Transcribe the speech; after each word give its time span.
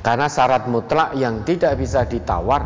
Karena 0.00 0.32
syarat 0.32 0.64
mutlak 0.64 1.12
yang 1.16 1.44
tidak 1.44 1.76
bisa 1.76 2.08
ditawar 2.08 2.64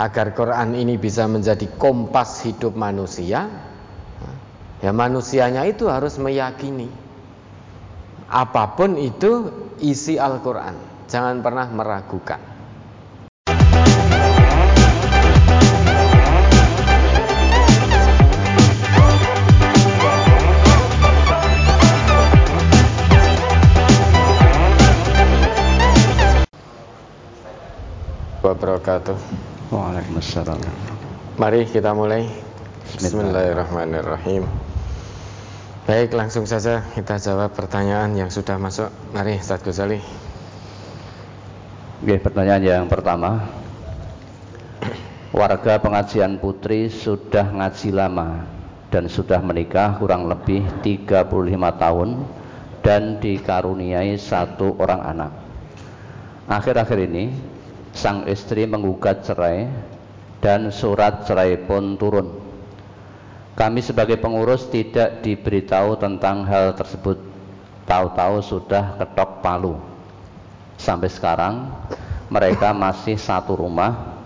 agar 0.00 0.32
Quran 0.32 0.72
ini 0.72 0.96
bisa 0.96 1.28
menjadi 1.28 1.68
kompas 1.76 2.40
hidup 2.48 2.72
manusia, 2.72 3.46
ya 4.80 4.90
manusianya 4.90 5.68
itu 5.68 5.86
harus 5.86 6.16
meyakini 6.16 6.88
apa 8.32 8.74
pun 8.74 8.96
itu 8.96 9.52
isi 9.84 10.16
Al-Quran. 10.16 11.06
Jangan 11.06 11.44
pernah 11.44 11.68
meragukan. 11.68 12.53
Wabarakatuh. 28.44 29.16
Waalaikumsalam. 29.72 30.60
Mari 31.40 31.64
kita 31.64 31.96
mulai. 31.96 32.28
Bismillahirrahmanirrahim. 33.00 34.44
Baik, 35.88 36.12
langsung 36.12 36.44
saja 36.44 36.84
kita 36.92 37.16
jawab 37.16 37.56
pertanyaan 37.56 38.12
yang 38.12 38.28
sudah 38.28 38.60
masuk. 38.60 38.92
Mari, 39.16 39.40
Ustaz 39.40 39.64
Ghazali. 39.64 40.00
Oke, 42.04 42.20
pertanyaan 42.20 42.60
yang 42.60 42.84
pertama. 42.84 43.48
Warga 45.32 45.80
pengajian 45.80 46.36
putri 46.36 46.92
sudah 46.92 47.48
ngaji 47.48 47.90
lama 47.96 48.44
dan 48.92 49.08
sudah 49.08 49.40
menikah 49.42 49.98
kurang 49.98 50.28
lebih 50.30 50.62
35 50.84 51.26
tahun 51.80 52.08
dan 52.84 53.18
dikaruniai 53.18 54.14
satu 54.20 54.78
orang 54.78 55.00
anak. 55.02 55.32
Akhir-akhir 56.46 57.08
ini 57.08 57.53
sang 57.94 58.26
istri 58.26 58.66
menggugat 58.66 59.22
cerai 59.22 59.70
dan 60.42 60.68
surat 60.74 61.24
cerai 61.24 61.56
pun 61.62 61.94
turun. 61.94 62.42
Kami 63.54 63.80
sebagai 63.80 64.18
pengurus 64.18 64.66
tidak 64.66 65.22
diberitahu 65.22 65.94
tentang 65.96 66.42
hal 66.42 66.74
tersebut. 66.74 67.22
Tahu-tahu 67.86 68.42
sudah 68.42 68.98
ketok 68.98 69.40
palu. 69.40 69.78
Sampai 70.74 71.06
sekarang 71.06 71.70
mereka 72.26 72.74
masih 72.74 73.14
satu 73.14 73.54
rumah 73.54 74.18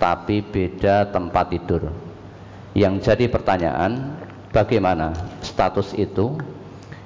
tapi 0.00 0.40
beda 0.40 1.12
tempat 1.12 1.52
tidur. 1.52 1.92
Yang 2.72 3.12
jadi 3.12 3.28
pertanyaan, 3.28 4.16
bagaimana 4.48 5.12
status 5.44 5.92
itu? 5.92 6.40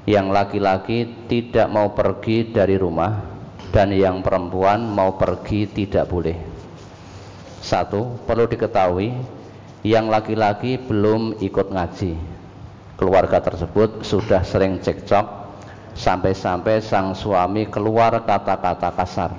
Yang 0.07 0.27
laki-laki 0.31 0.99
tidak 1.27 1.67
mau 1.73 1.91
pergi 1.97 2.55
dari 2.55 2.77
rumah 2.79 3.34
dan 3.75 3.91
yang 3.91 4.23
perempuan 4.23 4.87
mau 4.87 5.19
pergi 5.19 5.67
tidak 5.67 6.07
boleh. 6.07 6.39
Satu, 7.59 8.15
perlu 8.23 8.47
diketahui 8.47 9.11
yang 9.83 10.07
laki-laki 10.07 10.79
belum 10.79 11.43
ikut 11.43 11.75
ngaji. 11.75 12.15
Keluarga 12.95 13.43
tersebut 13.43 14.07
sudah 14.07 14.47
sering 14.47 14.79
cekcok 14.79 15.27
sampai-sampai 15.99 16.79
sang 16.79 17.19
suami 17.19 17.67
keluar 17.67 18.23
kata-kata 18.23 18.95
kasar 18.95 19.31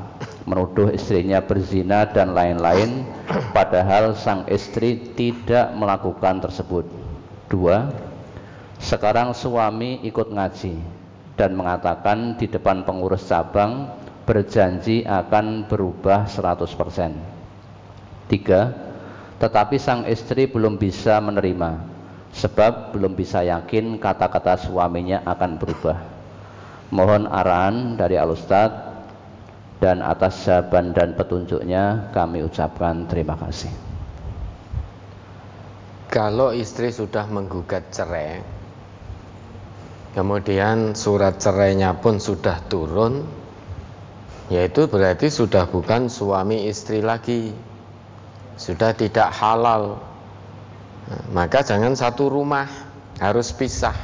menuduh 0.45 0.93
istrinya 0.93 1.41
berzina 1.41 2.05
dan 2.05 2.37
lain-lain 2.37 3.01
padahal 3.49 4.13
sang 4.13 4.45
istri 4.51 5.15
tidak 5.17 5.73
melakukan 5.73 6.37
tersebut. 6.43 6.85
Dua, 7.49 7.89
sekarang 8.77 9.33
suami 9.33 10.05
ikut 10.05 10.29
ngaji 10.29 10.77
dan 11.33 11.57
mengatakan 11.57 12.37
di 12.37 12.45
depan 12.45 12.85
pengurus 12.85 13.25
cabang 13.25 13.89
berjanji 14.25 15.05
akan 15.05 15.69
berubah 15.69 16.25
100%. 16.25 17.13
Tiga, 18.25 18.73
tetapi 19.37 19.77
sang 19.77 20.09
istri 20.09 20.49
belum 20.49 20.81
bisa 20.81 21.21
menerima 21.21 21.95
sebab 22.35 22.91
belum 22.91 23.15
bisa 23.15 23.47
yakin 23.47 23.95
kata-kata 23.95 24.59
suaminya 24.59 25.23
akan 25.23 25.51
berubah. 25.55 25.97
Mohon 26.91 27.31
arahan 27.31 27.95
dari 27.95 28.19
Alustad 28.19 28.71
dan 29.79 30.03
atas 30.03 30.43
jawaban 30.43 30.91
dan 30.91 31.15
petunjuknya 31.15 32.11
kami 32.11 32.43
ucapkan 32.43 33.07
terima 33.07 33.39
kasih. 33.39 33.71
Kalau 36.11 36.55
istri 36.55 36.95
sudah 36.95 37.27
menggugat 37.27 37.91
cerai, 37.91 38.39
kemudian 40.15 40.95
surat 40.95 41.35
cerainya 41.43 41.99
pun 41.99 42.23
sudah 42.23 42.63
turun, 42.71 43.27
yaitu 44.49 44.85
berarti 44.85 45.33
sudah 45.33 45.65
bukan 45.65 46.05
suami 46.05 46.69
istri 46.69 47.01
lagi. 47.01 47.49
Sudah 48.55 48.93
tidak 48.93 49.33
halal. 49.35 49.99
Nah, 51.09 51.23
maka 51.33 51.65
jangan 51.65 51.97
satu 51.97 52.29
rumah 52.29 52.69
harus 53.19 53.51
pisah. 53.51 53.97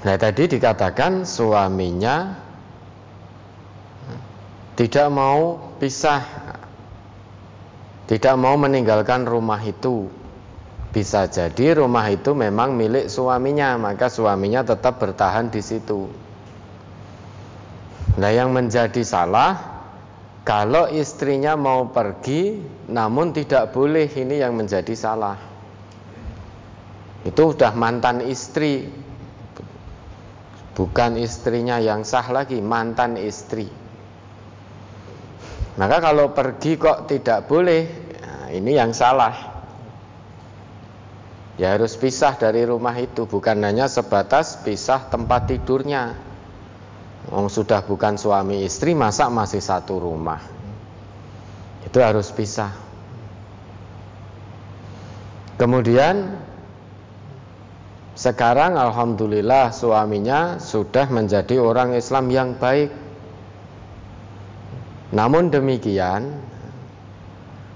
Nah 0.00 0.16
tadi 0.16 0.48
dikatakan 0.48 1.28
suaminya 1.28 2.34
tidak 4.80 5.08
mau 5.12 5.60
pisah. 5.76 6.24
Tidak 8.08 8.34
mau 8.34 8.58
meninggalkan 8.58 9.22
rumah 9.28 9.60
itu. 9.62 10.08
Bisa 10.90 11.30
jadi 11.30 11.78
rumah 11.78 12.10
itu 12.10 12.34
memang 12.34 12.74
milik 12.74 13.06
suaminya 13.06 13.78
maka 13.78 14.10
suaminya 14.10 14.66
tetap 14.66 14.98
bertahan 14.98 15.46
di 15.46 15.62
situ 15.62 16.29
Nah 18.18 18.30
yang 18.34 18.50
menjadi 18.50 19.06
salah 19.06 19.82
kalau 20.42 20.90
istrinya 20.90 21.54
mau 21.54 21.86
pergi 21.92 22.58
namun 22.90 23.30
tidak 23.30 23.70
boleh 23.70 24.10
ini 24.10 24.42
yang 24.42 24.58
menjadi 24.58 24.94
salah. 24.98 25.38
Itu 27.22 27.52
sudah 27.54 27.76
mantan 27.76 28.24
istri. 28.24 28.88
Bukan 30.74 31.20
istrinya 31.20 31.76
yang 31.76 32.08
sah 32.08 32.24
lagi, 32.32 32.56
mantan 32.64 33.20
istri. 33.20 33.68
Maka 35.76 36.00
kalau 36.00 36.32
pergi 36.32 36.80
kok 36.80 37.04
tidak 37.04 37.44
boleh, 37.44 37.84
nah 38.16 38.48
ini 38.48 38.72
yang 38.80 38.96
salah. 38.96 39.36
Ya 41.60 41.76
harus 41.76 42.00
pisah 42.00 42.40
dari 42.40 42.64
rumah 42.64 42.96
itu, 42.96 43.28
bukan 43.28 43.60
hanya 43.60 43.92
sebatas 43.92 44.64
pisah 44.64 45.12
tempat 45.12 45.52
tidurnya. 45.52 46.29
Wong 47.28 47.52
sudah 47.52 47.84
bukan 47.84 48.16
suami 48.16 48.64
istri, 48.64 48.96
masa 48.96 49.28
masih 49.28 49.60
satu 49.60 50.00
rumah? 50.00 50.40
Itu 51.84 52.00
harus 52.00 52.32
pisah. 52.32 52.72
Kemudian 55.60 56.40
sekarang 58.16 58.80
alhamdulillah 58.80 59.72
suaminya 59.76 60.56
sudah 60.56 61.08
menjadi 61.12 61.60
orang 61.60 61.92
Islam 61.92 62.32
yang 62.32 62.56
baik. 62.56 62.88
Namun 65.12 65.52
demikian, 65.52 66.40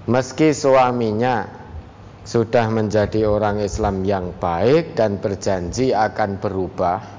meski 0.09 0.53
suaminya 0.57 1.45
sudah 2.25 2.65
menjadi 2.73 3.29
orang 3.29 3.61
Islam 3.61 4.01
yang 4.01 4.33
baik 4.41 4.97
dan 4.97 5.21
berjanji 5.21 5.93
akan 5.93 6.41
berubah, 6.41 7.14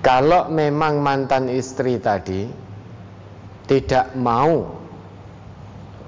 kalau 0.00 0.48
memang 0.48 1.04
mantan 1.04 1.52
istri 1.52 2.00
tadi 2.00 2.48
tidak 3.68 4.16
mau 4.16 4.80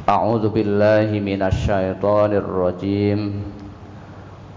A'udzu 0.09 0.49
billahi 0.51 1.23
minasyaitonir 1.23 2.43
rajim 2.43 3.45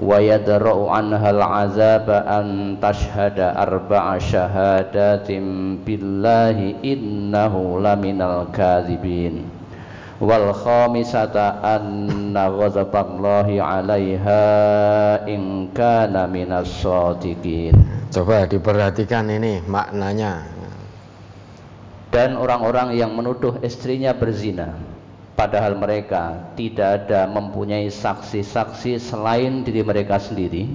ويدرأ 0.00 0.90
عنها 0.90 1.30
العذاب 1.30 2.08
أن 2.10 2.76
تشهد 2.82 3.38
أربع 3.40 4.18
شهادات 4.18 5.28
بالله 5.86 6.58
إنه 6.84 7.54
لمن 7.80 8.18
الكاذبين 8.22 9.34
والخامسة 10.20 11.36
أن 11.76 12.36
غضب 12.36 12.92
الله 12.96 13.48
عليها 13.62 14.44
إن 15.28 15.68
كان 15.72 16.14
من 16.32 16.50
الصادقين 16.52 17.76
Coba 18.06 18.48
diperhatikan 18.48 19.28
ini 19.28 19.60
maknanya 19.66 20.46
Dan 22.08 22.38
orang-orang 22.38 22.96
yang 22.96 23.12
menuduh 23.12 23.60
istrinya 23.60 24.16
berzina 24.16 24.89
padahal 25.41 25.73
mereka 25.73 26.53
tidak 26.53 27.09
ada 27.09 27.25
mempunyai 27.25 27.89
saksi-saksi 27.89 29.01
selain 29.01 29.65
diri 29.65 29.81
mereka 29.81 30.21
sendiri 30.21 30.69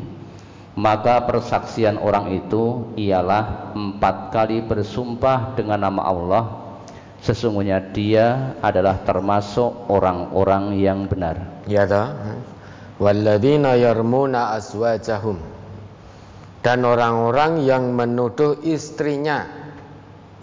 maka 0.75 1.23
persaksian 1.23 2.03
orang 2.03 2.35
itu 2.35 2.93
ialah 2.99 3.73
empat 3.79 4.29
kali 4.29 4.61
bersumpah 4.61 5.57
dengan 5.57 5.89
nama 5.89 6.03
Allah. 6.05 6.45
Sesungguhnya 7.25 7.81
dia 7.97 8.59
adalah 8.61 9.01
termasuk 9.01 9.89
orang-orang 9.89 10.77
yang 10.77 11.09
benar. 11.09 11.65
Ya 11.65 11.89
ta 11.89 12.13
walladzina 13.01 13.73
yarmuna 13.81 14.53
aswajahum 14.53 15.41
dan 16.61 16.85
orang-orang 16.85 17.65
yang 17.65 17.97
menuduh 17.97 18.61
istrinya 18.61 19.49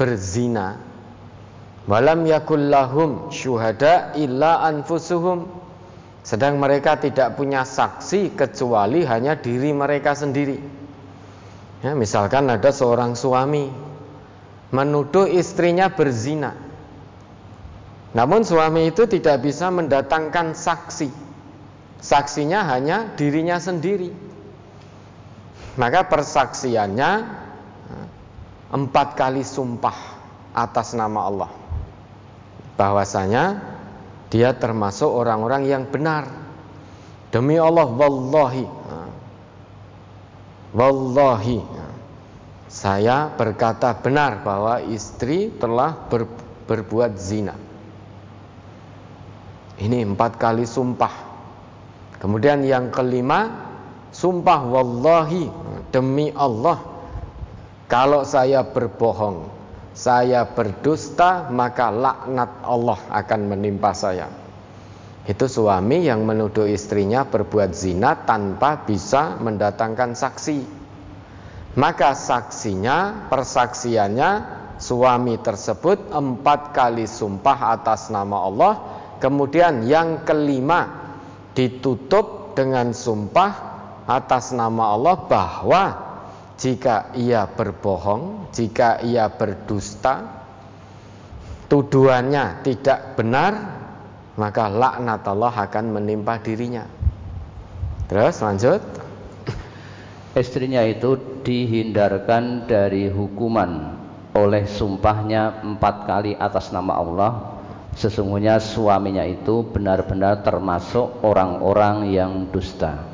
berzina 0.02 0.82
Walam 1.84 2.24
yakul 2.24 2.72
lahum 2.72 3.28
syuhada 3.28 4.16
illa 4.16 4.64
anfusuhum. 4.64 5.52
Sedang 6.24 6.56
mereka 6.56 6.96
tidak 6.96 7.36
punya 7.36 7.68
saksi 7.68 8.40
kecuali 8.40 9.04
hanya 9.04 9.36
diri 9.36 9.76
mereka 9.76 10.16
sendiri. 10.16 10.56
Ya, 11.84 11.92
misalkan 11.92 12.48
ada 12.48 12.72
seorang 12.72 13.20
suami 13.20 13.68
menuduh 14.72 15.28
istrinya 15.28 15.92
berzina. 15.92 16.56
Namun 18.16 18.48
suami 18.48 18.88
itu 18.88 19.04
tidak 19.04 19.44
bisa 19.44 19.68
mendatangkan 19.68 20.56
saksi. 20.56 21.12
Saksinya 22.00 22.64
hanya 22.72 23.12
dirinya 23.20 23.60
sendiri. 23.60 24.16
Maka 25.76 26.08
persaksiannya 26.08 27.12
empat 28.72 29.08
kali 29.20 29.44
sumpah 29.44 29.98
atas 30.56 30.96
nama 30.96 31.28
Allah 31.28 31.63
bahwasanya 32.74 33.62
dia 34.34 34.54
termasuk 34.58 35.10
orang-orang 35.10 35.70
yang 35.70 35.84
benar. 35.86 36.26
Demi 37.30 37.58
Allah 37.58 37.86
wallahi. 37.86 38.66
Wallahi. 40.74 41.62
Saya 42.66 43.30
berkata 43.30 43.94
benar 43.94 44.42
bahwa 44.42 44.82
istri 44.90 45.54
telah 45.62 45.94
ber, 46.10 46.26
berbuat 46.66 47.14
zina. 47.22 47.54
Ini 49.78 50.02
empat 50.10 50.42
kali 50.42 50.66
sumpah. 50.66 51.14
Kemudian 52.18 52.66
yang 52.66 52.90
kelima, 52.90 53.70
sumpah 54.10 54.66
wallahi 54.66 55.50
demi 55.94 56.34
Allah. 56.34 56.82
Kalau 57.86 58.26
saya 58.26 58.66
berbohong, 58.66 59.46
saya 59.94 60.50
berdusta 60.50 61.54
maka 61.54 61.94
laknat 61.94 62.66
Allah 62.66 63.00
akan 63.14 63.42
menimpa 63.46 63.94
saya. 63.94 64.26
Itu 65.24 65.48
suami 65.48 66.04
yang 66.04 66.28
menuduh 66.28 66.68
istrinya 66.68 67.24
berbuat 67.24 67.72
zina 67.72 68.28
tanpa 68.28 68.84
bisa 68.84 69.40
mendatangkan 69.40 70.20
saksi. 70.20 70.84
Maka 71.80 72.12
saksinya, 72.14 73.30
persaksiannya 73.32 74.30
suami 74.78 75.40
tersebut 75.40 76.12
empat 76.12 76.76
kali 76.76 77.08
sumpah 77.08 77.80
atas 77.80 78.12
nama 78.12 78.38
Allah. 78.44 78.74
Kemudian 79.24 79.88
yang 79.88 80.28
kelima 80.28 80.92
ditutup 81.56 82.52
dengan 82.52 82.92
sumpah 82.92 83.52
atas 84.04 84.52
nama 84.52 84.92
Allah 84.92 85.16
bahwa 85.24 85.84
jika 86.58 87.12
ia 87.18 87.50
berbohong, 87.50 88.54
jika 88.54 89.02
ia 89.02 89.26
berdusta, 89.30 90.46
tuduhannya 91.68 92.62
tidak 92.62 93.18
benar, 93.18 93.54
maka 94.38 94.70
laknat 94.70 95.26
Allah 95.26 95.54
akan 95.54 95.86
menimpa 95.98 96.38
dirinya. 96.42 96.86
Terus 98.06 98.38
lanjut. 98.46 98.82
Istrinya 100.42 100.86
itu 100.86 101.18
dihindarkan 101.42 102.70
dari 102.70 103.10
hukuman 103.10 103.98
oleh 104.34 104.66
sumpahnya 104.66 105.62
empat 105.62 105.96
kali 106.06 106.32
atas 106.38 106.74
nama 106.74 106.94
Allah. 106.98 107.32
Sesungguhnya 107.94 108.58
suaminya 108.58 109.22
itu 109.22 109.62
benar-benar 109.70 110.42
termasuk 110.42 111.22
orang-orang 111.22 112.10
yang 112.10 112.50
dusta. 112.50 113.06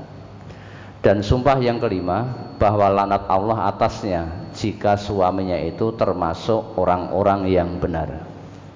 Dan 1.03 1.19
sumpah 1.19 1.59
yang 1.59 1.83
kelima 1.83 2.48
bahwa 2.59 2.91
lanat 2.91 3.23
Allah 3.31 3.71
atasnya 3.71 4.51
jika 4.51 4.99
suaminya 4.99 5.55
itu 5.55 5.95
termasuk 5.95 6.75
orang-orang 6.75 7.47
yang 7.47 7.79
benar. 7.79 8.27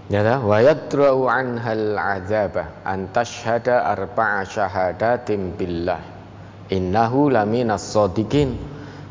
Ya 0.07 0.39
wa 0.39 0.59
yadra'u 0.63 1.27
anhal 1.27 1.99
azaba 1.99 2.79
an 2.87 3.11
tashhada 3.11 3.83
arba'a 3.91 4.47
syahadatin 4.47 5.55
billah 5.55 5.99
innahu 6.71 7.31
laminas 7.31 7.83
sadiqin 7.91 8.55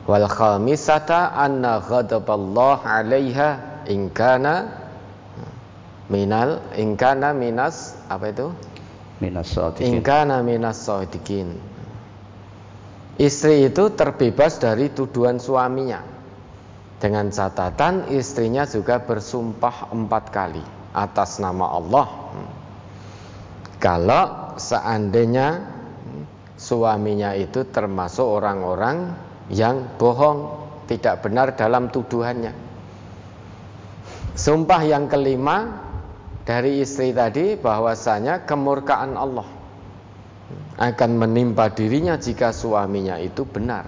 wal 0.09 0.29
khamisata 0.29 1.37
anna 1.37 1.81
ghadaballah 1.81 2.85
'alaiha 2.85 3.49
in 3.89 4.09
kana 4.13 4.69
minal 6.13 6.61
in 6.77 6.97
kana 6.97 7.33
minas 7.37 7.97
apa 8.09 8.33
itu? 8.33 8.49
Minas 9.21 9.49
sadiqin. 9.53 9.97
In 9.97 10.05
kana 10.05 10.45
minas 10.45 10.77
sadiqin 10.77 11.72
Istri 13.23 13.71
itu 13.71 13.95
terbebas 13.95 14.59
dari 14.59 14.91
tuduhan 14.91 15.39
suaminya. 15.39 16.03
Dengan 16.99 17.31
catatan 17.31 18.11
istrinya 18.11 18.67
juga 18.67 18.99
bersumpah 18.99 19.95
empat 19.95 20.25
kali 20.35 20.63
Atas 20.91 21.39
nama 21.39 21.71
Allah. 21.71 22.07
Kalau 23.79 24.59
seandainya 24.59 25.63
suaminya 26.59 27.39
itu 27.39 27.63
termasuk 27.71 28.27
orang-orang 28.27 29.15
yang 29.55 29.87
bohong 30.03 30.59
Tidak 30.91 31.23
benar 31.23 31.55
dalam 31.55 31.95
tuduhannya. 31.95 32.51
Sumpah 34.35 34.83
yang 34.83 35.07
kelima 35.07 35.79
dari 36.43 36.83
istri 36.83 37.15
tadi 37.15 37.55
bahwasanya 37.55 38.45
kemurkaan 38.45 39.15
Allah 39.15 39.62
akan 40.77 41.11
menimpa 41.15 41.71
dirinya 41.71 42.19
jika 42.19 42.51
suaminya 42.51 43.21
itu 43.21 43.47
benar. 43.47 43.87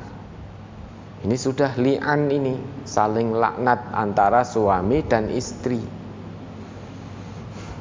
Ini 1.24 1.36
sudah 1.40 1.72
li'an 1.80 2.28
ini, 2.28 2.84
saling 2.84 3.32
laknat 3.32 3.80
antara 3.96 4.44
suami 4.44 5.00
dan 5.08 5.32
istri. 5.32 5.80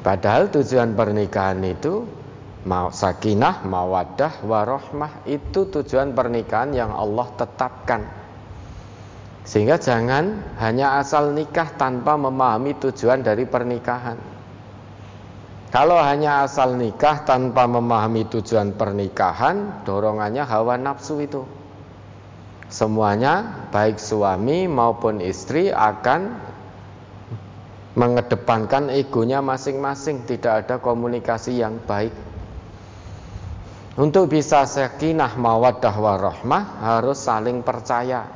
Padahal 0.00 0.48
tujuan 0.48 0.96
pernikahan 0.96 1.60
itu 1.60 2.08
mau 2.64 2.88
sakinah, 2.88 3.64
mawadah, 3.68 4.40
warohmah 4.44 5.28
itu 5.28 5.68
tujuan 5.68 6.16
pernikahan 6.16 6.72
yang 6.72 6.92
Allah 6.92 7.28
tetapkan. 7.36 8.00
Sehingga 9.44 9.76
jangan 9.76 10.56
hanya 10.56 10.96
asal 10.96 11.36
nikah 11.36 11.68
tanpa 11.76 12.16
memahami 12.16 12.72
tujuan 12.80 13.20
dari 13.20 13.44
pernikahan. 13.44 14.33
Kalau 15.74 15.98
hanya 15.98 16.46
asal 16.46 16.78
nikah 16.78 17.26
tanpa 17.26 17.66
memahami 17.66 18.30
tujuan 18.30 18.78
pernikahan, 18.78 19.82
dorongannya 19.82 20.46
hawa 20.46 20.78
nafsu 20.78 21.18
itu. 21.18 21.42
Semuanya, 22.70 23.66
baik 23.74 23.98
suami 23.98 24.70
maupun 24.70 25.18
istri, 25.18 25.74
akan 25.74 26.30
mengedepankan 27.98 28.86
egonya 28.86 29.42
masing-masing, 29.42 30.22
tidak 30.30 30.62
ada 30.62 30.78
komunikasi 30.78 31.58
yang 31.58 31.82
baik. 31.82 32.14
Untuk 33.98 34.30
bisa 34.30 34.70
sakinah 34.70 35.34
mawaddah 35.34 35.94
warahmah 35.98 36.86
harus 36.86 37.18
saling 37.18 37.66
percaya. 37.66 38.30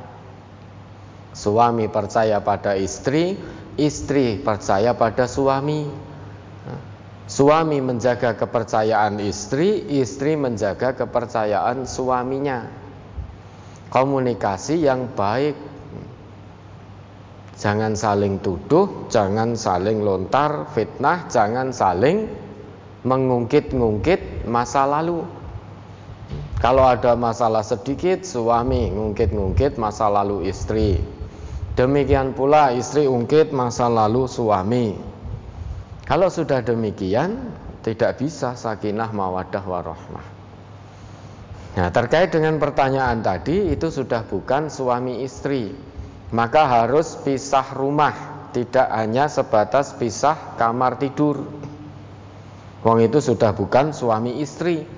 Suami 1.31 1.87
percaya 1.87 2.43
pada 2.43 2.75
istri, 2.75 3.39
istri 3.79 4.43
percaya 4.43 4.91
pada 4.91 5.23
suami. 5.23 6.08
Suami 7.29 7.77
menjaga 7.77 8.33
kepercayaan 8.33 9.21
istri, 9.21 9.85
istri 10.01 10.33
menjaga 10.33 10.97
kepercayaan 10.97 11.85
suaminya. 11.85 12.65
Komunikasi 13.93 14.81
yang 14.81 15.13
baik. 15.13 15.53
Jangan 17.53 17.93
saling 17.93 18.41
tuduh, 18.41 19.05
jangan 19.13 19.53
saling 19.53 20.01
lontar 20.01 20.73
fitnah, 20.73 21.29
jangan 21.29 21.69
saling 21.69 22.25
mengungkit-ungkit 23.05 24.49
masa 24.49 24.89
lalu. 24.89 25.21
Kalau 26.57 26.81
ada 26.81 27.13
masalah 27.13 27.61
sedikit, 27.61 28.25
suami 28.25 28.89
ngungkit-ngungkit 28.89 29.77
masa 29.77 30.09
lalu 30.09 30.49
istri. 30.49 30.97
Demikian 31.77 32.33
pula 32.33 32.73
istri 32.75 33.05
ungkit 33.05 33.53
masa 33.53 33.85
lalu 33.85 34.25
suami. 34.25 35.08
Kalau 36.09 36.25
sudah 36.33 36.65
demikian, 36.65 37.53
tidak 37.85 38.17
bisa 38.17 38.57
sakinah 38.57 39.13
mawadah 39.13 39.61
warohmah. 39.61 40.25
Nah, 41.77 41.93
terkait 41.93 42.33
dengan 42.33 42.57
pertanyaan 42.57 43.21
tadi, 43.21 43.69
itu 43.69 43.93
sudah 43.93 44.25
bukan 44.25 44.73
suami 44.73 45.21
istri. 45.21 45.69
Maka 46.33 46.65
harus 46.65 47.13
pisah 47.21 47.77
rumah, 47.77 48.49
tidak 48.57 48.89
hanya 48.89 49.29
sebatas 49.29 49.93
pisah 50.01 50.57
kamar 50.57 50.97
tidur. 50.97 51.45
Wong 52.81 53.05
itu 53.05 53.21
sudah 53.21 53.53
bukan 53.53 53.93
suami 53.93 54.41
istri. 54.41 54.89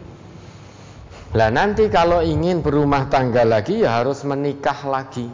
Lah 1.35 1.51
nanti 1.51 1.87
kalau 1.87 2.19
ingin 2.23 2.63
berumah 2.63 3.07
tangga 3.07 3.43
lagi 3.47 3.83
ya 3.83 3.99
harus 3.99 4.23
menikah 4.23 4.79
lagi. 4.87 5.27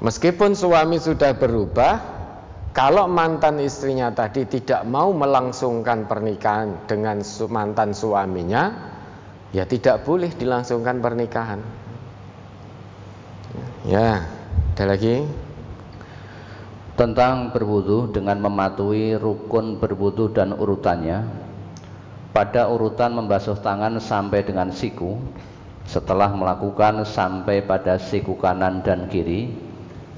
Meskipun 0.00 0.56
suami 0.56 0.96
sudah 1.00 1.36
berubah, 1.36 2.15
kalau 2.76 3.08
mantan 3.08 3.56
istrinya 3.56 4.12
tadi 4.12 4.44
tidak 4.44 4.84
mau 4.84 5.08
melangsungkan 5.16 6.04
pernikahan 6.04 6.84
dengan 6.84 7.24
mantan 7.48 7.96
suaminya, 7.96 8.68
ya 9.48 9.64
tidak 9.64 10.04
boleh 10.04 10.28
dilangsungkan 10.36 11.00
pernikahan. 11.00 11.64
Ya, 13.88 14.28
ada 14.76 14.84
lagi 14.92 15.24
tentang 17.00 17.56
berwudu 17.56 18.12
dengan 18.12 18.44
mematuhi 18.44 19.16
rukun 19.16 19.80
berwudu 19.80 20.36
dan 20.36 20.52
urutannya 20.52 21.24
pada 22.36 22.68
urutan 22.68 23.16
membasuh 23.16 23.56
tangan 23.56 23.96
sampai 23.96 24.44
dengan 24.44 24.68
siku 24.68 25.16
setelah 25.88 26.28
melakukan 26.28 27.08
sampai 27.08 27.64
pada 27.64 27.96
siku 27.96 28.36
kanan 28.36 28.84
dan 28.84 29.08
kiri 29.08 29.65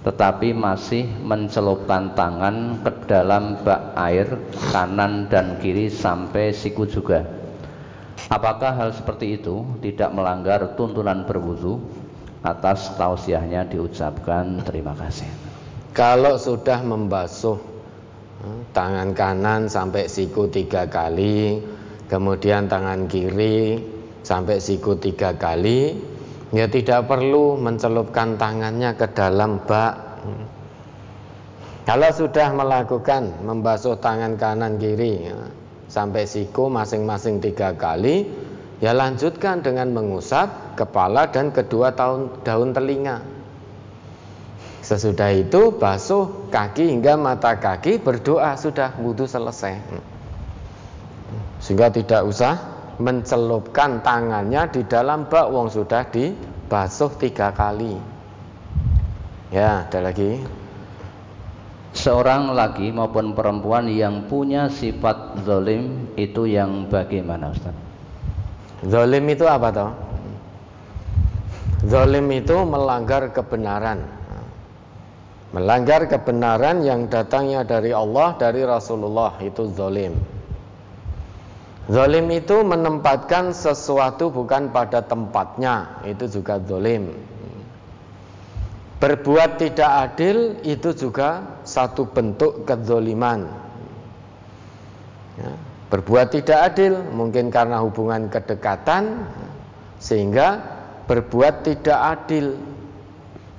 tetapi 0.09 0.57
masih 0.57 1.05
mencelupkan 1.21 2.17
tangan 2.17 2.81
ke 2.81 2.91
dalam 3.05 3.61
bak 3.61 3.93
air 3.93 4.25
kanan 4.73 5.29
dan 5.29 5.61
kiri 5.61 5.93
sampai 5.93 6.49
siku 6.57 6.89
juga. 6.89 7.29
Apakah 8.33 8.73
hal 8.73 8.97
seperti 8.97 9.37
itu 9.37 9.69
tidak 9.85 10.09
melanggar 10.17 10.73
tuntunan 10.81 11.29
berwudu? 11.29 11.77
Atas 12.41 12.89
tausiahnya 12.97 13.69
diucapkan 13.69 14.65
terima 14.65 14.97
kasih. 14.97 15.29
Kalau 15.93 16.41
sudah 16.41 16.81
membasuh 16.81 17.61
eh, 18.49 18.61
tangan 18.73 19.13
kanan 19.13 19.69
sampai 19.69 20.09
siku 20.09 20.49
tiga 20.49 20.89
kali 20.89 21.61
kemudian 22.09 22.65
tangan 22.65 23.05
kiri 23.13 23.77
sampai 24.25 24.57
siku 24.57 24.97
tiga 24.97 25.37
kali 25.37 26.01
ya 26.53 26.67
tidak 26.69 27.09
perlu 27.09 27.61
mencelupkan 27.61 28.41
tangannya 28.41 28.97
ke 28.97 29.07
dalam 29.13 29.61
bak. 29.65 29.95
Kalau 31.89 32.11
sudah 32.13 32.53
melakukan 32.53 33.49
membasuh 33.49 33.97
tangan 33.97 34.37
kanan 34.37 34.77
kiri 34.77 35.33
ya, 35.33 35.39
sampai 35.89 36.29
siku 36.29 36.69
masing-masing 36.69 37.41
tiga 37.41 37.73
kali 37.73 38.29
ya 38.85 38.93
lanjutkan 38.93 39.65
dengan 39.65 39.97
mengusap 39.97 40.77
kepala 40.77 41.33
dan 41.33 41.49
kedua 41.49 41.97
tahun, 41.97 42.45
daun 42.45 42.77
telinga. 42.77 43.25
Sesudah 44.85 45.33
itu 45.35 45.75
basuh 45.75 46.49
kaki 46.49 46.93
hingga 46.93 47.17
mata 47.17 47.57
kaki 47.57 48.01
berdoa 48.01 48.57
sudah 48.57 48.97
wudhu 49.01 49.25
selesai. 49.25 49.81
Sehingga 51.59 51.91
tidak 51.91 52.25
usah 52.25 52.78
mencelupkan 52.99 54.03
tangannya 54.03 54.67
di 54.75 54.83
dalam 54.87 55.31
bak 55.31 55.47
wong 55.55 55.71
sudah 55.71 56.03
dibasuh 56.11 57.15
tiga 57.19 57.55
kali. 57.55 57.95
Ya, 59.55 59.87
ada 59.87 60.11
lagi. 60.11 60.43
Seorang 61.97 62.53
laki 62.53 62.93
maupun 62.93 63.33
perempuan 63.33 63.89
yang 63.89 64.29
punya 64.29 64.69
sifat 64.69 65.41
zolim 65.43 66.13
itu 66.21 66.45
yang 66.45 66.87
bagaimana 66.87 67.51
Ustaz? 67.51 67.75
Zolim 68.85 69.25
itu 69.27 69.49
apa 69.49 69.69
toh? 69.73 69.91
Zolim 71.89 72.29
itu 72.35 72.55
melanggar 72.67 73.31
kebenaran 73.31 74.03
Melanggar 75.55 76.11
kebenaran 76.11 76.83
yang 76.83 77.07
datangnya 77.07 77.63
dari 77.63 77.95
Allah, 77.95 78.35
dari 78.35 78.67
Rasulullah 78.67 79.39
Itu 79.39 79.71
zolim 79.73 80.38
Zolim 81.89 82.29
itu 82.29 82.61
menempatkan 82.61 83.57
sesuatu 83.57 84.29
bukan 84.29 84.69
pada 84.69 85.01
tempatnya 85.01 86.05
Itu 86.05 86.29
juga 86.29 86.61
zolim. 86.61 87.17
Berbuat 89.01 89.57
tidak 89.57 90.13
adil 90.13 90.61
itu 90.69 90.93
juga 90.93 91.61
satu 91.65 92.05
bentuk 92.13 92.69
kezoliman. 92.69 93.49
Ya, 95.41 95.53
Berbuat 95.89 96.37
tidak 96.37 96.77
adil 96.77 96.93
mungkin 97.17 97.49
karena 97.49 97.81
hubungan 97.81 98.29
kedekatan 98.29 99.25
Sehingga 99.97 100.61
berbuat 101.09 101.65
tidak 101.65 101.99
adil 102.21 102.61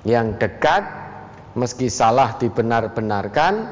Yang 0.06 0.38
dekat 0.38 0.86
meski 1.58 1.90
salah 1.90 2.38
dibenar-benarkan 2.38 3.66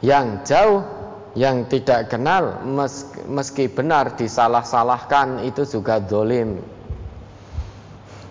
Yang 0.00 0.26
jauh 0.48 0.97
yang 1.36 1.68
tidak 1.68 2.08
kenal 2.08 2.64
meski 3.28 3.68
benar 3.68 4.16
disalah-salahkan 4.16 5.44
itu 5.44 5.66
juga 5.68 6.00
dolim. 6.00 6.60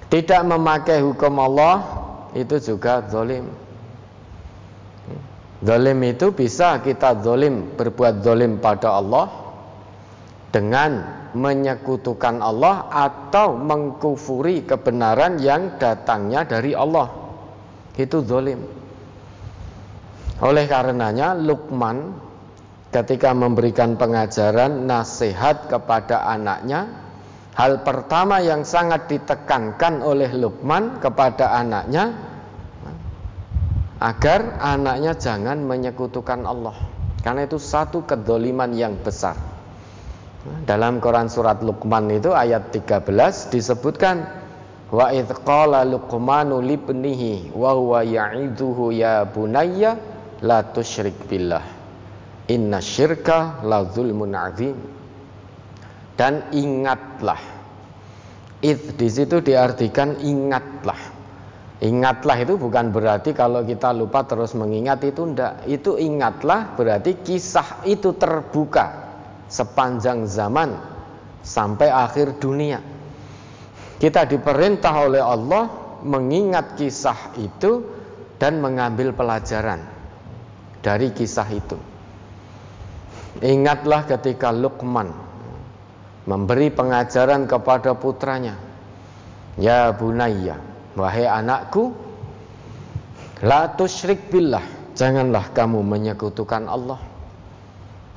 Tidak 0.07 0.41
memakai 0.47 1.03
hukum 1.03 1.35
Allah 1.37 1.83
itu 2.33 2.57
juga 2.63 3.03
dolim. 3.03 3.45
Dolim 5.57 5.99
itu 6.05 6.29
bisa 6.31 6.79
kita 6.85 7.17
dolim 7.17 7.75
berbuat 7.75 8.21
dolim 8.21 8.61
pada 8.61 9.01
Allah 9.01 9.25
dengan 10.53 11.17
menyekutukan 11.33 12.39
Allah 12.39 12.87
atau 12.89 13.57
mengkufuri 13.57 14.63
kebenaran 14.63 15.41
yang 15.41 15.75
datangnya 15.81 16.45
dari 16.45 16.77
Allah. 16.77 17.09
Itu 17.97 18.21
dolim. 18.21 18.61
Oleh 20.37 20.69
karenanya 20.69 21.33
Luqman 21.33 22.26
ketika 22.97 23.29
memberikan 23.29 23.93
pengajaran 23.93 24.89
nasihat 24.89 25.69
kepada 25.69 26.25
anaknya 26.25 26.89
hal 27.53 27.85
pertama 27.85 28.41
yang 28.41 28.65
sangat 28.65 29.05
ditekankan 29.05 30.01
oleh 30.01 30.33
Luqman 30.33 30.97
kepada 30.97 31.53
anaknya 31.53 32.17
agar 34.01 34.57
anaknya 34.61 35.13
jangan 35.13 35.61
menyekutukan 35.61 36.41
Allah. 36.41 36.73
Karena 37.21 37.45
itu 37.45 37.61
satu 37.61 38.05
kedoliman 38.05 38.73
yang 38.73 38.97
besar. 39.01 39.37
Dalam 40.65 40.97
Quran 40.97 41.29
surat 41.29 41.61
Luqman 41.61 42.09
itu 42.13 42.33
ayat 42.33 42.73
13 42.73 43.03
disebutkan 43.53 44.25
wa 44.89 45.11
idh 45.11 45.35
qala 45.43 45.83
luqmanu 45.83 46.63
libnihi 46.63 47.51
wa 47.51 47.75
huwa 47.75 47.99
ya'iduhu 48.07 48.95
ya 48.95 49.27
bunayya 49.27 49.99
la 50.39 50.63
tusyrik 50.63 51.27
billah 51.27 51.76
Inna 52.47 52.79
syirka 52.79 53.59
la 53.67 53.83
zulmun 53.91 54.31
azim. 54.31 54.77
Dan 56.17 56.49
ingatlah. 56.55 57.39
Id 58.57 58.97
di 58.97 59.07
situ 59.11 59.37
diartikan 59.43 60.17
ingatlah. 60.17 60.97
Ingatlah 61.77 62.37
itu 62.41 62.57
bukan 62.57 62.89
berarti 62.89 63.37
kalau 63.37 63.61
kita 63.61 63.93
lupa 63.93 64.25
terus 64.25 64.57
mengingat 64.57 65.05
itu 65.05 65.29
ndak. 65.29 65.69
Itu 65.69 66.01
ingatlah 66.01 66.73
berarti 66.73 67.21
kisah 67.21 67.85
itu 67.85 68.17
terbuka 68.17 69.05
sepanjang 69.45 70.25
zaman 70.25 70.73
sampai 71.45 71.93
akhir 71.93 72.41
dunia. 72.41 72.81
Kita 74.01 74.25
diperintah 74.25 74.93
oleh 75.05 75.21
Allah 75.21 75.69
mengingat 76.01 76.77
kisah 76.77 77.37
itu 77.37 77.85
dan 78.41 78.57
mengambil 78.57 79.13
pelajaran 79.13 79.81
dari 80.81 81.13
kisah 81.13 81.49
itu. 81.53 81.77
Ingatlah 83.41 84.09
ketika 84.09 84.49
Luqman 84.49 85.13
memberi 86.27 86.73
pengajaran 86.73 87.45
kepada 87.45 87.93
putranya. 87.93 88.57
Ya 89.57 89.89
bunayya, 89.89 90.61
Wahai 90.93 91.25
anakku, 91.25 91.93
la 93.41 93.73
tusyrik 93.73 94.29
billah. 94.29 94.61
Janganlah 94.97 95.53
kamu 95.53 95.81
menyekutukan 95.85 96.65
Allah. 96.65 96.97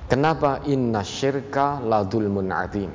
Kenapa? 0.08 0.64
Inna 0.64 1.04
syirka 1.04 1.80
ladulmun 1.84 2.48
azim. 2.48 2.88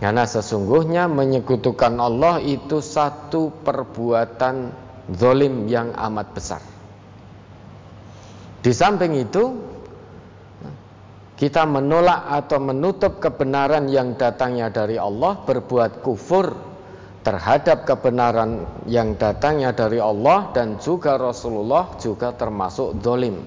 Karena 0.00 0.24
sesungguhnya 0.24 1.04
menyekutukan 1.10 1.94
Allah 2.00 2.40
itu 2.40 2.80
satu 2.80 3.52
perbuatan 3.60 4.72
zolim 5.12 5.68
yang 5.68 5.92
amat 5.94 6.26
besar. 6.32 6.62
Di 8.64 8.72
samping 8.72 9.14
itu, 9.20 9.58
kita 11.38 11.62
menolak 11.70 12.26
atau 12.34 12.58
menutup 12.58 13.22
kebenaran 13.22 13.86
yang 13.86 14.18
datangnya 14.18 14.74
dari 14.74 14.98
Allah, 14.98 15.38
berbuat 15.46 16.02
kufur 16.02 16.50
terhadap 17.22 17.86
kebenaran 17.86 18.66
yang 18.90 19.14
datangnya 19.14 19.70
dari 19.70 20.02
Allah 20.02 20.50
dan 20.50 20.82
juga 20.82 21.14
Rasulullah 21.14 21.94
juga 22.02 22.34
termasuk 22.34 22.98
dolim. 22.98 23.38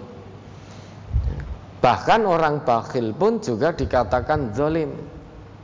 Bahkan 1.83 2.21
orang 2.23 2.63
bakhil 2.63 3.11
pun 3.11 3.43
juga 3.43 3.75
dikatakan 3.75 4.55
dolim. 4.55 4.95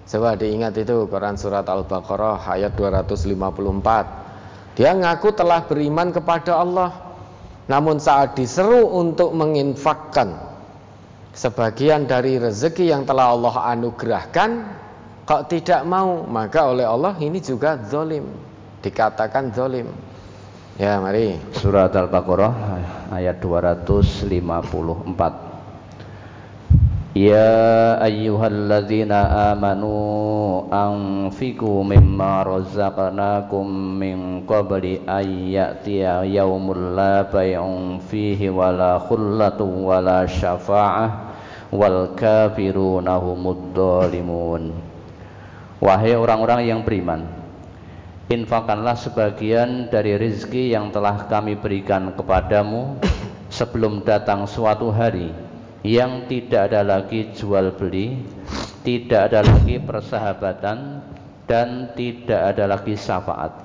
Coba 0.03 0.35
diingat 0.35 0.75
itu 0.75 1.07
Quran 1.07 1.39
Surat 1.39 1.63
Al-Baqarah 1.63 2.43
ayat 2.43 2.75
254. 2.75 4.75
Dia 4.75 4.91
ngaku 4.91 5.31
telah 5.31 5.63
beriman 5.63 6.11
kepada 6.11 6.59
Allah. 6.59 6.91
Namun 7.71 7.99
saat 7.99 8.35
diseru 8.35 8.87
untuk 8.87 9.35
menginfakkan 9.35 10.46
sebagian 11.37 12.09
dari 12.09 12.41
rezeki 12.41 12.89
yang 12.89 13.05
telah 13.05 13.37
Allah 13.37 13.77
anugerahkan 13.77 14.77
Kok 15.27 15.51
tidak 15.51 15.83
mau, 15.83 16.23
maka 16.23 16.71
oleh 16.71 16.87
Allah 16.87 17.11
ini 17.19 17.43
juga 17.43 17.75
zolim. 17.83 18.23
Dikatakan 18.79 19.51
zolim. 19.51 19.91
Ya, 20.79 21.03
mari. 21.03 21.35
Surat 21.51 21.91
Al-Baqarah 21.91 22.79
ayat 23.11 23.43
254. 23.43 24.23
Ya 27.17 27.97
ayyuhalladzina 27.97 29.49
amanu 29.49 30.69
anfiqu 30.69 31.81
mimma 31.81 32.45
razaqnakum 32.45 33.65
min 33.97 34.45
qabli 34.45 35.01
an 35.09 35.25
ya'tiya 35.25 36.29
yaumul 36.29 36.93
la 36.93 37.25
bay'un 37.25 37.97
fihi 38.05 38.53
wala 38.53 39.01
khullatun 39.01 39.81
wala 39.81 40.29
syafa'ah 40.29 41.33
wal 41.73 42.13
kafiruna 42.13 43.17
humud 43.17 43.73
dhalimun 43.73 44.77
Wahai 45.81 46.13
orang-orang 46.13 46.69
yang 46.69 46.85
beriman 46.85 47.25
Infakkanlah 48.29 48.93
sebagian 48.93 49.89
dari 49.89 50.21
rizki 50.21 50.69
yang 50.69 50.93
telah 50.93 51.25
kami 51.25 51.57
berikan 51.57 52.13
kepadamu 52.13 53.01
Sebelum 53.49 54.05
datang 54.05 54.45
suatu 54.45 54.93
hari 54.93 55.46
Yang 55.87 56.27
tidak 56.27 56.61
ada 56.67 56.83
lagi 56.83 57.31
jual 57.31 57.71
beli 57.79 58.19
Tidak 58.83 59.31
ada 59.31 59.39
lagi 59.39 59.79
persahabatan 59.79 60.99
Dan 61.47 61.95
tidak 61.95 62.41
ada 62.51 62.67
lagi 62.67 62.99
syafaat. 62.99 63.55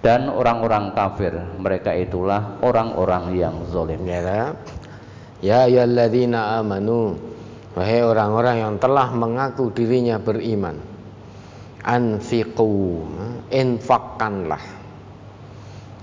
Dan 0.00 0.32
orang-orang 0.32 0.96
kafir 0.96 1.36
Mereka 1.60 1.92
itulah 2.00 2.56
orang-orang 2.64 3.36
yang 3.36 3.68
zolim 3.68 4.00
Ya 4.08 4.56
Ya 5.44 5.68
ayyalladzina 5.68 6.56
amanu 6.64 7.20
Wahai 7.76 8.00
orang-orang 8.00 8.64
yang 8.64 8.74
telah 8.80 9.12
mengaku 9.12 9.70
dirinya 9.70 10.16
beriman 10.16 10.80
anfiqu 11.78 13.06
infakkanlah 13.54 14.78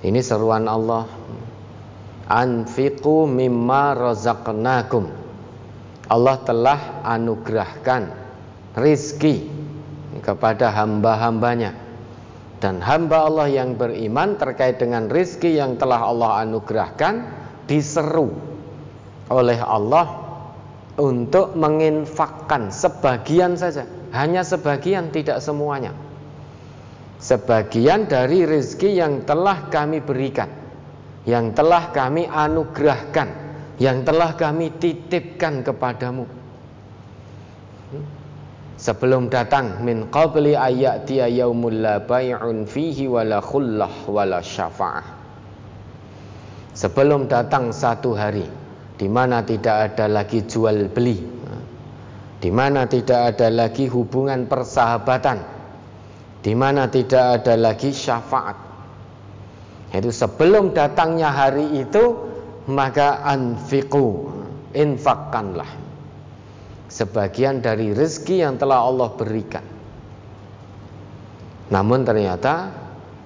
ini 0.06 0.22
seruan 0.22 0.70
Allah. 0.70 1.10
Anfiqu 2.30 3.26
mimma 3.26 3.98
razaqnakum 3.98 5.25
Allah 6.06 6.38
telah 6.46 7.02
anugerahkan 7.02 8.14
rizki 8.78 9.50
kepada 10.22 10.70
hamba-hambanya. 10.74 11.74
Dan 12.62 12.82
hamba 12.82 13.28
Allah 13.28 13.52
yang 13.52 13.76
beriman 13.78 14.40
terkait 14.40 14.80
dengan 14.80 15.12
rizki 15.12 15.60
yang 15.60 15.76
telah 15.78 16.08
Allah 16.08 16.46
anugerahkan 16.46 17.26
diseru 17.68 18.32
oleh 19.30 19.60
Allah 19.60 20.26
untuk 20.96 21.54
menginfakkan 21.54 22.72
sebagian 22.72 23.60
saja. 23.60 23.84
Hanya 24.16 24.48
sebagian, 24.48 25.12
tidak 25.12 25.44
semuanya. 25.44 25.92
Sebagian 27.20 28.08
dari 28.08 28.48
rezeki 28.48 28.90
yang 28.96 29.14
telah 29.28 29.68
kami 29.68 30.00
berikan, 30.00 30.48
yang 31.28 31.52
telah 31.52 31.92
kami 31.92 32.30
anugerahkan, 32.32 33.45
yang 33.80 34.08
telah 34.08 34.36
kami 34.40 34.72
titipkan 34.80 35.64
kepadamu. 35.66 36.26
Sebelum 38.76 39.32
datang 39.32 39.84
min 39.88 40.12
qabli 40.12 40.52
ayatiya 40.52 41.32
yaumul 41.32 41.80
la 41.80 42.04
bai'un 42.04 42.68
fihi 42.68 43.08
wala 43.08 43.40
khullah 43.40 44.04
wala 44.12 44.44
syafa'ah. 44.44 45.08
Sebelum 46.76 47.32
datang 47.32 47.72
satu 47.72 48.12
hari 48.20 48.44
di 49.00 49.08
mana 49.08 49.44
tidak 49.48 49.96
ada 49.96 50.12
lagi 50.12 50.44
jual 50.44 50.92
beli, 50.92 51.24
di 52.40 52.52
mana 52.52 52.84
tidak 52.84 53.36
ada 53.36 53.48
lagi 53.48 53.88
hubungan 53.88 54.44
persahabatan, 54.48 55.40
di 56.44 56.52
mana 56.52 56.92
tidak 56.92 57.42
ada 57.42 57.56
lagi 57.56 57.96
syafaat. 57.96 58.60
Itu 59.96 60.12
sebelum 60.12 60.76
datangnya 60.76 61.32
hari 61.32 61.80
itu 61.80 62.35
maka 62.66 63.22
anfiqu 63.22 64.30
infakkanlah 64.74 65.70
sebagian 66.90 67.60
dari 67.60 67.92
rezeki 67.92 68.46
yang 68.46 68.56
telah 68.56 68.86
Allah 68.86 69.10
berikan. 69.14 69.66
Namun 71.70 72.06
ternyata 72.06 72.72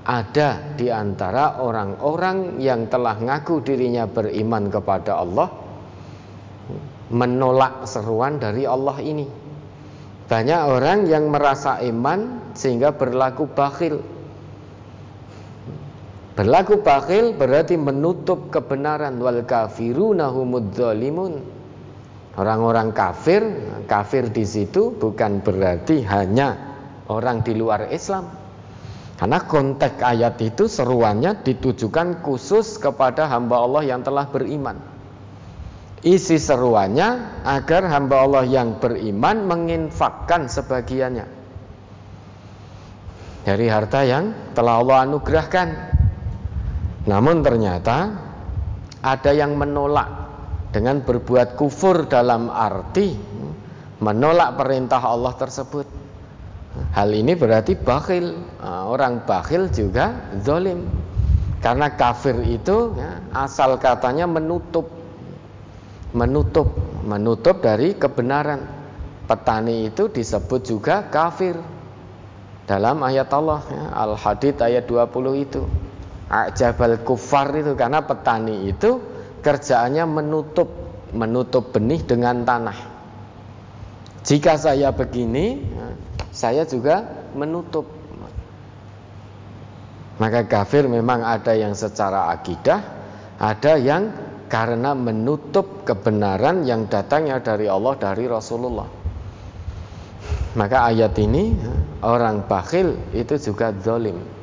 ada 0.10 0.74
di 0.74 0.88
antara 0.90 1.60
orang-orang 1.62 2.58
yang 2.58 2.88
telah 2.88 3.20
ngaku 3.20 3.62
dirinya 3.62 4.08
beriman 4.10 4.72
kepada 4.72 5.22
Allah 5.22 5.48
menolak 7.14 7.86
seruan 7.86 8.42
dari 8.42 8.64
Allah 8.66 8.98
ini. 9.02 9.28
Banyak 10.30 10.62
orang 10.70 11.10
yang 11.10 11.34
merasa 11.34 11.82
iman 11.82 12.54
sehingga 12.54 12.94
berlaku 12.94 13.50
bakhil. 13.50 14.02
Berlaku 16.40 16.80
bakhil 16.80 17.36
berarti 17.36 17.76
menutup 17.76 18.48
kebenaran 18.48 19.20
wal 19.20 19.44
kafiruna. 19.44 20.32
Orang-orang 22.40 22.96
kafir, 22.96 23.44
kafir 23.92 24.32
di 24.32 24.48
situ 24.48 24.96
bukan 24.96 25.44
berarti 25.44 26.00
hanya 26.08 26.56
orang 27.12 27.44
di 27.44 27.60
luar 27.60 27.92
Islam. 27.92 28.32
Karena 29.20 29.44
konteks 29.44 30.00
ayat 30.00 30.40
itu 30.40 30.72
seruannya 30.72 31.44
ditujukan 31.44 32.24
khusus 32.24 32.80
kepada 32.80 33.28
hamba 33.28 33.60
Allah 33.60 33.84
yang 33.92 34.00
telah 34.00 34.32
beriman. 34.32 34.80
Isi 36.08 36.40
seruannya 36.40 37.44
agar 37.44 37.84
hamba 37.92 38.24
Allah 38.24 38.48
yang 38.48 38.80
beriman 38.80 39.44
menginfakkan 39.44 40.48
sebagiannya 40.48 41.28
dari 43.44 43.68
harta 43.68 44.08
yang 44.08 44.56
telah 44.56 44.80
Allah 44.80 45.04
anugerahkan. 45.04 45.99
Namun 47.10 47.42
ternyata 47.42 48.14
ada 49.02 49.32
yang 49.34 49.58
menolak 49.58 50.30
dengan 50.70 51.02
berbuat 51.02 51.58
kufur 51.58 52.06
dalam 52.06 52.54
arti 52.54 53.18
menolak 53.98 54.62
perintah 54.62 55.02
Allah 55.02 55.34
tersebut. 55.34 55.88
Hal 56.94 57.10
ini 57.12 57.34
berarti 57.34 57.74
bakhil. 57.74 58.38
Nah, 58.62 58.86
orang 58.86 59.26
bakhil 59.26 59.74
juga 59.74 60.14
zolim. 60.46 60.86
Karena 61.60 61.92
kafir 61.92 62.40
itu 62.48 62.96
ya, 62.96 63.20
asal 63.36 63.76
katanya 63.84 64.24
menutup 64.24 64.88
menutup 66.16 66.72
menutup 67.04 67.60
dari 67.60 68.00
kebenaran 68.00 68.64
petani 69.28 69.92
itu 69.92 70.08
disebut 70.08 70.64
juga 70.64 71.04
kafir 71.12 71.60
dalam 72.64 73.04
ayat 73.04 73.28
Allah 73.36 73.60
ya, 73.68 73.84
Al-Hadid 73.92 74.56
ayat 74.64 74.88
20 74.88 75.46
itu 75.46 75.68
Ajabal 76.30 77.02
kufar 77.02 77.58
itu 77.58 77.74
karena 77.74 78.06
petani 78.06 78.70
itu 78.70 79.02
kerjaannya 79.42 80.06
menutup 80.06 80.70
menutup 81.10 81.74
benih 81.74 82.06
dengan 82.06 82.46
tanah. 82.46 82.78
Jika 84.22 84.62
saya 84.62 84.94
begini, 84.94 85.58
saya 86.30 86.70
juga 86.70 87.02
menutup. 87.34 87.90
Maka 90.22 90.46
kafir 90.46 90.86
memang 90.86 91.24
ada 91.24 91.56
yang 91.56 91.74
secara 91.74 92.30
akidah, 92.30 92.84
ada 93.40 93.80
yang 93.80 94.12
karena 94.52 94.92
menutup 94.94 95.82
kebenaran 95.88 96.68
yang 96.68 96.86
datangnya 96.92 97.40
dari 97.40 97.66
Allah 97.72 97.96
dari 97.96 98.30
Rasulullah. 98.30 98.90
Maka 100.60 100.92
ayat 100.92 101.16
ini 101.22 101.56
orang 102.04 102.44
bakhil 102.46 102.98
itu 103.16 103.38
juga 103.40 103.72
zalim. 103.80 104.39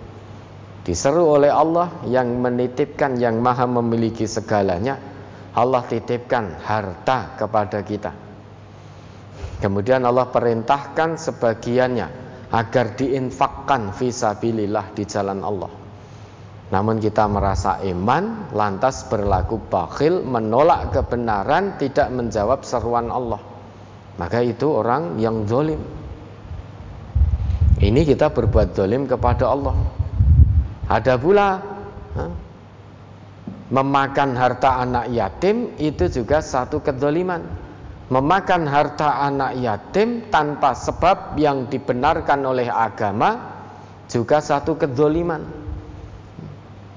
Diseru 0.87 1.27
oleh 1.27 1.51
Allah 1.51 1.91
yang 2.07 2.39
menitipkan 2.39 3.19
yang 3.19 3.43
maha 3.43 3.67
memiliki 3.67 4.23
segalanya. 4.23 4.95
Allah 5.51 5.83
titipkan 5.83 6.63
harta 6.63 7.35
kepada 7.35 7.83
kita. 7.83 8.15
Kemudian 9.59 10.07
Allah 10.07 10.31
perintahkan 10.31 11.19
sebagiannya 11.19 12.07
agar 12.55 12.95
diinfakkan 12.95 13.91
visabilillah 13.99 14.95
di 14.95 15.03
jalan 15.03 15.43
Allah. 15.43 15.73
Namun 16.71 17.03
kita 17.03 17.27
merasa 17.27 17.83
iman, 17.83 18.55
lantas 18.55 19.11
berlaku 19.11 19.59
bakhil, 19.67 20.23
menolak 20.23 20.95
kebenaran, 20.95 21.75
tidak 21.83 22.15
menjawab 22.15 22.63
seruan 22.63 23.11
Allah. 23.11 23.43
Maka 24.23 24.39
itu 24.39 24.71
orang 24.71 25.19
yang 25.19 25.51
zolim. 25.51 25.83
Ini 27.83 28.07
kita 28.07 28.31
berbuat 28.31 28.79
zolim 28.79 29.11
kepada 29.11 29.51
Allah. 29.51 30.06
Ada 30.87 31.19
pula 31.19 31.59
memakan 33.75 34.39
harta 34.39 34.79
anak 34.79 35.11
yatim 35.11 35.75
itu 35.83 36.07
juga 36.07 36.39
satu 36.39 36.79
kedoliman. 36.79 37.43
Memakan 38.07 38.71
harta 38.71 39.27
anak 39.27 39.59
yatim 39.59 40.31
tanpa 40.31 40.79
sebab 40.79 41.35
yang 41.35 41.67
dibenarkan 41.67 42.47
oleh 42.47 42.71
agama 42.71 43.59
juga 44.07 44.39
satu 44.39 44.79
kedoliman. 44.79 45.43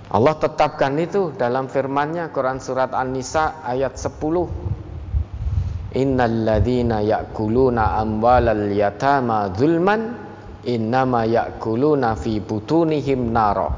Allah 0.10 0.36
tetapkan 0.38 0.93
itu 1.02 1.34
dalam 1.34 1.65
firman-Nya 1.65 2.30
Quran 2.30 2.62
surat 2.62 2.93
An-Nisa 2.93 3.65
ayat 3.65 3.97
10. 3.97 5.97
Innal 5.97 6.45
ladzina 6.45 7.02
ya'kuluna 7.02 7.97
amwalal 7.97 8.69
yatama 8.69 9.49
zulman 9.58 10.29
innama 10.67 11.24
ya'kuluna 11.24 12.17
fi 12.19 12.39
butunihim 12.43 13.32
nara 13.32 13.69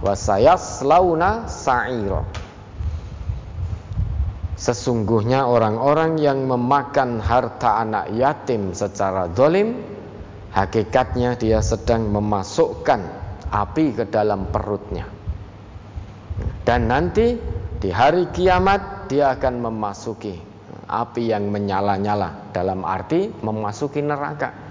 wa 0.00 0.14
sayaslauna 0.14 1.48
sa'ira. 1.48 2.22
Sesungguhnya 4.60 5.48
orang-orang 5.48 6.20
yang 6.20 6.44
memakan 6.44 7.16
harta 7.16 7.80
anak 7.80 8.12
yatim 8.12 8.76
secara 8.76 9.24
dolim 9.32 9.90
Hakikatnya 10.50 11.38
dia 11.38 11.62
sedang 11.62 12.10
memasukkan 12.10 13.00
api 13.54 13.94
ke 13.94 14.04
dalam 14.10 14.50
perutnya. 14.50 15.06
Dan 16.66 16.90
nanti 16.90 17.38
di 17.78 17.90
hari 17.94 18.26
kiamat 18.34 19.06
dia 19.06 19.38
akan 19.38 19.62
memasuki 19.70 20.34
api 20.90 21.30
yang 21.30 21.54
menyala-nyala. 21.54 22.50
Dalam 22.50 22.82
arti 22.82 23.30
memasuki 23.30 24.02
neraka 24.02 24.69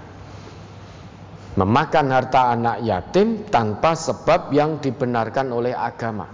memakan 1.58 2.06
harta 2.14 2.54
anak 2.54 2.82
yatim 2.86 3.48
tanpa 3.50 3.98
sebab 3.98 4.54
yang 4.54 4.78
dibenarkan 4.78 5.50
oleh 5.50 5.74
agama. 5.74 6.30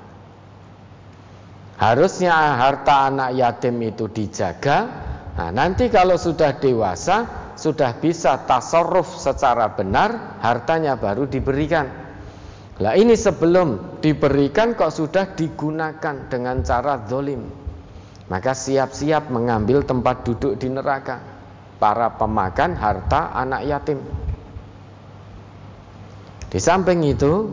Harusnya 1.76 2.56
harta 2.56 3.08
anak 3.08 3.36
yatim 3.36 3.76
itu 3.84 4.08
dijaga. 4.08 4.88
Nah, 5.36 5.52
nanti 5.52 5.92
kalau 5.92 6.16
sudah 6.16 6.56
dewasa, 6.56 7.52
sudah 7.56 8.00
bisa 8.00 8.48
tasarruf 8.48 9.20
secara 9.20 9.76
benar, 9.76 10.40
hartanya 10.40 10.96
baru 10.96 11.28
diberikan. 11.28 11.84
Lah 12.80 12.92
ini 12.96 13.16
sebelum 13.16 14.00
diberikan 14.04 14.76
kok 14.76 14.92
sudah 14.92 15.32
digunakan 15.36 16.28
dengan 16.28 16.60
cara 16.60 17.04
zolim. 17.08 17.44
Maka 18.28 18.52
siap-siap 18.52 19.32
mengambil 19.32 19.84
tempat 19.84 20.24
duduk 20.24 20.60
di 20.60 20.68
neraka 20.68 21.20
para 21.76 22.12
pemakan 22.16 22.72
harta 22.76 23.32
anak 23.36 23.62
yatim. 23.68 24.25
Di 26.56 26.60
samping 26.64 27.04
itu 27.04 27.52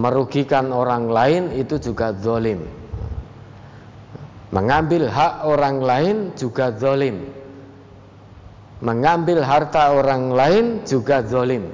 merugikan 0.00 0.72
orang 0.72 1.12
lain 1.12 1.52
itu 1.60 1.76
juga 1.76 2.16
zolim. 2.16 2.64
Mengambil 4.48 5.12
hak 5.12 5.44
orang 5.44 5.84
lain 5.84 6.16
juga 6.40 6.72
zolim. 6.72 7.20
Mengambil 8.80 9.44
harta 9.44 9.92
orang 9.92 10.32
lain 10.32 10.64
juga 10.88 11.20
zolim. 11.20 11.68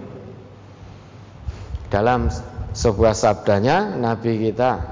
Dalam 1.87 2.35
sebuah 2.75 3.15
sabdanya 3.15 3.95
Nabi 3.95 4.51
kita 4.51 4.83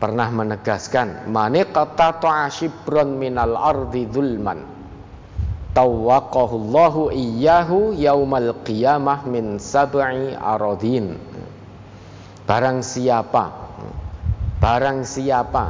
pernah 0.00 0.32
menegaskan 0.32 1.28
maniqata 1.28 2.24
shibron 2.48 3.20
minal 3.20 3.52
ardi 3.52 4.08
zulman 4.08 4.77
tawaqahullahu 5.78 7.14
iyyahu 7.14 7.94
yaumal 7.94 8.50
qiyamah 8.66 9.22
min 9.30 9.62
sab'i 9.62 10.34
aradin. 10.34 11.14
Barang 12.50 12.82
siapa? 12.82 13.54
Barang 14.58 15.06
siapa? 15.06 15.66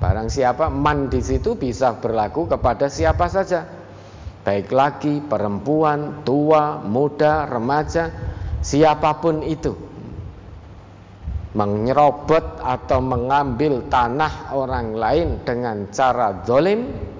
Barang 0.00 0.32
siapa? 0.32 0.72
Man 0.72 1.12
di 1.12 1.20
situ 1.20 1.52
bisa 1.52 2.00
berlaku 2.00 2.48
kepada 2.48 2.88
siapa 2.88 3.28
saja. 3.28 3.68
Baik 4.42 4.72
laki, 4.72 5.20
perempuan, 5.28 6.24
tua, 6.24 6.80
muda, 6.80 7.44
remaja 7.44 8.08
siapa 8.64 9.20
pun 9.20 9.44
itu. 9.44 9.76
Menyerobot 11.52 12.64
atau 12.64 13.04
mengambil 13.04 13.84
tanah 13.92 14.56
orang 14.56 14.96
lain 14.96 15.28
dengan 15.44 15.92
cara 15.92 16.40
zolim 16.48 17.11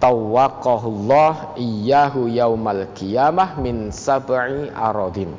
tawaqahullah 0.00 1.56
iyyahu 1.56 2.28
yaumal 2.28 2.84
qiyamah 2.92 3.56
min 3.60 3.88
sab'i 3.92 4.68
aradin. 4.72 5.32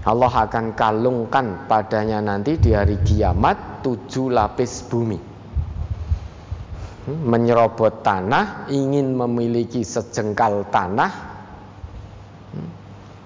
Allah 0.00 0.32
akan 0.32 0.72
kalungkan 0.72 1.68
padanya 1.68 2.24
nanti 2.24 2.56
di 2.56 2.72
hari 2.72 2.96
kiamat 3.04 3.84
tujuh 3.84 4.32
lapis 4.32 4.88
bumi. 4.88 5.20
Hmm, 7.00 7.20
menyerobot 7.24 8.00
tanah 8.00 8.68
ingin 8.72 9.12
memiliki 9.12 9.84
sejengkal 9.84 10.68
tanah. 10.72 11.12
Hmm, 12.56 12.68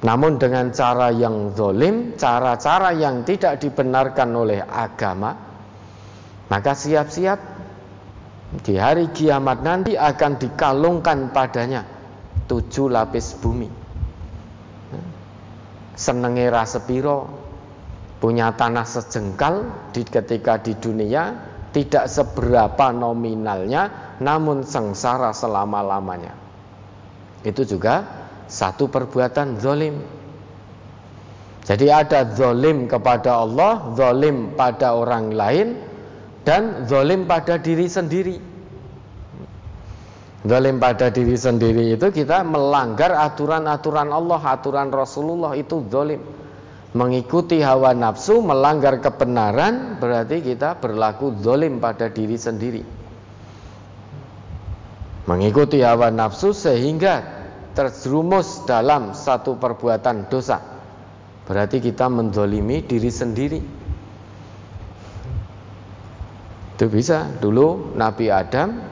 namun 0.03 0.39
dengan 0.43 0.75
cara 0.75 1.15
yang 1.15 1.55
zolim 1.55 2.19
cara-cara 2.19 2.91
yang 2.91 3.23
tidak 3.23 3.63
dibenarkan 3.63 4.31
oleh 4.35 4.61
agama 4.67 5.55
maka 6.51 6.77
siap-siap 6.77 7.54
di 8.63 8.79
hari 8.79 9.11
kiamat 9.11 9.67
nanti 9.67 9.99
akan 9.99 10.39
dikalungkan 10.39 11.35
padanya 11.35 11.83
tujuh 12.47 12.93
lapis 12.93 13.35
bumi. 13.41 13.67
Senenge 15.95 16.47
rasepiro 16.51 17.19
punya 18.23 18.55
tanah 18.55 18.87
sejengkal 18.87 19.67
di 19.91 20.03
ketika 20.07 20.59
di 20.63 20.75
dunia 20.79 21.35
tidak 21.75 22.07
seberapa 22.07 22.95
nominalnya 22.95 24.15
namun 24.23 24.63
sengsara 24.63 25.35
selama-lamanya. 25.35 26.35
Itu 27.43 27.67
juga 27.67 28.07
satu 28.47 28.87
perbuatan 28.87 29.59
zolim. 29.59 29.99
Jadi 31.65 31.89
ada 31.89 32.29
zolim 32.37 32.85
kepada 32.89 33.41
Allah, 33.41 33.93
zolim 33.97 34.53
pada 34.53 34.93
orang 34.97 35.33
lain, 35.33 35.81
dan 36.45 36.85
zolim 36.87 37.25
pada 37.25 37.57
diri 37.57 37.89
sendiri. 37.89 38.37
Zolim 40.45 40.77
pada 40.77 41.09
diri 41.09 41.41
sendiri 41.41 41.97
itu 41.97 42.13
kita 42.13 42.45
melanggar 42.45 43.17
aturan-aturan 43.17 44.13
Allah, 44.13 44.41
aturan 44.45 44.93
Rasulullah 44.93 45.57
itu 45.57 45.81
zolim. 45.89 46.21
Mengikuti 46.95 47.59
hawa 47.59 47.91
nafsu, 47.91 48.39
melanggar 48.39 49.03
kebenaran, 49.03 49.99
berarti 49.99 50.45
kita 50.45 50.79
berlaku 50.79 51.43
zolim 51.43 51.83
pada 51.83 52.07
diri 52.13 52.39
sendiri. 52.39 52.85
Mengikuti 55.25 55.81
hawa 55.81 56.13
nafsu 56.13 56.53
sehingga 56.53 57.25
terjerumus 57.73 58.69
dalam 58.69 59.17
satu 59.17 59.57
perbuatan 59.57 60.29
dosa. 60.29 60.61
Berarti 61.49 61.81
kita 61.81 62.07
mendolimi 62.13 62.85
diri 62.85 63.09
sendiri. 63.09 63.84
Itu 66.75 66.91
bisa. 66.91 67.31
Dulu 67.39 67.95
Nabi 67.95 68.35
Adam 68.35 68.83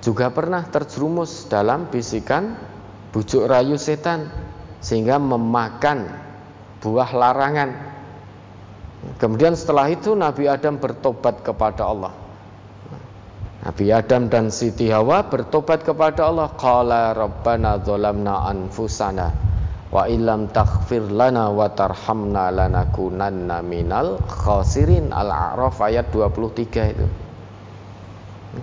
juga 0.00 0.32
pernah 0.32 0.64
terjerumus 0.66 1.46
dalam 1.46 1.92
bisikan 1.92 2.56
bujuk 3.12 3.44
rayu 3.44 3.76
setan 3.76 4.32
sehingga 4.80 5.20
memakan 5.20 6.08
buah 6.80 7.10
larangan. 7.12 7.70
Kemudian 9.20 9.52
setelah 9.52 9.92
itu 9.92 10.16
Nabi 10.16 10.48
Adam 10.48 10.80
bertobat 10.80 11.44
kepada 11.44 11.84
Allah. 11.86 12.12
Nabi 13.62 13.94
Adam 13.94 14.26
dan 14.26 14.50
Siti 14.50 14.90
Hawa 14.90 15.22
bertobat 15.28 15.86
kepada 15.86 16.26
Allah. 16.26 16.50
Qala 16.58 17.14
rabbana 17.14 17.78
dzalamna 17.78 18.50
anfusana 18.50 19.52
wa 19.92 20.08
illam 20.08 20.48
taghfir 20.48 21.04
lana 21.12 21.52
wa 21.52 21.68
tarhamna 21.68 22.48
lanakunanna 22.48 23.60
minal 23.60 24.18
khasirin. 24.24 25.12
Al-A'raf 25.12 25.78
ayat 25.84 26.08
23 26.08 26.92
itu. 26.96 27.06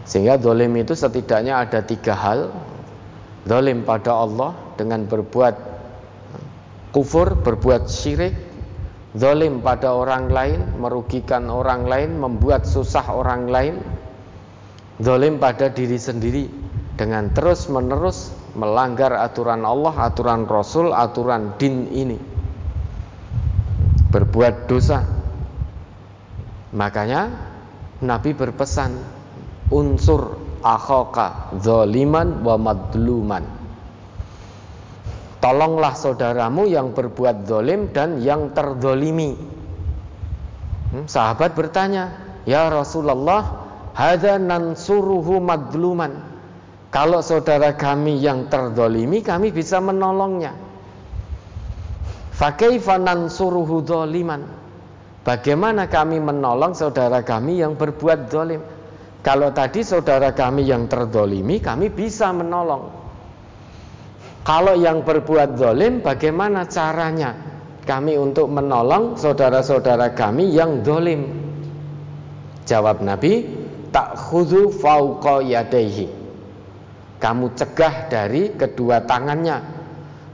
Sehingga 0.06 0.42
dolim 0.42 0.74
itu 0.78 0.98
setidaknya 0.98 1.62
ada 1.62 1.86
tiga 1.86 2.18
hal. 2.18 2.50
Dolim 3.46 3.88
pada 3.88 4.13
Allah 4.13 4.52
dengan 4.76 5.06
berbuat 5.08 5.56
kufur, 6.92 7.38
berbuat 7.39 7.88
syirik, 7.88 8.36
Zolim 9.18 9.65
pada 9.65 9.89
orang 9.98 10.30
lain, 10.30 10.78
merugikan 10.78 11.50
orang 11.50 11.89
lain, 11.89 12.22
membuat 12.22 12.70
susah 12.70 13.10
orang 13.10 13.50
lain, 13.50 13.82
Zolim 15.02 15.42
pada 15.42 15.74
diri 15.74 15.98
sendiri 15.98 16.46
dengan 16.94 17.34
terus 17.34 17.65
menerus 17.74 18.30
melanggar 18.54 19.14
aturan 19.14 19.66
Allah, 19.66 19.94
aturan 20.10 20.46
Rasul, 20.50 20.94
aturan 20.94 21.58
din 21.60 21.90
ini. 21.90 22.18
Berbuat 24.10 24.66
dosa. 24.66 25.06
Makanya 26.74 27.30
Nabi 28.06 28.34
berpesan 28.34 28.94
unsur 29.70 30.38
akhoka 30.62 31.54
zoliman 31.62 32.42
wa 32.42 32.56
madluman. 32.58 33.44
Tolonglah 35.40 35.96
saudaramu 35.96 36.68
yang 36.68 36.92
berbuat 36.92 37.48
zolim 37.48 37.90
dan 37.96 38.20
yang 38.20 38.52
terdolimi. 38.52 39.40
Hmm, 40.90 41.06
sahabat 41.08 41.56
bertanya, 41.56 42.12
Ya 42.44 42.68
Rasulullah, 42.68 43.70
Hada 44.00 44.40
nansuruhu 44.40 45.44
madluman. 45.44 46.29
Kalau 46.89 47.21
saudara 47.21 47.78
kami 47.78 48.17
yang 48.17 48.49
terdolimi, 48.49 49.21
kami 49.21 49.54
bisa 49.54 49.78
menolongnya. 49.78 50.58
Fakaifa 52.34 52.97
nansuruhu 52.97 53.86
doliman. 53.86 54.41
Bagaimana 55.21 55.86
kami 55.86 56.17
menolong 56.17 56.73
saudara 56.73 57.21
kami 57.21 57.62
yang 57.62 57.78
berbuat 57.78 58.34
dolim? 58.34 58.65
Kalau 59.21 59.54
tadi 59.54 59.86
saudara 59.86 60.34
kami 60.34 60.65
yang 60.65 60.89
terdolimi, 60.89 61.62
kami 61.62 61.93
bisa 61.93 62.34
menolong. 62.34 62.89
Kalau 64.41 64.73
yang 64.73 65.06
berbuat 65.06 65.62
dolim, 65.62 66.02
bagaimana 66.02 66.65
caranya 66.65 67.38
kami 67.86 68.17
untuk 68.17 68.49
menolong 68.49 69.13
saudara-saudara 69.13 70.17
kami 70.17 70.58
yang 70.58 70.82
dolim? 70.82 71.38
Jawab 72.65 73.06
Nabi, 73.06 73.45
tak 73.93 74.17
khudu 74.17 74.73
fauqa 74.73 75.45
yadaihi 75.45 76.19
kamu 77.20 77.52
cegah 77.52 78.08
dari 78.08 78.56
kedua 78.56 79.04
tangannya. 79.04 79.60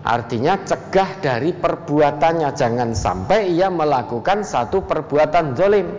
Artinya 0.06 0.62
cegah 0.62 1.18
dari 1.18 1.50
perbuatannya. 1.50 2.54
Jangan 2.54 2.94
sampai 2.94 3.50
ia 3.58 3.74
melakukan 3.74 4.46
satu 4.46 4.86
perbuatan 4.86 5.58
zalim. 5.58 5.90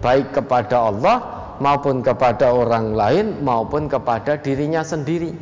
Baik 0.00 0.32
kepada 0.32 0.88
Allah 0.88 1.16
maupun 1.60 2.00
kepada 2.00 2.56
orang 2.56 2.96
lain 2.96 3.44
maupun 3.44 3.84
kepada 3.84 4.40
dirinya 4.40 4.80
sendiri. 4.80 5.36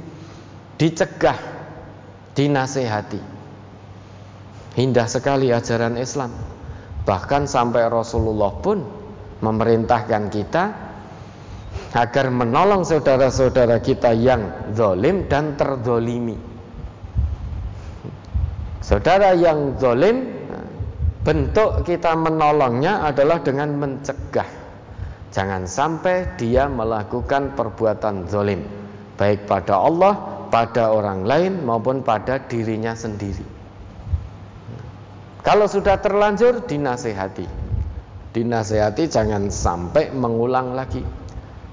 Dicegah 0.75 1.39
dinasehati. 2.35 3.23
Indah 4.83 5.07
sekali 5.07 5.55
ajaran 5.55 5.95
Islam. 5.95 6.35
Bahkan 7.07 7.47
sampai 7.47 7.87
Rasulullah 7.87 8.51
pun 8.59 8.83
memerintahkan 9.39 10.27
kita 10.35 10.88
agar 11.97 12.29
menolong 12.29 12.85
saudara-saudara 12.85 13.81
kita 13.81 14.13
yang 14.13 14.73
zolim 14.77 15.25
dan 15.31 15.57
terdolimi. 15.57 16.37
Saudara 18.85 19.33
yang 19.33 19.77
zolim, 19.81 20.29
bentuk 21.25 21.85
kita 21.85 22.13
menolongnya 22.17 23.05
adalah 23.05 23.41
dengan 23.41 23.77
mencegah. 23.77 24.49
Jangan 25.29 25.69
sampai 25.69 26.37
dia 26.41 26.69
melakukan 26.69 27.53
perbuatan 27.53 28.29
zolim, 28.33 28.65
baik 29.21 29.45
pada 29.45 29.77
Allah, 29.77 30.17
pada 30.49 30.89
orang 30.93 31.25
lain 31.29 31.53
maupun 31.65 32.01
pada 32.01 32.41
dirinya 32.49 32.97
sendiri. 32.97 33.45
Kalau 35.45 35.69
sudah 35.69 36.01
terlanjur, 36.01 36.65
dinasehati. 36.65 37.45
Dinasehati 38.33 39.05
jangan 39.09 39.49
sampai 39.49 40.13
mengulang 40.13 40.77
lagi. 40.77 41.01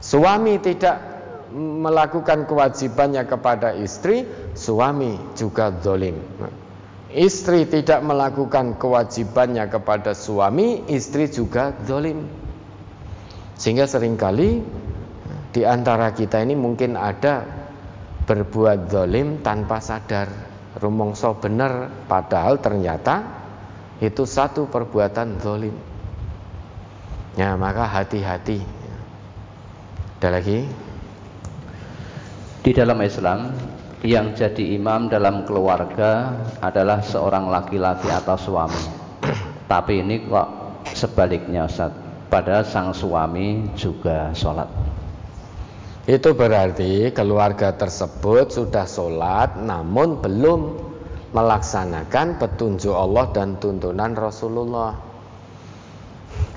Suami 0.05 0.61
tidak 0.61 1.01
melakukan 1.49 2.45
kewajibannya 2.45 3.25
kepada 3.25 3.73
istri, 3.73 4.21
suami 4.53 5.17
juga 5.33 5.73
dolim. 5.73 6.13
Istri 7.09 7.65
tidak 7.65 8.05
melakukan 8.05 8.77
kewajibannya 8.77 9.65
kepada 9.65 10.13
suami, 10.13 10.85
istri 10.93 11.25
juga 11.25 11.73
dolim. 11.89 12.21
Sehingga 13.57 13.89
sering 13.89 14.13
kali 14.13 14.61
di 15.49 15.65
antara 15.65 16.13
kita 16.13 16.37
ini 16.37 16.53
mungkin 16.53 16.93
ada 16.93 17.41
berbuat 18.29 18.93
dolim 18.93 19.41
tanpa 19.41 19.81
sadar. 19.81 20.29
Rumongso 20.77 21.33
benar, 21.41 21.89
padahal 22.05 22.61
ternyata 22.61 23.25
itu 24.05 24.21
satu 24.21 24.69
perbuatan 24.69 25.41
dolim. 25.41 25.73
Ya 27.41 27.57
maka 27.57 27.89
hati-hati 27.89 28.74
ada 30.19 30.41
lagi? 30.41 30.65
Di 32.65 32.71
dalam 32.73 32.97
Islam 33.05 33.53
yang 34.01 34.33
jadi 34.33 34.73
imam 34.73 35.05
dalam 35.05 35.45
keluarga 35.45 36.33
adalah 36.65 37.01
seorang 37.05 37.51
laki-laki 37.51 38.09
atau 38.09 38.33
suami. 38.33 38.83
Tapi 39.69 40.01
ini 40.01 40.25
kok 40.25 40.49
sebaliknya 40.97 41.69
Ustaz. 41.69 41.93
Padahal 42.25 42.65
sang 42.65 42.89
suami 42.89 43.69
juga 43.77 44.33
sholat. 44.33 44.65
Itu 46.09 46.33
berarti 46.33 47.13
keluarga 47.13 47.73
tersebut 47.73 48.49
sudah 48.49 48.89
sholat 48.89 49.61
namun 49.61 50.21
belum 50.25 50.77
melaksanakan 51.33 52.41
petunjuk 52.41 52.93
Allah 52.93 53.29
dan 53.29 53.61
tuntunan 53.61 54.17
Rasulullah. 54.17 55.04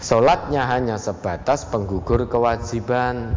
Sholatnya 0.09 0.64
hanya 0.64 0.97
sebatas 0.97 1.68
penggugur 1.68 2.33
kewajiban. 2.33 3.37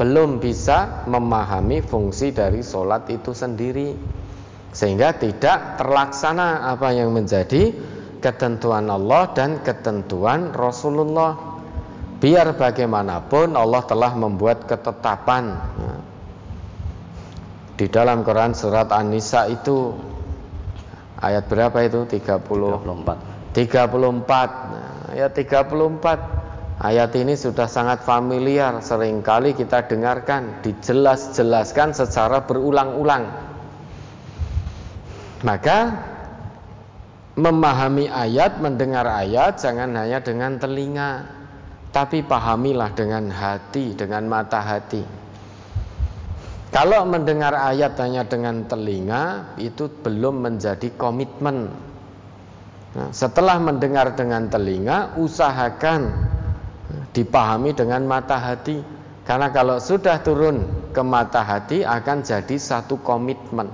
Belum 0.00 0.40
bisa 0.40 1.04
memahami 1.04 1.84
fungsi 1.84 2.32
dari 2.32 2.64
sholat 2.64 3.04
itu 3.12 3.36
sendiri. 3.36 3.92
Sehingga 4.72 5.12
tidak 5.12 5.76
terlaksana 5.76 6.72
apa 6.72 6.96
yang 6.96 7.12
menjadi 7.12 7.76
ketentuan 8.24 8.88
Allah 8.88 9.28
dan 9.36 9.60
ketentuan 9.60 10.56
Rasulullah. 10.56 11.36
Biar 12.16 12.56
bagaimanapun 12.56 13.52
Allah 13.52 13.84
telah 13.84 14.16
membuat 14.16 14.64
ketetapan. 14.64 15.52
Di 17.76 17.92
dalam 17.92 18.24
Quran 18.24 18.56
surat 18.56 18.88
An-Nisa 18.88 19.52
itu 19.52 19.92
ayat 21.20 21.44
berapa 21.44 21.76
itu? 21.84 22.08
30 22.08 22.40
34 22.40 23.52
34 23.52 23.52
nah, 23.52 24.89
ayat 25.12 25.34
34 25.34 26.40
Ayat 26.80 27.12
ini 27.12 27.36
sudah 27.36 27.68
sangat 27.68 28.08
familiar, 28.08 28.80
sering 28.80 29.20
kali 29.20 29.52
kita 29.52 29.84
dengarkan, 29.84 30.64
dijelas-jelaskan 30.64 31.92
secara 31.92 32.40
berulang-ulang. 32.48 33.28
Maka 35.44 35.78
memahami 37.36 38.08
ayat, 38.08 38.64
mendengar 38.64 39.04
ayat 39.04 39.60
jangan 39.60 39.92
hanya 39.92 40.24
dengan 40.24 40.56
telinga, 40.56 41.28
tapi 41.92 42.24
pahamilah 42.24 42.96
dengan 42.96 43.28
hati, 43.28 43.92
dengan 43.92 44.24
mata 44.24 44.64
hati. 44.64 45.04
Kalau 46.72 47.04
mendengar 47.04 47.52
ayat 47.60 47.92
hanya 48.00 48.24
dengan 48.24 48.64
telinga, 48.64 49.52
itu 49.60 49.84
belum 50.00 50.48
menjadi 50.48 50.96
komitmen. 50.96 51.89
Nah, 52.90 53.14
setelah 53.14 53.62
mendengar 53.62 54.18
dengan 54.18 54.50
telinga, 54.50 55.14
usahakan 55.14 56.10
dipahami 57.14 57.70
dengan 57.70 58.02
mata 58.02 58.34
hati. 58.34 58.82
Karena 59.22 59.46
kalau 59.54 59.78
sudah 59.78 60.18
turun 60.26 60.90
ke 60.90 61.02
mata 61.06 61.46
hati 61.46 61.86
akan 61.86 62.26
jadi 62.26 62.56
satu 62.58 62.98
komitmen. 62.98 63.70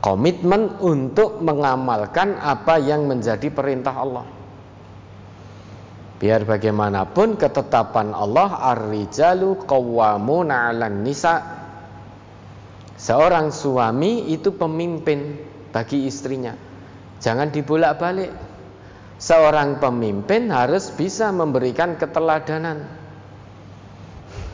Komitmen 0.00 0.80
untuk 0.80 1.44
mengamalkan 1.44 2.40
apa 2.40 2.80
yang 2.80 3.04
menjadi 3.04 3.52
perintah 3.52 3.92
Allah. 3.92 4.24
Biar 6.16 6.48
bagaimanapun 6.48 7.36
ketetapan 7.36 8.16
Allah 8.16 8.64
ar-rijalu 8.74 9.60
qawwamuna 9.68 10.72
'alan 10.72 11.04
nisa. 11.04 11.36
Seorang 12.96 13.52
suami 13.52 14.32
itu 14.32 14.56
pemimpin 14.56 15.36
bagi 15.70 16.08
istrinya 16.08 16.67
jangan 17.18 17.50
dibolak-balik 17.50 18.30
seorang 19.18 19.82
pemimpin 19.82 20.48
harus 20.48 20.94
bisa 20.94 21.34
memberikan 21.34 21.98
keteladanan. 21.98 22.86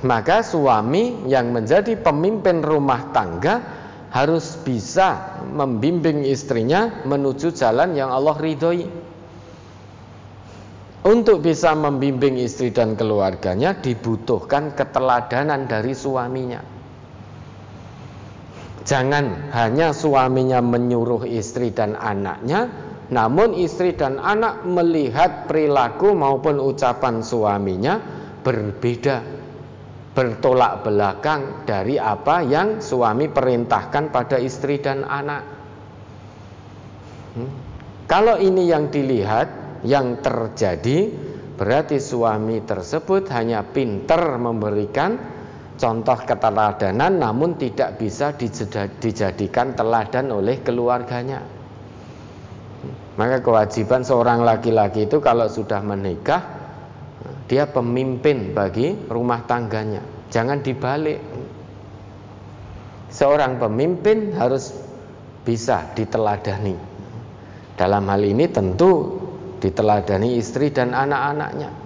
Maka 0.05 0.44
suami 0.44 1.24
yang 1.29 1.53
menjadi 1.53 1.96
pemimpin 1.96 2.61
rumah 2.61 3.09
tangga 3.12 3.61
harus 4.12 4.61
bisa 4.61 5.40
membimbing 5.48 6.24
istrinya 6.29 7.03
menuju 7.09 7.57
jalan 7.57 7.96
yang 7.96 8.12
Allah 8.12 8.37
ridhoi. 8.37 8.85
Untuk 11.05 11.44
bisa 11.44 11.77
membimbing 11.77 12.40
istri 12.40 12.72
dan 12.72 12.96
keluarganya 12.96 13.77
dibutuhkan 13.77 14.72
keteladanan 14.72 15.68
dari 15.68 15.92
suaminya. 15.92 16.73
Jangan 18.84 19.48
hanya 19.56 19.96
suaminya 19.96 20.60
menyuruh 20.60 21.24
istri 21.24 21.72
dan 21.72 21.96
anaknya, 21.96 22.68
namun 23.08 23.56
istri 23.56 23.96
dan 23.96 24.20
anak 24.20 24.64
melihat 24.68 25.48
perilaku 25.48 26.12
maupun 26.12 26.60
ucapan 26.60 27.24
suaminya 27.24 27.96
berbeda, 28.44 29.24
bertolak 30.12 30.84
belakang 30.84 31.64
dari 31.64 31.96
apa 31.96 32.44
yang 32.44 32.84
suami 32.84 33.32
perintahkan 33.32 34.12
pada 34.12 34.36
istri 34.36 34.76
dan 34.84 35.00
anak. 35.08 35.42
Hmm. 37.40 37.50
Kalau 38.04 38.36
ini 38.36 38.68
yang 38.68 38.92
dilihat, 38.92 39.80
yang 39.84 40.20
terjadi 40.20 41.08
berarti 41.56 41.96
suami 42.00 42.60
tersebut 42.64 43.32
hanya 43.32 43.64
pinter 43.64 44.36
memberikan 44.40 45.33
contoh 45.74 46.18
keteladanan 46.22 47.18
namun 47.18 47.58
tidak 47.58 47.98
bisa 47.98 48.34
dijadikan 49.00 49.74
teladan 49.74 50.30
oleh 50.30 50.62
keluarganya. 50.62 51.42
Maka 53.14 53.38
kewajiban 53.46 54.02
seorang 54.02 54.42
laki-laki 54.42 55.06
itu 55.06 55.22
kalau 55.22 55.46
sudah 55.46 55.78
menikah 55.87 56.42
dia 57.46 57.68
pemimpin 57.70 58.50
bagi 58.56 58.96
rumah 59.06 59.46
tangganya. 59.46 60.02
Jangan 60.32 60.64
dibalik. 60.66 61.20
Seorang 63.14 63.62
pemimpin 63.62 64.34
harus 64.34 64.74
bisa 65.46 65.94
diteladani. 65.94 66.74
Dalam 67.78 68.10
hal 68.10 68.22
ini 68.26 68.50
tentu 68.50 69.22
diteladani 69.62 70.34
istri 70.34 70.74
dan 70.74 70.90
anak-anaknya. 70.90 71.83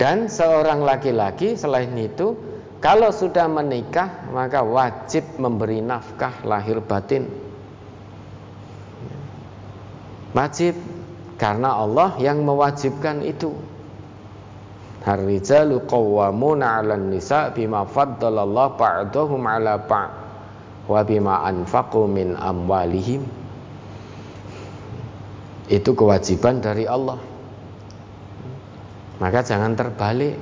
Dan 0.00 0.32
seorang 0.32 0.80
laki-laki 0.80 1.60
selain 1.60 1.92
itu 2.00 2.32
kalau 2.80 3.12
sudah 3.12 3.44
menikah 3.44 4.32
maka 4.32 4.64
wajib 4.64 5.28
memberi 5.36 5.84
nafkah 5.84 6.40
lahir 6.48 6.80
batin. 6.80 7.28
Wajib 10.32 10.72
karena 11.36 11.76
Allah 11.76 12.16
yang 12.16 12.40
mewajibkan 12.40 13.20
itu. 13.20 13.52
Har-rijalu 15.04 15.84
qawwamuna 15.84 16.80
'alan 16.80 17.12
nisa 17.12 17.52
bima 17.52 17.84
faddalallahu 17.84 18.80
ba'dahum 18.80 19.44
'ala 19.44 19.84
ba'd 19.84 20.12
wa 20.90 21.00
bima 21.06 21.46
anfaqu 21.46 22.10
min 22.10 22.34
amwalihim 22.34 23.22
itu 25.70 25.90
kewajiban 25.94 26.58
dari 26.58 26.82
Allah 26.90 27.29
maka 29.20 29.44
jangan 29.44 29.76
terbalik. 29.76 30.34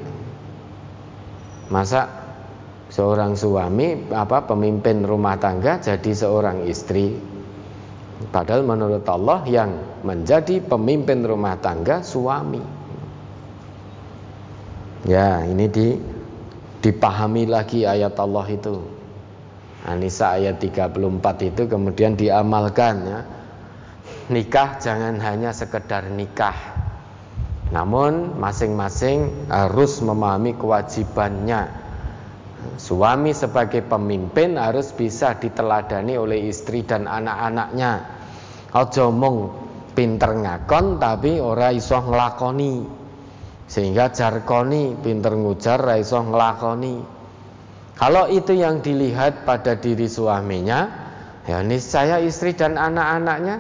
Masa 1.69 2.09
seorang 2.89 3.37
suami 3.37 4.09
apa 4.09 4.49
pemimpin 4.49 5.05
rumah 5.05 5.37
tangga 5.37 5.83
jadi 5.83 6.11
seorang 6.15 6.65
istri? 6.65 7.13
Padahal 8.33 8.65
menurut 8.65 9.05
Allah 9.05 9.45
yang 9.45 10.03
menjadi 10.07 10.63
pemimpin 10.65 11.27
rumah 11.27 11.59
tangga 11.59 12.01
suami. 12.01 12.63
Ya 15.07 15.43
ini 15.45 15.67
di 15.69 15.99
dipahami 16.81 17.51
lagi 17.51 17.83
ayat 17.83 18.15
Allah 18.17 18.47
itu. 18.47 18.79
Anisa 19.87 20.35
ayat 20.39 20.59
34 20.59 21.51
itu 21.55 21.63
kemudian 21.67 22.15
diamalkan 22.19 22.95
ya. 23.07 23.21
Nikah 24.29 24.81
jangan 24.83 25.17
hanya 25.23 25.55
sekedar 25.55 26.11
nikah 26.13 26.78
namun 27.69 28.41
masing-masing 28.41 29.49
harus 29.53 30.01
memahami 30.01 30.57
kewajibannya. 30.57 31.69
Suami 32.81 33.37
sebagai 33.37 33.85
pemimpin 33.85 34.57
harus 34.57 34.91
bisa 34.97 35.37
diteladani 35.37 36.17
oleh 36.17 36.49
istri 36.49 36.83
dan 36.83 37.05
anak-anaknya. 37.05 37.93
Ojo 38.73 39.13
mung 39.13 39.53
pinter 39.93 40.33
ngakon 40.33 40.97
tapi 40.97 41.37
ora 41.39 41.69
iso 41.69 42.01
nglakoni. 42.01 42.99
Sehingga 43.69 44.17
jarkoni 44.17 44.97
pinter 44.97 45.37
ngujar 45.37 45.85
ora 45.85 46.01
iso 46.01 46.25
nglakoni. 46.25 46.97
Kalau 47.99 48.31
itu 48.33 48.57
yang 48.57 48.81
dilihat 48.81 49.45
pada 49.45 49.77
diri 49.77 50.09
suaminya 50.09 50.89
ya 51.45 51.61
niscaya 51.61 52.23
istri 52.23 52.55
dan 52.55 52.79
anak-anaknya 52.79 53.59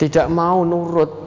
tidak 0.00 0.26
mau 0.32 0.64
nurut 0.66 1.21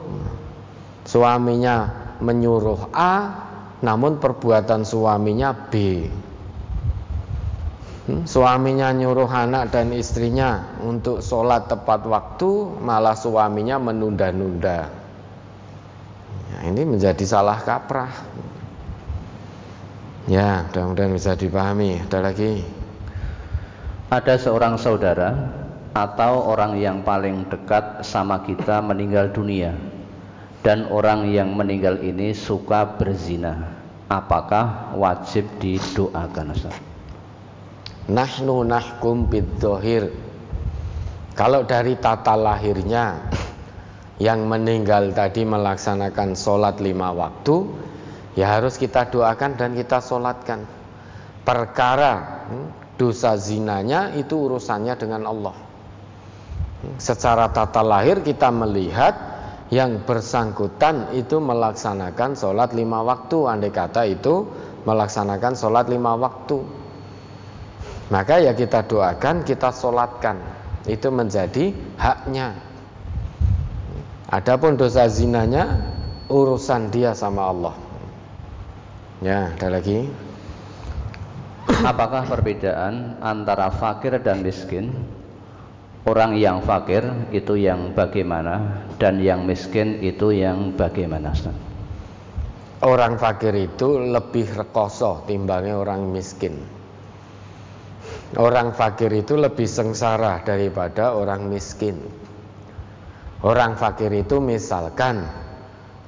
suaminya 1.06 1.88
menyuruh 2.18 2.90
A 2.92 3.46
namun 3.80 4.18
perbuatan 4.18 4.82
suaminya 4.82 5.54
B. 5.68 6.04
Hmm, 8.06 8.22
suaminya 8.22 8.94
nyuruh 8.94 9.26
anak 9.26 9.74
dan 9.74 9.90
istrinya 9.90 10.78
untuk 10.78 11.18
sholat 11.18 11.66
tepat 11.66 12.06
waktu 12.06 12.50
malah 12.78 13.18
suaminya 13.18 13.82
menunda-nunda. 13.82 14.86
Ya, 16.54 16.58
ini 16.70 16.82
menjadi 16.86 17.24
salah 17.26 17.58
kaprah. 17.66 18.14
Ya 20.26 20.66
mudah-mudahan 20.70 21.14
bisa 21.14 21.34
dipahami. 21.34 22.02
Ada 22.06 22.18
lagi? 22.30 22.62
Ada 24.10 24.38
seorang 24.38 24.78
saudara 24.78 25.34
atau 25.90 26.46
orang 26.46 26.78
yang 26.78 27.02
paling 27.02 27.46
dekat 27.50 28.06
sama 28.06 28.38
kita 28.46 28.78
meninggal 28.82 29.34
dunia 29.34 29.74
dan 30.66 30.90
orang 30.90 31.30
yang 31.30 31.54
meninggal 31.54 32.02
ini 32.02 32.34
suka 32.34 32.98
berzina. 32.98 33.78
Apakah 34.10 34.98
wajib 34.98 35.46
didoakan 35.62 36.50
Ustaz? 36.50 36.74
Nahnu 38.10 38.66
nahkum 38.66 39.30
bidzohir. 39.30 40.10
Kalau 41.38 41.62
dari 41.68 41.94
tata 42.00 42.32
lahirnya 42.32 43.28
Yang 44.16 44.48
meninggal 44.48 45.12
tadi 45.12 45.44
melaksanakan 45.44 46.32
sholat 46.32 46.80
lima 46.80 47.12
waktu 47.12 47.68
Ya 48.32 48.56
harus 48.56 48.80
kita 48.80 49.12
doakan 49.12 49.60
dan 49.60 49.76
kita 49.76 50.00
sholatkan. 50.00 50.64
Perkara 51.44 52.42
hmm, 52.48 52.96
dosa 52.96 53.36
zinanya 53.36 54.16
itu 54.16 54.34
urusannya 54.34 54.94
dengan 54.96 55.28
Allah. 55.28 55.56
Secara 56.96 57.52
tata 57.52 57.84
lahir 57.84 58.24
kita 58.24 58.48
melihat 58.48 59.35
yang 59.70 60.06
bersangkutan 60.06 61.10
itu 61.18 61.42
melaksanakan 61.42 62.38
sholat 62.38 62.70
lima 62.70 63.02
waktu. 63.02 63.50
Andai 63.50 63.74
kata 63.74 64.06
itu 64.06 64.46
melaksanakan 64.86 65.52
sholat 65.58 65.90
lima 65.90 66.14
waktu. 66.14 66.62
Maka 68.06 68.38
ya 68.38 68.54
kita 68.54 68.86
doakan 68.86 69.42
kita 69.42 69.74
sholatkan. 69.74 70.38
Itu 70.86 71.10
menjadi 71.10 71.74
haknya. 71.98 72.54
Adapun 74.30 74.78
dosa 74.78 75.10
zinanya 75.10 75.82
urusan 76.30 76.94
dia 76.94 77.10
sama 77.14 77.50
Allah. 77.50 77.74
Ya 79.18 79.50
ada 79.50 79.74
lagi? 79.74 80.06
Apakah 81.66 82.30
perbedaan 82.30 83.18
antara 83.18 83.74
fakir 83.74 84.14
dan 84.22 84.46
miskin 84.46 84.94
orang 86.06 86.38
yang 86.38 86.62
fakir 86.62 87.02
itu 87.34 87.58
yang 87.58 87.90
bagaimana 87.92 88.86
dan 88.96 89.18
yang 89.18 89.42
miskin 89.42 89.98
itu 90.00 90.30
yang 90.30 90.72
bagaimana 90.78 91.34
Ustaz? 91.34 91.54
Orang 92.86 93.18
fakir 93.18 93.56
itu 93.56 93.98
lebih 93.98 94.46
rekoso 94.54 95.26
timbangnya 95.26 95.74
orang 95.74 96.06
miskin. 96.14 96.54
Orang 98.38 98.76
fakir 98.76 99.10
itu 99.10 99.34
lebih 99.34 99.66
sengsara 99.66 100.46
daripada 100.46 101.16
orang 101.16 101.50
miskin. 101.50 101.98
Orang 103.42 103.74
fakir 103.74 104.12
itu 104.14 104.38
misalkan 104.38 105.26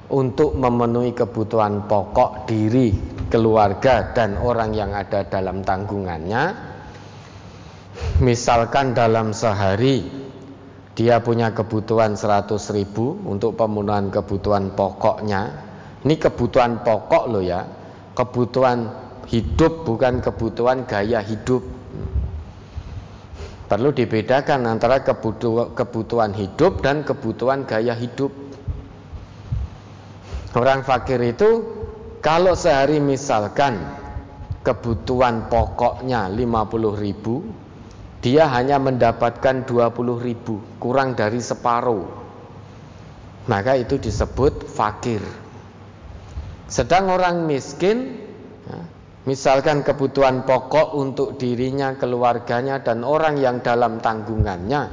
untuk 0.09 0.55
memenuhi 0.57 1.13
kebutuhan 1.13 1.85
pokok 1.85 2.49
diri, 2.49 2.93
keluarga 3.29 4.13
dan 4.13 4.37
orang 4.41 4.73
yang 4.73 4.91
ada 4.93 5.25
dalam 5.25 5.61
tanggungannya 5.61 6.43
Misalkan 8.19 8.91
dalam 8.91 9.31
sehari 9.31 10.03
dia 10.99 11.23
punya 11.23 11.55
kebutuhan 11.55 12.19
100 12.19 12.51
ribu 12.75 13.15
untuk 13.23 13.55
pemenuhan 13.55 14.11
kebutuhan 14.11 14.75
pokoknya. 14.75 15.67
Ini 16.03 16.15
kebutuhan 16.19 16.83
pokok 16.83 17.23
loh 17.31 17.39
ya. 17.39 17.63
Kebutuhan 18.11 18.91
hidup 19.31 19.87
bukan 19.87 20.19
kebutuhan 20.19 20.83
gaya 20.83 21.23
hidup. 21.23 21.63
Perlu 23.71 23.95
dibedakan 23.95 24.67
antara 24.67 24.99
kebutuhan 25.05 26.35
hidup 26.35 26.83
dan 26.83 27.07
kebutuhan 27.07 27.63
gaya 27.63 27.95
hidup. 27.95 28.35
Orang 30.57 30.83
fakir 30.83 31.21
itu 31.23 31.63
kalau 32.19 32.57
sehari 32.57 32.99
misalkan 32.99 33.79
kebutuhan 34.67 35.47
pokoknya 35.47 36.27
50 36.27 36.99
ribu 36.99 37.45
dia 38.19 38.51
hanya 38.51 38.75
mendapatkan 38.83 39.63
20 39.63 40.19
ribu 40.19 40.59
kurang 40.75 41.15
dari 41.15 41.39
separuh. 41.39 42.19
Maka 43.47 43.79
itu 43.79 43.95
disebut 43.95 44.67
fakir. 44.67 45.23
Sedang 46.69 47.09
orang 47.09 47.47
miskin 47.49 48.21
ya, 48.67 48.79
Misalkan 49.27 49.83
kebutuhan 49.83 50.47
pokok 50.47 50.95
untuk 50.95 51.35
dirinya, 51.35 51.91
keluarganya 51.99 52.79
dan 52.79 53.03
orang 53.03 53.35
yang 53.35 53.59
dalam 53.59 53.99
tanggungannya 53.99 54.89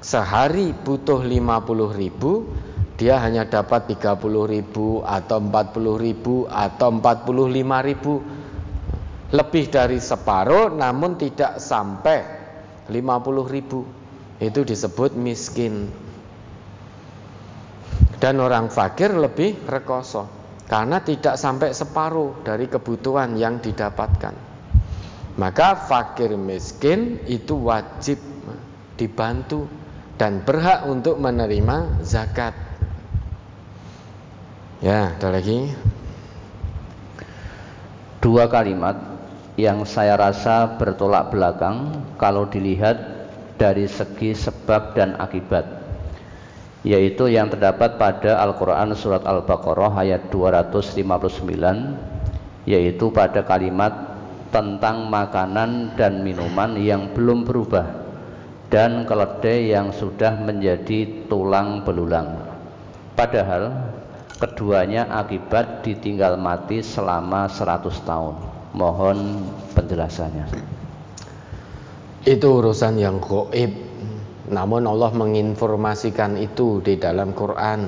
Sehari 0.00 0.72
butuh 0.72 1.20
50 1.20 1.92
ribu 1.92 2.48
Dia 2.96 3.20
hanya 3.20 3.44
dapat 3.44 3.94
30 3.94 4.16
ribu 4.48 5.04
atau 5.04 5.38
40 5.44 5.96
ribu 6.00 6.48
atau 6.48 6.88
45 6.88 7.88
ribu. 7.88 8.14
Lebih 9.30 9.64
dari 9.72 9.98
separuh 10.00 10.72
namun 10.72 11.16
tidak 11.20 11.60
sampai 11.60 12.39
50 12.88 13.52
ribu 13.52 13.84
Itu 14.40 14.64
disebut 14.64 15.18
miskin 15.18 15.92
Dan 18.16 18.40
orang 18.40 18.72
fakir 18.72 19.12
lebih 19.12 19.68
rekoso 19.68 20.40
karena 20.70 21.02
tidak 21.02 21.34
sampai 21.34 21.74
separuh 21.74 22.46
dari 22.46 22.70
kebutuhan 22.70 23.34
yang 23.34 23.58
didapatkan. 23.58 24.30
Maka 25.34 25.74
fakir 25.74 26.38
miskin 26.38 27.26
itu 27.26 27.58
wajib 27.66 28.22
dibantu 28.94 29.66
dan 30.14 30.46
berhak 30.46 30.86
untuk 30.86 31.18
menerima 31.18 32.06
zakat. 32.06 32.54
Ya, 34.78 35.18
ada 35.18 35.34
lagi. 35.34 35.74
Dua 38.22 38.46
kalimat 38.46 38.94
yang 39.60 39.84
saya 39.84 40.16
rasa 40.16 40.80
bertolak 40.80 41.28
belakang 41.28 41.92
kalau 42.16 42.48
dilihat 42.48 42.96
dari 43.60 43.84
segi 43.84 44.32
sebab 44.32 44.96
dan 44.96 45.20
akibat 45.20 45.80
yaitu 46.80 47.28
yang 47.28 47.52
terdapat 47.52 48.00
pada 48.00 48.40
Al-Quran 48.40 48.96
Surat 48.96 49.20
Al-Baqarah 49.28 50.00
ayat 50.00 50.32
259 50.32 51.04
yaitu 52.64 53.12
pada 53.12 53.44
kalimat 53.44 54.16
tentang 54.48 55.12
makanan 55.12 55.92
dan 56.00 56.24
minuman 56.24 56.80
yang 56.80 57.12
belum 57.12 57.44
berubah 57.44 57.84
dan 58.72 59.04
keledai 59.04 59.76
yang 59.76 59.92
sudah 59.92 60.40
menjadi 60.40 61.28
tulang 61.28 61.84
belulang. 61.84 62.48
Padahal 63.12 63.92
keduanya 64.40 65.04
akibat 65.12 65.84
ditinggal 65.84 66.40
mati 66.40 66.80
selama 66.80 67.44
100 67.44 68.08
tahun 68.08 68.59
mohon 68.76 69.46
penjelasannya. 69.74 70.46
Itu 72.26 72.60
urusan 72.60 73.00
yang 73.00 73.18
goib. 73.18 73.72
Namun 74.50 74.82
Allah 74.84 75.14
menginformasikan 75.14 76.34
itu 76.36 76.82
di 76.82 76.98
dalam 76.98 77.32
Quran. 77.32 77.86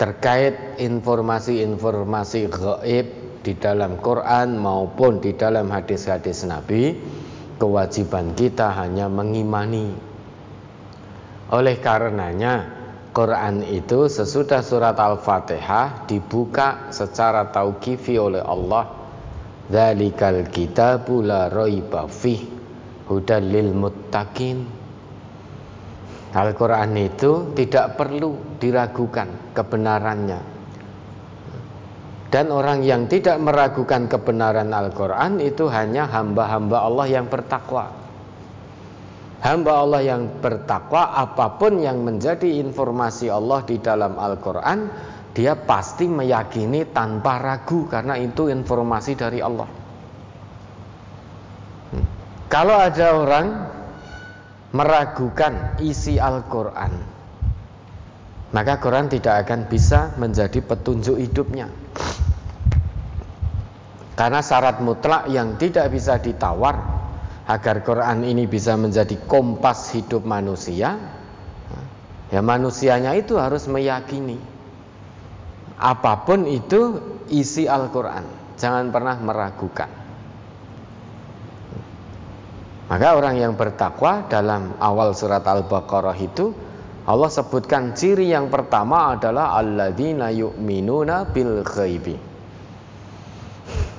Terkait 0.00 0.80
informasi-informasi 0.80 2.40
gaib 2.48 3.06
di 3.44 3.52
dalam 3.56 4.00
Quran 4.00 4.56
maupun 4.56 5.20
di 5.20 5.36
dalam 5.36 5.68
hadis-hadis 5.68 6.48
Nabi 6.48 6.96
Kewajiban 7.60 8.32
kita 8.32 8.72
hanya 8.72 9.12
mengimani. 9.12 9.92
Oleh 11.52 11.76
karenanya 11.76 12.79
Quran 13.10 13.66
itu 13.66 14.06
sesudah 14.06 14.62
surat 14.62 14.94
Al-Fatihah 14.94 16.06
dibuka 16.06 16.94
secara 16.94 17.50
tauqifi 17.50 18.14
oleh 18.14 18.38
Allah. 18.38 18.86
Dzalikal 19.66 20.46
kitabu 20.50 21.22
la 21.22 21.50
raiba 21.50 22.06
fih 22.06 22.38
muttaqin. 23.74 24.58
Al-Quran 26.30 26.90
itu 26.94 27.50
tidak 27.58 27.98
perlu 27.98 28.58
diragukan 28.62 29.54
kebenarannya. 29.58 30.40
Dan 32.30 32.54
orang 32.54 32.86
yang 32.86 33.10
tidak 33.10 33.42
meragukan 33.42 34.06
kebenaran 34.06 34.70
Al-Quran 34.70 35.42
itu 35.42 35.66
hanya 35.66 36.06
hamba-hamba 36.06 36.86
Allah 36.86 37.06
yang 37.10 37.26
bertakwa 37.26 37.90
Hamba 39.40 39.72
Allah 39.72 40.04
yang 40.04 40.28
bertakwa 40.44 41.16
apa 41.16 41.56
pun 41.56 41.80
yang 41.80 42.04
menjadi 42.04 42.60
informasi 42.60 43.32
Allah 43.32 43.64
di 43.64 43.80
dalam 43.80 44.20
Al-Quran 44.20 44.78
Dia 45.32 45.56
pasti 45.56 46.10
meyakini 46.10 46.90
tanpa 46.90 47.38
ragu 47.40 47.86
karena 47.86 48.18
itu 48.18 48.50
informasi 48.50 49.14
dari 49.14 49.38
Allah. 49.38 49.70
Kalau 52.50 52.76
ada 52.76 53.06
orang 53.14 53.46
meragukan 54.74 55.80
isi 55.80 56.20
Al-Quran 56.20 56.92
Maka 58.50 58.82
Quran 58.82 59.06
tidak 59.06 59.46
akan 59.46 59.70
bisa 59.70 60.10
menjadi 60.18 60.58
petunjuk 60.58 61.16
hidupnya. 61.22 61.70
Karena 64.18 64.42
syarat 64.42 64.82
mutlak 64.82 65.30
yang 65.30 65.54
tidak 65.54 65.94
bisa 65.94 66.18
ditawar 66.18 66.99
Agar 67.50 67.82
Quran 67.82 68.22
ini 68.22 68.46
bisa 68.46 68.78
menjadi 68.78 69.18
kompas 69.26 69.90
hidup 69.90 70.22
manusia 70.22 70.94
Ya 72.30 72.38
manusianya 72.46 73.18
itu 73.18 73.34
harus 73.34 73.66
meyakini 73.66 74.38
Apa 75.82 76.22
pun 76.22 76.46
itu 76.46 77.02
isi 77.26 77.66
Al-Quran 77.66 78.54
Jangan 78.54 78.94
pernah 78.94 79.18
meragukan 79.18 79.90
maka 82.90 83.14
orang 83.14 83.38
yang 83.38 83.54
bertakwa 83.54 84.26
dalam 84.26 84.74
awal 84.82 85.14
surat 85.14 85.46
Al-Baqarah 85.46 86.18
itu 86.18 86.50
Allah 87.10 87.30
sebutkan 87.32 87.96
ciri 87.96 88.30
yang 88.30 88.52
pertama 88.52 89.14
adalah 89.16 89.58
alladzina 89.58 90.28
yu'minuna 90.28 91.26
bil 91.32 91.66
ghaibi. 91.66 92.29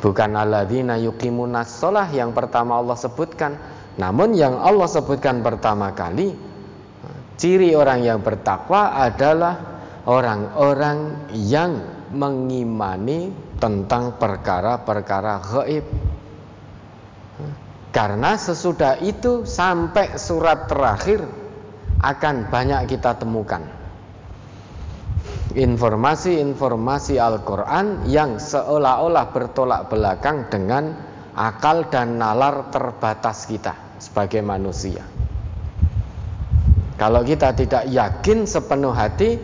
Bukan 0.01 0.33
alladzina 0.33 0.97
yuqimunas 0.97 1.77
shalah 1.77 2.09
yang 2.09 2.33
pertama 2.33 2.81
Allah 2.81 2.97
sebutkan, 2.97 3.53
namun 4.01 4.33
yang 4.33 4.57
Allah 4.57 4.89
sebutkan 4.89 5.45
pertama 5.45 5.93
kali 5.93 6.33
ciri 7.37 7.77
orang 7.77 8.01
yang 8.01 8.19
bertakwa 8.21 8.97
adalah 8.97 9.81
orang-orang 10.09 11.29
yang 11.37 11.77
mengimani 12.09 13.29
tentang 13.61 14.17
perkara-perkara 14.17 15.33
gaib. 15.45 15.85
Karena 17.93 18.39
sesudah 18.39 18.97
itu 19.03 19.45
sampai 19.45 20.17
surat 20.17 20.65
terakhir 20.65 21.21
akan 22.01 22.49
banyak 22.49 22.89
kita 22.89 23.19
temukan 23.19 23.80
informasi-informasi 25.55 27.19
Al-Quran 27.19 28.07
yang 28.07 28.37
seolah-olah 28.39 29.31
bertolak 29.31 29.91
belakang 29.91 30.47
dengan 30.51 30.95
akal 31.35 31.87
dan 31.87 32.19
nalar 32.19 32.71
terbatas 32.73 33.47
kita 33.47 33.75
sebagai 33.99 34.43
manusia. 34.43 35.03
Kalau 36.99 37.25
kita 37.25 37.55
tidak 37.57 37.89
yakin 37.89 38.45
sepenuh 38.45 38.93
hati 38.93 39.39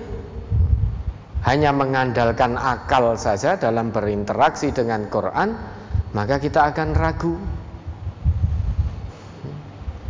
hanya 1.47 1.71
mengandalkan 1.71 2.59
akal 2.59 3.15
saja 3.17 3.57
dalam 3.57 3.89
berinteraksi 3.89 4.69
dengan 4.75 5.09
Quran, 5.09 5.57
maka 6.11 6.37
kita 6.37 6.69
akan 6.73 6.89
ragu 6.93 7.35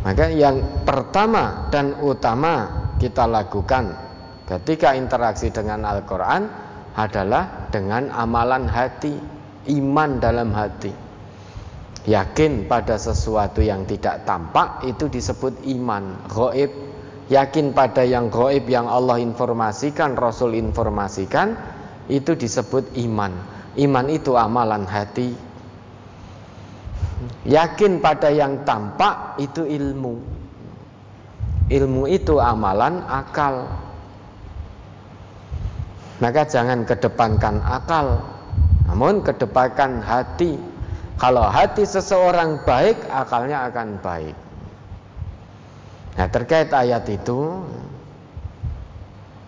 maka 0.08 0.30
yang 0.30 0.86
pertama 0.86 1.68
dan 1.74 1.98
utama 2.00 2.70
kita 3.02 3.26
lakukan 3.26 4.07
ketika 4.48 4.96
interaksi 4.96 5.52
dengan 5.52 5.84
Al-Quran 5.84 6.48
adalah 6.96 7.68
dengan 7.68 8.08
amalan 8.08 8.64
hati, 8.64 9.12
iman 9.76 10.16
dalam 10.16 10.56
hati. 10.56 10.90
Yakin 12.08 12.64
pada 12.64 12.96
sesuatu 12.96 13.60
yang 13.60 13.84
tidak 13.84 14.24
tampak 14.24 14.80
itu 14.88 15.12
disebut 15.12 15.60
iman, 15.76 16.24
goib. 16.32 16.72
Yakin 17.28 17.76
pada 17.76 18.08
yang 18.08 18.32
goib 18.32 18.64
yang 18.72 18.88
Allah 18.88 19.20
informasikan, 19.20 20.16
Rasul 20.16 20.56
informasikan, 20.56 21.52
itu 22.08 22.32
disebut 22.32 22.96
iman. 23.04 23.36
Iman 23.76 24.08
itu 24.08 24.32
amalan 24.32 24.88
hati, 24.88 25.36
Yakin 27.48 27.98
pada 27.98 28.30
yang 28.30 28.62
tampak 28.62 29.40
itu 29.42 29.66
ilmu. 29.66 30.14
Ilmu 31.68 32.02
itu 32.06 32.38
amalan 32.38 33.02
akal. 33.04 33.66
Maka 36.18 36.42
jangan 36.50 36.82
kedepankan 36.82 37.62
akal, 37.62 38.18
namun 38.90 39.22
kedepankan 39.22 40.02
hati. 40.02 40.58
Kalau 41.18 41.46
hati 41.46 41.86
seseorang 41.86 42.62
baik, 42.66 43.06
akalnya 43.10 43.70
akan 43.70 44.02
baik. 44.02 44.36
Nah, 46.18 46.26
terkait 46.26 46.74
ayat 46.74 47.06
itu 47.06 47.62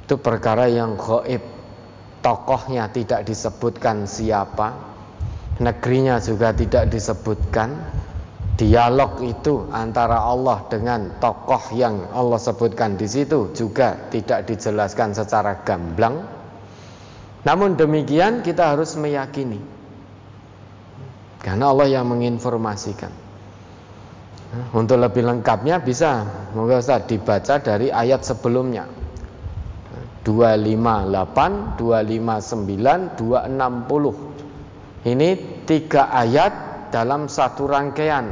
itu 0.07 0.15
perkara 0.19 0.71
yang 0.71 0.95
gaib. 0.95 1.43
Tokohnya 2.21 2.91
tidak 2.93 3.25
disebutkan 3.25 4.05
siapa, 4.05 4.77
negerinya 5.59 6.23
juga 6.23 6.55
tidak 6.55 6.91
disebutkan. 6.93 7.99
Dialog 8.61 9.25
itu 9.25 9.65
antara 9.73 10.21
Allah 10.21 10.61
dengan 10.69 11.17
tokoh 11.17 11.73
yang 11.73 12.13
Allah 12.13 12.37
sebutkan 12.37 12.93
di 13.01 13.09
situ 13.09 13.49
juga 13.57 13.97
tidak 14.13 14.53
dijelaskan 14.53 15.17
secara 15.17 15.65
gamblang. 15.65 16.40
Namun 17.41 17.77
demikian 17.81 18.45
kita 18.45 18.77
harus 18.77 18.97
meyakini 19.01 19.81
karena 21.41 21.73
Allah 21.73 21.89
yang 21.89 22.05
menginformasikan. 22.09 23.33
Untuk 24.75 24.99
lebih 24.99 25.23
lengkapnya 25.23 25.79
bisa 25.79 26.27
moga 26.59 26.83
Ustaz 26.83 27.07
dibaca 27.07 27.63
dari 27.63 27.89
ayat 27.89 28.27
sebelumnya. 28.27 28.85
258, 30.27 31.81
259, 31.81 33.17
260. 33.17 35.07
Ini 35.07 35.29
tiga 35.65 36.13
ayat 36.13 36.53
dalam 36.93 37.31
satu 37.31 37.65
rangkaian 37.65 38.29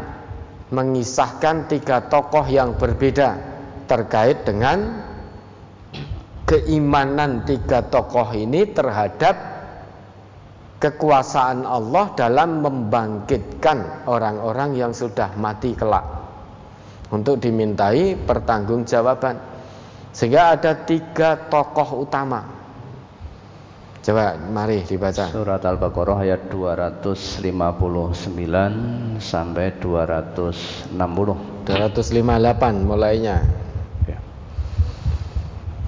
mengisahkan 0.69 1.65
tiga 1.71 2.13
tokoh 2.13 2.45
yang 2.45 2.77
berbeda 2.77 3.41
terkait 3.89 4.45
dengan 4.45 5.08
keimanan 6.49 7.45
tiga 7.45 7.85
tokoh 7.85 8.33
ini 8.33 8.65
terhadap 8.73 9.37
kekuasaan 10.81 11.69
Allah 11.69 12.17
dalam 12.17 12.65
membangkitkan 12.65 14.09
orang-orang 14.09 14.81
yang 14.81 14.97
sudah 14.97 15.37
mati 15.37 15.77
kelak 15.77 16.09
untuk 17.13 17.37
dimintai 17.37 18.17
pertanggungjawaban 18.17 19.37
sehingga 20.17 20.57
ada 20.57 20.73
tiga 20.89 21.53
tokoh 21.53 22.09
utama 22.09 22.57
Coba 24.09 24.41
mari 24.41 24.89
dibaca. 24.89 25.29
Surat 25.29 25.61
Al-Baqarah 25.69 26.25
ayat 26.25 26.49
259 26.49 29.21
sampai 29.21 29.77
260. 29.77 30.97
258 30.97 32.89
mulainya. 32.89 33.68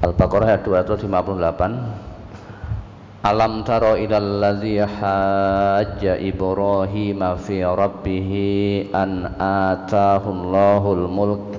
Al-Baqarah 0.01 0.65
258 0.65 3.21
Alam 3.21 3.61
taro 3.69 4.01
ilal 4.01 4.41
ladzi 4.41 4.81
hajja 4.81 6.17
Ibrahim 6.17 7.21
fi 7.37 7.61
rabbih 7.61 8.29
an 8.97 9.37
atahullahul 9.37 11.05
mulk. 11.05 11.53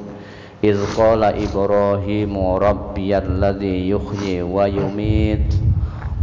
Iz 0.65 0.73
qala 0.97 1.37
Ibrahim 1.37 2.33
rabbiyal 2.57 3.29
ladzi 3.29 3.93
yuhyi 3.93 4.41
wa 4.41 4.65
yumit. 4.65 5.45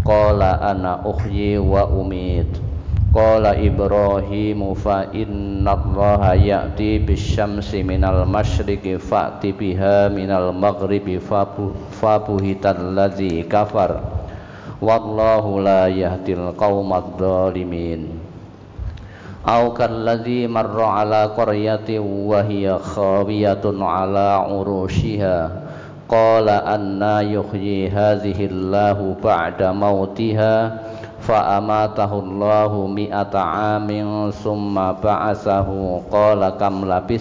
Qala 0.03 0.59
ana 0.59 1.07
uhyi 1.07 1.62
wa 1.62 1.87
umit. 1.87 2.51
Qala 3.09 3.57
Ibrahim 3.57 4.77
fa 4.77 5.09
inna 5.17 5.73
allaha 5.73 6.37
ya'ti 6.37 7.01
bisyamsi 7.01 7.81
minal 7.81 8.29
masyriqi 8.29 9.01
fa'ti 9.01 9.57
biha 9.57 10.13
minal 10.13 10.53
maghribi 10.53 11.17
fabuhital 11.17 12.93
ladzi 12.93 13.49
kafar. 13.49 14.05
Wallahu 14.85 15.65
la 15.65 15.89
yahdil 15.89 16.53
qawmad 16.53 17.17
dhalimin 17.17 18.13
Au 19.49 19.73
kalladzi 19.73 20.45
marra 20.45 21.01
ala 21.01 21.33
qaryatin 21.33 22.05
wa 22.05 22.45
hiya 22.45 22.77
khawiyatun 22.77 23.81
ala 23.81 24.45
urushiha. 24.53 25.65
Qala 26.05 26.61
anna 26.61 27.25
yuhyi 27.25 27.89
hadhihi 27.89 28.53
Allahu 28.53 29.17
ba'da 29.17 29.73
mautiha 29.73 30.88
fa 31.29 31.61
amatahu 31.61 32.24
Allahu 32.24 32.89
mi'ata 32.89 33.76
amin 33.76 34.33
summa 34.33 34.97
ba'asahu 34.97 36.09
qala 36.09 36.57
kam 36.57 36.89
labis 36.89 37.20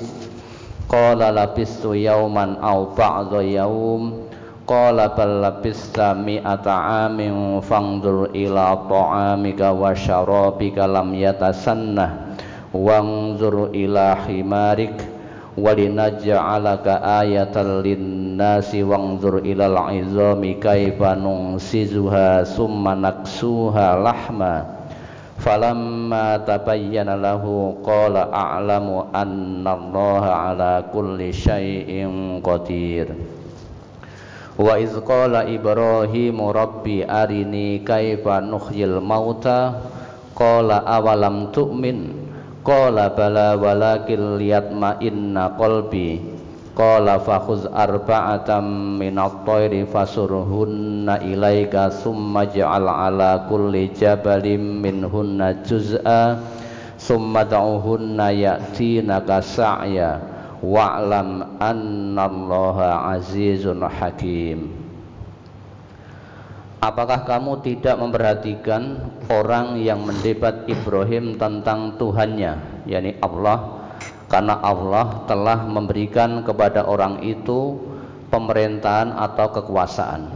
qala 0.88 1.28
labistu 1.28 1.92
yawman 1.92 2.56
aw 2.64 2.96
ba'dha 2.96 3.44
yawm 3.44 4.24
qala 4.64 5.12
bal 5.12 5.44
labista 5.44 6.16
mi'ata 6.16 7.04
amin 7.12 7.60
fangdur 7.60 8.32
ila 8.32 8.88
ta'amika 8.88 9.76
wa 9.76 9.92
syarabika 9.92 10.88
lam 10.88 11.12
yatasannah 11.12 12.40
wanzur 12.72 13.76
ila 13.76 14.24
himarik 14.24 14.96
walinaj'alaka 15.60 17.04
linnasi 18.38 18.86
wanzur 18.86 19.42
ilal 19.42 19.90
izami 19.90 20.62
kaifa 20.62 21.18
nunsizuha 21.18 22.46
summa 22.46 22.94
naksuha 22.94 23.98
lahma. 23.98 24.78
Falamma 25.42 26.46
tabayyana 26.46 27.18
lahu 27.18 27.82
qala 27.82 28.30
a'lamu 28.30 29.10
anna 29.10 29.74
allaha 29.74 30.54
ala 30.54 30.86
kulli 30.94 31.34
syai'in 31.34 32.38
qadir. 32.46 33.10
Wa 34.54 34.78
iz 34.78 34.94
qala 35.02 35.50
ibrahimu 35.50 36.54
rabbi 36.54 37.02
arini 37.10 37.82
kaifa 37.82 38.38
nuhyil 38.38 39.02
mauta 39.02 39.82
qala 40.38 40.86
awalam 40.86 41.50
tu'min 41.50 42.30
Qala 42.68 43.16
bala 43.16 43.56
walakin 43.56 44.36
liyatma 44.36 45.00
inna 45.00 45.56
qalbi 45.56 46.37
Qala 46.78 47.18
fakhuz 47.18 47.66
arba'atam 47.66 49.02
minat 49.02 49.42
tayri 49.50 49.82
fasurhunna 49.90 51.26
ilaika 51.26 51.90
Summa 51.90 52.46
ja'al 52.46 52.86
ala 52.86 53.50
kulli 53.50 53.90
jabalim 53.98 54.86
minhunna 54.86 55.66
juz'a 55.66 56.38
Summa 57.02 57.50
da'uhunna 57.50 58.30
ya'tinaka 58.30 59.42
sa'ya 59.42 60.38
Wa'lam 60.58 61.62
anna 61.62 62.26
allaha 62.26 63.14
azizun 63.14 63.86
hakim. 63.86 64.74
Apakah 66.82 67.30
kamu 67.30 67.62
tidak 67.62 67.98
memperhatikan 68.02 69.02
orang 69.30 69.78
yang 69.78 70.02
mendebat 70.02 70.66
Ibrahim 70.66 71.38
tentang 71.38 71.98
Tuhannya, 72.02 72.86
yakni 72.90 73.18
Allah, 73.22 73.77
karena 74.28 74.60
Allah 74.60 75.24
telah 75.24 75.64
memberikan 75.64 76.44
kepada 76.44 76.84
orang 76.84 77.24
itu 77.24 77.80
pemerintahan 78.28 79.16
atau 79.16 79.48
kekuasaan. 79.56 80.28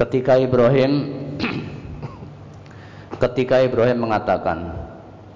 Ketika 0.00 0.40
Ibrahim 0.40 0.92
ketika 3.22 3.60
Ibrahim 3.60 4.08
mengatakan, 4.08 4.72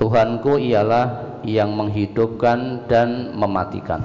Tuhanku 0.00 0.56
ialah 0.56 1.38
yang 1.44 1.76
menghidupkan 1.76 2.88
dan 2.88 3.36
mematikan. 3.36 4.00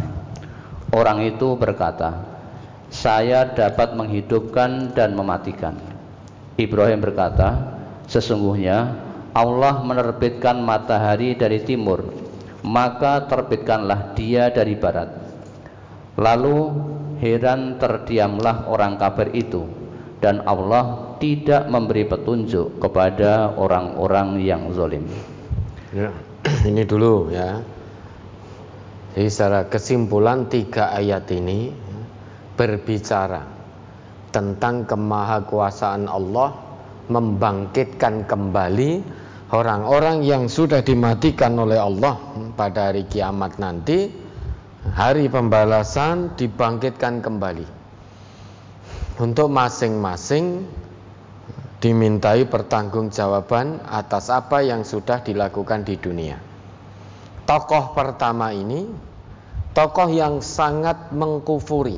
Orang 0.92 1.24
itu 1.24 1.56
berkata, 1.56 2.38
saya 2.88 3.48
dapat 3.48 3.96
menghidupkan 3.96 4.92
dan 4.96 5.16
mematikan. 5.16 5.76
Ibrahim 6.58 7.00
berkata, 7.04 7.78
sesungguhnya 8.10 8.98
Allah 9.36 9.86
menerbitkan 9.86 10.58
matahari 10.58 11.38
dari 11.38 11.62
timur, 11.62 12.27
maka 12.66 13.26
terbitkanlah 13.30 14.18
dia 14.18 14.50
dari 14.50 14.74
barat. 14.78 15.10
Lalu 16.18 16.58
heran 17.22 17.78
terdiamlah 17.78 18.66
orang 18.70 18.98
kafir 18.98 19.34
itu 19.38 19.70
dan 20.18 20.42
Allah 20.50 21.18
tidak 21.22 21.70
memberi 21.70 22.06
petunjuk 22.10 22.82
kepada 22.82 23.54
orang-orang 23.54 24.42
yang 24.42 24.74
zalim. 24.74 25.06
Ya, 25.94 26.10
ini 26.70 26.82
dulu 26.86 27.30
ya. 27.30 27.62
Jadi 29.18 29.30
secara 29.34 29.66
kesimpulan 29.66 30.46
tiga 30.46 30.94
ayat 30.94 31.26
ini 31.34 31.74
berbicara 32.54 33.46
tentang 34.30 34.86
kemahakuasaan 34.86 36.06
Allah 36.06 36.54
membangkitkan 37.10 38.30
kembali 38.30 39.02
orang-orang 39.52 40.28
yang 40.28 40.52
sudah 40.52 40.84
dimatikan 40.84 41.56
oleh 41.56 41.80
Allah 41.80 42.20
pada 42.60 42.92
hari 42.92 43.08
kiamat 43.08 43.56
nanti 43.60 44.12
hari 44.92 45.32
pembalasan 45.32 46.36
dibangkitkan 46.36 47.24
kembali. 47.24 47.68
Untuk 49.18 49.50
masing-masing 49.50 50.68
dimintai 51.82 52.46
pertanggungjawaban 52.46 53.82
atas 53.90 54.30
apa 54.30 54.62
yang 54.62 54.86
sudah 54.86 55.26
dilakukan 55.26 55.82
di 55.82 55.96
dunia. 55.98 56.38
Tokoh 57.48 57.96
pertama 57.98 58.54
ini 58.54 58.86
tokoh 59.74 60.12
yang 60.12 60.44
sangat 60.44 61.16
mengkufuri. 61.16 61.98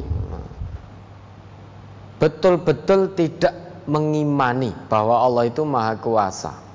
Betul-betul 2.20 3.16
tidak 3.16 3.84
mengimani 3.90 4.76
bahwa 4.92 5.24
Allah 5.24 5.48
itu 5.48 5.64
maha 5.64 5.96
kuasa 5.98 6.69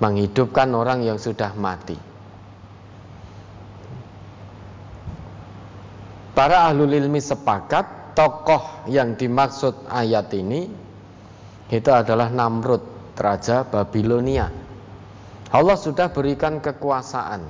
menghidupkan 0.00 0.72
orang 0.72 1.04
yang 1.04 1.20
sudah 1.20 1.52
mati. 1.54 1.94
Para 6.32 6.72
ahlul 6.72 6.96
ilmi 6.96 7.20
sepakat 7.20 8.16
tokoh 8.16 8.88
yang 8.88 9.14
dimaksud 9.14 9.86
ayat 9.92 10.32
ini 10.32 10.66
itu 11.68 11.90
adalah 11.92 12.32
Namrud, 12.32 13.14
raja 13.14 13.62
Babilonia. 13.68 14.48
Allah 15.50 15.76
sudah 15.76 16.08
berikan 16.10 16.58
kekuasaan. 16.58 17.42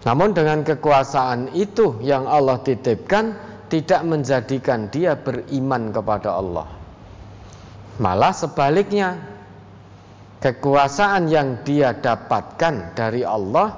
Namun 0.00 0.32
dengan 0.32 0.64
kekuasaan 0.64 1.52
itu 1.52 2.00
yang 2.00 2.24
Allah 2.24 2.58
titipkan 2.64 3.36
tidak 3.68 4.00
menjadikan 4.02 4.88
dia 4.88 5.14
beriman 5.14 5.92
kepada 5.92 6.34
Allah. 6.34 6.66
Malah 8.00 8.32
sebaliknya, 8.32 9.20
kekuasaan 10.40 11.28
yang 11.28 11.60
dia 11.62 11.92
dapatkan 11.92 12.96
dari 12.96 13.22
Allah 13.22 13.76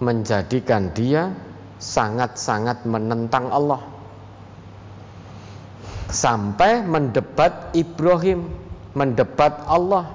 menjadikan 0.00 0.90
dia 0.96 1.30
sangat-sangat 1.78 2.82
menentang 2.88 3.52
Allah. 3.52 3.84
Sampai 6.08 6.80
mendebat 6.80 7.76
Ibrahim, 7.76 8.48
mendebat 8.96 9.60
Allah. 9.68 10.08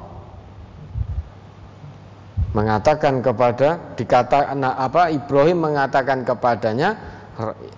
Mengatakan 2.53 3.21
kepada 3.21 3.97
dikata 3.97 4.53
apa 4.53 5.09
Ibrahim 5.09 5.57
mengatakan 5.73 6.21
kepadanya 6.21 6.93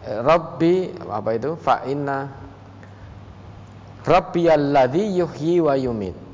Rabbi 0.04 0.92
apa 1.08 1.30
itu 1.32 1.56
fa 1.56 1.80
inna 1.88 2.28
Rabbi 4.04 4.52
alladhi 4.52 5.16
yuhyi 5.16 5.64
wa 5.64 5.80
yumit 5.80 6.25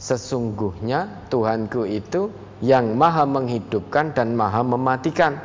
Sesungguhnya 0.00 1.28
Tuhanku 1.28 1.84
itu 1.84 2.32
yang 2.64 2.96
maha 2.96 3.28
menghidupkan 3.28 4.16
dan 4.16 4.32
maha 4.32 4.64
mematikan. 4.64 5.36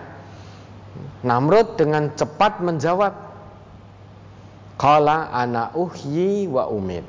Namrud 1.27 1.75
dengan 1.75 2.07
cepat 2.15 2.63
menjawab 2.63 3.11
Kala 4.79 5.31
ana 5.31 5.75
uhyi 5.75 6.47
wa 6.47 6.71
umit. 6.71 7.03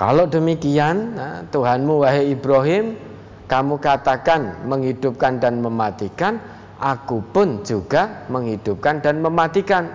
Kalau 0.00 0.24
demikian 0.24 1.16
nah, 1.16 1.44
Tuhanmu 1.48 2.04
wahai 2.04 2.32
Ibrahim 2.32 2.96
Kamu 3.50 3.82
katakan 3.82 4.64
menghidupkan 4.64 5.42
dan 5.42 5.60
mematikan 5.60 6.40
Aku 6.80 7.20
pun 7.20 7.60
juga 7.60 8.24
menghidupkan 8.32 9.04
dan 9.04 9.20
mematikan. 9.20 9.92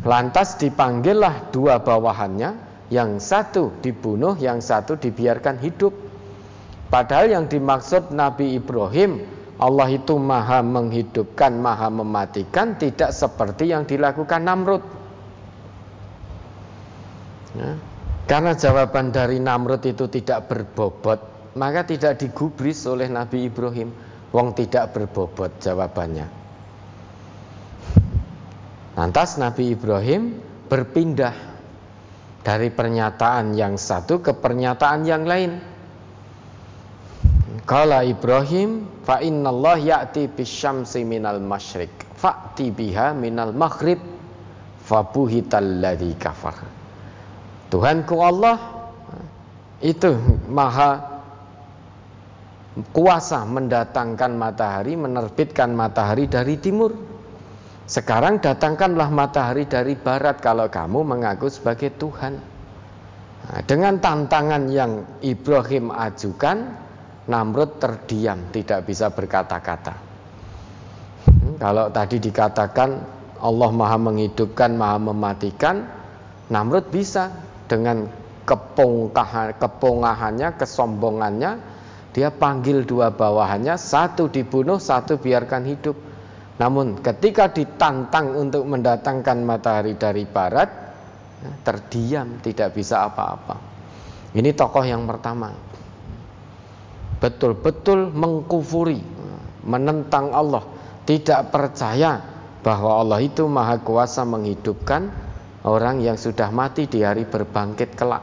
Lantas 0.00 0.56
dipanggillah 0.56 1.52
dua 1.52 1.76
bawahannya 1.84 2.56
Yang 2.94 3.10
satu 3.26 3.74
dibunuh, 3.82 4.38
yang 4.38 4.62
satu 4.62 4.94
dibiarkan 4.94 5.58
hidup. 5.58 5.90
Padahal 6.86 7.34
yang 7.34 7.50
dimaksud 7.50 8.14
Nabi 8.14 8.54
Ibrahim 8.54 9.18
Allah 9.58 9.88
itu 9.90 10.14
maha 10.18 10.62
menghidupkan, 10.62 11.54
maha 11.58 11.86
mematikan 11.90 12.74
Tidak 12.74 13.10
seperti 13.10 13.70
yang 13.70 13.86
dilakukan 13.86 14.42
Namrud. 14.42 14.82
Ya. 17.54 17.74
Karena 18.30 18.54
jawaban 18.54 19.10
dari 19.10 19.38
Namrud 19.42 19.82
itu 19.86 20.10
tidak 20.10 20.50
berbobot 20.50 21.20
Maka 21.54 21.86
tidak 21.86 22.18
digubris 22.18 22.82
oleh 22.90 23.06
Nabi 23.06 23.46
Ibrahim. 23.46 23.94
Wong 24.34 24.58
tidak 24.58 24.90
berbobot 24.90 25.62
jawabannya. 25.62 26.26
Lantas 28.98 29.38
Nabi 29.38 29.70
Ibrahim 29.70 30.34
berpindah 30.66 31.53
Dari 32.44 32.68
pernyataan 32.68 33.56
yang 33.56 33.80
satu 33.80 34.20
ke 34.20 34.36
pernyataan 34.36 35.00
yang 35.08 35.24
lain 35.24 35.74
Kala 37.64 38.04
Ibrahim 38.04 39.00
fa 39.08 39.24
Allah 39.24 39.76
ya'ti 39.80 40.28
bisyamsi 40.28 41.00
minal 41.08 41.40
masyrik 41.40 42.04
fa'ti 42.12 42.68
biha 42.68 43.16
minal 43.16 43.56
maghrib 43.56 43.96
fabuhital 44.84 45.80
ladzi 45.80 46.12
kafar. 46.20 46.60
Tuhanku 47.72 48.16
Allah 48.20 48.56
itu 49.80 50.12
maha 50.48 51.20
kuasa 52.92 53.48
mendatangkan 53.48 54.32
matahari, 54.36 54.96
menerbitkan 54.96 55.72
matahari 55.72 56.28
dari 56.28 56.60
timur. 56.60 57.13
Sekarang 57.84 58.40
datangkanlah 58.40 59.12
matahari 59.12 59.68
dari 59.68 59.92
barat 59.92 60.40
kalau 60.40 60.72
kamu 60.72 61.04
mengaku 61.04 61.52
sebagai 61.52 61.92
Tuhan. 62.00 62.40
Nah, 63.44 63.60
dengan 63.68 64.00
tantangan 64.00 64.72
yang 64.72 65.20
Ibrahim 65.20 65.92
ajukan, 65.92 66.80
Namrud 67.28 67.76
terdiam, 67.76 68.48
tidak 68.52 68.88
bisa 68.88 69.12
berkata-kata. 69.12 69.94
Hmm, 71.28 71.56
kalau 71.60 71.92
tadi 71.92 72.20
dikatakan 72.20 72.90
Allah 73.44 73.70
Maha 73.72 74.00
menghidupkan, 74.00 74.72
Maha 74.72 74.96
mematikan, 75.00 75.84
Namrud 76.48 76.88
bisa 76.88 77.32
dengan 77.68 78.08
kepongkahan, 78.48 79.60
kepongahannya, 79.60 80.56
kesombongannya, 80.56 81.52
dia 82.16 82.28
panggil 82.32 82.84
dua 82.88 83.12
bawahannya, 83.12 83.76
satu 83.76 84.32
dibunuh, 84.32 84.80
satu 84.80 85.20
biarkan 85.20 85.64
hidup. 85.68 85.96
Namun 86.54 87.02
ketika 87.02 87.50
ditantang 87.50 88.30
untuk 88.38 88.62
mendatangkan 88.70 89.42
matahari 89.42 89.98
dari 89.98 90.22
barat, 90.22 90.70
terdiam, 91.66 92.38
tidak 92.40 92.72
bisa 92.78 93.04
apa-apa. 93.10 93.58
Ini 94.34 94.50
tokoh 94.54 94.82
yang 94.86 95.06
pertama 95.06 95.50
betul-betul 97.18 98.12
mengkufuri, 98.12 99.00
menentang 99.64 100.30
Allah, 100.30 100.62
tidak 101.08 101.50
percaya 101.50 102.20
bahwa 102.60 103.00
Allah 103.00 103.24
itu 103.24 103.48
maha 103.48 103.80
kuasa 103.80 104.28
menghidupkan 104.28 105.08
orang 105.64 106.04
yang 106.04 106.20
sudah 106.20 106.52
mati 106.52 106.84
di 106.84 107.00
hari 107.00 107.24
berbangkit 107.24 107.96
kelak. 107.96 108.20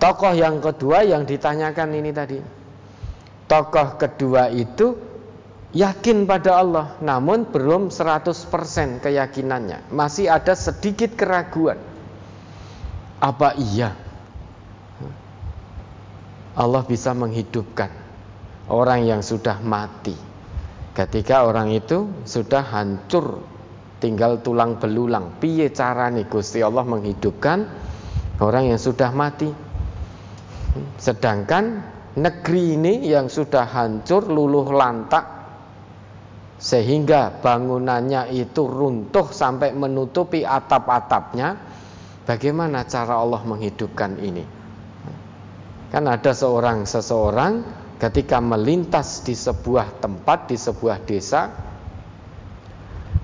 Tokoh 0.00 0.32
yang 0.32 0.62
kedua 0.64 1.04
yang 1.04 1.28
ditanyakan 1.28 1.88
ini 1.92 2.10
tadi. 2.14 2.38
Tokoh 3.44 3.98
kedua 3.98 4.48
itu 4.48 5.09
yakin 5.70 6.26
pada 6.26 6.58
Allah 6.58 6.86
namun 7.02 7.46
belum 7.46 7.90
100% 7.94 9.02
keyakinannya. 9.02 9.90
Masih 9.94 10.30
ada 10.30 10.54
sedikit 10.54 11.14
keraguan. 11.14 11.78
Apa 13.20 13.52
iya 13.60 13.92
Allah 16.56 16.82
bisa 16.82 17.14
menghidupkan 17.14 17.92
orang 18.68 19.06
yang 19.06 19.22
sudah 19.22 19.62
mati. 19.62 20.16
Ketika 20.90 21.46
orang 21.46 21.70
itu 21.70 22.10
sudah 22.26 22.66
hancur, 22.66 23.40
tinggal 24.02 24.42
tulang 24.42 24.76
belulang. 24.76 25.38
Piye 25.38 25.70
carane 25.70 26.26
Gusti 26.26 26.60
Allah 26.60 26.82
menghidupkan 26.82 27.58
orang 28.42 28.74
yang 28.74 28.80
sudah 28.80 29.14
mati? 29.14 29.48
Sedangkan 30.98 31.80
negeri 32.18 32.74
ini 32.74 32.94
yang 33.06 33.30
sudah 33.30 33.64
hancur 33.70 34.26
luluh 34.26 34.66
lantak 34.74 35.39
sehingga 36.60 37.40
bangunannya 37.40 38.36
itu 38.36 38.68
runtuh 38.68 39.32
sampai 39.32 39.72
menutupi 39.72 40.44
atap-atapnya. 40.44 41.56
Bagaimana 42.28 42.84
cara 42.84 43.16
Allah 43.16 43.40
menghidupkan 43.42 44.20
ini? 44.20 44.44
Kan 45.90 46.06
ada 46.06 46.30
seorang 46.30 46.84
seseorang 46.84 47.64
ketika 47.96 48.38
melintas 48.38 49.24
di 49.24 49.34
sebuah 49.34 49.98
tempat 49.98 50.52
di 50.52 50.56
sebuah 50.60 51.02
desa 51.02 51.50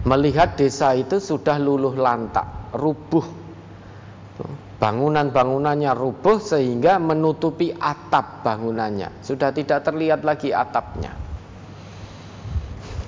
melihat 0.09 0.57
desa 0.57 0.97
itu 0.97 1.21
sudah 1.21 1.61
luluh 1.61 1.95
lantak, 1.95 2.73
rubuh. 2.75 3.45
Bangunan-bangunannya 4.77 5.93
rubuh 5.97 6.37
sehingga 6.37 7.01
menutupi 7.01 7.73
atap 7.73 8.45
bangunannya. 8.45 9.25
Sudah 9.25 9.49
tidak 9.53 9.83
terlihat 9.87 10.21
lagi 10.21 10.53
atapnya. 10.53 11.26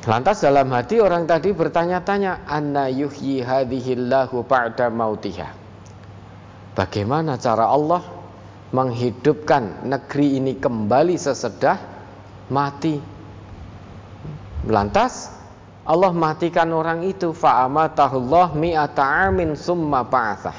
Lantas 0.09 0.41
dalam 0.41 0.73
hati 0.73 1.05
orang 1.05 1.29
tadi 1.29 1.53
bertanya-tanya, 1.53 2.49
"Anna 2.49 2.89
yuhyi 2.89 3.45
hadhillahu 3.45 4.41
ba'da 4.41 4.89
mautiha?" 4.89 5.53
Bagaimana 6.73 7.37
cara 7.37 7.69
Allah 7.69 8.01
menghidupkan 8.73 9.85
negeri 9.85 10.41
ini 10.41 10.57
kembali 10.57 11.13
sesedah 11.13 11.77
mati. 12.49 12.97
Lantas 14.65 15.29
Allah 15.85 16.13
matikan 16.17 16.73
orang 16.73 17.05
itu 17.05 17.37
fa'amatahullah 17.37 18.57
mi'ata 18.57 19.29
amin 19.29 19.61
summa 19.61 20.09
ba'athah. 20.09 20.57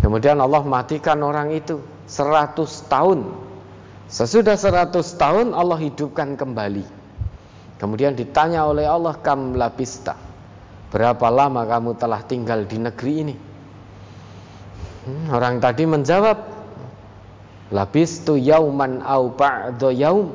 Kemudian 0.00 0.40
Allah 0.40 0.64
matikan 0.64 1.20
orang 1.20 1.52
itu 1.52 1.84
100 2.08 2.88
tahun. 2.88 3.28
Sesudah 4.08 4.56
100 4.56 5.20
tahun 5.20 5.52
Allah 5.52 5.76
hidupkan 5.76 6.32
kembali. 6.32 7.01
Kemudian 7.82 8.14
ditanya 8.14 8.62
oleh 8.62 8.86
Allah 8.86 9.18
kam 9.18 9.58
labista. 9.58 10.14
Berapa 10.94 11.26
lama 11.34 11.66
kamu 11.66 11.98
telah 11.98 12.22
tinggal 12.22 12.62
di 12.62 12.78
negeri 12.78 13.14
ini? 13.26 13.34
Hmm, 15.02 15.34
orang 15.34 15.58
tadi 15.58 15.82
menjawab, 15.82 16.38
Labis 17.72 18.22
tu 18.22 18.38
yauman 18.38 19.02
au 19.02 19.34
ba'do 19.34 19.90
yaum. 19.90 20.30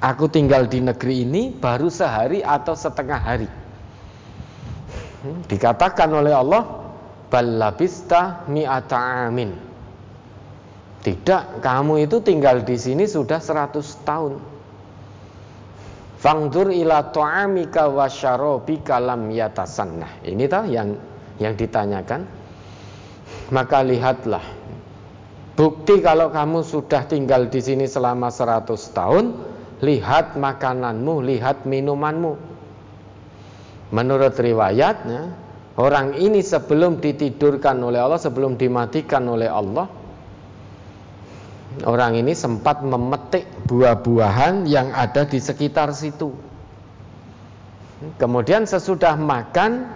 Aku 0.00 0.30
tinggal 0.30 0.70
di 0.70 0.80
negeri 0.80 1.26
ini 1.26 1.50
baru 1.52 1.90
sehari 1.90 2.40
atau 2.40 2.72
setengah 2.78 3.20
hari. 3.20 3.50
Hmm, 5.20 5.42
dikatakan 5.50 6.06
oleh 6.14 6.32
Allah, 6.32 6.62
"Balabista 7.28 8.46
mi'ata 8.46 9.28
amin." 9.28 9.50
Tidak, 11.02 11.60
kamu 11.60 12.08
itu 12.08 12.22
tinggal 12.22 12.62
di 12.62 12.78
sini 12.78 13.04
sudah 13.04 13.42
100 13.42 13.98
tahun. 14.06 14.55
Fangdur 16.26 16.74
ila 16.74 17.06
ta'amika 17.14 17.86
wa 17.86 18.10
syarabika 18.10 18.98
lam 18.98 19.30
yatasannah. 19.30 20.26
Ini 20.26 20.50
tahu 20.50 20.74
yang 20.74 20.90
yang 21.38 21.54
ditanyakan. 21.54 22.26
Maka 23.54 23.86
lihatlah 23.86 24.42
bukti 25.54 26.02
kalau 26.02 26.34
kamu 26.34 26.66
sudah 26.66 27.06
tinggal 27.06 27.46
di 27.46 27.62
sini 27.62 27.86
selama 27.86 28.34
100 28.34 28.74
tahun, 28.90 29.24
lihat 29.86 30.34
makananmu, 30.34 31.22
lihat 31.22 31.62
minumanmu. 31.62 32.34
Menurut 33.94 34.34
riwayatnya, 34.34 35.30
orang 35.78 36.18
ini 36.18 36.42
sebelum 36.42 36.98
ditidurkan 36.98 37.78
oleh 37.78 38.02
Allah, 38.02 38.18
sebelum 38.18 38.58
dimatikan 38.58 39.22
oleh 39.30 39.46
Allah, 39.46 39.86
orang 41.84 42.16
ini 42.16 42.32
sempat 42.32 42.80
memetik 42.80 43.44
buah-buahan 43.68 44.64
yang 44.64 44.94
ada 44.96 45.28
di 45.28 45.36
sekitar 45.36 45.92
situ. 45.92 46.32
Kemudian 48.16 48.64
sesudah 48.64 49.16
makan 49.18 49.88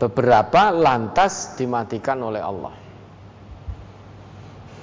beberapa 0.00 0.72
lantas 0.72 1.56
dimatikan 1.60 2.20
oleh 2.24 2.40
Allah. 2.40 2.74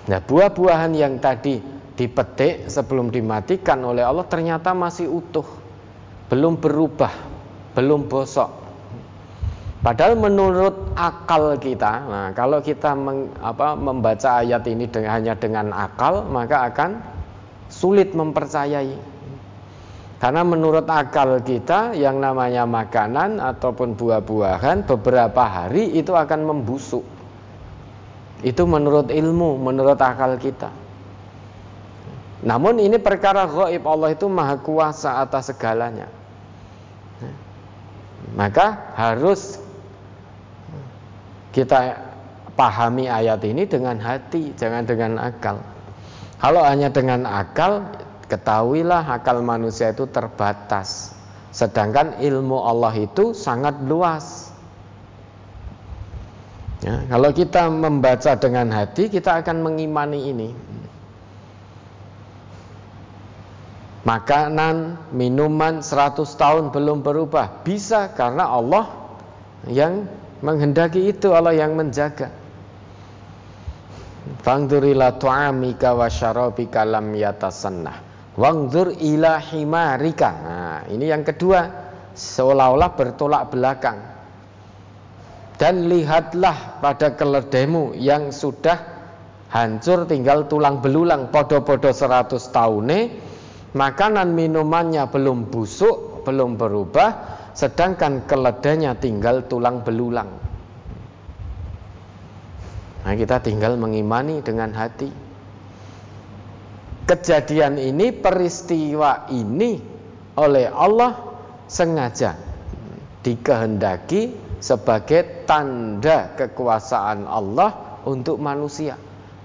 Nah, 0.10 0.20
buah-buahan 0.22 0.94
yang 0.98 1.22
tadi 1.22 1.62
dipetik 1.94 2.72
sebelum 2.72 3.14
dimatikan 3.14 3.78
oleh 3.84 4.02
Allah 4.02 4.26
ternyata 4.26 4.74
masih 4.74 5.12
utuh, 5.12 5.46
belum 6.32 6.58
berubah, 6.58 7.14
belum 7.78 8.10
bosok. 8.10 8.69
Padahal 9.80 10.20
menurut 10.20 10.92
akal 11.00 11.56
kita, 11.56 12.04
nah 12.04 12.28
kalau 12.36 12.60
kita 12.60 12.92
meng, 13.00 13.32
apa, 13.40 13.80
membaca 13.80 14.44
ayat 14.44 14.68
ini 14.68 14.92
dengan, 14.92 15.12
hanya 15.16 15.34
dengan 15.40 15.72
akal, 15.72 16.28
maka 16.28 16.68
akan 16.68 17.00
sulit 17.72 18.12
mempercayai. 18.12 19.00
Karena 20.20 20.44
menurut 20.44 20.84
akal 20.84 21.40
kita 21.40 21.96
yang 21.96 22.20
namanya 22.20 22.68
makanan 22.68 23.40
ataupun 23.40 23.96
buah-buahan 23.96 24.84
beberapa 24.84 25.48
hari 25.48 25.96
itu 25.96 26.12
akan 26.12 26.44
membusuk. 26.44 27.08
Itu 28.44 28.68
menurut 28.68 29.08
ilmu, 29.08 29.64
menurut 29.64 29.96
akal 29.96 30.36
kita. 30.36 30.76
Namun 32.44 32.84
ini 32.84 33.00
perkara 33.00 33.48
gaib 33.48 33.84
Allah 33.88 34.12
itu 34.12 34.28
maha 34.28 34.60
kuasa 34.60 35.24
atas 35.24 35.56
segalanya. 35.56 36.12
Maka 38.36 38.96
harus 38.96 39.59
kita 41.60 42.00
pahami 42.56 43.12
ayat 43.12 43.44
ini 43.44 43.68
dengan 43.68 44.00
hati, 44.00 44.56
jangan 44.56 44.88
dengan 44.88 45.20
akal. 45.20 45.60
Kalau 46.40 46.64
hanya 46.64 46.88
dengan 46.88 47.28
akal, 47.28 47.84
ketahuilah 48.32 49.04
akal 49.04 49.44
manusia 49.44 49.92
itu 49.92 50.08
terbatas. 50.08 51.12
Sedangkan 51.52 52.24
ilmu 52.24 52.64
Allah 52.64 52.96
itu 52.96 53.36
sangat 53.36 53.76
luas. 53.84 54.56
Ya, 56.80 57.04
kalau 57.12 57.36
kita 57.36 57.68
membaca 57.68 58.40
dengan 58.40 58.72
hati, 58.72 59.12
kita 59.12 59.44
akan 59.44 59.60
mengimani 59.60 60.32
ini. 60.32 60.50
Makanan, 64.08 65.12
minuman 65.12 65.84
100 65.84 66.24
tahun 66.40 66.72
belum 66.72 67.04
berubah 67.04 67.68
Bisa 67.68 68.16
karena 68.16 68.48
Allah 68.48 68.88
yang 69.68 70.08
Menghendaki 70.40 71.12
itu 71.12 71.36
Allah 71.36 71.56
yang 71.56 71.76
menjaga. 71.76 72.32
Fangdur 74.40 74.88
ila 74.88 75.20
tu'amika 75.20 75.96
wa 75.96 76.08
syarabika 76.08 76.88
lam 76.88 77.12
yatasannah. 77.12 77.98
Wangdur 78.40 78.96
ila 78.96 79.40
himarika. 79.44 80.30
Nah, 80.32 80.80
ini 80.88 81.12
yang 81.12 81.28
kedua. 81.28 81.92
Seolah-olah 82.16 82.90
bertolak 83.00 83.52
belakang. 83.52 84.00
Dan 85.60 85.88
lihatlah 85.92 86.80
pada 86.80 87.16
keledaimu 87.16 87.96
yang 87.96 88.32
sudah 88.32 89.00
hancur 89.50 90.06
tinggal 90.06 90.46
tulang 90.46 90.80
belulang 90.80 91.34
podo-podo 91.34 91.90
100 91.90 92.32
tahun 92.54 92.90
makanan 93.74 94.34
minumannya 94.34 95.10
belum 95.10 95.50
busuk 95.50 96.22
belum 96.26 96.58
berubah 96.58 97.39
sedangkan 97.60 98.24
keledainya 98.24 98.96
tinggal 98.96 99.44
tulang 99.44 99.84
belulang. 99.84 100.32
Nah, 103.04 103.14
kita 103.20 103.44
tinggal 103.44 103.76
mengimani 103.76 104.40
dengan 104.40 104.72
hati. 104.72 105.12
Kejadian 107.04 107.76
ini, 107.76 108.16
peristiwa 108.16 109.28
ini 109.28 109.76
oleh 110.40 110.72
Allah 110.72 111.20
sengaja 111.68 112.40
dikehendaki 113.28 114.56
sebagai 114.64 115.44
tanda 115.44 116.32
kekuasaan 116.40 117.28
Allah 117.28 118.00
untuk 118.08 118.40
manusia. 118.40 118.96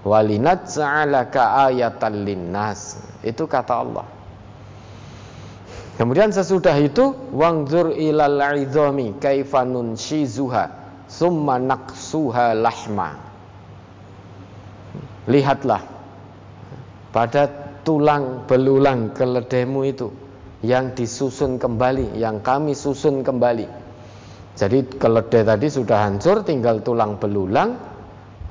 Walinat 0.07 0.71
ayatan 0.71 2.15
linnas. 2.23 2.95
Itu 3.25 3.49
kata 3.49 3.73
Allah. 3.75 4.14
Kemudian 5.95 6.27
sesudah 6.35 6.75
itu 6.75 7.15
wangzur 7.31 7.95
ilal 7.95 8.59
idhami 8.59 9.15
kaifa 9.15 9.63
nunshizuha 9.63 10.63
summa 11.07 11.55
naqsuha 11.55 12.51
lahma. 12.51 13.15
Lihatlah 15.25 15.81
pada 17.15 17.47
tulang 17.87 18.43
belulang 18.43 19.15
keledaimu 19.15 19.81
itu 19.87 20.11
yang 20.65 20.91
disusun 20.97 21.55
kembali, 21.55 22.19
yang 22.19 22.43
kami 22.43 22.75
susun 22.75 23.23
kembali. 23.23 23.87
Jadi 24.55 24.99
keledai 24.99 25.43
tadi 25.47 25.67
sudah 25.67 26.09
hancur, 26.09 26.43
tinggal 26.43 26.83
tulang 26.83 27.15
belulang. 27.15 27.75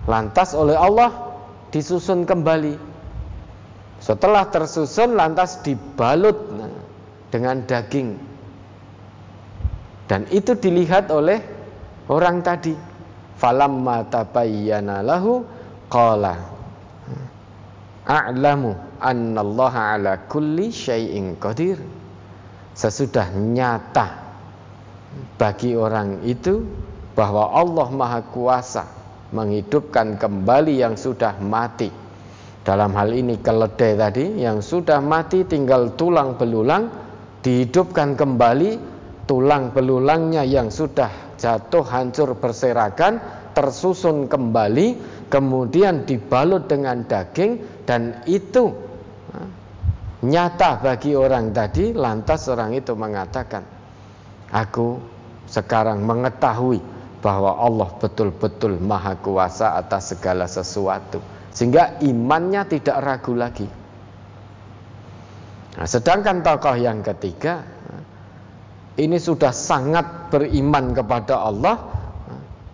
Lantas 0.04 0.52
oleh 0.52 0.76
Allah 0.76 1.12
disusun 1.72 2.28
kembali. 2.28 2.76
Setelah 4.04 4.44
tersusun, 4.52 5.16
lantas 5.16 5.64
dibalut. 5.64 6.36
Nah, 6.52 6.73
dengan 7.34 7.66
daging. 7.66 8.14
Dan 10.06 10.30
itu 10.30 10.54
dilihat 10.54 11.10
oleh 11.10 11.42
orang 12.06 12.46
tadi. 12.46 12.78
Falamma 13.34 14.06
tabayyana 14.06 15.02
lahu 15.02 15.42
qala 15.90 16.38
a'lamu 18.06 18.78
annallaha 19.02 19.98
ala 19.98 20.30
kulli 20.30 20.70
syai'in 20.70 21.34
qadir. 21.42 21.82
Sesudah 22.78 23.34
nyata 23.34 24.22
bagi 25.34 25.74
orang 25.74 26.22
itu 26.22 26.62
bahwa 27.18 27.50
Allah 27.50 27.88
Maha 27.90 28.20
Kuasa 28.30 28.86
menghidupkan 29.34 30.14
kembali 30.22 30.78
yang 30.78 30.94
sudah 30.94 31.34
mati. 31.42 31.90
Dalam 32.62 32.94
hal 32.94 33.10
ini 33.10 33.42
keledai 33.42 33.98
tadi 33.98 34.24
yang 34.38 34.62
sudah 34.62 35.02
mati 35.02 35.42
tinggal 35.42 35.90
tulang 35.98 36.38
belulang 36.38 37.03
dihidupkan 37.44 38.16
kembali 38.16 38.80
tulang 39.28 39.70
belulangnya 39.76 40.42
yang 40.48 40.72
sudah 40.72 41.36
jatuh 41.36 41.84
hancur 41.84 42.32
berserakan 42.40 43.20
tersusun 43.52 44.26
kembali 44.26 44.96
kemudian 45.28 46.08
dibalut 46.08 46.66
dengan 46.66 47.04
daging 47.04 47.84
dan 47.84 48.24
itu 48.24 48.72
nyata 50.24 50.80
bagi 50.80 51.12
orang 51.12 51.52
tadi 51.52 51.92
lantas 51.92 52.48
orang 52.48 52.72
itu 52.72 52.96
mengatakan 52.96 53.60
aku 54.48 54.96
sekarang 55.44 56.00
mengetahui 56.00 56.80
bahwa 57.20 57.60
Allah 57.60 57.88
betul-betul 58.00 58.80
maha 58.80 59.20
kuasa 59.20 59.76
atas 59.76 60.16
segala 60.16 60.48
sesuatu 60.48 61.20
sehingga 61.52 62.00
imannya 62.00 62.64
tidak 62.68 62.96
ragu 63.04 63.36
lagi 63.36 63.68
Nah, 65.74 65.86
sedangkan 65.90 66.46
tokoh 66.46 66.78
yang 66.78 67.02
ketiga 67.02 67.66
ini 68.94 69.18
sudah 69.18 69.50
sangat 69.50 70.30
beriman 70.30 70.94
kepada 70.94 71.42
Allah, 71.42 71.82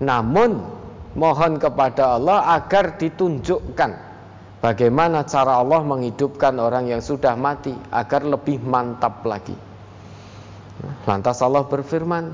namun 0.04 0.60
mohon 1.16 1.56
kepada 1.56 2.20
Allah 2.20 2.60
agar 2.60 3.00
ditunjukkan 3.00 3.90
bagaimana 4.60 5.24
cara 5.24 5.64
Allah 5.64 5.80
menghidupkan 5.80 6.60
orang 6.60 6.92
yang 6.92 7.00
sudah 7.00 7.32
mati 7.40 7.72
agar 7.88 8.20
lebih 8.20 8.60
mantap 8.60 9.24
lagi. 9.24 9.56
Lantas 11.08 11.40
Allah 11.40 11.64
berfirman, 11.64 12.24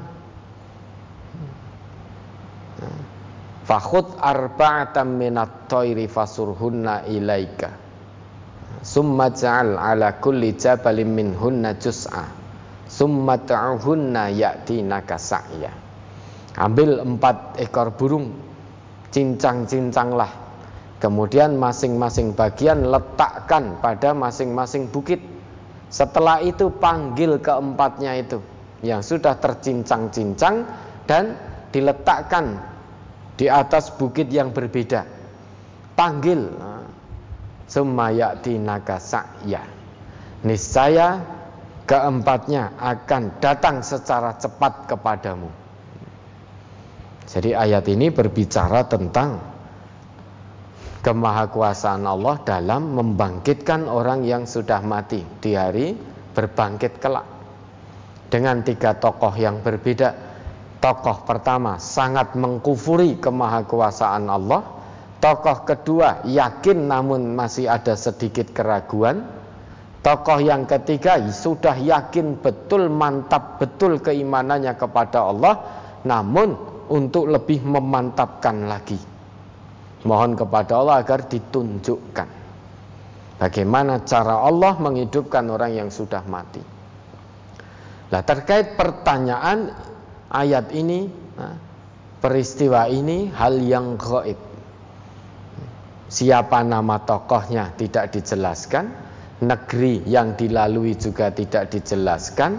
Fakhud 3.67 4.19
arba'atan 4.23 5.19
minat 5.19 5.67
toiri 5.67 6.07
fasurhunna 6.07 7.07
ilaika 7.11 7.86
summa 8.87 9.35
ja'al 9.35 9.75
ala 9.75 10.23
kulli 10.23 10.55
jabalin 10.55 11.11
minhunna 11.11 11.75
juz'a. 11.75 12.23
Summa 12.87 13.35
ta'uhunna 13.35 14.31
ya'tinaka 14.31 15.19
sa'ya. 15.19 15.75
Ambil 16.55 17.03
empat 17.03 17.59
ekor 17.59 17.91
burung. 17.99 18.31
Cincang-cincanglah. 19.11 20.31
Kemudian 21.03 21.59
masing-masing 21.59 22.33
bagian 22.33 22.87
letakkan 22.87 23.83
pada 23.83 24.15
masing-masing 24.15 24.89
bukit. 24.89 25.19
Setelah 25.91 26.41
itu 26.41 26.71
panggil 26.71 27.43
keempatnya 27.43 28.17
itu 28.23 28.39
yang 28.81 29.03
sudah 29.03 29.37
tercincang-cincang 29.37 30.65
dan 31.05 31.37
diletakkan 31.75 32.61
di 33.37 33.51
atas 33.51 33.93
bukit 33.93 34.33
yang 34.33 34.55
berbeda. 34.57 35.05
Panggil 35.93 36.49
Sumayati 37.67 38.63
naga 38.63 39.03
sa'ya 39.03 39.63
Niscaya 40.47 41.19
keempatnya 41.87 42.79
akan 42.79 43.43
datang 43.43 43.83
secara 43.83 44.39
cepat 44.39 44.87
kepadamu. 44.91 45.51
Jadi 47.27 47.51
ayat 47.51 47.87
ini 47.91 48.15
berbicara 48.15 48.87
tentang 48.87 49.43
Kemahakuasaan 51.03 52.03
Allah 52.03 52.43
dalam 52.43 52.99
membangkitkan 52.99 53.87
orang 53.87 54.27
yang 54.27 54.43
sudah 54.43 54.83
mati 54.83 55.23
Di 55.23 55.55
hari 55.55 55.95
berbangkit 56.35 56.99
kelak. 56.99 57.27
Dengan 58.27 58.63
tiga 58.67 58.95
tokoh 58.99 59.35
yang 59.39 59.63
berbeda 59.63 60.27
Tokoh 60.77 61.25
pertama 61.25 61.81
sangat 61.81 62.37
mengkufuri 62.37 63.17
kemahakuasaan 63.17 64.29
Allah 64.29 64.76
Tokoh 65.17 65.65
kedua 65.65 66.23
yakin 66.29 66.87
namun 66.87 67.33
masih 67.33 67.73
ada 67.73 67.97
sedikit 67.97 68.53
keraguan. 68.53 69.25
Tokoh 70.05 70.39
yang 70.39 70.69
ketiga 70.71 71.19
sudah 71.33 71.75
yakin 71.75 72.39
betul 72.39 72.87
mantap 72.93 73.59
betul 73.59 73.99
keimanannya 73.99 74.77
kepada 74.79 75.27
Allah 75.27 75.55
namun 76.07 76.55
untuk 76.87 77.27
lebih 77.27 77.67
memantapkan 77.67 78.71
lagi. 78.71 79.01
Mohon 80.07 80.39
kepada 80.39 80.79
Allah 80.79 81.03
agar 81.03 81.27
ditunjukkan 81.27 82.29
bagaimana 83.43 84.07
cara 84.07 84.47
Allah 84.47 84.79
menghidupkan 84.79 85.45
orang 85.51 85.73
yang 85.75 85.91
sudah 85.91 86.23
mati. 86.31 86.63
Nah, 88.07 88.23
terkait 88.23 88.79
pertanyaan 88.79 89.75
ayat 90.31 90.71
ini, 90.71 91.11
nah, 91.35 91.59
peristiwa 92.23 92.87
ini 92.87 93.35
hal 93.35 93.59
yang 93.59 93.99
gaib 93.99 94.39
Siapa 96.17 96.65
nama 96.65 96.97
tokohnya 97.05 97.77
tidak 97.77 98.17
dijelaskan, 98.17 98.89
negeri 99.45 100.01
yang 100.09 100.33
dilalui 100.33 100.97
juga 100.97 101.29
tidak 101.29 101.69
dijelaskan. 101.69 102.57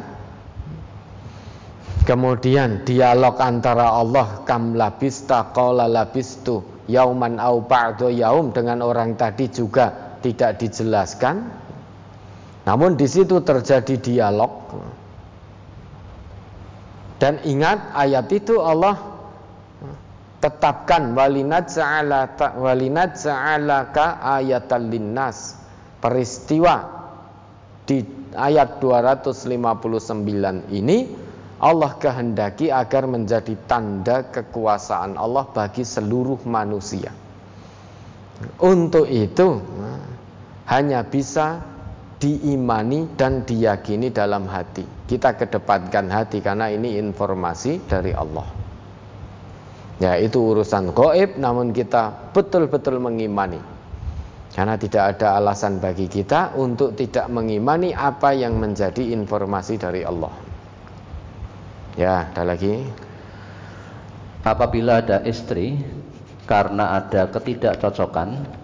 Kemudian 2.06 2.86
dialog 2.86 3.42
antara 3.42 3.98
Allah 3.98 4.46
kam 4.46 4.78
labista 4.78 5.50
qala 5.58 5.90
labistu 5.90 6.62
yauman 6.86 7.42
au 7.42 7.66
ba'du 7.66 8.14
yaum 8.14 8.54
dengan 8.54 8.86
orang 8.86 9.18
tadi 9.18 9.50
juga 9.50 10.14
tidak 10.22 10.62
dijelaskan. 10.62 11.50
Namun 12.70 12.94
di 12.94 13.10
situ 13.10 13.42
terjadi 13.42 13.98
dialog. 13.98 14.54
Dan 17.18 17.42
ingat 17.42 17.98
ayat 17.98 18.30
itu 18.30 18.62
Allah 18.62 19.17
tetapkan 20.38 21.18
walinadza'alaka 21.18 22.58
walinadza'alaka 22.62 24.22
ayatan 24.22 24.94
linnas. 24.94 25.58
Peristiwa 25.98 26.86
di 27.90 28.06
ayat 28.38 28.78
259 28.78 30.70
ini 30.70 30.98
Allah 31.58 31.98
kehendaki 31.98 32.70
agar 32.70 33.10
menjadi 33.10 33.58
tanda 33.66 34.30
kekuasaan 34.30 35.18
Allah 35.18 35.50
bagi 35.50 35.82
seluruh 35.82 36.38
manusia. 36.46 37.10
Untuk 38.62 39.10
itu 39.10 39.58
hanya 40.70 41.02
bisa 41.02 41.58
diimani 42.22 43.10
dan 43.18 43.42
diyakini 43.42 44.14
dalam 44.14 44.46
hati. 44.46 44.86
Kita 45.10 45.34
kedepankan 45.34 46.14
hati 46.14 46.46
karena 46.46 46.70
ini 46.70 47.02
informasi 47.02 47.82
dari 47.90 48.14
Allah 48.14 48.67
Ya 49.98 50.14
itu 50.22 50.54
urusan 50.54 50.94
goib 50.94 51.42
namun 51.42 51.74
kita 51.74 52.34
betul-betul 52.34 53.02
mengimani. 53.02 53.58
Karena 54.54 54.74
tidak 54.78 55.18
ada 55.18 55.38
alasan 55.38 55.78
bagi 55.78 56.10
kita 56.10 56.58
untuk 56.58 56.98
tidak 56.98 57.30
mengimani 57.30 57.94
apa 57.94 58.34
yang 58.34 58.58
menjadi 58.58 59.14
informasi 59.14 59.78
dari 59.78 60.02
Allah. 60.02 60.34
Ya 61.98 62.30
ada 62.30 62.46
lagi? 62.46 62.82
Apabila 64.46 65.02
ada 65.02 65.22
istri 65.26 65.78
karena 66.50 66.98
ada 66.98 67.30
ketidakcocokan 67.30 68.58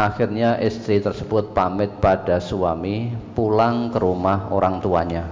Akhirnya 0.00 0.56
istri 0.64 0.96
tersebut 0.96 1.52
pamit 1.52 1.92
pada 2.00 2.40
suami 2.40 3.12
pulang 3.36 3.92
ke 3.92 4.00
rumah 4.00 4.48
orang 4.48 4.80
tuanya. 4.80 5.28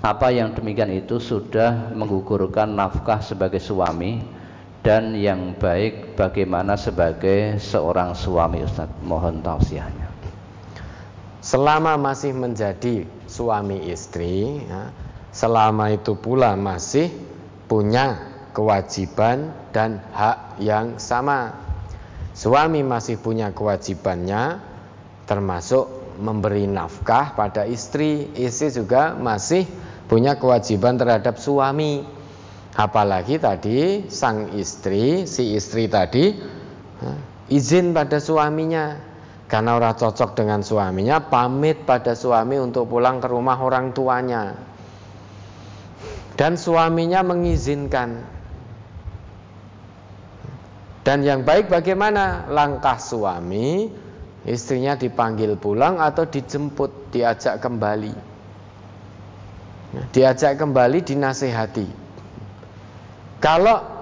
Apa 0.00 0.32
yang 0.32 0.56
demikian 0.56 0.88
itu 0.96 1.20
sudah 1.20 1.92
menggugurkan 1.92 2.72
nafkah 2.72 3.20
sebagai 3.20 3.60
suami 3.60 4.24
dan 4.86 5.18
yang 5.18 5.58
baik 5.58 6.14
bagaimana 6.14 6.78
sebagai 6.78 7.58
seorang 7.58 8.14
suami 8.14 8.62
Ustaz. 8.62 8.86
Mohon 9.02 9.42
tausiahnya. 9.42 10.06
Selama 11.42 11.98
masih 11.98 12.30
menjadi 12.30 13.02
suami 13.26 13.90
istri 13.90 14.62
ya, 14.62 14.94
selama 15.34 15.90
itu 15.90 16.14
pula 16.14 16.54
masih 16.54 17.10
punya 17.66 18.30
kewajiban 18.54 19.50
dan 19.74 19.98
hak 20.14 20.62
yang 20.62 21.02
sama. 21.02 21.50
Suami 22.30 22.86
masih 22.86 23.18
punya 23.18 23.50
kewajibannya 23.50 24.62
termasuk 25.26 26.14
memberi 26.22 26.70
nafkah 26.70 27.34
pada 27.34 27.66
istri. 27.66 28.30
Istri 28.38 28.86
juga 28.86 29.18
masih 29.18 29.66
punya 30.06 30.38
kewajiban 30.38 30.94
terhadap 30.94 31.42
suami 31.42 32.06
Apalagi 32.76 33.40
tadi 33.40 34.04
sang 34.12 34.52
istri, 34.52 35.24
si 35.24 35.56
istri 35.56 35.88
tadi 35.88 36.36
izin 37.48 37.96
pada 37.96 38.20
suaminya 38.20 39.00
karena 39.46 39.78
orang 39.78 39.94
cocok 39.94 40.34
dengan 40.34 40.60
suaminya, 40.60 41.22
pamit 41.22 41.86
pada 41.86 42.18
suami 42.18 42.58
untuk 42.58 42.90
pulang 42.90 43.22
ke 43.22 43.30
rumah 43.30 43.56
orang 43.62 43.94
tuanya. 43.94 44.58
Dan 46.36 46.58
suaminya 46.58 47.24
mengizinkan. 47.24 48.26
Dan 51.06 51.22
yang 51.22 51.46
baik 51.46 51.70
bagaimana 51.70 52.50
langkah 52.50 52.98
suami 52.98 53.88
istrinya 54.42 54.98
dipanggil 54.98 55.54
pulang 55.54 56.02
atau 56.02 56.26
dijemput, 56.26 57.14
diajak 57.14 57.62
kembali. 57.62 58.14
Diajak 60.10 60.58
kembali 60.58 61.06
dinasehati. 61.06 62.05
Kalau 63.36 63.96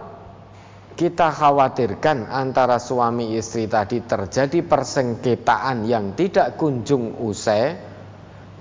kita 0.95 1.35
khawatirkan 1.35 2.31
antara 2.31 2.79
suami 2.79 3.35
istri 3.35 3.67
tadi 3.67 3.99
terjadi 3.99 4.63
persengketaan 4.63 5.91
yang 5.91 6.15
tidak 6.15 6.55
kunjung 6.55 7.19
usai, 7.19 7.75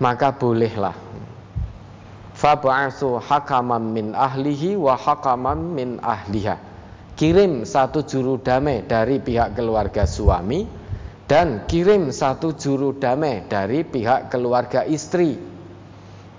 maka 0.01 0.33
bolehlah. 0.33 0.97
Fab'asu 2.33 3.21
hakaman 3.21 3.93
min 3.93 4.17
ahlihi 4.17 4.73
wa 4.73 4.97
hakaman 4.97 5.77
min 5.77 6.01
ahliha. 6.01 6.57
Kirim 7.13 7.69
satu 7.69 8.01
juru 8.01 8.41
damai 8.41 8.81
dari 8.89 9.21
pihak 9.21 9.53
keluarga 9.53 10.09
suami 10.09 10.65
dan 11.29 11.69
kirim 11.69 12.09
satu 12.09 12.57
juru 12.57 12.97
damai 12.97 13.45
dari 13.45 13.85
pihak 13.85 14.33
keluarga 14.33 14.81
istri. 14.89 15.37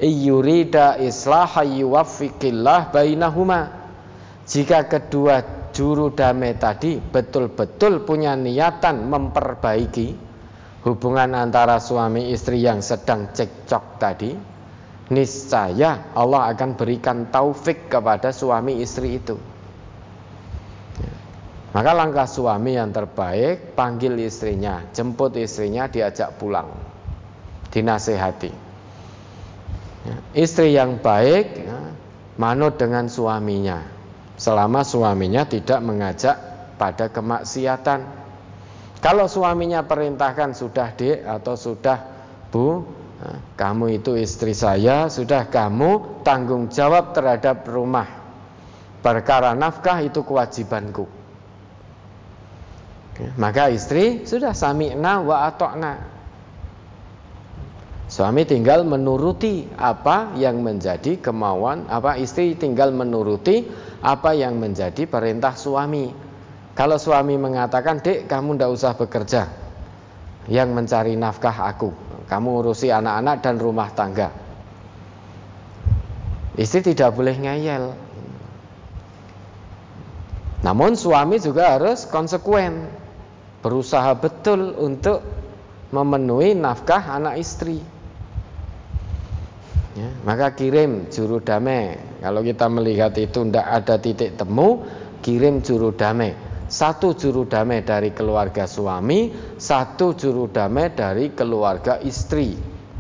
Iyurida 0.02 0.98
islaha 0.98 1.62
yuwaffiqillah 1.62 2.90
bainahuma 2.90 3.83
jika 4.44 4.84
kedua 4.88 5.68
juru 5.74 6.12
damai 6.12 6.54
tadi 6.54 7.00
betul-betul 7.00 8.04
punya 8.06 8.38
niatan 8.38 9.08
memperbaiki 9.08 10.34
hubungan 10.84 11.32
antara 11.32 11.80
suami 11.80 12.28
istri 12.30 12.60
yang 12.60 12.84
sedang 12.84 13.32
cekcok 13.32 13.84
tadi, 13.96 14.30
niscaya 15.08 16.12
Allah 16.12 16.52
akan 16.52 16.76
berikan 16.76 17.32
taufik 17.32 17.88
kepada 17.88 18.30
suami 18.30 18.84
istri 18.84 19.16
itu. 19.16 19.36
Maka 21.74 21.90
langkah 21.90 22.28
suami 22.30 22.78
yang 22.78 22.94
terbaik 22.94 23.74
panggil 23.74 24.14
istrinya, 24.22 24.86
jemput 24.94 25.34
istrinya, 25.34 25.90
diajak 25.90 26.38
pulang, 26.38 26.70
dinasehati. 27.74 28.62
Istri 30.36 30.70
yang 30.70 31.02
baik 31.02 31.46
ya, 31.64 31.80
manut 32.38 32.78
dengan 32.78 33.10
suaminya, 33.10 33.93
selama 34.34 34.82
suaminya 34.82 35.46
tidak 35.46 35.80
mengajak 35.82 36.36
pada 36.74 37.10
kemaksiatan. 37.10 38.00
Kalau 38.98 39.28
suaminya 39.28 39.84
perintahkan 39.84 40.56
sudah 40.56 40.96
dek 40.96 41.28
atau 41.28 41.54
sudah 41.60 41.98
bu, 42.48 42.82
nah, 43.20 43.38
kamu 43.52 44.00
itu 44.00 44.16
istri 44.16 44.56
saya, 44.56 45.12
sudah 45.12 45.46
kamu 45.52 46.24
tanggung 46.24 46.72
jawab 46.72 47.12
terhadap 47.12 47.68
rumah. 47.68 48.08
Perkara 49.04 49.52
nafkah 49.52 50.00
itu 50.00 50.24
kewajibanku. 50.24 51.04
Maka 53.36 53.70
istri 53.70 54.26
sudah 54.26 54.56
sami'na 54.56 55.22
wa 55.22 55.46
atokna. 55.46 56.13
Suami 58.14 58.46
tinggal 58.46 58.86
menuruti 58.86 59.66
apa 59.74 60.38
yang 60.38 60.62
menjadi 60.62 61.18
kemauan, 61.18 61.90
apa 61.90 62.14
istri 62.14 62.54
tinggal 62.54 62.94
menuruti 62.94 63.66
apa 64.06 64.30
yang 64.38 64.54
menjadi 64.62 65.02
perintah 65.10 65.58
suami. 65.58 66.14
Kalau 66.78 66.94
suami 66.94 67.34
mengatakan, 67.34 67.98
dek 67.98 68.30
kamu 68.30 68.54
tidak 68.54 68.70
usah 68.70 68.92
bekerja 68.94 69.42
Yang 70.46 70.68
mencari 70.70 71.18
nafkah 71.18 71.66
aku. 71.66 71.90
Kamu 72.30 72.62
urusi 72.62 72.94
anak-anak 72.94 73.42
dan 73.42 73.58
rumah 73.58 73.90
tangga. 73.90 74.30
Istri 76.54 76.94
tidak 76.94 77.18
boleh 77.18 77.34
ngeyel. 77.34 77.98
Namun 80.62 80.94
suami 80.94 81.42
juga 81.42 81.74
harus 81.74 82.06
konsekuen 82.06 82.86
Berusaha 83.58 84.14
betul 84.14 84.70
untuk 84.78 85.18
memenuhi 85.90 86.54
nafkah 86.54 87.02
anak 87.10 87.42
istri 87.42 87.93
ya, 89.94 90.10
Maka 90.26 90.58
kirim 90.58 91.08
juru 91.08 91.40
damai 91.40 91.96
Kalau 92.20 92.42
kita 92.42 92.66
melihat 92.68 93.14
itu 93.16 93.46
tidak 93.46 93.66
ada 93.66 93.94
titik 93.98 94.36
temu 94.36 94.84
Kirim 95.24 95.64
juru 95.64 95.96
damai 95.96 96.54
satu 96.64 97.12
juru 97.14 97.44
damai 97.44 97.84
dari 97.84 98.10
keluarga 98.10 98.64
suami, 98.64 99.30
satu 99.60 100.16
juru 100.16 100.48
damai 100.48 100.96
dari 100.96 101.36
keluarga 101.36 102.00
istri 102.00 102.56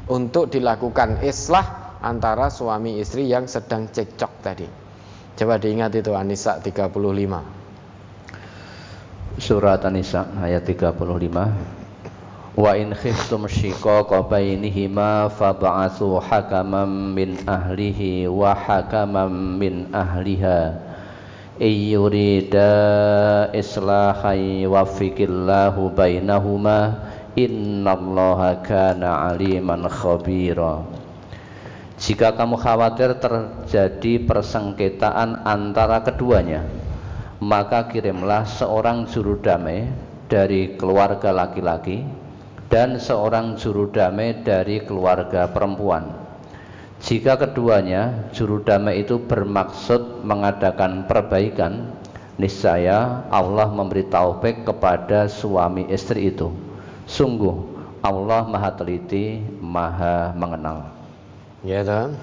untuk 0.06 0.52
dilakukan 0.52 1.24
islah 1.24 1.96
antara 2.04 2.52
suami 2.52 3.00
istri 3.00 3.24
yang 3.24 3.48
sedang 3.48 3.88
cekcok 3.88 4.32
tadi. 4.44 4.68
Coba 5.34 5.58
diingat 5.58 5.90
itu 5.96 6.14
Anisa 6.14 6.62
35. 6.62 7.42
Surat 9.40 9.82
Anisa 9.82 10.30
ayat 10.38 10.62
35. 10.62 11.83
Wa 12.54 12.78
in 12.78 12.94
khiftum 12.94 13.50
shiqaqa 13.50 14.30
bainihima 14.30 15.26
fab'atsu 15.26 16.22
hakaman 16.22 17.10
min 17.10 17.34
ahlihi 17.50 18.30
wa 18.30 18.54
hakaman 18.54 19.58
min 19.58 19.90
ahliha. 19.90 20.78
Yurida 21.58 22.70
islahan 23.50 24.66
yuwaffiqillahu 24.66 25.94
bainahuma 25.98 27.10
innallaha 27.34 28.62
kana 28.62 29.34
aliman 29.34 29.90
khabira. 29.90 30.86
Jika 31.98 32.34
kamu 32.38 32.58
khawatir 32.58 33.18
terjadi 33.22 34.26
persengketaan 34.26 35.46
antara 35.46 36.02
keduanya 36.02 36.66
maka 37.44 37.92
kirimlah 37.92 38.48
seorang 38.48 39.04
juru 39.04 39.36
damai 39.36 39.84
dari 40.30 40.80
keluarga 40.80 41.28
laki-laki 41.28 42.23
dan 42.72 42.96
seorang 43.00 43.56
juru 43.56 43.88
damai 43.92 44.44
dari 44.44 44.84
keluarga 44.84 45.48
perempuan 45.48 46.24
jika 47.04 47.36
keduanya 47.36 48.32
juru 48.32 48.64
damai 48.64 49.04
itu 49.04 49.20
bermaksud 49.20 50.24
mengadakan 50.24 51.04
perbaikan, 51.04 51.92
niscaya 52.40 53.28
Allah 53.28 53.68
memberi 53.68 54.08
taufik 54.08 54.64
kepada 54.64 55.28
suami 55.28 55.84
istri 55.92 56.32
itu. 56.32 56.48
Sungguh 57.04 57.60
Allah 58.00 58.48
Maha 58.48 58.72
teliti, 58.72 59.36
Maha 59.60 60.32
mengenal. 60.32 60.96
Ya 61.60 61.84
kan? 61.84 62.16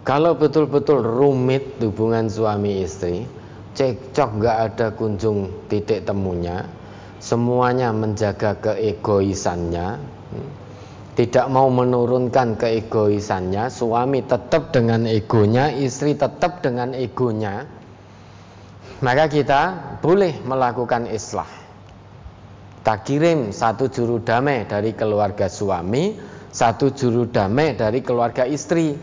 Kalau 0.00 0.32
betul-betul 0.32 1.04
rumit 1.04 1.76
hubungan 1.84 2.32
suami 2.32 2.88
istri, 2.88 3.28
cekcok 3.76 4.40
nggak 4.40 4.58
ada 4.72 4.86
kunjung 4.96 5.52
titik 5.68 6.08
temunya, 6.08 6.64
semuanya 7.18 7.92
menjaga 7.92 8.56
keegoisannya, 8.60 9.98
tidak 11.16 11.46
mau 11.48 11.72
menurunkan 11.72 12.60
keegoisannya, 12.60 13.72
suami 13.72 14.20
tetap 14.28 14.68
dengan 14.72 15.08
egonya, 15.08 15.72
istri 15.72 16.12
tetap 16.12 16.60
dengan 16.60 16.92
egonya, 16.92 17.64
maka 19.00 19.24
kita 19.28 19.62
boleh 20.04 20.40
melakukan 20.44 21.08
islah. 21.08 21.48
Tak 22.84 23.02
kirim 23.02 23.50
satu 23.50 23.90
juru 23.90 24.22
damai 24.22 24.68
dari 24.68 24.94
keluarga 24.94 25.50
suami, 25.50 26.14
satu 26.52 26.94
juru 26.94 27.26
damai 27.26 27.74
dari 27.74 28.04
keluarga 28.04 28.46
istri. 28.46 28.94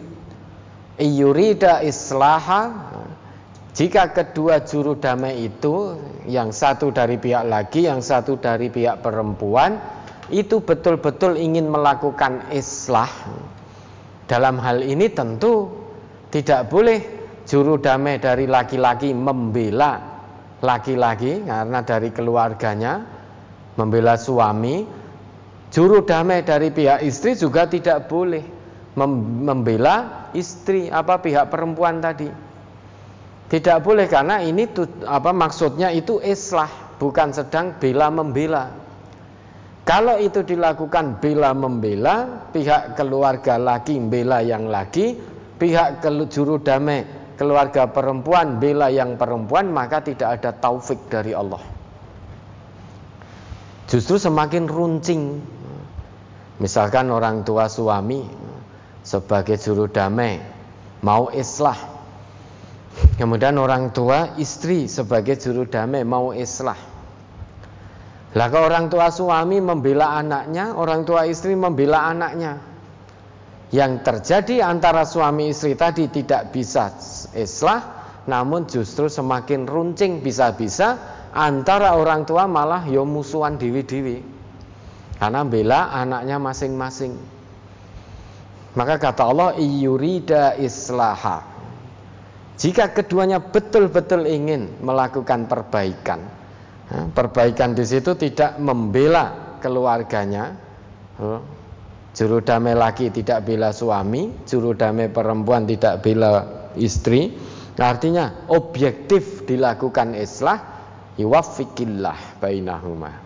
Iyurida 0.94 1.82
islaha 1.82 2.70
jika 3.74 4.14
kedua 4.14 4.62
juru 4.62 4.94
damai 5.02 5.50
itu 5.50 5.98
yang 6.30 6.54
satu 6.54 6.94
dari 6.94 7.18
pihak 7.18 7.50
laki, 7.50 7.90
yang 7.90 8.06
satu 8.06 8.38
dari 8.38 8.70
pihak 8.70 9.02
perempuan 9.02 9.82
itu 10.30 10.62
betul-betul 10.62 11.34
ingin 11.34 11.74
melakukan 11.74 12.54
islah. 12.54 13.10
Dalam 14.30 14.62
hal 14.62 14.86
ini 14.86 15.10
tentu 15.10 15.74
tidak 16.30 16.70
boleh 16.70 17.02
juru 17.50 17.82
damai 17.82 18.22
dari 18.22 18.46
laki-laki 18.46 19.10
membela 19.10 19.98
laki-laki 20.62 21.44
karena 21.44 21.80
dari 21.82 22.14
keluarganya 22.14 23.02
membela 23.74 24.14
suami. 24.22 24.86
Juru 25.74 26.06
damai 26.06 26.46
dari 26.46 26.70
pihak 26.70 27.02
istri 27.02 27.34
juga 27.34 27.66
tidak 27.66 28.06
boleh 28.06 28.46
membela 28.94 30.30
istri 30.38 30.94
apa 30.94 31.18
pihak 31.18 31.50
perempuan 31.50 31.98
tadi 31.98 32.53
tidak 33.54 33.86
boleh 33.86 34.10
karena 34.10 34.42
ini 34.42 34.66
apa 35.06 35.30
maksudnya 35.30 35.94
itu 35.94 36.18
islah 36.26 36.98
bukan 36.98 37.30
sedang 37.30 37.78
bela 37.78 38.10
membela 38.10 38.84
kalau 39.84 40.16
itu 40.16 40.48
dilakukan 40.48 41.20
bela 41.20 41.52
membela, 41.52 42.48
pihak 42.56 42.96
keluarga 42.96 43.60
laki 43.60 44.00
bela 44.08 44.40
yang 44.40 44.72
laki, 44.72 45.20
pihak 45.60 46.00
juru 46.32 46.56
damai 46.64 47.04
keluarga 47.36 47.92
perempuan 47.92 48.64
bela 48.64 48.88
yang 48.88 49.20
perempuan, 49.20 49.68
maka 49.76 50.00
tidak 50.00 50.40
ada 50.40 50.56
taufik 50.56 51.12
dari 51.12 51.36
Allah. 51.36 51.60
Justru 53.92 54.16
semakin 54.16 54.72
runcing. 54.72 55.44
Misalkan 56.64 57.12
orang 57.12 57.44
tua 57.44 57.68
suami 57.68 58.24
sebagai 59.04 59.60
juru 59.60 59.92
damai 59.92 60.40
mau 61.04 61.28
islah. 61.36 61.76
Kemudian 63.20 63.56
orang 63.62 63.94
tua 63.94 64.36
istri 64.42 64.90
sebagai 64.90 65.38
juru 65.38 65.70
damai 65.70 66.02
mau 66.02 66.34
islah 66.34 66.94
lah 68.34 68.50
kalau 68.50 68.66
orang 68.66 68.90
tua 68.90 69.14
suami 69.14 69.62
membela 69.62 70.18
anaknya, 70.18 70.74
orang 70.74 71.06
tua 71.06 71.30
istri 71.30 71.54
membela 71.54 72.10
anaknya. 72.10 72.58
Yang 73.70 74.06
terjadi 74.06 74.66
antara 74.66 75.06
suami 75.06 75.54
istri 75.54 75.78
tadi 75.78 76.10
tidak 76.10 76.50
bisa 76.50 76.94
islah, 77.38 77.82
namun 78.26 78.66
justru 78.66 79.06
semakin 79.06 79.70
runcing 79.70 80.26
bisa-bisa 80.26 80.98
antara 81.30 81.94
orang 81.94 82.26
tua 82.26 82.50
malah 82.50 82.86
yo 82.90 83.06
musuhan 83.06 83.58
dewi-dewi. 83.58 84.26
Karena 85.22 85.46
bela 85.46 85.94
anaknya 85.94 86.42
masing-masing. 86.42 87.14
Maka 88.74 88.98
kata 88.98 89.30
Allah 89.30 89.50
iyurida 89.62 90.58
islaha. 90.58 91.53
Jika 92.54 92.94
keduanya 92.94 93.42
betul-betul 93.42 94.30
ingin 94.30 94.78
melakukan 94.86 95.50
perbaikan, 95.50 96.22
perbaikan 97.18 97.74
di 97.74 97.82
situ 97.82 98.14
tidak 98.14 98.62
membela 98.62 99.58
keluarganya. 99.58 100.54
Juru 102.14 102.46
damai 102.46 102.78
laki 102.78 103.10
tidak 103.10 103.42
bela 103.42 103.74
suami, 103.74 104.46
juru 104.46 104.78
damai 104.78 105.10
perempuan 105.10 105.66
tidak 105.66 106.06
bela 106.06 106.46
istri. 106.78 107.34
Artinya 107.74 108.46
objektif 108.54 109.50
dilakukan 109.50 110.14
islah 110.14 110.62
yuwaffiqillah 111.18 112.38
bainahuma. 112.38 113.18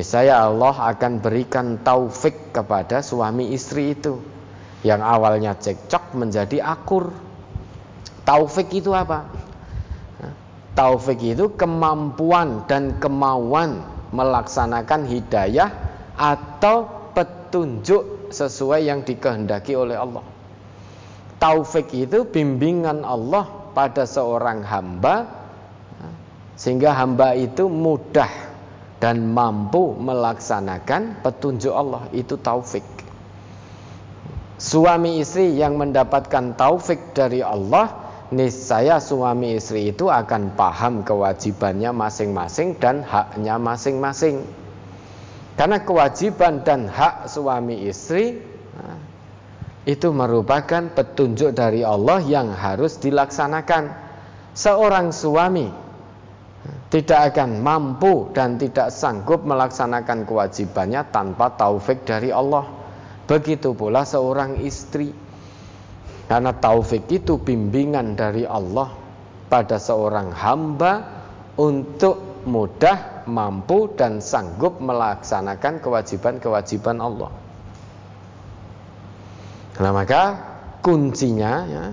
saya 0.00 0.48
Allah 0.48 0.96
akan 0.96 1.20
berikan 1.20 1.84
taufik 1.84 2.56
kepada 2.56 3.04
suami 3.04 3.52
istri 3.52 3.92
itu 3.92 4.16
yang 4.80 5.04
awalnya 5.04 5.60
cekcok 5.60 6.16
menjadi 6.16 6.64
akur. 6.64 7.12
Taufik 8.30 8.70
itu 8.78 8.94
apa? 8.94 9.26
Taufik 10.78 11.18
itu 11.18 11.50
kemampuan 11.58 12.62
dan 12.70 12.94
kemauan 13.02 13.82
melaksanakan 14.14 15.02
hidayah 15.10 15.74
atau 16.14 17.10
petunjuk 17.10 18.30
sesuai 18.30 18.86
yang 18.86 19.02
dikehendaki 19.02 19.74
oleh 19.74 19.98
Allah. 19.98 20.22
Taufik 21.42 21.90
itu 21.90 22.22
bimbingan 22.22 23.02
Allah 23.02 23.50
pada 23.74 24.06
seorang 24.06 24.62
hamba 24.62 25.26
sehingga 26.54 26.94
hamba 26.94 27.34
itu 27.34 27.66
mudah 27.66 28.30
dan 29.02 29.26
mampu 29.34 29.98
melaksanakan 29.98 31.18
petunjuk 31.26 31.74
Allah 31.74 32.06
itu 32.14 32.38
taufik. 32.38 32.86
Suami 34.60 35.18
istri 35.18 35.56
yang 35.56 35.80
mendapatkan 35.80 36.54
taufik 36.54 37.16
dari 37.16 37.42
Allah, 37.42 37.99
niscaya 38.30 39.02
suami 39.02 39.58
istri 39.58 39.90
itu 39.90 40.06
akan 40.06 40.54
paham 40.54 41.02
kewajibannya 41.02 41.90
masing-masing 41.90 42.78
dan 42.78 43.02
haknya 43.02 43.58
masing-masing. 43.58 44.46
Karena 45.58 45.82
kewajiban 45.82 46.64
dan 46.64 46.88
hak 46.88 47.28
suami 47.28 47.84
istri 47.84 48.40
nah, 48.74 48.96
itu 49.84 50.08
merupakan 50.08 50.88
petunjuk 50.94 51.52
dari 51.52 51.84
Allah 51.84 52.22
yang 52.24 52.54
harus 52.54 52.96
dilaksanakan. 52.96 54.08
Seorang 54.56 55.12
suami 55.12 55.68
tidak 56.90 57.34
akan 57.34 57.62
mampu 57.62 58.34
dan 58.34 58.58
tidak 58.58 58.90
sanggup 58.90 59.46
melaksanakan 59.46 60.26
kewajibannya 60.26 61.06
tanpa 61.14 61.54
taufik 61.54 62.02
dari 62.02 62.34
Allah. 62.34 62.66
Begitu 63.30 63.78
pula 63.78 64.02
seorang 64.02 64.58
istri. 64.58 65.29
Karena 66.30 66.54
taufik 66.54 67.10
itu 67.10 67.42
bimbingan 67.42 68.14
dari 68.14 68.46
Allah 68.46 68.94
pada 69.50 69.82
seorang 69.82 70.30
hamba 70.30 71.02
untuk 71.58 72.46
mudah, 72.46 73.26
mampu 73.26 73.90
dan 73.98 74.22
sanggup 74.22 74.78
melaksanakan 74.78 75.82
kewajiban-kewajiban 75.82 77.02
Allah. 77.02 77.34
Nah 79.82 79.90
maka 79.90 80.22
kuncinya 80.86 81.66
ya, 81.66 81.84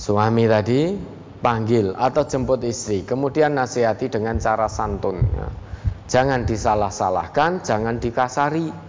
suami 0.00 0.48
tadi 0.48 0.96
panggil 1.44 1.92
atau 1.92 2.24
jemput 2.24 2.64
istri, 2.64 3.04
kemudian 3.04 3.52
nasihati 3.52 4.08
dengan 4.08 4.40
cara 4.40 4.64
santun. 4.72 5.20
Ya. 5.20 5.48
Jangan 6.08 6.48
disalah-salahkan, 6.48 7.60
jangan 7.60 8.00
dikasari. 8.00 8.87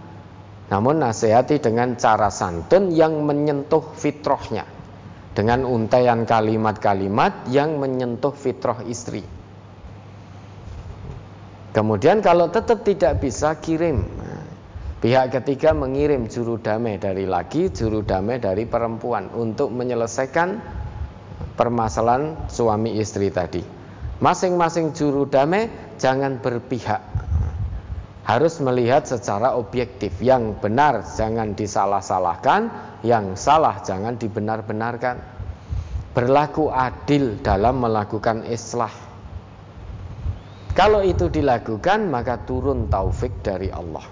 Namun 0.70 1.02
nasihati 1.02 1.58
dengan 1.58 1.98
cara 1.98 2.30
santun 2.30 2.94
yang 2.94 3.26
menyentuh 3.26 3.90
fitrahnya. 3.98 4.62
Dengan 5.34 5.66
untaian 5.66 6.26
kalimat-kalimat 6.26 7.50
yang 7.50 7.78
menyentuh 7.78 8.34
fitrah 8.34 8.82
istri. 8.86 9.22
Kemudian 11.70 12.18
kalau 12.18 12.50
tetap 12.50 12.82
tidak 12.82 13.22
bisa 13.22 13.54
kirim. 13.62 14.02
Pihak 15.00 15.32
ketiga 15.32 15.72
mengirim 15.72 16.28
juru 16.28 16.60
damai 16.60 17.00
dari 17.00 17.24
laki, 17.24 17.72
juru 17.72 18.04
damai 18.04 18.36
dari 18.36 18.68
perempuan 18.68 19.32
untuk 19.32 19.72
menyelesaikan 19.72 20.60
permasalahan 21.56 22.50
suami 22.52 23.00
istri 23.00 23.32
tadi. 23.32 23.64
Masing-masing 24.20 24.92
juru 24.92 25.24
damai 25.24 25.72
jangan 25.96 26.42
berpihak. 26.42 27.00
Harus 28.24 28.60
melihat 28.60 29.08
secara 29.08 29.56
objektif. 29.56 30.16
Yang 30.20 30.60
benar 30.60 31.02
jangan 31.16 31.56
disalah-salahkan, 31.56 32.68
yang 33.02 33.34
salah 33.34 33.80
jangan 33.82 34.20
dibenar-benarkan. 34.20 35.20
Berlaku 36.10 36.68
adil 36.68 37.38
dalam 37.40 37.80
melakukan 37.80 38.44
islah. 38.44 38.92
Kalau 40.74 41.02
itu 41.02 41.26
dilakukan 41.26 42.06
maka 42.06 42.40
turun 42.46 42.86
taufik 42.86 43.42
dari 43.42 43.68
Allah. 43.74 44.06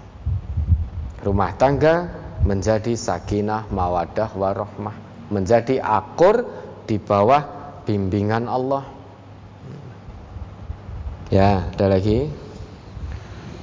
Rumah 1.19 1.51
tangga 1.59 1.95
menjadi 2.43 2.95
sakinah, 2.95 3.67
mawadah, 3.71 4.31
warohmah, 4.35 4.95
menjadi 5.31 5.83
akur 5.83 6.47
di 6.87 6.95
bawah 6.95 7.43
bimbingan 7.83 8.47
Allah. 8.47 8.83
Ya, 11.29 11.69
ada 11.69 11.85
lagi. 11.93 12.48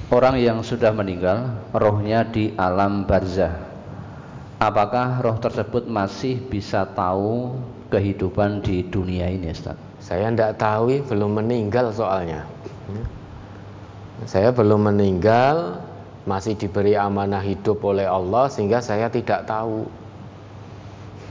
Orang 0.07 0.39
yang 0.39 0.63
sudah 0.63 0.95
meninggal, 0.95 1.51
rohnya 1.75 2.23
di 2.23 2.55
alam 2.55 3.03
barzah. 3.03 3.51
Apakah 4.55 5.19
roh 5.19 5.35
tersebut 5.35 5.83
masih 5.91 6.39
bisa 6.47 6.87
tahu 6.95 7.59
kehidupan 7.91 8.63
di 8.63 8.87
dunia 8.87 9.27
ini, 9.27 9.51
Ustaz? 9.51 9.75
Saya 9.99 10.31
tidak 10.31 10.55
tahu, 10.63 11.03
belum 11.11 11.43
meninggal 11.43 11.91
soalnya. 11.91 12.47
Saya 14.23 14.55
belum 14.55 14.87
meninggal, 14.87 15.83
masih 16.23 16.55
diberi 16.55 16.95
amanah 16.95 17.43
hidup 17.43 17.83
oleh 17.83 18.07
Allah 18.07 18.47
sehingga 18.47 18.79
saya 18.79 19.11
tidak 19.11 19.43
tahu. 19.43 19.87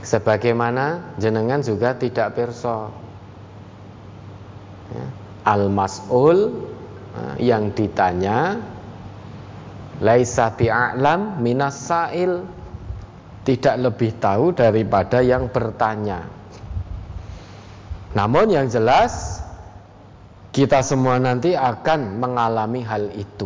Sebagaimana 0.05 1.17
jenengan 1.17 1.65
juga 1.65 1.97
tidak 1.97 2.37
perso 2.37 2.93
ya. 4.93 5.05
Al-mas'ul 5.49 6.39
ya, 6.53 6.76
yang 7.37 7.71
ditanya 7.71 8.57
Laisa 9.97 10.53
bi'a'lam 10.53 11.41
minas 11.41 11.89
sa'il? 11.89 12.45
Tidak 13.41 13.75
lebih 13.79 14.19
tahu 14.21 14.53
daripada 14.53 15.23
yang 15.23 15.49
bertanya. 15.49 16.27
Namun 18.13 18.51
yang 18.51 18.67
jelas 18.69 19.41
Kita 20.57 20.81
semua 20.81 21.21
nanti 21.21 21.53
akan 21.53 22.17
mengalami 22.17 22.81
hal 22.81 23.13
itu. 23.13 23.45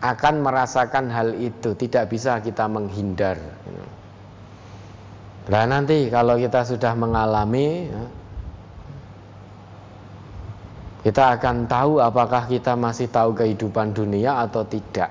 Akan 0.00 0.40
merasakan 0.40 1.12
hal 1.12 1.36
itu. 1.36 1.76
Tidak 1.76 2.08
bisa 2.08 2.40
kita 2.40 2.64
menghindar. 2.64 3.36
Nah 5.52 5.64
nanti 5.68 6.08
kalau 6.08 6.40
kita 6.40 6.64
sudah 6.64 6.96
mengalami 6.96 7.92
ya, 7.92 8.04
Kita 11.08 11.40
akan 11.40 11.64
tahu 11.64 12.04
apakah 12.04 12.44
kita 12.44 12.76
masih 12.76 13.08
tahu 13.08 13.32
kehidupan 13.32 13.96
dunia 13.96 14.44
atau 14.44 14.60
tidak 14.68 15.08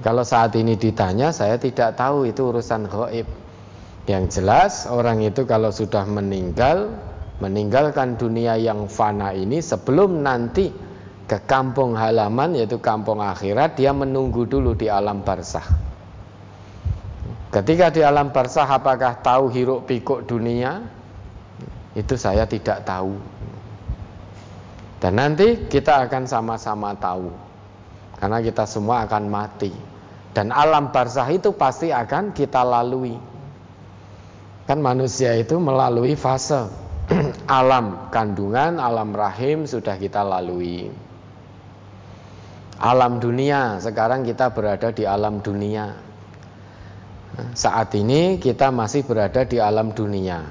Kalau 0.00 0.24
saat 0.24 0.56
ini 0.56 0.72
ditanya 0.72 1.36
saya 1.36 1.60
tidak 1.60 2.00
tahu 2.00 2.24
itu 2.24 2.48
urusan 2.48 2.88
gaib 2.88 3.28
Yang 4.08 4.40
jelas 4.40 4.88
orang 4.88 5.20
itu 5.20 5.44
kalau 5.44 5.68
sudah 5.68 6.08
meninggal 6.08 6.96
Meninggalkan 7.44 8.16
dunia 8.16 8.56
yang 8.56 8.88
fana 8.88 9.36
ini 9.36 9.60
sebelum 9.60 10.24
nanti 10.24 10.72
ke 11.28 11.36
kampung 11.44 11.92
halaman 11.92 12.56
yaitu 12.56 12.80
kampung 12.80 13.20
akhirat 13.20 13.76
Dia 13.76 13.92
menunggu 13.92 14.48
dulu 14.48 14.72
di 14.72 14.88
alam 14.88 15.20
barzah 15.20 15.68
Ketika 17.52 17.92
di 17.92 18.00
alam 18.00 18.32
barzah 18.32 18.64
apakah 18.64 19.20
tahu 19.20 19.52
hiruk 19.52 19.84
pikuk 19.84 20.24
dunia? 20.24 20.80
Itu 21.92 22.16
saya 22.16 22.48
tidak 22.48 22.84
tahu. 22.88 23.35
Dan 24.96 25.20
nanti 25.20 25.68
kita 25.68 26.08
akan 26.08 26.24
sama-sama 26.24 26.96
tahu. 26.96 27.28
Karena 28.16 28.40
kita 28.40 28.64
semua 28.64 29.04
akan 29.04 29.28
mati. 29.28 29.72
Dan 30.32 30.52
alam 30.52 30.92
barzah 30.92 31.28
itu 31.32 31.52
pasti 31.52 31.92
akan 31.92 32.32
kita 32.32 32.64
lalui. 32.64 33.16
Kan 34.66 34.82
manusia 34.82 35.36
itu 35.36 35.56
melalui 35.62 36.18
fase 36.18 36.66
alam 37.46 38.10
kandungan, 38.10 38.82
alam 38.82 39.14
rahim 39.14 39.62
sudah 39.68 39.94
kita 39.94 40.26
lalui. 40.26 40.90
Alam 42.76 43.16
dunia, 43.22 43.80
sekarang 43.80 44.26
kita 44.26 44.52
berada 44.52 44.92
di 44.92 45.08
alam 45.08 45.40
dunia. 45.40 45.96
Saat 47.56 47.96
ini 47.96 48.36
kita 48.36 48.68
masih 48.68 49.04
berada 49.08 49.44
di 49.48 49.56
alam 49.56 49.92
dunia. 49.96 50.44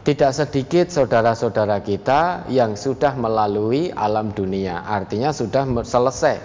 Tidak 0.00 0.32
sedikit 0.32 0.88
saudara-saudara 0.88 1.84
kita 1.84 2.48
yang 2.48 2.72
sudah 2.72 3.12
melalui 3.20 3.92
alam 3.92 4.32
dunia, 4.32 4.80
artinya 4.80 5.28
sudah 5.28 5.68
selesai 5.84 6.40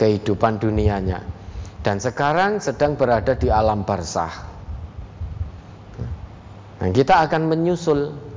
kehidupan 0.00 0.56
dunianya. 0.56 1.20
Dan 1.84 2.00
sekarang 2.00 2.64
sedang 2.64 2.96
berada 2.96 3.36
di 3.36 3.52
alam 3.52 3.84
barzah. 3.84 4.32
Nah, 6.78 6.88
kita 6.94 7.26
akan 7.28 7.42
menyusul 7.50 8.28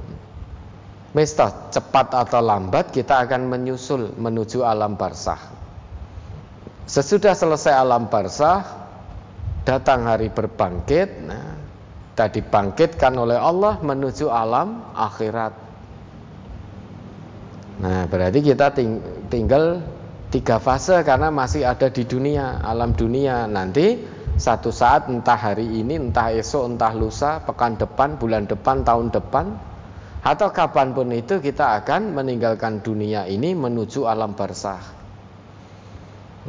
Mesta 1.12 1.68
cepat 1.76 2.16
atau 2.16 2.40
lambat 2.40 2.96
kita 2.96 3.28
akan 3.28 3.52
menyusul 3.52 4.16
menuju 4.16 4.64
alam 4.64 4.96
barzah. 4.96 5.40
Sesudah 6.88 7.36
selesai 7.36 7.76
alam 7.76 8.08
barzah, 8.08 8.64
datang 9.68 10.08
hari 10.08 10.32
berbangkit 10.32 11.10
nah, 11.28 11.61
tadi 12.22 12.46
bangkitkan 12.46 13.18
oleh 13.18 13.34
Allah 13.34 13.82
menuju 13.82 14.30
alam 14.30 14.94
akhirat 14.94 15.54
nah 17.82 18.06
berarti 18.06 18.46
kita 18.46 18.70
ting 18.78 19.02
tinggal 19.34 19.82
tiga 20.30 20.62
fase 20.62 21.02
karena 21.02 21.34
masih 21.34 21.66
ada 21.66 21.90
di 21.90 22.06
dunia 22.06 22.62
alam 22.62 22.94
dunia 22.94 23.50
nanti 23.50 23.98
satu 24.38 24.70
saat 24.70 25.10
entah 25.10 25.36
hari 25.36 25.66
ini 25.66 25.98
entah 25.98 26.30
esok 26.30 26.78
entah 26.78 26.94
lusa 26.94 27.42
pekan 27.42 27.82
depan 27.82 28.22
bulan 28.22 28.46
depan 28.46 28.86
tahun 28.86 29.10
depan 29.10 29.58
atau 30.22 30.54
kapan 30.54 30.94
pun 30.94 31.10
itu 31.10 31.42
kita 31.42 31.82
akan 31.82 32.14
meninggalkan 32.14 32.86
dunia 32.86 33.26
ini 33.26 33.58
menuju 33.58 34.06
alam 34.06 34.38
barzah 34.38 35.02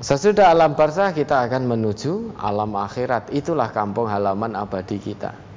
Sesudah 0.00 0.48
alam 0.48 0.72
barzah 0.72 1.12
kita 1.12 1.44
akan 1.44 1.68
menuju 1.68 2.40
alam 2.40 2.72
akhirat. 2.80 3.28
Itulah 3.28 3.68
kampung 3.76 4.08
halaman 4.08 4.56
abadi 4.56 4.96
kita. 4.96 5.51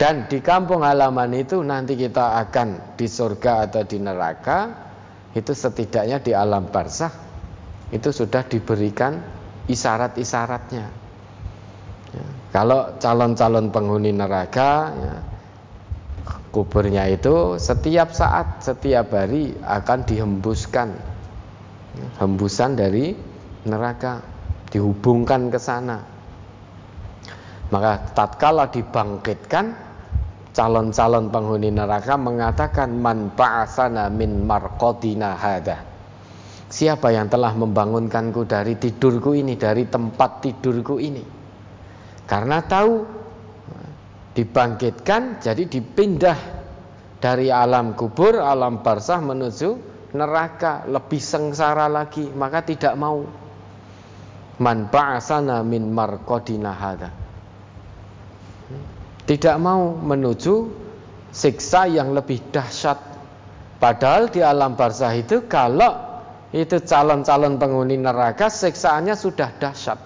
Dan 0.00 0.32
di 0.32 0.40
kampung 0.40 0.80
halaman 0.80 1.36
itu 1.36 1.60
nanti 1.60 1.92
kita 1.92 2.40
akan 2.48 2.96
di 2.96 3.04
surga 3.04 3.68
atau 3.68 3.84
di 3.84 4.00
neraka. 4.00 4.88
itu 5.30 5.54
setidaknya 5.54 6.18
di 6.18 6.34
alam 6.34 6.66
barzah 6.74 7.14
itu 7.90 8.10
sudah 8.10 8.46
diberikan 8.46 9.18
isyarat-isyaratnya. 9.66 10.86
Ya, 12.10 12.26
kalau 12.50 12.98
calon-calon 12.98 13.70
penghuni 13.70 14.10
neraka, 14.10 14.90
ya, 14.94 15.14
kuburnya 16.50 17.06
itu 17.10 17.58
setiap 17.58 18.10
saat, 18.10 18.62
setiap 18.62 19.14
hari 19.14 19.54
akan 19.62 19.98
dihembuskan, 20.06 20.98
ya, 21.94 22.08
hembusan 22.18 22.74
dari 22.74 23.14
neraka, 23.66 24.22
dihubungkan 24.74 25.50
ke 25.50 25.58
sana. 25.58 26.02
Maka 27.70 28.02
tatkala 28.18 28.66
dibangkitkan, 28.70 29.89
calon-calon 30.60 31.32
penghuni 31.32 31.72
neraka 31.72 32.20
mengatakan 32.20 32.92
man 32.92 33.32
ba'asana 33.32 34.12
min 34.12 34.44
marqadina 34.44 35.32
hadha 35.32 35.88
Siapa 36.70 37.10
yang 37.10 37.26
telah 37.26 37.50
membangunkanku 37.56 38.46
dari 38.46 38.78
tidurku 38.78 39.34
ini, 39.34 39.58
dari 39.58 39.90
tempat 39.90 40.38
tidurku 40.38 41.02
ini? 41.02 41.18
Karena 42.30 42.62
tahu 42.62 43.02
dibangkitkan, 44.38 45.42
jadi 45.42 45.66
dipindah 45.66 46.38
dari 47.18 47.50
alam 47.50 47.98
kubur, 47.98 48.38
alam 48.38 48.86
barzah 48.86 49.18
menuju 49.18 49.70
neraka, 50.14 50.86
lebih 50.86 51.18
sengsara 51.18 51.90
lagi, 51.90 52.30
maka 52.30 52.62
tidak 52.62 52.94
mau. 52.94 53.26
Man 54.62 54.86
ba'asana 54.94 55.66
min 55.66 55.90
marqadina 55.90 56.70
hadha. 56.70 57.19
Tidak 59.30 59.56
mau 59.62 59.94
menuju 59.94 60.54
siksa 61.30 61.86
yang 61.86 62.10
lebih 62.10 62.50
dahsyat. 62.50 62.98
Padahal 63.78 64.26
di 64.26 64.42
alam 64.42 64.74
barzah 64.74 65.14
itu 65.14 65.46
kalau 65.46 65.94
itu 66.50 66.82
calon-calon 66.82 67.54
penghuni 67.54 67.94
neraka 67.94 68.50
siksaannya 68.50 69.14
sudah 69.14 69.54
dahsyat. 69.54 70.02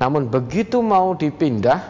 Namun 0.00 0.32
begitu 0.32 0.80
mau 0.80 1.12
dipindah 1.12 1.80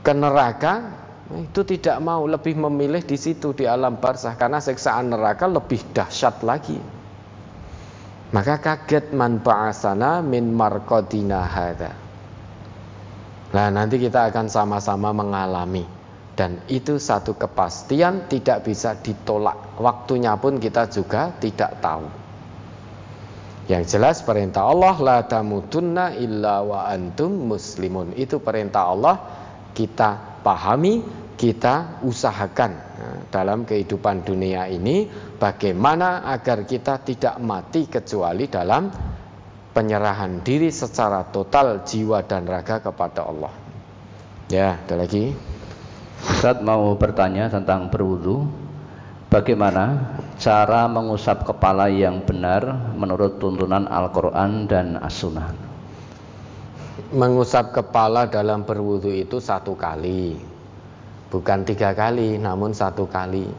ke 0.00 0.12
neraka 0.16 1.04
itu 1.44 1.60
tidak 1.76 2.00
mau 2.00 2.24
lebih 2.24 2.56
memilih 2.56 3.04
di 3.04 3.20
situ 3.20 3.52
di 3.52 3.68
alam 3.68 4.00
barzah 4.00 4.32
karena 4.40 4.64
siksaan 4.64 5.12
neraka 5.12 5.44
lebih 5.44 5.92
dahsyat 5.92 6.40
lagi. 6.40 6.80
Maka 8.32 8.64
kaget 8.64 9.12
man 9.12 9.44
ba'asana 9.44 10.24
min 10.24 10.56
marqadina 10.56 11.44
hadza. 11.44 12.03
Nah, 13.54 13.70
nanti 13.70 14.02
kita 14.02 14.34
akan 14.34 14.50
sama-sama 14.50 15.14
mengalami. 15.14 15.86
Dan 16.34 16.58
itu 16.66 16.98
satu 16.98 17.38
kepastian 17.38 18.26
tidak 18.26 18.66
bisa 18.66 18.98
ditolak. 18.98 19.78
Waktunya 19.78 20.34
pun 20.34 20.58
kita 20.58 20.90
juga 20.90 21.30
tidak 21.38 21.78
tahu. 21.78 22.10
Yang 23.70 23.96
jelas 23.96 24.20
perintah 24.26 24.66
Allah 24.66 24.98
la 24.98 25.18
tamutunna 25.22 26.18
illa 26.18 26.66
wa 26.66 26.90
antum 26.90 27.54
muslimun. 27.54 28.18
Itu 28.18 28.42
perintah 28.42 28.90
Allah 28.90 29.16
kita 29.72 30.42
pahami 30.42 31.22
kita 31.34 32.02
usahakan 32.06 32.72
nah, 32.74 33.18
dalam 33.26 33.66
kehidupan 33.66 34.22
dunia 34.22 34.70
ini 34.70 35.08
bagaimana 35.34 36.22
agar 36.30 36.62
kita 36.62 37.02
tidak 37.02 37.42
mati 37.42 37.90
kecuali 37.90 38.46
dalam 38.46 38.86
penyerahan 39.74 40.40
diri 40.46 40.70
secara 40.70 41.26
total 41.28 41.82
jiwa 41.82 42.22
dan 42.22 42.46
raga 42.46 42.78
kepada 42.78 43.26
Allah 43.26 43.52
ya 44.48 44.78
ada 44.78 44.94
lagi 45.02 45.34
Ustaz 46.24 46.64
mau 46.64 46.96
bertanya 46.96 47.52
tentang 47.52 47.92
berwudu. 47.92 48.48
Bagaimana 49.28 50.16
cara 50.40 50.88
mengusap 50.88 51.44
kepala 51.44 51.90
yang 51.92 52.24
benar 52.24 52.94
menurut 52.96 53.36
tuntunan 53.36 53.84
Al-Quran 53.84 54.64
dan 54.64 54.96
As-Sunnah? 54.96 55.52
Mengusap 57.12 57.76
kepala 57.76 58.30
dalam 58.30 58.64
berwudu 58.64 59.10
itu 59.10 59.42
satu 59.42 59.74
kali, 59.76 60.38
bukan 61.28 61.66
tiga 61.66 61.92
kali, 61.92 62.38
namun 62.40 62.72
satu 62.72 63.04
kali. 63.10 63.50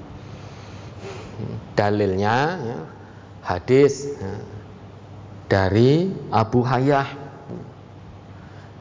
Dalilnya 1.76 2.36
ya, 2.56 2.80
hadis 3.44 4.16
ya, 4.16 4.32
dari 5.46 6.10
Abu 6.34 6.66
Hayyah. 6.66 7.08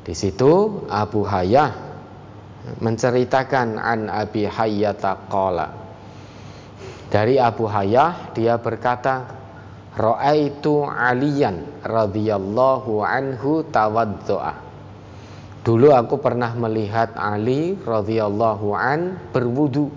Di 0.04 0.12
situ 0.12 0.84
Abu 0.88 1.24
Hayyah 1.24 1.72
menceritakan 2.80 3.76
an 3.80 4.08
Abi 4.08 4.48
Hayyata 4.48 5.28
qala. 5.28 5.68
Dari 7.08 7.36
Abu 7.36 7.68
Hayyah 7.68 8.32
dia 8.36 8.56
berkata 8.60 9.44
Ra'aitu 9.94 10.82
Aliyan 10.90 11.86
radhiyallahu 11.86 13.00
anhu 13.06 13.62
tawaddu'a. 13.70 14.54
Dulu 15.64 15.94
aku 15.94 16.20
pernah 16.20 16.52
melihat 16.58 17.14
Ali 17.16 17.78
radhiyallahu 17.78 18.74
an 18.74 19.16
berwudu. 19.32 19.88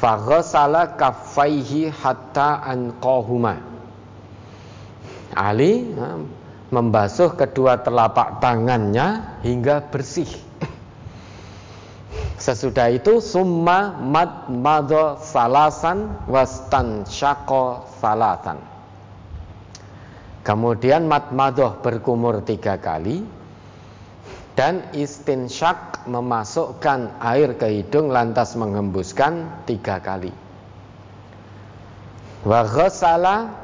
Faghasala 0.00 0.96
kaffaihi 0.98 1.92
hatta 1.92 2.62
anqahuma 2.64 3.73
Ali 5.32 5.88
membasuh 6.68 7.32
kedua 7.32 7.80
telapak 7.80 8.44
tangannya 8.44 9.40
hingga 9.40 9.88
bersih 9.88 10.28
Sesudah 12.34 12.92
itu 12.92 13.24
summa 13.24 13.94
mad 13.94 14.50
mado 14.52 15.16
salasan 15.22 16.28
wastan 16.28 17.06
syako 17.08 17.88
salatan. 18.02 18.60
Kemudian 20.44 21.08
mad 21.08 21.32
madoh 21.32 21.80
berkumur 21.80 22.44
tiga 22.44 22.76
kali 22.76 23.24
dan 24.58 24.92
istinsyak 24.92 26.04
memasukkan 26.04 27.16
air 27.22 27.56
ke 27.56 27.80
hidung 27.80 28.12
lantas 28.12 28.58
menghembuskan 28.60 29.64
tiga 29.64 30.04
kali. 30.04 30.34
Wa 32.44 32.60
ghasala 32.68 33.63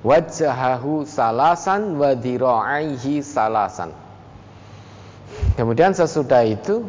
wajhahu 0.00 1.04
salasan 1.04 1.96
wa 2.00 2.16
salasan. 3.20 3.90
Kemudian 5.54 5.92
sesudah 5.92 6.42
itu 6.42 6.82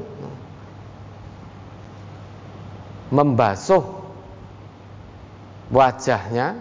membasuh 3.11 3.83
wajahnya 5.69 6.55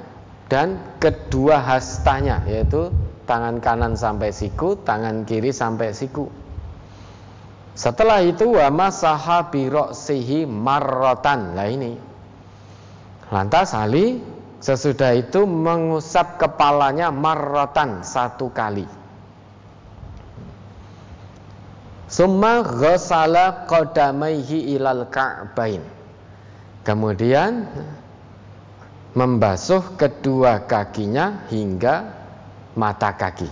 dan 0.50 0.98
kedua 0.98 1.62
hastanya 1.62 2.42
yaitu 2.50 2.90
tangan 3.30 3.62
kanan 3.62 3.94
sampai 3.94 4.34
siku, 4.34 4.74
tangan 4.82 5.22
kiri 5.22 5.54
sampai 5.54 5.94
siku. 5.94 6.26
Setelah 7.78 8.20
itu 8.26 8.50
wa 8.50 8.66
masaha 8.68 9.46
bi 9.46 9.70
ra'sihi 9.70 10.44
marratan. 10.44 11.54
Lah 11.54 11.70
ini. 11.70 11.94
Lantas 13.30 13.72
Ali 13.78 14.18
sesudah 14.60 15.16
itu 15.16 15.48
mengusap 15.48 16.36
kepalanya 16.36 17.08
marratan 17.08 18.04
satu 18.04 18.52
kali. 18.52 18.84
Summa 22.10 22.60
ghasala 22.60 23.64
qadamaihi 23.70 24.76
ilal 24.76 25.08
ka'bain. 25.08 25.80
Kemudian 26.84 27.64
membasuh 29.14 29.94
kedua 29.94 30.66
kakinya 30.66 31.46
hingga 31.48 32.10
mata 32.74 33.14
kaki. 33.14 33.46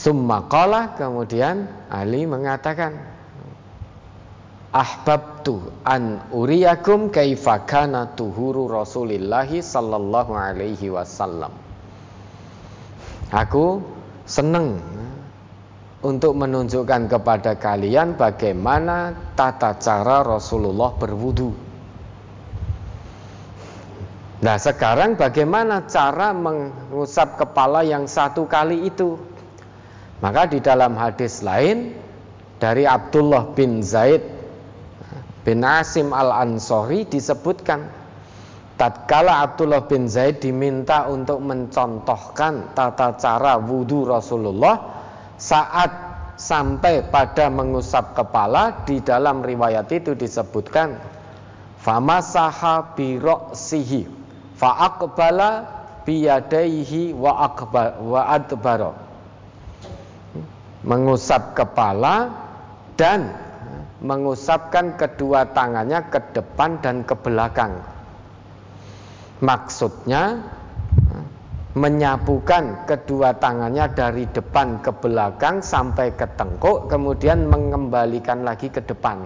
Summa 0.00 0.48
qala 0.48 0.96
kemudian 0.96 1.68
Ali 1.92 2.24
mengatakan 2.24 2.96
Ahbabtu 4.70 5.82
an 5.82 6.30
uriyakum 6.30 7.10
kaifa 7.10 7.66
kana 7.66 8.14
tuhuru 8.14 8.70
Rasulillahi 8.70 9.66
sallallahu 9.66 10.30
alaihi 10.30 10.94
wasallam. 10.94 11.50
Aku 13.34 13.82
senang 14.30 14.78
untuk 16.06 16.38
menunjukkan 16.38 17.10
kepada 17.10 17.58
kalian 17.58 18.14
bagaimana 18.14 19.10
tata 19.34 19.74
cara 19.74 20.22
Rasulullah 20.22 20.94
berwudu. 20.94 21.50
Nah 24.40 24.56
sekarang 24.56 25.18
bagaimana 25.18 25.84
cara 25.90 26.30
mengusap 26.30 27.42
kepala 27.42 27.82
yang 27.82 28.06
satu 28.06 28.46
kali 28.46 28.86
itu? 28.86 29.18
Maka 30.22 30.46
di 30.46 30.62
dalam 30.62 30.94
hadis 30.94 31.42
lain 31.42 31.92
dari 32.62 32.86
Abdullah 32.86 33.50
bin 33.52 33.84
Zaid 33.84 34.39
bin 35.50 35.66
Asim 35.66 36.14
al-Ansori 36.14 37.10
disebutkan 37.10 37.90
tatkala 38.78 39.42
Abdullah 39.42 39.82
bin 39.82 40.06
Zaid 40.06 40.38
diminta 40.38 41.10
untuk 41.10 41.42
mencontohkan 41.42 42.70
tata 42.78 43.18
cara 43.18 43.58
wudhu 43.58 44.06
Rasulullah 44.06 44.78
saat 45.42 45.90
sampai 46.38 47.02
pada 47.10 47.50
mengusap 47.50 48.14
kepala 48.14 48.86
di 48.86 49.02
dalam 49.02 49.42
riwayat 49.42 49.90
itu 49.90 50.14
disebutkan 50.14 51.02
famasaha 51.82 52.94
bi 52.94 53.18
ra'sihi 53.18 54.06
fa 54.54 54.86
aqbala 54.86 55.66
biyadaihi 56.06 57.10
wa 57.18 57.42
akbar 57.42 57.98
wa 57.98 58.22
adbara 58.38 58.94
mengusap 60.86 61.58
kepala 61.58 62.30
dan 62.94 63.49
mengusapkan 64.00 64.96
kedua 64.96 65.44
tangannya 65.52 66.00
ke 66.08 66.20
depan 66.32 66.80
dan 66.80 67.04
ke 67.04 67.12
belakang. 67.16 67.80
Maksudnya 69.40 70.40
menyapukan 71.76 72.84
kedua 72.88 73.30
tangannya 73.38 73.86
dari 73.94 74.26
depan 74.26 74.82
ke 74.82 74.90
belakang 74.90 75.62
sampai 75.62 76.10
ke 76.18 76.26
tengkuk 76.34 76.90
kemudian 76.90 77.46
mengembalikan 77.46 78.42
lagi 78.42 78.66
ke 78.72 78.82
depan. 78.82 79.22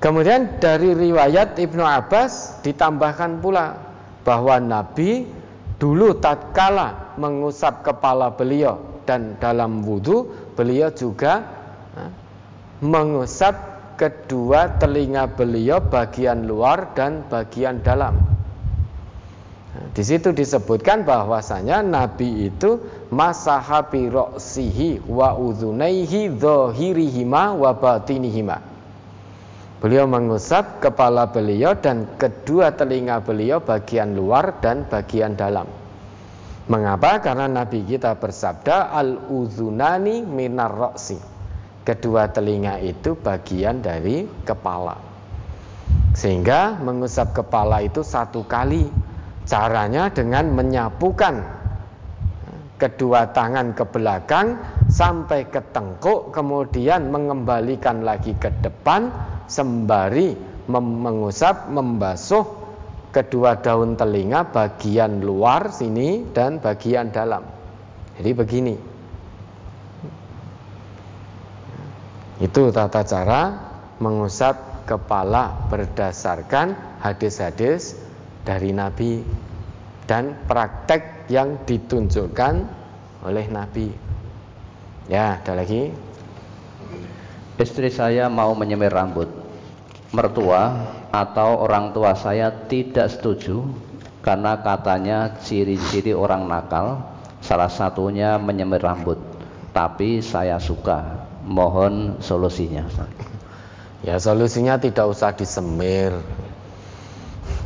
Kemudian 0.00 0.56
dari 0.64 0.96
riwayat 0.96 1.60
Ibnu 1.60 1.84
Abbas 1.84 2.64
ditambahkan 2.64 3.44
pula 3.44 3.76
bahwa 4.24 4.56
Nabi 4.56 5.28
dulu 5.76 6.16
tatkala 6.16 7.12
mengusap 7.20 7.84
kepala 7.84 8.32
beliau 8.32 8.80
dan 9.04 9.36
dalam 9.36 9.84
wudhu 9.84 10.24
beliau 10.56 10.88
juga 10.88 11.59
mengusap 12.80 13.54
kedua 14.00 14.80
telinga 14.80 15.28
beliau 15.28 15.82
bagian 15.84 16.48
luar 16.48 16.96
dan 16.96 17.26
bagian 17.28 17.84
dalam 17.84 18.30
di 19.70 20.02
situ 20.02 20.34
disebutkan 20.34 21.06
bahwasanya 21.06 21.86
Nabi 21.86 22.50
itu 22.50 22.82
masahabi 23.14 24.10
roksihi 24.10 25.06
wa 25.06 25.38
udhunaihi 25.38 26.26
dhohirihima 26.34 27.54
wa 27.54 27.70
batinihima. 27.78 28.58
Beliau 29.78 30.10
mengusap 30.10 30.82
kepala 30.82 31.30
beliau 31.30 31.78
dan 31.78 32.18
kedua 32.18 32.74
telinga 32.74 33.22
beliau 33.22 33.62
bagian 33.62 34.12
luar 34.18 34.58
dan 34.58 34.90
bagian 34.90 35.38
dalam. 35.38 35.70
Mengapa? 36.66 37.22
Karena 37.22 37.46
Nabi 37.46 37.86
kita 37.86 38.18
bersabda 38.18 38.90
al-udhunani 38.90 40.26
minar 40.26 40.74
roksi. 40.74 41.29
Kedua 41.80 42.28
telinga 42.28 42.76
itu 42.80 43.16
bagian 43.16 43.80
dari 43.80 44.28
kepala. 44.44 44.96
Sehingga 46.12 46.76
mengusap 46.82 47.32
kepala 47.32 47.80
itu 47.80 48.04
satu 48.04 48.44
kali 48.44 48.90
Caranya 49.50 50.06
dengan 50.14 50.52
menyapukan 50.54 51.42
kedua 52.78 53.34
tangan 53.34 53.74
ke 53.74 53.82
belakang 53.82 54.56
sampai 54.86 55.42
ke 55.50 55.58
tengkuk 55.74 56.30
kemudian 56.30 57.10
mengembalikan 57.10 58.06
lagi 58.06 58.32
ke 58.38 58.46
depan 58.62 59.10
sembari 59.50 60.38
mengusap 60.70 61.66
membasuh 61.66 62.46
kedua 63.10 63.58
daun 63.58 63.98
telinga 63.98 64.46
bagian 64.48 65.18
luar 65.18 65.74
sini 65.74 66.30
dan 66.30 66.62
bagian 66.62 67.10
dalam. 67.10 67.42
Jadi 68.16 68.30
begini. 68.30 68.89
Itu 72.40 72.72
tata 72.72 73.04
cara 73.04 73.40
mengusap 74.00 74.88
kepala 74.88 75.68
berdasarkan 75.68 76.72
hadis-hadis 77.04 78.00
dari 78.48 78.72
Nabi 78.72 79.20
dan 80.08 80.34
praktek 80.48 81.28
yang 81.28 81.60
ditunjukkan 81.68 82.64
oleh 83.28 83.46
Nabi. 83.52 83.92
Ya, 85.12 85.36
ada 85.36 85.52
lagi. 85.52 85.92
Istri 87.60 87.92
saya 87.92 88.32
mau 88.32 88.56
menyemir 88.56 88.90
rambut. 88.90 89.28
Mertua 90.10 90.90
atau 91.12 91.60
orang 91.60 91.92
tua 91.92 92.16
saya 92.16 92.50
tidak 92.66 93.12
setuju 93.12 93.62
karena 94.24 94.58
katanya 94.64 95.38
ciri-ciri 95.44 96.16
orang 96.16 96.48
nakal 96.48 97.04
salah 97.44 97.68
satunya 97.68 98.40
menyemir 98.40 98.80
rambut. 98.80 99.20
Tapi 99.70 100.24
saya 100.24 100.58
suka. 100.58 101.29
Mohon 101.50 102.22
solusinya. 102.22 102.86
Ya 104.06 104.16
solusinya 104.22 104.78
tidak 104.78 105.10
usah 105.10 105.34
disemir 105.34 106.14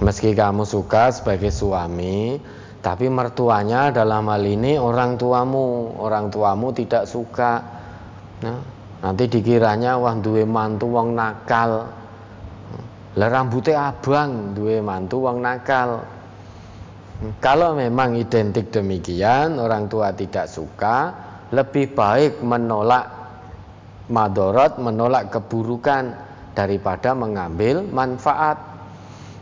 Meski 0.02 0.34
kamu 0.34 0.66
suka 0.66 1.14
sebagai 1.14 1.54
suami, 1.54 2.42
tapi 2.82 3.06
mertuanya 3.06 3.94
dalam 3.94 4.26
hal 4.26 4.42
ini 4.42 4.74
orang 4.74 5.14
tuamu, 5.14 5.96
orang 6.02 6.34
tuamu 6.34 6.74
tidak 6.74 7.06
suka. 7.06 7.62
Nah, 8.42 8.58
nanti 9.00 9.30
dikiranya 9.30 9.94
wah 9.96 10.18
duwe 10.18 10.42
mantu 10.42 10.90
wong 10.90 11.14
nakal. 11.14 11.86
Lah 13.14 13.28
rambutnya 13.30 13.94
abang 13.94 14.58
duwe 14.58 14.82
mantu 14.82 15.30
wong 15.30 15.38
nakal. 15.38 16.02
Kalau 17.38 17.78
memang 17.78 18.18
identik 18.18 18.74
demikian, 18.74 19.62
orang 19.62 19.86
tua 19.86 20.10
tidak 20.10 20.50
suka, 20.50 21.14
lebih 21.54 21.94
baik 21.94 22.42
menolak 22.42 23.23
madorot, 24.08 24.76
menolak 24.76 25.32
keburukan 25.32 26.12
daripada 26.52 27.12
mengambil 27.16 27.82
manfaat. 27.84 28.56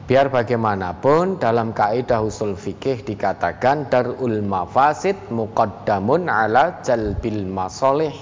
Biar 0.02 0.28
bagaimanapun 0.34 1.38
dalam 1.38 1.70
kaidah 1.70 2.26
usul 2.26 2.58
fikih 2.58 3.06
dikatakan 3.06 3.86
darul 3.86 4.42
mafasid 4.42 5.14
muqaddamun 5.30 6.26
ala 6.26 6.82
jalbil 6.82 7.46
masolih. 7.46 8.12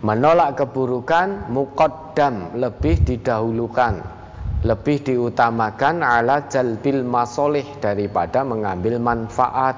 Menolak 0.00 0.56
keburukan 0.56 1.52
muqaddam 1.52 2.56
lebih 2.56 3.04
didahulukan, 3.04 4.00
lebih 4.64 5.04
diutamakan 5.04 6.00
ala 6.00 6.48
jalbil 6.48 7.04
masolih 7.04 7.68
daripada 7.84 8.40
mengambil 8.40 8.96
manfaat. 8.96 9.76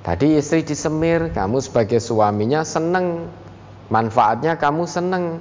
Tadi 0.00 0.40
istri 0.40 0.64
disemir, 0.64 1.28
kamu 1.36 1.60
sebagai 1.60 2.00
suaminya 2.00 2.64
seneng, 2.64 3.28
manfaatnya 3.92 4.58
kamu 4.58 4.84
seneng. 4.86 5.38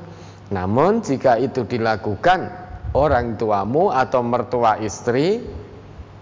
Namun 0.54 1.02
jika 1.02 1.42
itu 1.42 1.66
dilakukan 1.66 2.54
orang 2.94 3.36
tuamu 3.36 3.90
atau 3.90 4.22
mertua 4.22 4.78
istri 4.80 5.42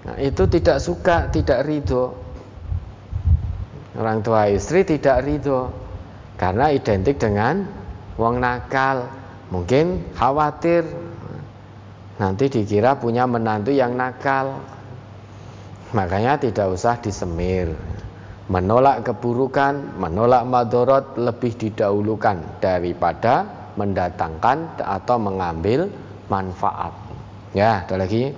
nah, 0.08 0.16
itu 0.18 0.48
tidak 0.48 0.80
suka, 0.80 1.28
tidak 1.30 1.68
ridho. 1.68 2.16
Orang 3.94 4.26
tua 4.26 4.50
istri 4.50 4.82
tidak 4.88 5.22
ridho 5.22 5.70
karena 6.40 6.74
identik 6.74 7.22
dengan 7.22 7.68
wong 8.18 8.42
nakal. 8.42 9.06
Mungkin 9.54 10.16
khawatir 10.18 10.82
nanti 12.18 12.50
dikira 12.50 12.98
punya 12.98 13.30
menantu 13.30 13.70
yang 13.70 13.94
nakal. 13.94 14.58
Makanya 15.94 16.42
tidak 16.42 16.74
usah 16.74 16.98
disemir. 16.98 17.70
Menolak 18.52 19.08
keburukan, 19.08 19.96
menolak 19.96 20.44
madorot 20.44 21.16
lebih 21.16 21.56
didahulukan 21.56 22.60
daripada 22.60 23.48
mendatangkan 23.80 24.84
atau 24.84 25.16
mengambil 25.16 25.88
manfaat. 26.28 26.92
Ya, 27.56 27.88
ada 27.88 28.04
lagi. 28.04 28.36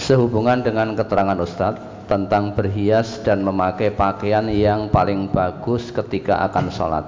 Sehubungan 0.00 0.64
dengan 0.64 0.96
keterangan 0.96 1.38
Ustadz 1.38 2.08
tentang 2.08 2.52
berhias 2.56 3.20
dan 3.24 3.44
memakai 3.44 3.92
pakaian 3.92 4.48
yang 4.48 4.88
paling 4.88 5.28
bagus 5.28 5.92
ketika 5.92 6.44
akan 6.48 6.66
sholat. 6.72 7.06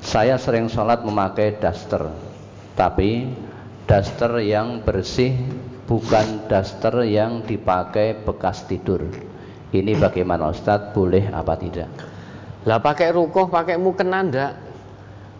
Saya 0.00 0.40
sering 0.40 0.72
sholat 0.72 1.04
memakai 1.04 1.60
daster, 1.60 2.08
tapi 2.74 3.28
daster 3.84 4.40
yang 4.40 4.80
bersih 4.80 5.36
bukan 5.84 6.48
daster 6.48 7.04
yang 7.04 7.44
dipakai 7.44 8.16
bekas 8.24 8.64
tidur. 8.64 9.29
Ini 9.70 9.94
bagaimana 9.98 10.50
Ustadz? 10.50 10.90
Boleh 10.90 11.30
apa 11.30 11.54
tidak? 11.54 11.86
Lah 12.66 12.82
pakai 12.82 13.14
rukuh, 13.14 13.46
pakai 13.46 13.78
mukena 13.78 14.26
ndak? 14.26 14.52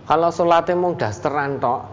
Kalau 0.06 0.30
sholatnya 0.30 0.74
mau 0.74 0.94
dasteran 0.94 1.62
tok, 1.62 1.86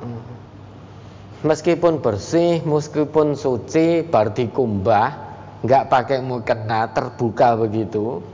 meskipun 1.45 2.01
bersih, 2.01 2.65
meskipun 2.65 3.37
suci, 3.37 4.01
berarti 4.05 4.49
kumbah, 4.49 5.13
nggak 5.61 5.85
pakai 5.89 6.19
mukena 6.25 6.89
terbuka 6.93 7.57
begitu, 7.57 8.25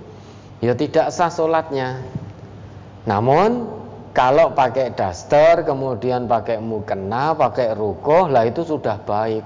ya 0.63 0.71
tidak 0.75 1.11
sah 1.11 1.27
sholatnya. 1.27 1.99
Namun 3.03 3.67
kalau 4.15 4.55
pakai 4.55 4.95
daster, 4.95 5.67
kemudian 5.67 6.31
pakai 6.31 6.61
mukena, 6.63 7.35
pakai 7.35 7.75
rukoh, 7.75 8.31
lah 8.31 8.47
itu 8.47 8.63
sudah 8.63 9.01
baik. 9.03 9.43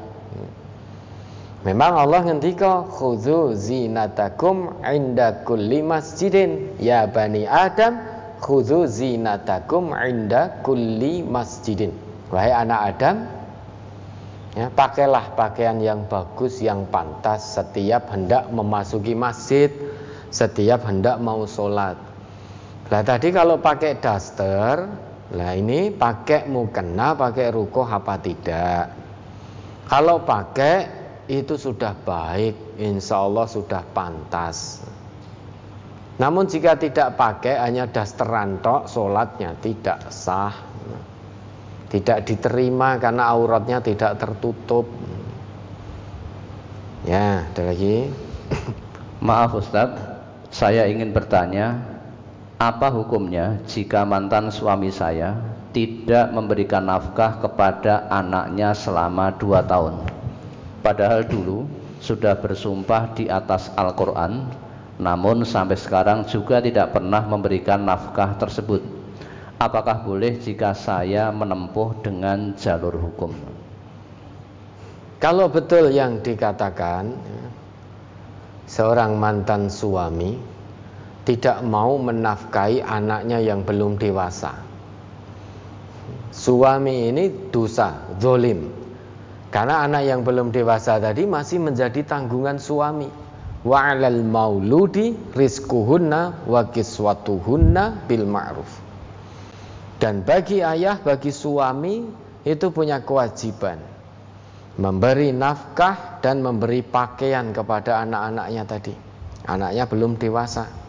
Memang 1.65 1.97
Allah 1.97 2.21
ngendika 2.21 2.85
khudzu 2.85 3.57
zinatakum 3.57 4.77
inda 4.85 5.41
kulli 5.41 5.81
masjidin 5.81 6.77
ya 6.77 7.09
bani 7.09 7.49
Adam 7.49 7.97
khudzu 8.37 8.85
zinatakum 8.85 9.93
inda 9.97 10.61
kulli 10.61 11.25
masjidin. 11.25 11.93
Wahai 12.29 12.53
anak 12.53 12.81
Adam, 12.93 13.17
Ya, 14.57 14.73
pakailah 14.73 15.37
pakaian 15.37 15.77
yang 15.77 16.09
bagus, 16.09 16.65
yang 16.65 16.89
pantas 16.89 17.45
setiap 17.61 18.09
hendak 18.09 18.49
memasuki 18.49 19.13
masjid, 19.13 19.69
setiap 20.33 20.81
hendak 20.81 21.21
mau 21.21 21.45
sholat. 21.45 21.93
Nah 22.89 23.01
tadi 23.05 23.29
kalau 23.29 23.61
pakai 23.61 24.01
daster, 24.01 24.89
Nah 25.27 25.51
ini 25.59 25.91
pakai 25.91 26.47
mukena, 26.47 27.11
pakai 27.11 27.51
ruko 27.51 27.83
apa 27.83 28.15
tidak? 28.15 28.95
Kalau 29.91 30.23
pakai 30.23 30.96
itu 31.27 31.59
sudah 31.59 31.91
baik, 32.07 32.79
insya 32.79 33.19
Allah 33.19 33.45
sudah 33.47 33.83
pantas. 33.91 34.79
Namun 36.17 36.49
jika 36.49 36.79
tidak 36.79 37.13
pakai 37.13 37.61
hanya 37.61 37.85
dasteran 37.85 38.57
tok, 38.63 38.89
sholatnya 38.89 39.53
tidak 39.61 40.09
sah, 40.09 40.55
tidak 41.93 42.25
diterima 42.25 42.97
karena 42.97 43.29
auratnya 43.29 43.83
tidak 43.83 44.17
tertutup. 44.17 44.87
Ya, 47.05 47.45
ada 47.45 47.61
lagi. 47.69 48.09
Maaf 49.27 49.61
Ustadz, 49.61 50.01
saya 50.49 50.89
ingin 50.89 51.13
bertanya 51.13 51.77
apa 52.57 52.89
hukumnya 52.89 53.61
jika 53.69 54.01
mantan 54.01 54.49
suami 54.49 54.89
saya 54.89 55.37
tidak 55.69 56.33
memberikan 56.33 56.89
nafkah 56.89 57.37
kepada 57.37 58.09
anaknya 58.09 58.73
selama 58.73 59.29
dua 59.37 59.61
tahun? 59.61 60.16
Padahal 60.87 61.27
dulu 61.27 61.67
sudah 61.99 62.39
bersumpah 62.39 63.11
di 63.11 63.27
atas 63.27 63.67
Al-Quran, 63.75 64.47
namun 65.03 65.43
sampai 65.43 65.75
sekarang 65.75 66.23
juga 66.23 66.63
tidak 66.63 66.95
pernah 66.95 67.27
memberikan 67.27 67.83
nafkah 67.83 68.39
tersebut. 68.39 68.79
Apakah 69.59 70.07
boleh 70.07 70.39
jika 70.39 70.71
saya 70.71 71.27
menempuh 71.35 71.91
dengan 71.99 72.55
jalur 72.55 72.95
hukum? 72.95 73.35
Kalau 75.19 75.51
betul 75.51 75.91
yang 75.91 76.23
dikatakan 76.23 77.19
seorang 78.63 79.19
mantan 79.19 79.67
suami 79.67 80.39
tidak 81.27 81.67
mau 81.67 81.99
menafkahi 81.99 82.79
anaknya 82.79 83.43
yang 83.43 83.59
belum 83.67 83.99
dewasa. 83.99 84.55
Suami 86.31 87.11
ini 87.11 87.51
dosa, 87.51 88.07
zolim. 88.23 88.86
Karena 89.47 89.87
anak 89.87 90.03
yang 90.03 90.21
belum 90.27 90.51
dewasa 90.51 90.99
tadi 90.99 91.23
masih 91.23 91.63
menjadi 91.63 92.03
tanggungan 92.03 92.59
suami. 92.59 93.07
Wa 93.67 93.91
'alal 93.91 94.21
mauludi 94.21 95.15
rizquhunna 95.33 96.45
wa 96.45 96.61
kiswatuhunna 96.69 98.05
bil 98.05 98.27
ma'ruf. 98.27 98.71
Dan 99.97 100.21
bagi 100.21 100.61
ayah, 100.61 101.01
bagi 101.01 101.33
suami 101.33 102.05
itu 102.45 102.69
punya 102.69 103.01
kewajiban 103.01 103.81
memberi 104.77 105.33
nafkah 105.33 106.21
dan 106.21 106.45
memberi 106.45 106.85
pakaian 106.85 107.49
kepada 107.49 108.05
anak-anaknya 108.05 108.63
tadi. 108.69 108.93
Anaknya 109.47 109.89
belum 109.89 110.21
dewasa 110.21 110.87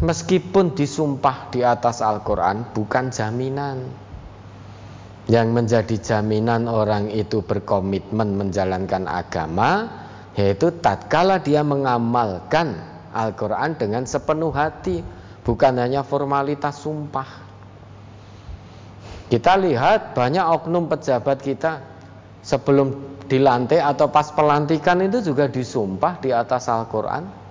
meskipun 0.00 0.72
disumpah 0.72 1.52
di 1.52 1.60
atas 1.60 2.00
Al-Quran 2.00 2.72
bukan 2.72 3.12
jaminan 3.12 3.84
yang 5.30 5.56
menjadi 5.56 5.96
jaminan 5.96 6.68
orang 6.68 7.08
itu 7.08 7.40
berkomitmen 7.40 8.36
menjalankan 8.36 9.08
agama 9.08 9.88
yaitu 10.36 10.68
tatkala 10.82 11.40
dia 11.40 11.64
mengamalkan 11.64 12.76
Al-Quran 13.14 13.78
dengan 13.78 14.04
sepenuh 14.04 14.52
hati 14.52 15.00
bukan 15.46 15.80
hanya 15.80 16.04
formalitas 16.04 16.84
sumpah 16.84 17.28
kita 19.32 19.56
lihat 19.56 20.12
banyak 20.12 20.44
oknum 20.44 20.92
pejabat 20.92 21.40
kita 21.40 21.80
sebelum 22.44 22.92
dilantik 23.24 23.80
atau 23.80 24.12
pas 24.12 24.28
pelantikan 24.28 25.00
itu 25.00 25.24
juga 25.24 25.48
disumpah 25.48 26.20
di 26.20 26.28
atas 26.28 26.68
Al-Quran 26.68 27.44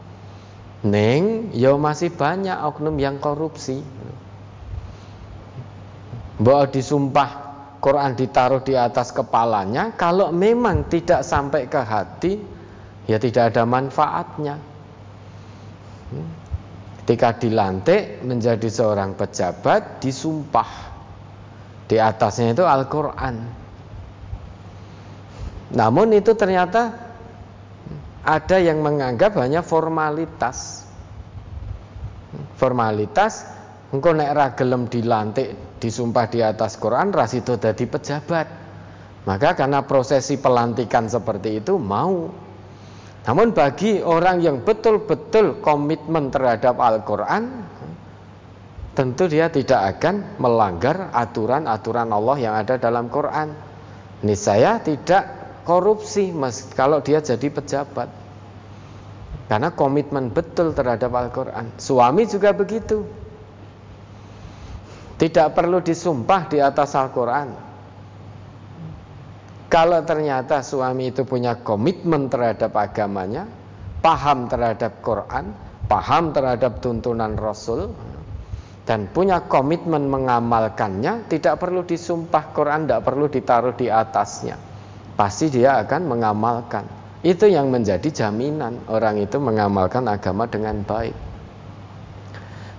Neng, 0.83 1.55
ya 1.55 1.79
masih 1.79 2.11
banyak 2.11 2.59
oknum 2.59 2.99
yang 2.99 3.15
korupsi. 3.23 3.79
Bahwa 6.35 6.67
disumpah 6.67 7.42
Quran 7.83 8.15
ditaruh 8.15 8.63
di 8.63 8.79
atas 8.79 9.11
kepalanya, 9.11 9.91
kalau 9.99 10.31
memang 10.31 10.87
tidak 10.87 11.19
sampai 11.19 11.67
ke 11.67 11.83
hati, 11.83 12.39
ya 13.11 13.19
tidak 13.19 13.51
ada 13.51 13.67
manfaatnya. 13.67 14.55
Ketika 17.03 17.35
dilantik 17.35 18.23
menjadi 18.23 18.71
seorang 18.71 19.19
pejabat, 19.19 19.99
disumpah 19.99 20.71
di 21.91 21.99
atasnya 21.99 22.55
itu 22.55 22.63
Al-Quran. 22.63 23.35
Namun 25.75 26.15
itu 26.15 26.31
ternyata 26.39 26.95
ada 28.23 28.57
yang 28.63 28.79
menganggap 28.79 29.35
hanya 29.43 29.59
formalitas. 29.59 30.87
Formalitas 32.55 33.43
engko 33.91 34.15
nek 34.15 34.31
ra 34.31 34.47
gelem 34.55 34.87
dilantik 34.87 35.72
disumpah 35.83 36.31
di 36.31 36.39
atas 36.39 36.79
Quran 36.79 37.11
ras 37.11 37.35
itu 37.35 37.59
dadi 37.59 37.83
pejabat. 37.83 38.47
Maka 39.27 39.55
karena 39.55 39.83
prosesi 39.83 40.39
pelantikan 40.39 41.11
seperti 41.11 41.59
itu 41.59 41.75
mau. 41.75 42.31
Namun 43.23 43.51
bagi 43.51 43.99
orang 43.99 44.39
yang 44.39 44.63
betul-betul 44.63 45.59
komitmen 45.59 46.31
terhadap 46.31 46.79
Al-Qur'an 46.79 47.67
tentu 48.95 49.27
dia 49.27 49.47
tidak 49.51 49.99
akan 49.99 50.39
melanggar 50.39 51.11
aturan-aturan 51.11 52.11
Allah 52.11 52.37
yang 52.39 52.55
ada 52.55 52.75
dalam 52.79 53.07
Quran. 53.07 53.55
Ini 54.23 54.35
saya 54.35 54.79
tidak 54.83 55.43
korupsi 55.63 56.35
mas 56.35 56.67
kalau 56.75 56.99
dia 56.99 57.23
jadi 57.23 57.47
pejabat 57.47 58.11
karena 59.47 59.71
komitmen 59.71 60.31
betul 60.31 60.75
terhadap 60.75 61.11
Al-Quran 61.11 61.71
suami 61.79 62.27
juga 62.27 62.51
begitu 62.51 63.07
tidak 65.23 65.55
perlu 65.55 65.79
disumpah 65.79 66.51
di 66.51 66.59
atas 66.59 66.99
Al-Quran 66.99 67.47
kalau 69.71 70.03
ternyata 70.03 70.59
suami 70.59 71.15
itu 71.15 71.23
punya 71.23 71.63
komitmen 71.63 72.27
terhadap 72.27 72.75
agamanya 72.75 73.47
paham 74.03 74.51
terhadap 74.51 74.99
Quran 74.99 75.55
paham 75.87 76.35
terhadap 76.35 76.83
tuntunan 76.83 77.39
Rasul 77.39 77.95
dan 78.83 79.07
punya 79.15 79.47
komitmen 79.47 80.11
mengamalkannya 80.11 81.31
tidak 81.31 81.63
perlu 81.63 81.87
disumpah 81.87 82.51
Quran 82.51 82.83
tidak 82.83 83.07
perlu 83.07 83.31
ditaruh 83.31 83.71
di 83.79 83.87
atasnya 83.87 84.73
pasti 85.13 85.49
dia 85.53 85.81
akan 85.81 86.01
mengamalkan. 86.09 86.85
Itu 87.23 87.47
yang 87.47 87.71
menjadi 87.71 88.03
jaminan 88.11 88.83
orang 88.91 89.23
itu 89.23 89.39
mengamalkan 89.39 90.03
agama 90.11 90.43
dengan 90.43 90.83
baik. 90.83 91.15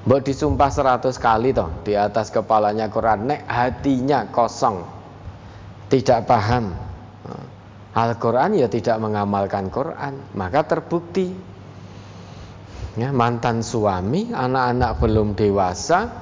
Mbok 0.05 0.21
disumpah 0.21 0.69
seratus 0.69 1.17
kali 1.17 1.57
toh 1.57 1.73
di 1.81 1.97
atas 1.97 2.29
kepalanya 2.29 2.93
Quran, 2.93 3.25
nek 3.25 3.49
hatinya 3.49 4.29
kosong, 4.29 4.85
tidak 5.89 6.29
paham. 6.29 6.77
Al-Quran 7.95 8.59
ya 8.59 8.69
tidak 8.69 9.01
mengamalkan 9.01 9.73
Quran, 9.73 10.37
maka 10.37 10.67
terbukti. 10.67 11.33
Ya, 13.01 13.11
mantan 13.11 13.65
suami, 13.65 14.29
anak-anak 14.31 15.01
belum 15.01 15.33
dewasa, 15.35 16.13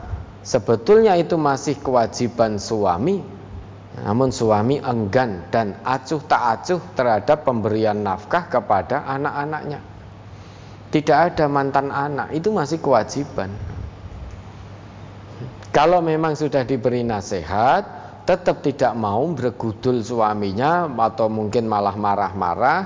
sebetulnya 0.47 1.19
itu 1.19 1.35
masih 1.35 1.83
kewajiban 1.83 2.63
suami. 2.63 3.21
Namun 3.93 4.33
suami 4.33 4.81
enggan 4.81 5.53
dan 5.53 5.77
acuh 5.85 6.23
tak 6.25 6.41
acuh 6.41 6.81
terhadap 6.97 7.45
pemberian 7.45 8.01
nafkah 8.01 8.49
kepada 8.49 9.05
anak-anaknya. 9.05 9.92
Tidak 10.93 11.19
ada 11.33 11.49
mantan 11.49 11.89
anak, 11.89 12.37
itu 12.37 12.53
masih 12.53 12.77
kewajiban. 12.77 13.49
Kalau 15.73 16.05
memang 16.05 16.37
sudah 16.37 16.69
diberi 16.69 17.01
nasihat, 17.01 17.81
tetap 18.29 18.61
tidak 18.61 18.93
mau 18.93 19.25
bergudul 19.33 20.05
suaminya 20.05 20.85
atau 20.85 21.33
mungkin 21.33 21.65
malah 21.65 21.97
marah-marah, 21.97 22.81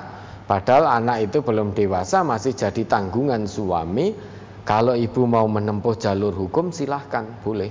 padahal 0.46 0.86
anak 1.02 1.26
itu 1.26 1.42
belum 1.42 1.74
dewasa 1.74 2.22
masih 2.22 2.54
jadi 2.54 2.86
tanggungan 2.86 3.50
suami. 3.50 4.14
Kalau 4.62 4.94
ibu 4.94 5.26
mau 5.26 5.46
menempuh 5.50 5.98
jalur 5.98 6.30
hukum 6.30 6.70
silahkan, 6.70 7.26
boleh. 7.42 7.70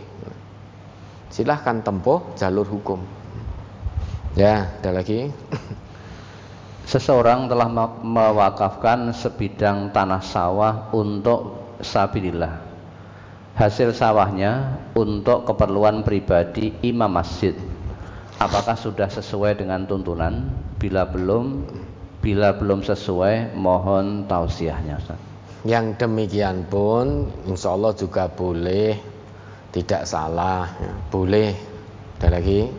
Silahkan 1.32 1.80
tempuh 1.80 2.36
jalur 2.36 2.68
hukum. 2.68 3.00
Ya, 4.36 4.68
ada 4.84 5.00
lagi. 5.00 5.32
Seseorang 6.86 7.50
telah 7.50 7.66
mewakafkan 8.06 9.10
sebidang 9.10 9.90
tanah 9.90 10.22
sawah 10.22 10.94
untuk 10.94 11.74
sabilillah. 11.82 12.62
Hasil 13.58 13.90
sawahnya 13.90 14.78
untuk 14.94 15.50
keperluan 15.50 16.06
pribadi 16.06 16.78
imam 16.86 17.10
masjid. 17.10 17.58
Apakah 18.38 18.78
sudah 18.78 19.10
sesuai 19.10 19.58
dengan 19.66 19.90
tuntunan? 19.90 20.46
Bila 20.78 21.10
belum, 21.10 21.66
bila 22.22 22.54
belum 22.54 22.86
sesuai, 22.86 23.58
mohon 23.58 24.30
tausiahnya. 24.30 25.02
Yang 25.66 26.06
demikian 26.06 26.70
pun, 26.70 27.32
insya 27.50 27.74
Allah 27.74 27.98
juga 27.98 28.30
boleh, 28.30 29.00
tidak 29.74 30.06
salah, 30.06 30.70
ya. 30.78 30.94
boleh. 31.10 31.56
Ada 32.22 32.28
lagi? 32.42 32.70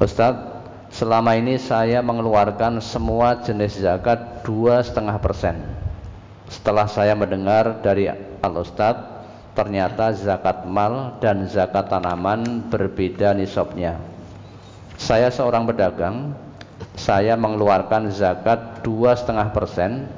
Ustadz, 0.00 0.57
selama 0.98 1.38
ini 1.38 1.62
saya 1.62 2.02
mengeluarkan 2.02 2.82
semua 2.82 3.38
jenis 3.38 3.78
zakat 3.78 4.42
dua 4.42 4.82
setengah 4.82 5.14
persen. 5.22 5.54
Setelah 6.50 6.90
saya 6.90 7.14
mendengar 7.14 7.78
dari 7.86 8.10
Al 8.10 8.54
Ustadz 8.58 9.06
ternyata 9.54 10.10
zakat 10.10 10.66
mal 10.66 11.14
dan 11.22 11.46
zakat 11.46 11.86
tanaman 11.86 12.66
berbeda 12.66 13.30
nisabnya. 13.30 13.94
Saya 14.98 15.30
seorang 15.30 15.70
pedagang, 15.70 16.34
saya 16.98 17.38
mengeluarkan 17.38 18.10
zakat 18.10 18.82
dua 18.82 19.14
setengah 19.14 19.54
persen, 19.54 20.10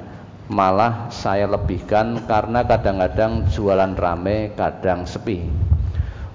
malah 0.49 1.13
saya 1.13 1.45
lebihkan 1.45 2.25
karena 2.25 2.65
kadang-kadang 2.65 3.45
jualan 3.53 3.93
rame, 3.93 4.57
kadang 4.57 5.05
sepi. 5.05 5.45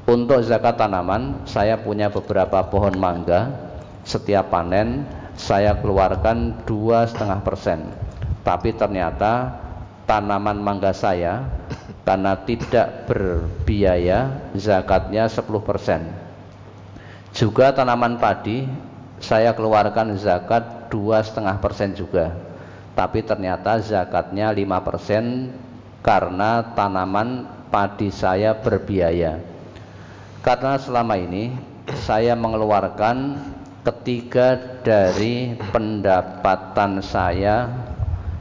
Untuk 0.07 0.39
zakat 0.47 0.79
tanaman, 0.79 1.43
saya 1.51 1.83
punya 1.83 2.07
beberapa 2.07 2.63
pohon 2.71 2.95
mangga. 2.95 3.66
Setiap 4.07 4.55
panen, 4.55 5.03
saya 5.35 5.75
keluarkan 5.83 6.63
dua 6.63 7.11
setengah 7.11 7.43
persen. 7.43 7.91
Tapi 8.47 8.71
ternyata 8.79 9.59
tanaman 10.07 10.63
mangga 10.63 10.95
saya 10.95 11.51
karena 12.07 12.39
tidak 12.47 13.11
berbiaya 13.11 14.47
zakatnya 14.55 15.27
10% 15.27 16.27
juga 17.37 17.69
tanaman 17.69 18.17
padi 18.17 18.65
saya 19.21 19.53
keluarkan 19.53 20.17
zakat 20.17 20.89
dua 20.89 21.21
setengah 21.21 21.61
persen 21.61 21.93
juga. 21.93 22.33
Tapi 22.97 23.21
ternyata 23.21 23.77
zakatnya 23.77 24.49
5% 24.49 25.53
karena 26.01 26.65
tanaman 26.73 27.45
padi 27.69 28.09
saya 28.09 28.57
berbiaya. 28.57 29.37
Karena 30.41 30.81
selama 30.81 31.21
ini 31.21 31.53
saya 32.09 32.33
mengeluarkan 32.33 33.37
ketiga 33.87 34.59
dari 34.83 35.55
pendapatan 35.71 36.99
saya 36.99 37.71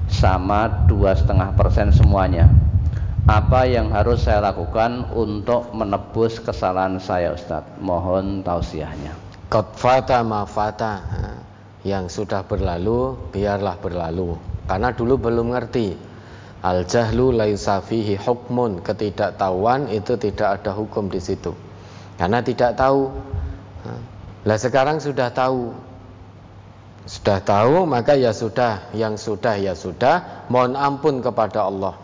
sama 0.09 0.89
dua 0.89 1.13
setengah 1.13 1.53
persen 1.53 1.93
semuanya. 1.93 2.49
Apa 3.29 3.65
yang 3.69 3.93
harus 3.93 4.25
saya 4.25 4.41
lakukan 4.41 5.09
untuk 5.13 5.69
menebus 5.73 6.41
kesalahan 6.41 6.97
saya 6.97 7.33
Ustaz 7.33 7.65
mohon 7.77 8.41
tausiahnya. 8.41 9.13
Qad 9.49 9.77
fata 9.77 10.25
ma 10.25 10.45
fata 10.49 11.01
yang 11.85 12.09
sudah 12.09 12.41
berlalu 12.45 13.13
biarlah 13.29 13.77
berlalu. 13.77 14.37
Karena 14.65 14.89
dulu 14.93 15.29
belum 15.29 15.53
ngerti. 15.53 15.93
Al 16.65 16.85
jahlu 16.89 17.33
layusafihi 17.33 18.17
hukmun. 18.17 18.81
Ketidaktahuan 18.81 19.93
itu 19.93 20.17
tidak 20.17 20.61
ada 20.61 20.73
hukum 20.73 21.09
di 21.09 21.21
situ. 21.21 21.53
Karena 22.17 22.41
tidak 22.41 22.77
tahu 22.77 23.09
lah 24.45 24.57
sekarang 24.61 25.01
sudah 25.01 25.33
tahu. 25.33 25.73
Sudah 27.09 27.41
tahu 27.41 27.89
maka 27.89 28.13
ya 28.13 28.29
sudah. 28.29 28.93
Yang 28.93 29.25
sudah 29.25 29.57
ya 29.57 29.73
sudah. 29.73 30.45
Mohon 30.53 30.73
ampun 30.77 31.15
kepada 31.25 31.65
Allah. 31.65 31.97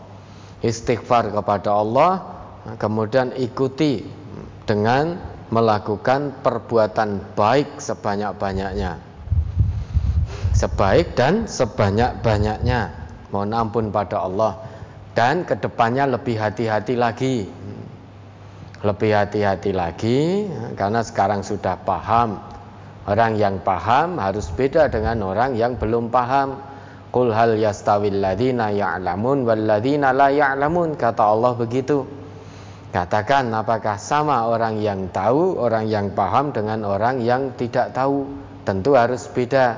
Istighfar 0.58 1.30
kepada 1.30 1.70
Allah. 1.70 2.12
Kemudian 2.82 3.30
ikuti 3.38 4.02
dengan 4.66 5.18
melakukan 5.54 6.42
perbuatan 6.42 7.38
baik 7.38 7.78
sebanyak-banyaknya. 7.78 8.98
Sebaik 10.58 11.14
dan 11.14 11.46
sebanyak-banyaknya. 11.46 12.80
Mohon 13.30 13.50
ampun 13.54 13.84
pada 13.94 14.18
Allah. 14.26 14.58
Dan 15.14 15.46
ke 15.46 15.54
depannya 15.54 16.10
lebih 16.10 16.42
hati-hati 16.42 16.94
lagi 16.98 17.46
lebih 18.82 19.14
hati-hati 19.14 19.70
lagi 19.70 20.50
karena 20.74 21.00
sekarang 21.06 21.46
sudah 21.46 21.78
paham 21.86 22.42
orang 23.06 23.38
yang 23.38 23.62
paham 23.62 24.18
harus 24.18 24.50
beda 24.50 24.90
dengan 24.90 25.22
orang 25.22 25.54
yang 25.54 25.78
belum 25.78 26.10
paham 26.10 26.72
Qul 27.12 27.28
hal 27.28 27.60
yastawil 27.60 28.24
ladina 28.24 28.72
ya'lamun 28.72 29.44
wal 29.44 29.60
ladina 29.68 30.16
la 30.16 30.32
ya'lamun 30.32 30.96
kata 30.96 31.20
Allah 31.20 31.52
begitu. 31.52 32.08
Katakan 32.88 33.52
apakah 33.52 34.00
sama 34.00 34.48
orang 34.48 34.80
yang 34.80 35.12
tahu, 35.12 35.60
orang 35.60 35.92
yang 35.92 36.16
paham 36.16 36.56
dengan 36.56 36.88
orang 36.88 37.20
yang 37.20 37.52
tidak 37.60 37.92
tahu? 37.92 38.24
Tentu 38.64 38.96
harus 38.96 39.28
beda. 39.28 39.76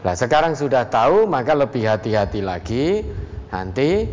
Nah, 0.00 0.16
sekarang 0.16 0.56
sudah 0.56 0.88
tahu 0.88 1.28
maka 1.28 1.52
lebih 1.52 1.84
hati-hati 1.84 2.40
lagi. 2.40 3.04
Nanti 3.52 4.08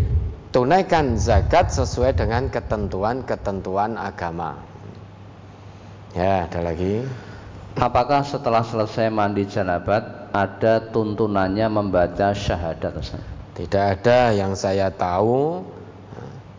tunaikan 0.58 1.22
zakat 1.22 1.70
sesuai 1.70 2.18
dengan 2.18 2.50
ketentuan-ketentuan 2.50 3.94
agama. 3.94 4.58
Ya, 6.18 6.50
ada 6.50 6.66
lagi. 6.66 7.06
Apakah 7.78 8.26
setelah 8.26 8.66
selesai 8.66 9.14
mandi 9.14 9.46
janabat 9.46 10.34
ada 10.34 10.82
tuntunannya 10.90 11.70
membaca 11.70 12.34
syahadat 12.34 12.90
Tidak 13.54 13.84
ada 14.02 14.34
yang 14.34 14.58
saya 14.58 14.90
tahu 14.90 15.62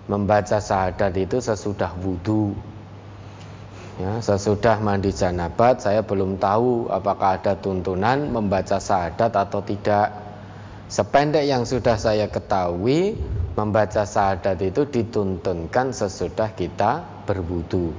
membaca 0.06 0.62
syahadat 0.62 1.18
itu 1.18 1.42
sesudah 1.42 1.90
wudhu. 1.98 2.54
Ya, 3.98 4.22
sesudah 4.22 4.78
mandi 4.78 5.10
janabat 5.10 5.82
saya 5.82 6.06
belum 6.06 6.38
tahu 6.38 6.86
apakah 6.86 7.42
ada 7.42 7.58
tuntunan 7.58 8.30
membaca 8.30 8.78
syahadat 8.78 9.34
atau 9.34 9.58
tidak. 9.58 10.27
Sependek 10.88 11.44
yang 11.44 11.68
sudah 11.68 12.00
saya 12.00 12.32
ketahui 12.32 13.20
membaca 13.52 14.08
syahadat 14.08 14.56
itu 14.64 14.88
dituntunkan 14.88 15.92
sesudah 15.92 16.56
kita 16.56 17.04
berwudhu. 17.28 17.92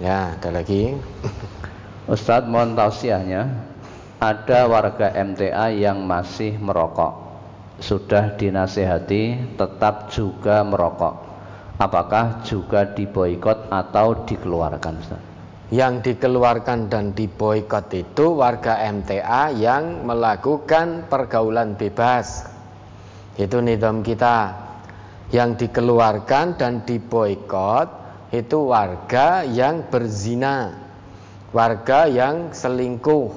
Ya, 0.00 0.32
ada 0.34 0.48
lagi. 0.48 0.96
Ustadz 2.12 2.48
mohon 2.48 2.72
tausiahnya 2.72 3.44
ada 4.18 4.60
warga 4.64 5.12
MTA 5.12 5.76
yang 5.76 6.08
masih 6.08 6.56
merokok 6.56 7.28
sudah 7.78 8.34
dinasehati 8.34 9.54
tetap 9.54 10.10
juga 10.10 10.66
merokok 10.66 11.14
apakah 11.78 12.42
juga 12.42 12.90
diboikot 12.90 13.70
atau 13.70 14.26
dikeluarkan 14.26 14.94
Ustaz? 14.98 15.22
Yang 15.68 16.00
dikeluarkan 16.00 16.88
dan 16.88 17.12
diboikot 17.12 17.92
itu 17.92 18.32
warga 18.32 18.80
MTA 18.88 19.52
yang 19.52 20.08
melakukan 20.08 21.04
pergaulan 21.12 21.76
bebas. 21.76 22.48
Itu 23.36 23.60
nidom 23.60 24.00
kita. 24.00 24.66
Yang 25.28 25.68
dikeluarkan 25.68 26.56
dan 26.56 26.88
diboikot 26.88 27.88
itu 28.32 28.58
warga 28.64 29.44
yang 29.44 29.84
berzina. 29.92 30.72
Warga 31.52 32.08
yang 32.08 32.56
selingkuh. 32.56 33.28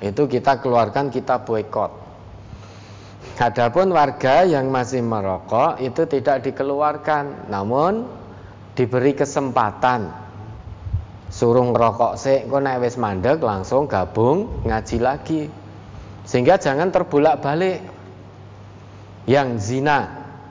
Itu 0.00 0.24
kita 0.24 0.64
keluarkan 0.64 1.12
kita 1.12 1.44
boykot. 1.44 2.08
Adapun 3.36 3.92
warga 3.92 4.48
yang 4.48 4.72
masih 4.72 5.04
merokok 5.04 5.84
itu 5.84 6.08
tidak 6.08 6.48
dikeluarkan, 6.48 7.50
namun 7.52 8.08
diberi 8.72 9.12
kesempatan 9.12 10.27
suruh 11.38 11.62
ngerokok 11.70 12.18
sih, 12.18 12.50
kok 12.50 12.58
naik 12.58 12.82
wis 12.82 12.98
mandek 12.98 13.38
langsung 13.38 13.86
gabung 13.86 14.66
ngaji 14.66 14.98
lagi, 14.98 15.46
sehingga 16.26 16.58
jangan 16.58 16.90
terbulak 16.90 17.38
balik. 17.38 17.78
Yang 19.30 19.48
zina 19.62 19.98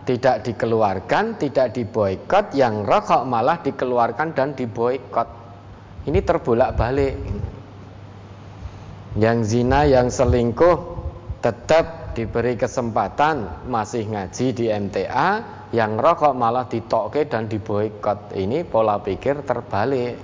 tidak 0.08 0.48
dikeluarkan, 0.48 1.36
tidak 1.36 1.76
diboykot, 1.76 2.56
yang 2.56 2.88
rokok 2.88 3.28
malah 3.28 3.60
dikeluarkan 3.60 4.32
dan 4.32 4.56
diboykot. 4.56 5.28
Ini 6.08 6.24
terbolak-balik. 6.24 7.20
Yang 9.20 9.38
zina, 9.44 9.84
yang 9.84 10.08
selingkuh 10.08 10.78
tetap 11.44 12.16
diberi 12.16 12.56
kesempatan 12.56 13.68
masih 13.68 14.08
ngaji 14.08 14.46
di 14.56 14.72
MTA, 14.72 15.30
yang 15.76 16.00
rokok 16.00 16.32
malah 16.32 16.70
ditokke 16.70 17.28
dan 17.28 17.52
diboikot. 17.52 18.32
Ini 18.32 18.64
pola 18.64 19.02
pikir 19.04 19.44
terbalik. 19.44 20.16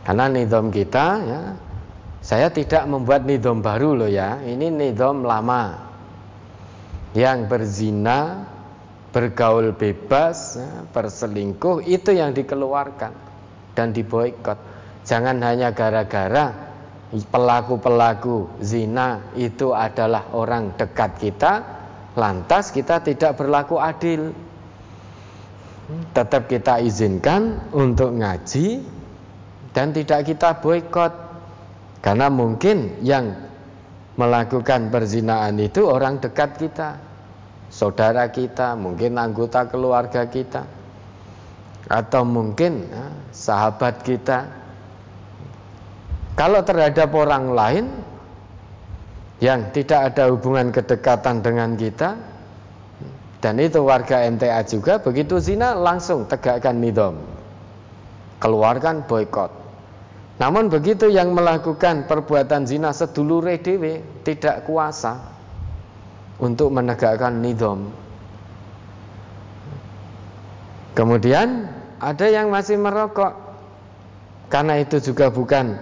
Karena 0.00 0.32
nidom 0.32 0.72
kita 0.72 1.06
ya, 1.20 1.42
saya 2.20 2.48
tidak 2.52 2.88
membuat 2.88 3.24
nidom 3.28 3.60
baru 3.60 3.96
loh 3.96 4.10
ya. 4.10 4.40
Ini 4.40 4.72
nidom 4.72 5.24
lama. 5.24 5.88
Yang 7.10 7.38
berzina, 7.50 8.46
bergaul 9.10 9.74
bebas, 9.74 10.56
ya, 10.56 10.86
berselingkuh 10.94 11.82
itu 11.84 12.14
yang 12.14 12.30
dikeluarkan 12.30 13.12
dan 13.74 13.90
diboikot. 13.90 14.56
Jangan 15.02 15.42
hanya 15.42 15.74
gara-gara 15.74 16.70
pelaku-pelaku 17.10 18.62
zina 18.62 19.34
itu 19.34 19.74
adalah 19.74 20.30
orang 20.30 20.78
dekat 20.78 21.18
kita, 21.18 21.52
lantas 22.14 22.70
kita 22.70 23.02
tidak 23.02 23.34
berlaku 23.34 23.82
adil. 23.82 24.30
Tetap 26.14 26.46
kita 26.46 26.78
izinkan 26.78 27.74
untuk 27.74 28.14
ngaji 28.14 28.99
dan 29.76 29.94
tidak 29.94 30.26
kita 30.26 30.58
boikot. 30.58 31.12
Karena 32.00 32.32
mungkin 32.32 32.96
yang 33.04 33.36
melakukan 34.16 34.88
perzinaan 34.88 35.60
itu 35.60 35.84
orang 35.84 36.16
dekat 36.16 36.56
kita, 36.56 36.96
saudara 37.68 38.24
kita, 38.32 38.72
mungkin 38.72 39.20
anggota 39.20 39.68
keluarga 39.68 40.24
kita 40.24 40.64
atau 41.90 42.22
mungkin 42.22 42.86
ya, 42.86 43.06
sahabat 43.34 44.00
kita 44.06 44.46
kalau 46.38 46.62
terhadap 46.64 47.10
orang 47.12 47.52
lain 47.52 47.86
yang 49.44 49.68
tidak 49.76 50.14
ada 50.14 50.32
hubungan 50.32 50.72
kedekatan 50.72 51.42
dengan 51.44 51.74
kita 51.74 52.16
Dan 53.40 53.56
itu 53.56 53.80
warga 53.80 54.28
MTA 54.28 54.60
juga 54.68 55.00
begitu 55.00 55.40
zina 55.40 55.72
langsung 55.72 56.28
tegakkan 56.28 56.76
nidom. 56.76 57.16
Keluarkan 58.36 59.08
boykot. 59.08 59.48
Namun 60.40 60.72
begitu 60.72 61.12
yang 61.12 61.36
melakukan 61.36 62.08
perbuatan 62.08 62.64
zina 62.64 62.96
sedulur 62.96 63.44
dewe 63.60 64.00
tidak 64.24 64.64
kuasa 64.64 65.20
untuk 66.40 66.72
menegakkan 66.72 67.44
nidom. 67.44 67.92
Kemudian 70.96 71.68
ada 72.00 72.26
yang 72.32 72.48
masih 72.48 72.80
merokok. 72.80 73.52
Karena 74.48 74.80
itu 74.80 74.98
juga 74.98 75.28
bukan 75.28 75.76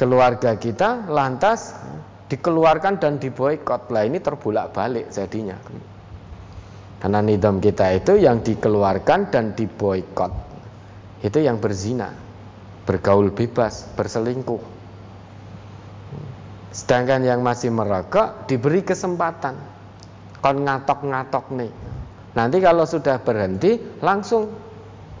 keluarga 0.00 0.56
kita, 0.56 1.06
lantas 1.12 1.76
dikeluarkan 2.32 2.96
dan 2.96 3.20
diboykot. 3.20 3.92
Lah 3.92 4.08
ini 4.08 4.24
terbulak-balik 4.24 5.12
jadinya. 5.12 5.60
Karena 6.98 7.20
nidom 7.20 7.60
kita 7.60 7.92
itu 7.92 8.16
yang 8.16 8.40
dikeluarkan 8.40 9.28
dan 9.28 9.52
diboykot. 9.52 10.32
Itu 11.22 11.44
yang 11.44 11.60
berzina 11.60 12.27
bergaul 12.88 13.28
bebas, 13.28 13.84
berselingkuh. 13.92 14.64
Sedangkan 16.72 17.20
yang 17.20 17.44
masih 17.44 17.68
merokok 17.68 18.48
diberi 18.48 18.80
kesempatan. 18.80 19.60
Kon 20.40 20.64
ngatok-ngatok 20.64 21.52
nih. 21.52 21.72
Nanti 22.32 22.56
kalau 22.64 22.88
sudah 22.88 23.20
berhenti 23.20 23.76
langsung 24.00 24.48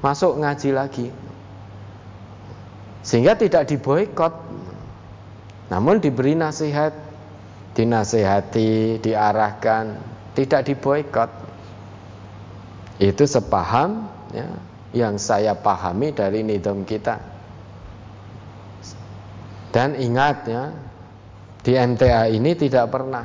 masuk 0.00 0.40
ngaji 0.40 0.70
lagi. 0.72 1.06
Sehingga 3.04 3.36
tidak 3.36 3.68
diboykot. 3.68 4.32
Namun 5.68 6.00
diberi 6.00 6.32
nasihat, 6.32 6.96
dinasehati, 7.76 9.04
diarahkan, 9.04 10.00
tidak 10.32 10.64
diboykot. 10.72 11.28
Itu 12.96 13.28
sepaham 13.28 14.08
ya, 14.32 14.48
yang 14.96 15.20
saya 15.20 15.52
pahami 15.52 16.16
dari 16.16 16.40
nidom 16.40 16.88
kita. 16.88 17.37
Dan 19.68 19.98
ingat 19.98 20.36
ya, 20.48 20.72
di 21.60 21.76
MTA 21.76 22.32
ini 22.32 22.56
tidak 22.56 22.88
pernah. 22.88 23.24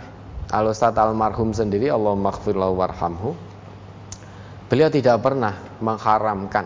Al 0.53 0.69
almarhum 0.69 1.49
sendiri 1.49 1.89
Allah 1.89 2.13
maghfirlahu 2.13 2.77
warhamhu 2.77 3.33
Beliau 4.73 4.89
tidak 4.89 5.21
pernah 5.21 5.53
mengharamkan. 5.85 6.65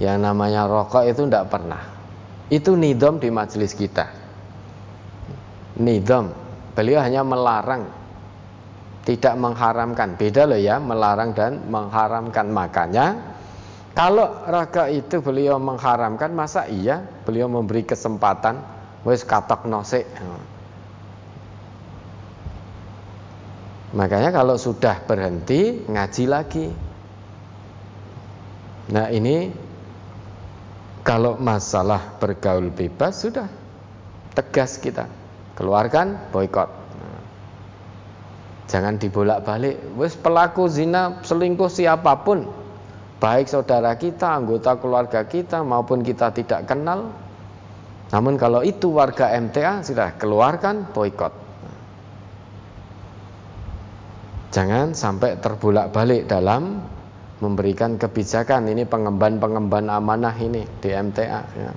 Yang 0.00 0.18
namanya 0.24 0.64
rokok 0.64 1.04
itu 1.04 1.28
tidak 1.28 1.52
pernah. 1.52 1.84
Itu 2.48 2.80
nidom 2.80 3.20
di 3.20 3.28
majelis 3.28 3.76
kita. 3.76 4.08
Nidom. 5.84 6.32
Beliau 6.72 7.04
hanya 7.04 7.20
melarang. 7.20 7.84
Tidak 9.04 9.36
mengharamkan. 9.36 10.16
Beda 10.16 10.48
loh 10.48 10.56
ya 10.56 10.80
melarang 10.80 11.36
dan 11.36 11.60
mengharamkan. 11.68 12.48
Makanya 12.48 13.33
kalau 13.94 14.42
raga 14.50 14.90
itu 14.90 15.22
beliau 15.22 15.62
mengharamkan 15.62 16.34
Masa 16.34 16.66
iya 16.66 17.06
beliau 17.22 17.46
memberi 17.46 17.86
kesempatan? 17.86 18.58
Wis 19.06 19.22
katok 19.22 19.70
nosik 19.70 20.04
makanya 23.94 24.34
kalau 24.34 24.58
sudah 24.58 25.06
berhenti 25.06 25.86
ngaji 25.86 26.24
lagi. 26.26 26.66
Nah 28.90 29.08
ini 29.08 29.54
kalau 31.06 31.38
masalah 31.38 32.18
bergaul 32.18 32.74
bebas 32.74 33.22
sudah. 33.22 33.46
Tegas 34.34 34.82
kita. 34.82 35.06
Keluarkan 35.54 36.34
boykot. 36.34 36.66
Jangan 38.66 38.98
dibolak-balik. 38.98 39.78
Wis 39.94 40.18
pelaku 40.18 40.66
zina 40.66 41.22
selingkuh 41.22 41.70
siapa 41.70 42.26
pun 42.26 42.50
baik 43.24 43.48
saudara 43.48 43.96
kita 43.96 44.36
anggota 44.36 44.76
keluarga 44.76 45.24
kita 45.24 45.64
maupun 45.64 46.04
kita 46.04 46.28
tidak 46.36 46.68
kenal 46.68 47.24
namun 48.14 48.38
kalau 48.38 48.60
itu 48.60 48.94
warga 48.94 49.32
MTA 49.34 49.82
sudah 49.82 50.14
keluarkan 50.14 50.92
boykot. 50.94 51.34
Jangan 54.54 54.94
sampai 54.94 55.34
terbulak-balik 55.42 56.30
dalam 56.30 56.78
memberikan 57.42 57.98
kebijakan 57.98 58.70
ini 58.70 58.86
pengemban-pengemban 58.86 59.90
amanah 59.90 60.36
ini 60.38 60.62
di 60.78 60.94
MTA 60.94 61.40
ya. 61.58 61.72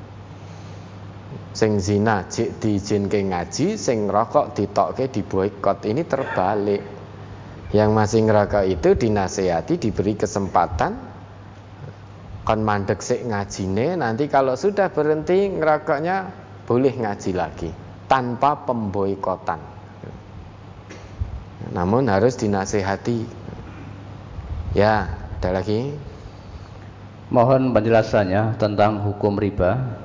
Sing 1.58 1.82
zina 1.82 2.30
cik 2.30 2.62
diizinke 2.62 3.18
ngaji, 3.18 3.82
sing 3.82 4.06
rokok 4.06 4.54
ditokke 4.54 5.10
diboykot. 5.10 5.90
Ini 5.90 6.06
terbalik. 6.06 6.84
Yang 7.74 7.90
masih 7.98 8.20
ngerokok 8.30 8.66
itu 8.70 8.90
dinasehati, 8.94 9.82
diberi 9.82 10.14
kesempatan 10.14 11.17
kon 12.48 12.64
mandek 12.64 13.04
sik 13.04 13.28
ngajine 13.28 14.00
nanti 14.00 14.32
kalau 14.32 14.56
sudah 14.56 14.88
berhenti 14.88 15.52
ngerokoknya 15.52 16.32
boleh 16.64 16.96
ngaji 16.96 17.36
lagi 17.36 17.68
tanpa 18.08 18.64
pemboikotan. 18.64 19.60
Namun 21.76 22.08
harus 22.08 22.40
dinasehati. 22.40 23.28
Ya 24.72 25.12
ada 25.44 25.60
lagi? 25.60 25.92
Mohon 27.28 27.76
penjelasannya 27.76 28.56
tentang 28.56 29.04
hukum 29.04 29.36
riba. 29.36 30.00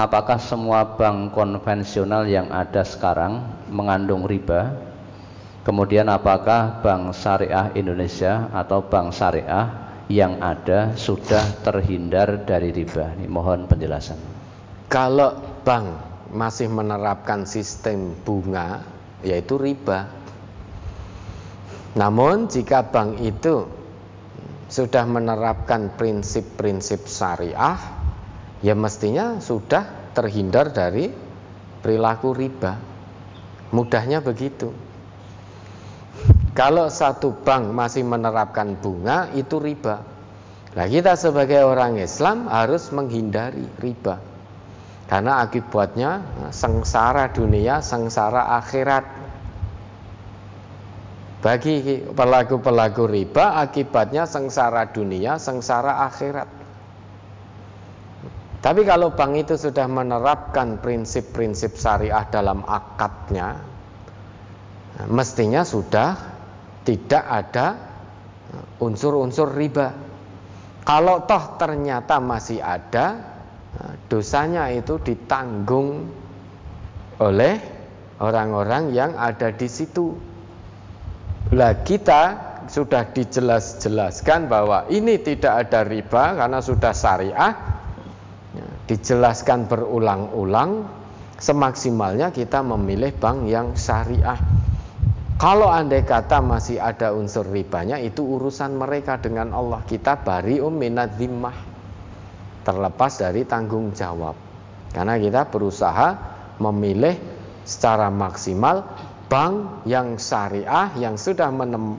Apakah 0.00 0.40
semua 0.40 0.96
bank 0.96 1.36
konvensional 1.36 2.24
yang 2.24 2.48
ada 2.48 2.80
sekarang 2.80 3.44
mengandung 3.68 4.24
riba? 4.24 4.72
Kemudian 5.68 6.08
apakah 6.08 6.80
bank 6.80 7.12
syariah 7.12 7.68
Indonesia 7.76 8.48
atau 8.56 8.80
bank 8.80 9.12
syariah 9.12 9.91
yang 10.10 10.42
ada 10.42 10.98
sudah 10.98 11.62
terhindar 11.62 12.42
dari 12.42 12.74
riba. 12.74 13.14
Ini 13.18 13.28
mohon 13.30 13.70
penjelasan. 13.70 14.18
Kalau 14.90 15.38
bank 15.62 15.86
masih 16.32 16.72
menerapkan 16.72 17.44
sistem 17.44 18.16
bunga 18.24 18.82
yaitu 19.22 19.60
riba. 19.60 20.08
Namun 21.92 22.48
jika 22.48 22.88
bank 22.88 23.20
itu 23.20 23.68
sudah 24.72 25.04
menerapkan 25.04 25.92
prinsip-prinsip 26.00 27.04
syariah 27.04 27.76
ya 28.64 28.72
mestinya 28.72 29.36
sudah 29.36 30.14
terhindar 30.16 30.72
dari 30.72 31.12
perilaku 31.84 32.32
riba. 32.32 32.80
Mudahnya 33.72 34.24
begitu. 34.24 34.72
Kalau 36.52 36.92
satu 36.92 37.32
bank 37.32 37.72
masih 37.72 38.04
menerapkan 38.04 38.76
bunga 38.76 39.32
itu 39.32 39.56
riba. 39.56 40.04
Nah 40.72 40.86
kita 40.88 41.16
sebagai 41.16 41.64
orang 41.64 41.96
Islam 41.96 42.48
harus 42.48 42.92
menghindari 42.92 43.64
riba. 43.80 44.20
Karena 45.08 45.44
akibatnya 45.44 46.24
sengsara 46.52 47.32
dunia, 47.32 47.84
sengsara 47.84 48.56
akhirat. 48.60 49.04
Bagi 51.42 52.06
pelaku-pelaku 52.14 53.04
riba 53.10 53.60
akibatnya 53.60 54.24
sengsara 54.24 54.88
dunia, 54.88 55.36
sengsara 55.36 56.06
akhirat. 56.08 56.48
Tapi 58.62 58.86
kalau 58.86 59.10
bank 59.10 59.42
itu 59.42 59.58
sudah 59.58 59.90
menerapkan 59.90 60.78
prinsip-prinsip 60.78 61.74
syariah 61.74 62.22
dalam 62.30 62.62
akadnya, 62.62 63.58
mestinya 65.08 65.64
sudah 65.64 66.10
tidak 66.82 67.24
ada 67.24 67.66
uh, 68.52 68.84
unsur-unsur 68.84 69.54
riba. 69.54 69.92
Kalau 70.82 71.22
toh 71.24 71.56
ternyata 71.56 72.18
masih 72.18 72.58
ada, 72.58 73.06
uh, 73.78 73.94
dosanya 74.10 74.68
itu 74.74 74.98
ditanggung 74.98 76.10
oleh 77.22 77.54
orang-orang 78.18 78.90
yang 78.94 79.14
ada 79.14 79.54
di 79.54 79.70
situ. 79.70 80.14
Lah 81.52 81.84
kita 81.84 82.52
sudah 82.70 83.10
dijelas-jelaskan 83.10 84.46
bahwa 84.46 84.86
ini 84.88 85.18
tidak 85.20 85.68
ada 85.68 85.82
riba 85.82 86.38
karena 86.38 86.58
sudah 86.62 86.92
syariah. 86.94 87.52
Ya, 88.52 88.68
dijelaskan 88.88 89.66
berulang-ulang, 89.66 90.86
semaksimalnya 91.40 92.30
kita 92.30 92.62
memilih 92.62 93.12
bank 93.16 93.48
yang 93.48 93.74
syariah. 93.74 94.38
Kalau 95.42 95.66
andai 95.66 96.06
kata 96.06 96.38
masih 96.38 96.78
ada 96.78 97.10
unsur 97.10 97.42
ribanya 97.42 97.98
itu 97.98 98.22
urusan 98.22 98.78
mereka 98.78 99.18
dengan 99.18 99.50
Allah 99.50 99.82
kita 99.82 100.22
bari 100.22 100.62
minat 100.62 101.18
zimmah 101.18 101.58
terlepas 102.62 103.18
dari 103.18 103.42
tanggung 103.42 103.90
jawab. 103.90 104.38
Karena 104.94 105.18
kita 105.18 105.50
berusaha 105.50 106.14
memilih 106.62 107.18
secara 107.66 108.06
maksimal 108.06 108.86
bank 109.26 109.82
yang 109.82 110.14
syariah 110.14 110.94
yang 110.94 111.18
sudah 111.18 111.50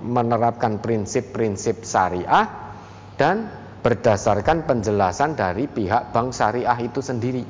menerapkan 0.08 0.80
prinsip-prinsip 0.80 1.84
syariah 1.84 2.48
dan 3.20 3.52
berdasarkan 3.84 4.64
penjelasan 4.64 5.36
dari 5.36 5.68
pihak 5.68 6.16
bank 6.16 6.32
syariah 6.32 6.80
itu 6.80 7.04
sendiri. 7.04 7.44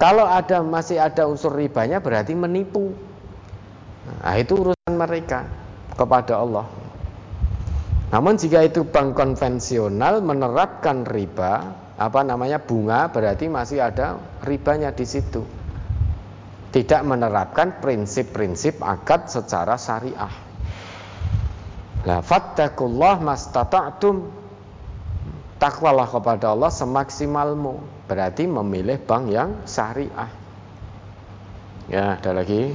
Kalau 0.00 0.24
ada 0.24 0.64
masih 0.64 0.96
ada 0.96 1.28
unsur 1.28 1.52
ribanya 1.52 2.00
berarti 2.00 2.32
menipu. 2.32 3.09
Nah, 4.06 4.34
itu 4.36 4.56
urusan 4.56 4.94
mereka. 4.96 5.60
kepada 5.90 6.40
Allah. 6.40 6.64
Namun 8.08 8.40
jika 8.40 8.64
itu 8.64 8.88
bank 8.88 9.20
konvensional 9.20 10.24
menerapkan 10.24 11.04
riba, 11.04 11.76
apa 12.00 12.20
namanya 12.24 12.56
bunga 12.56 13.12
berarti 13.12 13.52
masih 13.52 13.84
ada 13.84 14.16
ribanya 14.40 14.96
di 14.96 15.04
situ. 15.04 15.44
Tidak 16.72 17.04
menerapkan 17.04 17.84
prinsip-prinsip 17.84 18.80
akad 18.80 19.28
secara 19.28 19.76
syariah. 19.76 20.32
Nah, 22.00 22.24
fattakullah 22.24 23.20
mastata'tum 23.20 24.40
Takwalah 25.60 26.08
kepada 26.08 26.56
Allah 26.56 26.72
semaksimalmu 26.72 27.76
Berarti 28.08 28.48
memilih 28.48 28.96
bank 29.04 29.24
yang 29.28 29.50
syariah 29.68 30.32
Ya, 31.92 32.16
ada 32.16 32.32
lagi 32.32 32.72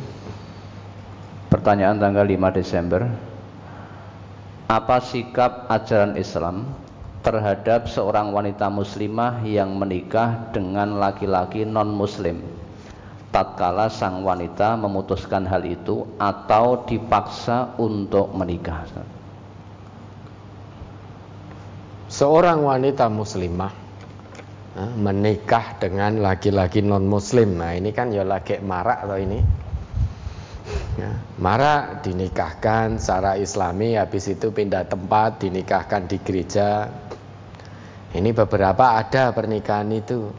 Pertanyaan 1.56 2.03
tanggal 2.03 2.27
5 2.27 2.52
Desember. 2.52 3.07
Apa 4.68 4.99
sikap 4.99 5.72
ajaran 5.72 6.19
Islam 6.19 6.68
terhadap 7.23 7.88
seorang 7.88 8.36
wanita 8.36 8.68
muslimah 8.68 9.40
yang 9.48 9.72
menikah 9.80 10.52
dengan 10.52 10.99
laki-laki 10.99 11.64
non-muslim? 11.64 12.44
Tatkala 13.32 13.88
sang 13.88 14.27
wanita 14.27 14.76
memutuskan 14.76 15.48
hal 15.48 15.64
itu 15.64 16.03
atau 16.19 16.84
dipaksa 16.84 17.72
untuk 17.80 18.36
menikah? 18.36 19.07
Seorang 22.11 22.68
wanita 22.68 23.07
muslimah 23.07 23.72
eh, 24.76 24.91
menikah 24.99 25.80
dengan 25.80 26.19
laki-laki 26.19 26.84
non-muslim. 26.84 27.56
Nah 27.56 27.80
ini 27.80 27.95
kan 27.95 28.11
ya 28.11 28.27
lagi 28.27 28.60
marak 28.60 29.07
atau 29.07 29.15
ini 29.15 29.64
ya, 30.97 31.11
marah 31.37 32.01
dinikahkan 32.01 32.97
secara 32.97 33.37
islami 33.37 33.95
habis 33.99 34.29
itu 34.31 34.49
pindah 34.49 34.87
tempat 34.87 35.41
dinikahkan 35.43 36.09
di 36.09 36.17
gereja. 36.21 36.89
Ini 38.15 38.31
beberapa 38.31 38.95
ada 38.95 39.35
pernikahan 39.35 39.91
itu. 39.91 40.31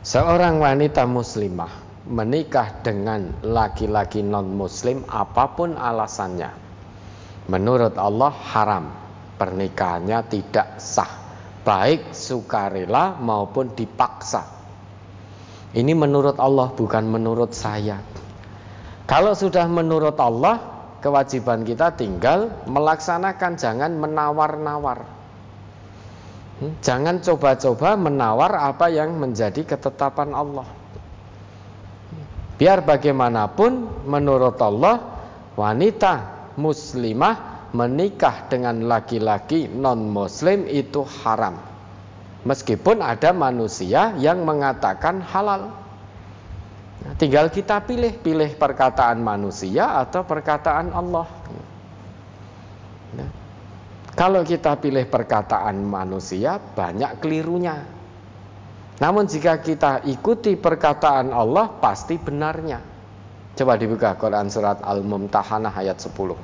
Seorang 0.00 0.56
wanita 0.62 1.04
muslimah 1.04 1.88
menikah 2.08 2.80
dengan 2.80 3.28
laki-laki 3.44 4.24
non 4.24 4.56
muslim 4.56 5.04
apa 5.04 5.52
pun 5.52 5.76
alasannya 5.76 6.48
menurut 7.52 7.96
Allah 7.96 8.32
haram. 8.32 8.86
Pernikahannya 9.38 10.18
tidak 10.26 10.82
sah 10.82 11.06
baik 11.62 12.10
sukarela 12.10 13.14
maupun 13.22 13.70
dipaksa. 13.70 14.42
Ini 15.78 15.94
menurut 15.94 16.42
Allah 16.42 16.74
bukan 16.74 17.06
menurut 17.06 17.54
saya 17.54 18.02
kalau 19.08 19.32
sudah 19.32 19.64
menurut 19.64 20.20
Allah, 20.20 20.60
kewajiban 21.00 21.64
kita 21.64 21.96
tinggal 21.96 22.52
melaksanakan, 22.68 23.56
jangan 23.56 23.96
menawar-nawar. 23.96 25.08
Hmm, 26.60 26.76
jangan 26.84 27.16
coba-coba 27.24 27.96
menawar 27.96 28.52
apa 28.68 28.92
yang 28.92 29.16
menjadi 29.16 29.64
ketetapan 29.64 30.36
Allah. 30.36 30.68
Biar 32.60 32.84
bagaimanapun, 32.84 34.04
menurut 34.04 34.60
Allah, 34.60 35.00
wanita 35.56 36.52
muslimah 36.58 37.70
menikah 37.70 38.50
dengan 38.50 38.90
laki-laki 38.90 39.70
non-muslim 39.70 40.66
itu 40.66 41.06
haram. 41.22 41.54
Meskipun 42.42 42.98
ada 42.98 43.30
manusia 43.30 44.12
yang 44.18 44.42
mengatakan 44.42 45.22
halal. 45.22 45.77
Nah, 46.98 47.14
tinggal 47.14 47.46
kita 47.52 47.78
pilih, 47.86 48.18
pilih 48.18 48.58
perkataan 48.58 49.22
manusia 49.22 50.02
atau 50.02 50.26
perkataan 50.26 50.90
Allah. 50.90 51.26
Nah, 53.14 53.30
kalau 54.18 54.42
kita 54.42 54.74
pilih 54.82 55.06
perkataan 55.06 55.78
manusia, 55.78 56.58
banyak 56.58 57.22
kelirunya. 57.22 57.86
Namun 58.98 59.30
jika 59.30 59.62
kita 59.62 60.02
ikuti 60.10 60.58
perkataan 60.58 61.30
Allah, 61.30 61.70
pasti 61.78 62.18
benarnya. 62.18 62.82
Coba 63.54 63.78
dibuka 63.78 64.18
Quran 64.18 64.50
surat 64.50 64.82
Al-Mumtahanah 64.82 65.70
ayat 65.70 66.02
10. 66.02 66.34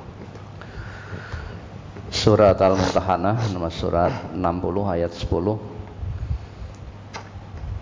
Surat 2.15 2.55
Al-Mumtahanah 2.55 3.51
nomor 3.51 3.75
surat 3.75 4.31
60 4.31 4.39
ayat 4.87 5.11
10. 5.11 5.74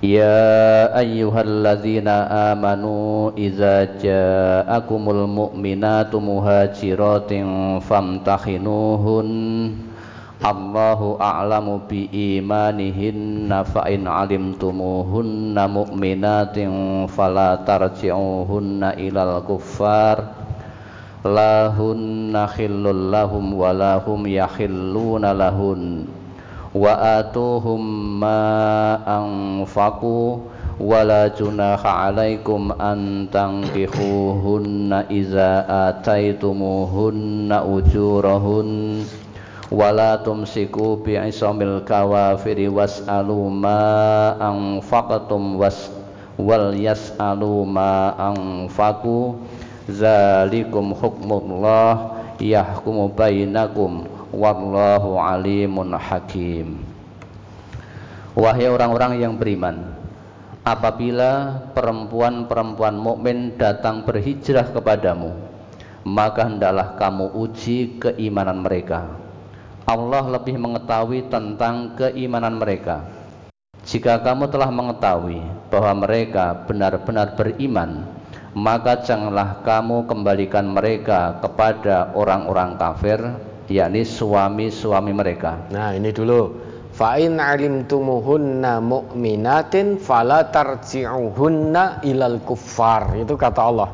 يا 0.02 0.98
أيها 0.98 1.40
الذين 1.40 2.08
آمنوا 2.08 3.30
إذا 3.38 3.84
جاءكم 3.98 5.10
المؤمنات 5.10 6.14
مهاجرات 6.14 7.32
فامتحنوهن 7.82 9.28
الله 10.46 11.00
أعلم 11.20 11.80
بإيمانهن 11.90 13.62
فإن 13.74 14.06
علمتموهن 14.08 15.70
مؤمنات 15.70 16.56
فلا 17.10 17.50
ترجعوهن 17.66 18.80
إلى 18.84 19.20
الكفار 19.38 20.16
لا 21.24 21.66
هن 21.68 22.46
خل 22.46 23.10
لهم 23.10 23.54
ولا 23.54 23.92
هم 24.06 24.26
يحلون 24.26 25.24
لهن 25.32 26.04
wa 26.73 27.21
atuhum 27.21 27.81
ma 28.17 28.97
anfaqu 29.05 30.41
wala 30.81 31.29
junaha 31.29 32.09
alaikum 32.09 32.73
an 32.81 33.29
tankihuhunna 33.29 35.05
iza 35.13 35.69
ataitumuhunna 35.69 37.61
ujurahun 37.61 39.05
wala 39.69 40.17
tumsiku 40.25 40.97
bi'isamil 41.05 41.85
kawafiri 41.85 42.69
was'alu 42.73 43.53
ma 43.53 43.79
anfaqatum 44.41 45.61
was 45.61 45.93
wal 46.41 46.73
yas'alu 46.73 47.69
ma 47.69 48.17
anfaqu 48.17 49.37
zalikum 49.89 50.93
hukmullah 50.97 52.17
yahkumu 52.41 53.13
bainakum 53.13 54.09
wallahu 54.33 55.21
alimun 55.21 55.93
hakim. 55.93 56.81
Wahai 58.33 58.65
orang-orang 58.65 59.21
yang 59.21 59.37
beriman 59.37 59.93
apabila 60.65 61.61
perempuan-perempuan 61.77 62.97
mukmin 62.97 63.53
datang 63.61 64.01
berhijrah 64.01 64.73
kepadamu 64.73 65.37
maka 66.03 66.49
hendaklah 66.49 66.99
kamu 66.99 67.31
uji 67.31 68.01
keimanan 68.01 68.59
mereka. 68.65 69.07
Allah 69.85 70.23
lebih 70.31 70.55
mengetahui 70.57 71.27
tentang 71.27 71.95
keimanan 71.95 72.59
mereka. 72.59 73.03
Jika 73.83 74.23
kamu 74.23 74.47
telah 74.47 74.71
mengetahui 74.71 75.43
bahwa 75.67 76.07
mereka 76.07 76.63
benar-benar 76.63 77.35
beriman 77.35 78.07
maka 78.55 79.01
janganlah 79.03 79.65
kamu 79.65 80.07
kembalikan 80.07 80.71
mereka 80.71 81.41
kepada 81.43 82.15
orang-orang 82.15 82.79
kafir 82.79 83.19
yakni 83.67 84.03
suami-suami 84.03 85.11
mereka. 85.15 85.67
Nah, 85.71 85.95
ini 85.95 86.11
dulu. 86.11 86.71
Fa 86.93 87.17
in 87.17 87.41
alimtumuhunna 87.41 88.77
mu'minatin 88.77 89.97
fala 89.97 90.45
tarji'uhunna 90.53 92.05
ilal 92.05 92.37
kuffar. 92.45 93.17
Itu 93.17 93.33
kata 93.33 93.61
Allah. 93.65 93.89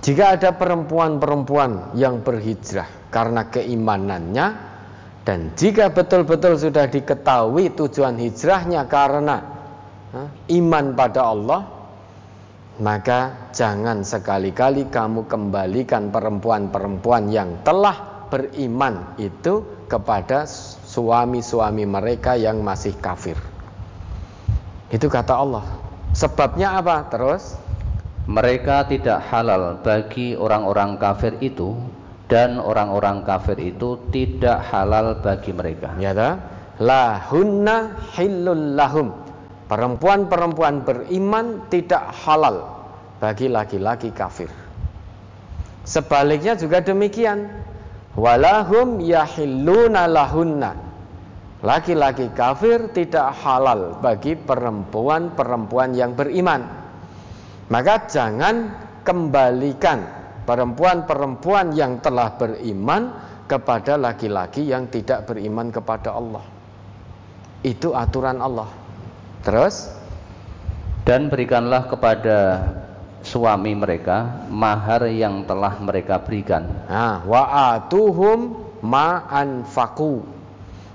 Jika 0.00 0.34
ada 0.34 0.50
perempuan-perempuan 0.56 1.94
yang 1.94 2.24
berhijrah 2.24 3.12
karena 3.12 3.46
keimanannya 3.52 4.46
dan 5.22 5.52
jika 5.54 5.92
betul-betul 5.92 6.56
sudah 6.56 6.88
diketahui 6.88 7.76
tujuan 7.76 8.16
hijrahnya 8.16 8.88
karena 8.88 9.36
iman 10.50 10.86
pada 10.96 11.20
Allah, 11.30 11.60
maka 12.82 13.52
jangan 13.52 14.02
sekali-kali 14.02 14.88
kamu 14.90 15.28
kembalikan 15.28 16.08
perempuan-perempuan 16.10 17.30
yang 17.30 17.60
telah 17.62 18.09
beriman 18.30 19.18
itu 19.18 19.66
kepada 19.90 20.46
suami-suami 20.86 21.84
mereka 21.84 22.38
yang 22.38 22.62
masih 22.62 22.94
kafir. 22.96 23.34
Itu 24.90 25.10
kata 25.10 25.34
Allah. 25.34 25.66
Sebabnya 26.14 26.78
apa? 26.78 27.10
Terus 27.10 27.54
mereka 28.30 28.86
tidak 28.86 29.26
halal 29.30 29.82
bagi 29.82 30.38
orang-orang 30.38 30.98
kafir 30.98 31.34
itu 31.42 31.74
dan 32.30 32.62
orang-orang 32.62 33.26
kafir 33.26 33.58
itu 33.58 33.98
tidak 34.14 34.62
halal 34.70 35.18
bagi 35.18 35.50
mereka. 35.50 35.90
Ya 35.98 36.14
ta? 36.14 36.38
Lahunna 36.78 37.98
hillul 38.14 38.78
lahum. 38.78 39.10
Perempuan-perempuan 39.66 40.82
beriman 40.82 41.70
tidak 41.70 42.10
halal 42.26 42.66
bagi 43.22 43.46
laki-laki 43.46 44.10
kafir. 44.10 44.50
Sebaliknya 45.86 46.58
juga 46.58 46.82
demikian 46.82 47.50
walahum 48.18 48.98
yahilluna 49.02 50.10
lahunna 50.10 50.74
laki-laki 51.60 52.32
kafir 52.32 52.90
tidak 52.90 53.36
halal 53.44 54.00
bagi 54.00 54.34
perempuan-perempuan 54.34 55.92
yang 55.94 56.16
beriman 56.16 56.64
maka 57.70 58.10
jangan 58.10 58.74
kembalikan 59.06 60.02
perempuan-perempuan 60.42 61.70
yang 61.78 62.02
telah 62.02 62.34
beriman 62.34 63.14
kepada 63.46 63.94
laki-laki 63.94 64.66
yang 64.66 64.90
tidak 64.90 65.26
beriman 65.26 65.70
kepada 65.70 66.14
Allah. 66.14 66.42
Itu 67.62 67.94
aturan 67.94 68.42
Allah. 68.42 68.70
Terus 69.46 69.90
dan 71.06 71.26
berikanlah 71.26 71.86
kepada 71.86 72.38
suami 73.20 73.76
mereka 73.76 74.48
mahar 74.48 75.08
yang 75.08 75.44
telah 75.44 75.76
mereka 75.80 76.20
berikan. 76.20 76.64
Nah, 76.88 77.24
wa 77.24 77.76
atuhum 77.76 78.56
ma 78.84 79.28
anfaqu. 79.28 80.24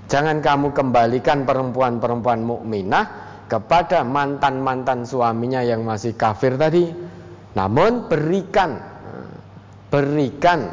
Jangan 0.06 0.38
kamu 0.38 0.70
kembalikan 0.70 1.42
perempuan-perempuan 1.42 2.42
mukminah 2.46 3.04
kepada 3.50 4.06
mantan-mantan 4.06 5.02
suaminya 5.02 5.62
yang 5.62 5.82
masih 5.82 6.14
kafir 6.14 6.54
tadi. 6.54 6.90
Namun 7.56 8.06
berikan 8.06 8.78
berikan 9.86 10.66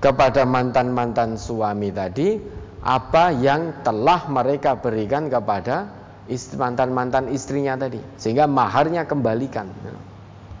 kepada 0.00 0.42
mantan-mantan 0.48 1.36
suami 1.36 1.92
tadi 1.92 2.40
apa 2.86 3.34
yang 3.34 3.82
telah 3.82 4.26
mereka 4.30 4.78
berikan 4.78 5.26
kepada 5.26 5.86
mantan-mantan 6.58 7.30
istrinya 7.30 7.78
tadi 7.78 8.02
sehingga 8.18 8.50
maharnya 8.50 9.06
kembalikan 9.06 9.70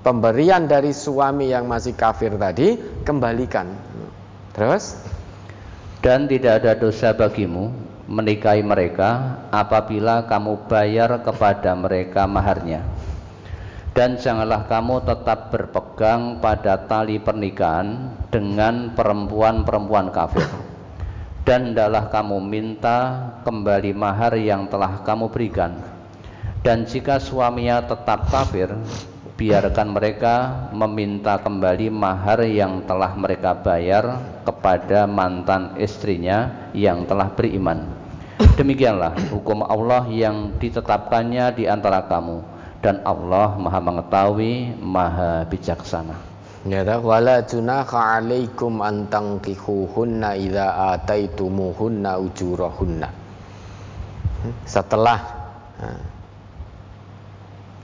pemberian 0.06 0.70
dari 0.70 0.94
suami 0.94 1.50
yang 1.50 1.66
masih 1.66 1.98
kafir 1.98 2.38
tadi 2.38 2.78
kembalikan. 3.02 3.66
Terus 4.54 4.94
dan 5.98 6.30
tidak 6.30 6.62
ada 6.62 6.78
dosa 6.78 7.10
bagimu 7.10 7.74
menikahi 8.06 8.62
mereka 8.62 9.42
apabila 9.50 10.22
kamu 10.30 10.70
bayar 10.70 11.26
kepada 11.26 11.74
mereka 11.74 12.22
maharnya. 12.30 12.86
Dan 13.90 14.14
janganlah 14.20 14.70
kamu 14.70 15.02
tetap 15.08 15.50
berpegang 15.50 16.38
pada 16.38 16.86
tali 16.86 17.18
pernikahan 17.18 18.14
dengan 18.30 18.92
perempuan-perempuan 18.94 20.12
kafir. 20.14 20.46
Dan 21.48 21.72
hendaklah 21.72 22.12
kamu 22.12 22.36
minta 22.44 22.98
kembali 23.42 23.96
mahar 23.96 24.36
yang 24.36 24.68
telah 24.68 25.00
kamu 25.00 25.32
berikan. 25.32 25.80
Dan 26.60 26.84
jika 26.84 27.16
suaminya 27.16 27.80
tetap 27.88 28.28
kafir, 28.28 28.68
biarkan 29.36 29.92
mereka 29.92 30.34
meminta 30.72 31.36
kembali 31.36 31.92
mahar 31.92 32.40
yang 32.48 32.80
telah 32.88 33.12
mereka 33.12 33.52
bayar 33.52 34.16
kepada 34.48 35.04
mantan 35.04 35.76
istrinya 35.76 36.68
yang 36.72 37.04
telah 37.04 37.28
beriman. 37.28 37.84
Demikianlah 38.56 39.12
hukum 39.28 39.60
Allah 39.64 40.08
yang 40.08 40.56
ditetapkannya 40.56 41.52
di 41.52 41.68
antara 41.68 42.08
kamu 42.08 42.40
dan 42.80 43.04
Allah 43.04 43.56
Maha 43.60 43.80
mengetahui, 43.80 44.76
Maha 44.80 45.44
bijaksana. 45.48 46.16
Ya 46.66 46.82
wala 46.98 47.46
junaha 47.46 48.18
alaikum 48.18 48.82
idza 48.82 50.66
ataitumuhunna 50.96 52.18
ujurahunna. 52.18 53.08
Setelah 54.66 55.20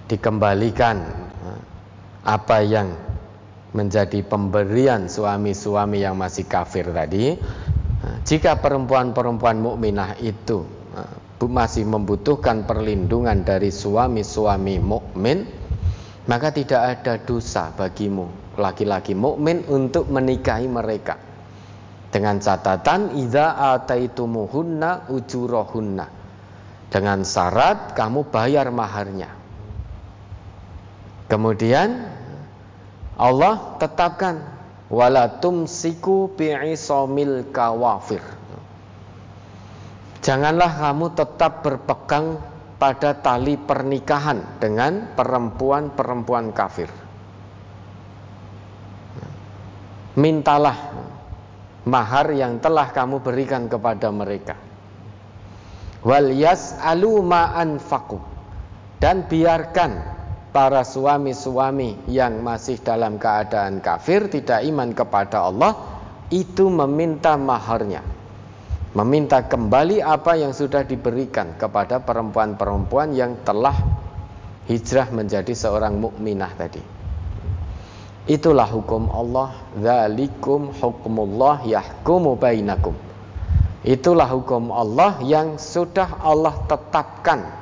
dikembalikan 0.07 0.97
apa 2.23 2.59
yang 2.63 2.95
menjadi 3.73 4.23
pemberian 4.23 5.09
suami-suami 5.09 6.05
yang 6.05 6.15
masih 6.15 6.47
kafir 6.47 6.93
tadi 6.93 7.35
jika 8.23 8.61
perempuan-perempuan 8.61 9.59
mukminah 9.59 10.19
itu 10.23 10.63
masih 11.43 11.83
membutuhkan 11.91 12.63
perlindungan 12.63 13.43
dari 13.43 13.75
suami-suami 13.75 14.79
mukmin 14.79 15.43
maka 16.31 16.55
tidak 16.55 17.03
ada 17.03 17.19
dosa 17.19 17.75
bagimu 17.75 18.55
laki-laki 18.55 19.17
mukmin 19.17 19.67
untuk 19.67 20.07
menikahi 20.07 20.71
mereka. 20.71 21.19
Dengan 22.13 22.39
catatan 22.39 23.17
idza 23.17 23.57
ataitumuhunna 23.73 25.09
ujurahunna. 25.09 26.07
Dengan 26.93 27.25
syarat 27.25 27.97
kamu 27.97 28.29
bayar 28.29 28.69
maharnya 28.69 29.42
Kemudian 31.33 31.97
Allah 33.17 33.81
tetapkan 33.81 34.45
wala 34.93 35.41
tumsiku 35.41 36.29
bi'isomil 36.37 37.49
kawafir. 37.49 38.21
Janganlah 40.21 40.77
kamu 40.77 41.17
tetap 41.17 41.65
berpegang 41.65 42.37
pada 42.77 43.17
tali 43.17 43.57
pernikahan 43.57 44.61
dengan 44.61 45.09
perempuan-perempuan 45.17 46.53
kafir. 46.53 46.93
Mintalah 50.21 50.77
mahar 51.89 52.29
yang 52.37 52.61
telah 52.61 52.93
kamu 52.93 53.25
berikan 53.25 53.73
kepada 53.73 54.13
mereka. 54.13 54.61
Wal 56.05 56.29
yas'alu 56.37 57.25
ma 57.25 57.57
anfaqu 57.57 58.21
dan 59.01 59.25
biarkan 59.25 60.12
para 60.53 60.85
suami-suami 60.85 62.13
yang 62.13 62.45
masih 62.45 62.77
dalam 62.85 63.17
keadaan 63.17 63.81
kafir 63.81 64.29
tidak 64.29 64.61
iman 64.69 64.93
kepada 64.93 65.49
Allah 65.49 65.73
itu 66.29 66.69
meminta 66.69 67.41
maharnya. 67.41 68.05
Meminta 68.93 69.49
kembali 69.49 70.05
apa 70.05 70.37
yang 70.37 70.53
sudah 70.53 70.85
diberikan 70.85 71.57
kepada 71.57 72.05
perempuan-perempuan 72.05 73.17
yang 73.17 73.41
telah 73.41 73.73
hijrah 74.69 75.09
menjadi 75.09 75.57
seorang 75.57 75.97
mukminah 75.97 76.53
tadi. 76.53 76.85
Itulah 78.29 78.69
hukum 78.69 79.09
Allah. 79.09 79.57
Zalikum 79.81 80.77
hukmullah 80.77 81.65
yahkumu 81.65 82.37
bainakum. 82.37 82.93
Itulah 83.83 84.29
hukum 84.29 84.69
Allah 84.71 85.19
yang 85.25 85.57
sudah 85.57 86.21
Allah 86.21 86.55
tetapkan 86.69 87.62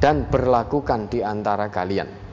dan 0.00 0.26
berlakukan 0.32 1.12
di 1.12 1.20
antara 1.20 1.68
kalian 1.68 2.30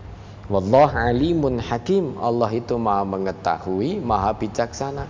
Wallah 0.48 1.12
alimun 1.12 1.60
hakim. 1.60 2.16
Allah 2.24 2.48
itu 2.56 2.80
maha 2.80 3.04
mengetahui, 3.04 4.00
maha 4.00 4.32
bijaksana. 4.32 5.04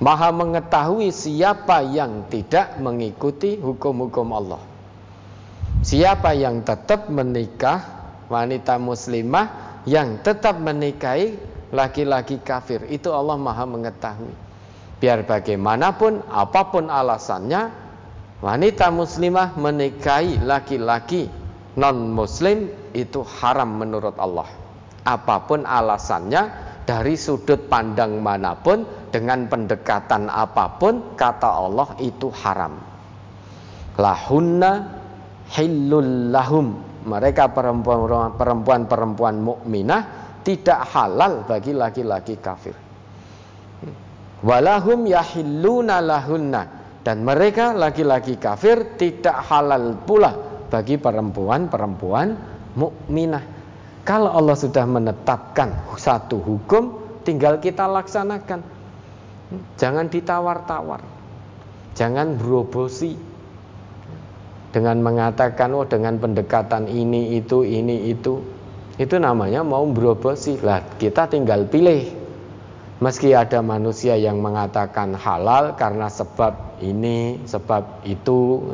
Maha 0.00 0.32
mengetahui 0.32 1.12
siapa 1.12 1.84
yang 1.84 2.24
tidak 2.32 2.80
mengikuti 2.80 3.60
hukum-hukum 3.60 4.32
Allah. 4.32 4.62
Siapa 5.84 6.32
yang 6.32 6.64
tetap 6.64 7.12
menikah 7.12 7.84
wanita 8.32 8.80
muslimah 8.80 9.84
yang 9.84 10.24
tetap 10.24 10.56
menikahi 10.56 11.36
laki-laki 11.76 12.40
kafir. 12.40 12.88
Itu 12.88 13.12
Allah 13.12 13.36
maha 13.36 13.68
mengetahui. 13.68 14.32
Biar 14.96 15.28
bagaimanapun, 15.28 16.24
apa 16.32 16.72
pun 16.72 16.88
alasannya, 16.88 17.68
wanita 18.40 18.88
muslimah 18.88 19.60
menikahi 19.60 20.40
laki-laki 20.40 21.39
non-muslim 21.78 22.70
itu 22.96 23.22
haram 23.22 23.78
menurut 23.78 24.16
Allah. 24.18 24.48
Apa 25.06 25.46
pun 25.46 25.62
alasannya 25.62 26.70
dari 26.84 27.14
sudut 27.14 27.70
pandang 27.70 28.18
mana 28.18 28.58
pun 28.58 28.82
dengan 29.14 29.46
pendekatan 29.46 30.26
apa 30.26 30.76
pun 30.80 31.14
kata 31.14 31.46
Allah 31.46 31.88
itu 32.02 32.30
haram. 32.42 32.74
Lahunna 34.00 34.70
hillul 35.54 36.34
lahum. 36.34 36.90
Mereka 37.00 37.56
perempuan-perempuan 38.36 39.40
mukminah 39.40 40.02
tidak 40.44 40.84
halal 40.92 41.48
bagi 41.48 41.72
laki-laki 41.72 42.36
kafir. 42.36 42.76
Walahum 44.44 45.08
yahilluna 45.08 46.04
lahunna. 46.04 46.62
Dan 47.00 47.24
mereka 47.24 47.72
laki-laki 47.72 48.36
kafir 48.36 49.00
tidak 49.00 49.48
halal 49.48 49.96
pula 50.04 50.49
bagi 50.70 50.96
perempuan-perempuan 50.96 52.28
mukminah 52.78 53.60
kalau 54.00 54.32
Allah 54.32 54.56
sudah 54.56 54.88
menetapkan 54.88 55.92
satu 56.00 56.40
hukum, 56.40 56.98
tinggal 57.22 57.60
kita 57.60 57.84
laksanakan. 57.84 58.64
Jangan 59.76 60.08
ditawar-tawar. 60.08 61.04
Jangan 61.92 62.40
berobosi. 62.40 63.14
Dengan 64.70 65.02
mengatakan, 65.02 65.74
oh 65.74 65.84
dengan 65.84 66.16
pendekatan 66.16 66.86
ini, 66.86 67.38
itu, 67.38 67.66
ini, 67.66 68.08
itu. 68.08 68.40
Itu 68.96 69.18
namanya 69.18 69.66
mau 69.66 69.84
berobosi. 69.84 70.56
Lah, 70.62 70.80
kita 70.96 71.28
tinggal 71.28 71.68
pilih. 71.68 72.10
Meski 72.98 73.30
ada 73.30 73.62
manusia 73.64 74.16
yang 74.16 74.42
mengatakan 74.42 75.14
halal 75.16 75.76
karena 75.76 76.08
sebab 76.08 76.80
ini, 76.80 77.42
sebab 77.44 78.06
itu. 78.08 78.64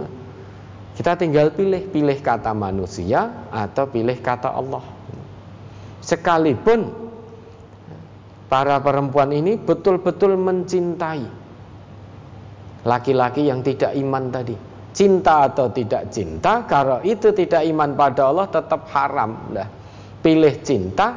Kita 0.97 1.13
tinggal 1.13 1.53
pilih, 1.53 1.93
pilih 1.93 2.19
kata 2.25 2.57
manusia 2.57 3.49
atau 3.53 3.85
pilih 3.85 4.17
kata 4.17 4.49
Allah 4.49 4.97
sekalipun 6.07 6.87
para 8.47 8.79
perempuan 8.79 9.35
ini 9.35 9.59
betul-betul 9.59 10.39
mencintai 10.39 11.27
laki-laki 12.87 13.51
yang 13.51 13.67
tidak 13.67 13.91
iman 13.99 14.31
tadi. 14.31 14.57
Cinta 14.97 15.53
atau 15.53 15.69
tidak 15.69 16.09
cinta, 16.09 16.65
kalau 16.65 17.05
itu 17.05 17.29
tidak 17.37 17.69
iman 17.69 17.93
pada 17.93 18.33
Allah 18.33 18.49
tetap 18.49 18.89
haram. 18.97 19.53
Nah, 19.53 19.69
pilih 20.25 20.57
cinta 20.65 21.13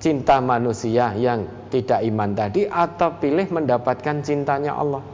cinta 0.00 0.40
manusia 0.40 1.12
yang 1.12 1.68
tidak 1.68 2.00
iman 2.00 2.32
tadi 2.32 2.64
atau 2.64 3.12
pilih 3.20 3.44
mendapatkan 3.52 4.24
cintanya 4.24 4.72
Allah. 4.72 5.04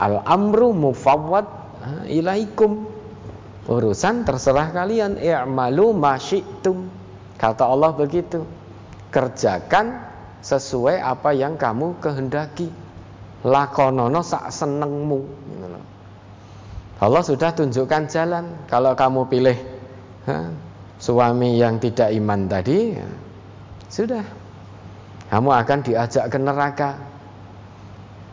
Al-amru 0.00 0.72
mufawwad 0.72 1.44
ilaikum. 2.08 2.93
Urusan 3.64 4.28
terserah 4.28 4.72
kalian. 4.72 5.16
I'malu 5.16 5.96
ma 5.96 6.20
syi'tum. 6.20 6.88
Kata 7.40 7.64
Allah 7.68 7.92
begitu. 7.96 8.44
Kerjakan 9.08 10.00
sesuai 10.44 11.00
apa 11.00 11.32
yang 11.32 11.56
kamu 11.56 11.96
kehendaki. 12.00 12.68
Lakonono 13.44 14.24
sak 14.24 14.48
senengmu. 14.52 15.20
Gitu 15.24 15.64
Allah 17.04 17.22
sudah 17.26 17.50
tunjukkan 17.52 18.08
jalan. 18.08 18.44
Kalau 18.70 18.96
kamu 18.96 19.28
pilih 19.28 19.58
ha, 20.24 20.48
suami 20.96 21.60
yang 21.60 21.76
tidak 21.76 22.08
iman 22.16 22.48
tadi, 22.48 22.96
ya, 22.96 23.08
sudah. 23.92 24.24
Kamu 25.28 25.50
akan 25.50 25.78
diajak 25.84 26.30
ke 26.32 26.38
neraka. 26.40 26.96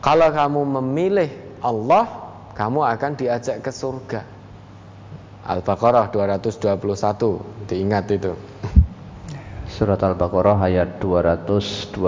Kalau 0.00 0.28
kamu 0.32 0.60
memilih 0.80 1.30
Allah, 1.60 2.08
kamu 2.56 2.80
akan 2.96 3.12
diajak 3.18 3.60
ke 3.60 3.70
surga. 3.74 4.31
Al-Baqarah 5.42 6.14
221, 6.14 7.66
diingat 7.66 8.06
itu. 8.14 8.30
Surat 9.66 9.98
Al-Baqarah 9.98 10.70
ayat 10.70 11.02
221. 11.02 11.98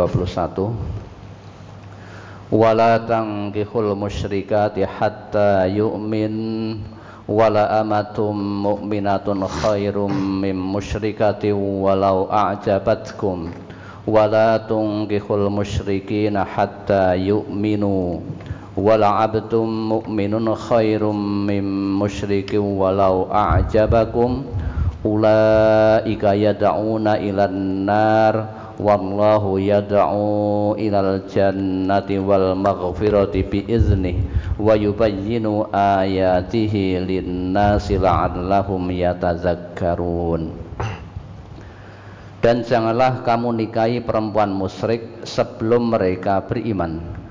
Wala 2.55 3.02
tankihul 3.02 3.98
musyrikati 3.98 4.86
hatta 4.86 5.66
yu'min 5.66 6.35
wala 7.27 7.82
amatum 7.82 8.36
mu'minatun 8.39 9.43
khairum 9.48 10.12
min 10.44 10.55
musyrikati 10.55 11.51
walau 11.51 12.31
a'jabatkum 12.31 13.51
wala 14.05 14.61
tungkihul 14.69 15.48
musyrikina 15.48 16.44
hatta 16.44 17.16
yu'minu 17.16 18.20
min 21.47 21.65
musyrikin 21.95 22.75
walau 22.75 23.31
a'jabakum. 23.31 24.43
Ulaika 25.07 26.35
yad'una 26.35 27.23
ilan 27.23 27.87
nar. 27.87 28.35
Wallahu 28.75 29.63
yad'u 29.63 30.75
ilal 30.75 31.23
jannati 31.31 32.19
wal 32.19 32.59
maghfirati 32.59 33.47
bi 33.47 33.63
iznih. 33.63 34.19
Wa 34.59 34.75
yubayyinu 34.75 35.71
ayatihi 35.71 36.99
linnasi 36.99 37.95
la'allahum 38.03 38.91
yatazakkarun. 38.91 40.51
Dan 42.43 42.67
janganlah 42.67 43.23
kamu 43.23 43.55
nikahi 43.55 44.03
perempuan 44.03 44.51
musyrik 44.51 45.23
sebelum 45.23 45.95
mereka 45.95 46.43
beriman 46.43 47.24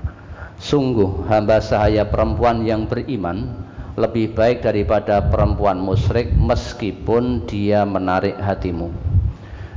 sungguh 0.64 1.28
hamba 1.28 1.60
sahaya 1.60 2.08
perempuan 2.08 2.64
yang 2.64 2.88
beriman 2.88 3.52
lebih 4.00 4.32
baik 4.32 4.64
daripada 4.64 5.28
perempuan 5.28 5.76
musyrik 5.76 6.32
meskipun 6.32 7.44
dia 7.44 7.84
menarik 7.84 8.40
hatimu. 8.40 8.88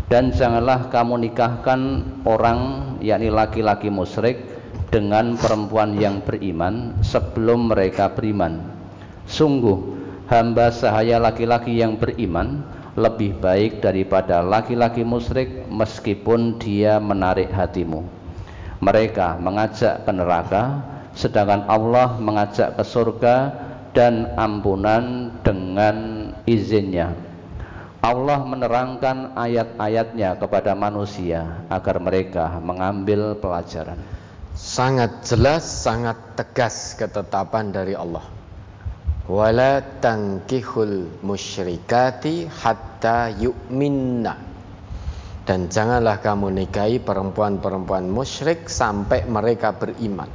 Dan 0.07 0.31
janganlah 0.31 0.87
kamu 0.87 1.27
nikahkan 1.27 2.07
orang 2.23 2.95
yakni 3.03 3.27
laki-laki 3.27 3.91
musyrik 3.91 4.39
dengan 4.87 5.35
perempuan 5.35 5.99
yang 5.99 6.23
beriman 6.23 6.95
sebelum 7.03 7.67
mereka 7.75 8.15
beriman. 8.15 8.63
Sungguh 9.27 9.99
hamba 10.31 10.71
sahaya 10.71 11.19
laki-laki 11.19 11.75
yang 11.75 11.99
beriman 11.99 12.63
lebih 12.95 13.35
baik 13.43 13.83
daripada 13.83 14.39
laki-laki 14.39 15.03
musyrik 15.03 15.67
meskipun 15.67 16.55
dia 16.55 16.97
menarik 16.97 17.51
hatimu 17.51 18.16
mereka 18.79 19.39
mengajak 19.41 20.05
ke 20.05 20.11
neraka 20.13 20.81
sedangkan 21.17 21.65
Allah 21.65 22.17
mengajak 22.21 22.77
ke 22.77 22.83
surga 22.85 23.35
dan 23.91 24.29
ampunan 24.37 25.33
dengan 25.41 26.29
izinnya 26.45 27.27
Allah 28.07 28.45
menerangkan 28.45 29.33
ayat-ayatnya 29.35 30.39
kepada 30.39 30.77
manusia 30.77 31.65
agar 31.67 31.99
mereka 31.99 32.55
mengambil 32.63 33.35
pelajaran. 33.35 33.99
Sangat 34.55 35.27
jelas, 35.27 35.67
sangat 35.67 36.15
tegas 36.39 36.95
ketetapan 36.95 37.73
dari 37.73 37.99
Allah. 37.99 38.23
Wala 39.27 39.83
tankihul 39.99 41.19
musyrikati 41.19 42.47
hatta 42.47 43.27
yu'minna. 43.33 44.46
Dan 45.47 45.71
janganlah 45.71 46.19
kamu 46.19 46.51
nikahi 46.51 46.99
perempuan-perempuan 46.99 48.11
musyrik 48.11 48.67
sampai 48.67 49.23
mereka 49.23 49.71
beriman. 49.71 50.27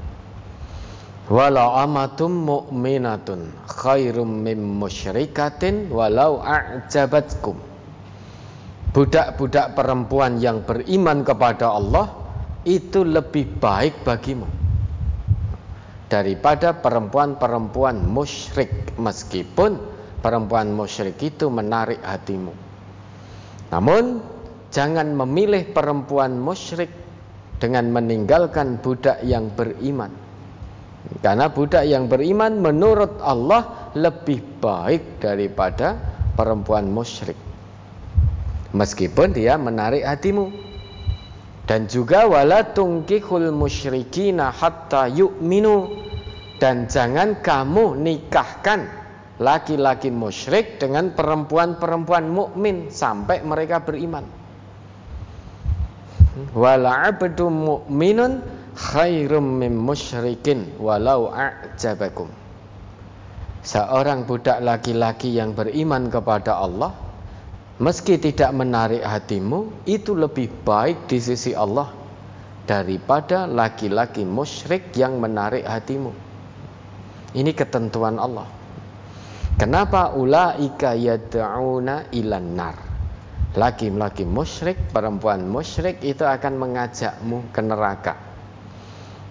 Walau 1.28 1.76
amatum 1.76 2.32
mu'minatun 2.32 3.68
khairum 3.68 4.40
mim 4.40 4.80
musyrikatin 4.80 5.93
walau 5.93 6.40
a'jabatkum. 6.40 7.60
Budak-budak 8.97 9.76
perempuan 9.76 10.40
yang 10.40 10.64
beriman 10.64 11.24
kepada 11.24 11.76
Allah 11.76 12.09
itu 12.64 13.05
lebih 13.05 13.60
baik 13.60 14.05
bagimu 14.09 14.62
daripada 16.12 16.76
perempuan-perempuan 16.76 18.05
musyrik 18.05 18.93
meskipun 19.01 19.80
perempuan 20.20 20.68
musyrik 20.68 21.16
itu 21.24 21.48
menarik 21.48 22.05
hatimu. 22.05 22.52
Namun 23.72 24.20
jangan 24.73 25.12
memilih 25.15 25.70
perempuan 25.70 26.40
musyrik 26.40 26.90
dengan 27.61 27.93
meninggalkan 27.94 28.81
budak 28.82 29.23
yang 29.23 29.53
beriman 29.55 30.11
karena 31.20 31.51
budak 31.51 31.85
yang 31.85 32.07
beriman 32.07 32.62
menurut 32.62 33.19
Allah 33.20 33.93
lebih 33.99 34.40
baik 34.62 35.20
daripada 35.20 35.99
perempuan 36.39 36.89
musyrik. 36.89 37.36
Meskipun 38.73 39.36
dia 39.36 39.61
menarik 39.61 40.07
hatimu. 40.07 40.73
Dan 41.62 41.86
juga 41.86 42.27
wala 42.27 42.74
tungkihul 42.74 43.55
musyrikina 43.55 44.51
hatta 44.51 45.07
yu'minu. 45.07 46.01
Dan 46.59 46.86
jangan 46.90 47.43
kamu 47.43 47.99
nikahkan 47.99 48.86
laki-laki 49.43 50.11
musyrik 50.11 50.78
dengan 50.78 51.11
perempuan-perempuan 51.15 52.31
mukmin 52.31 52.90
sampai 52.90 53.43
mereka 53.43 53.82
beriman. 53.82 54.41
Wala 56.33 57.13
abdu 57.13 57.53
mu'minun 57.53 58.41
khairum 58.73 59.61
musyrikin 59.69 60.81
walau 60.81 61.29
a'jabakum. 61.29 62.33
Seorang 63.63 64.25
budak 64.25 64.65
laki-laki 64.65 65.37
yang 65.37 65.53
beriman 65.53 66.09
kepada 66.09 66.57
Allah 66.57 66.97
meski 67.79 68.17
tidak 68.17 68.51
menarik 68.57 69.05
hatimu 69.05 69.85
itu 69.85 70.17
lebih 70.17 70.51
baik 70.65 71.07
di 71.07 71.21
sisi 71.21 71.53
Allah 71.53 71.93
daripada 72.65 73.45
laki-laki 73.45 74.25
musyrik 74.25 74.91
yang 74.97 75.21
menarik 75.21 75.69
hatimu. 75.69 76.11
Ini 77.37 77.53
ketentuan 77.53 78.17
Allah. 78.17 78.49
Kenapa 79.61 80.17
ulaika 80.17 80.97
yad'una 80.97 82.09
ilan 82.09 82.49
nar 82.57 82.91
laki-laki 83.55 84.24
musyrik 84.24 84.79
perempuan 84.91 85.45
musyrik 85.45 86.01
itu 86.01 86.24
akan 86.24 86.57
mengajakmu 86.57 87.53
ke 87.53 87.61
neraka 87.61 88.33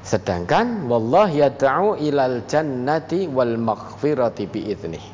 Sedangkan 0.01 0.89
wallah 0.89 1.29
yad'u 1.29 1.93
ilal 2.01 2.41
jannati 2.49 3.29
wal 3.29 3.53
maghfirati 3.53 4.49
biiznih. 4.49 5.05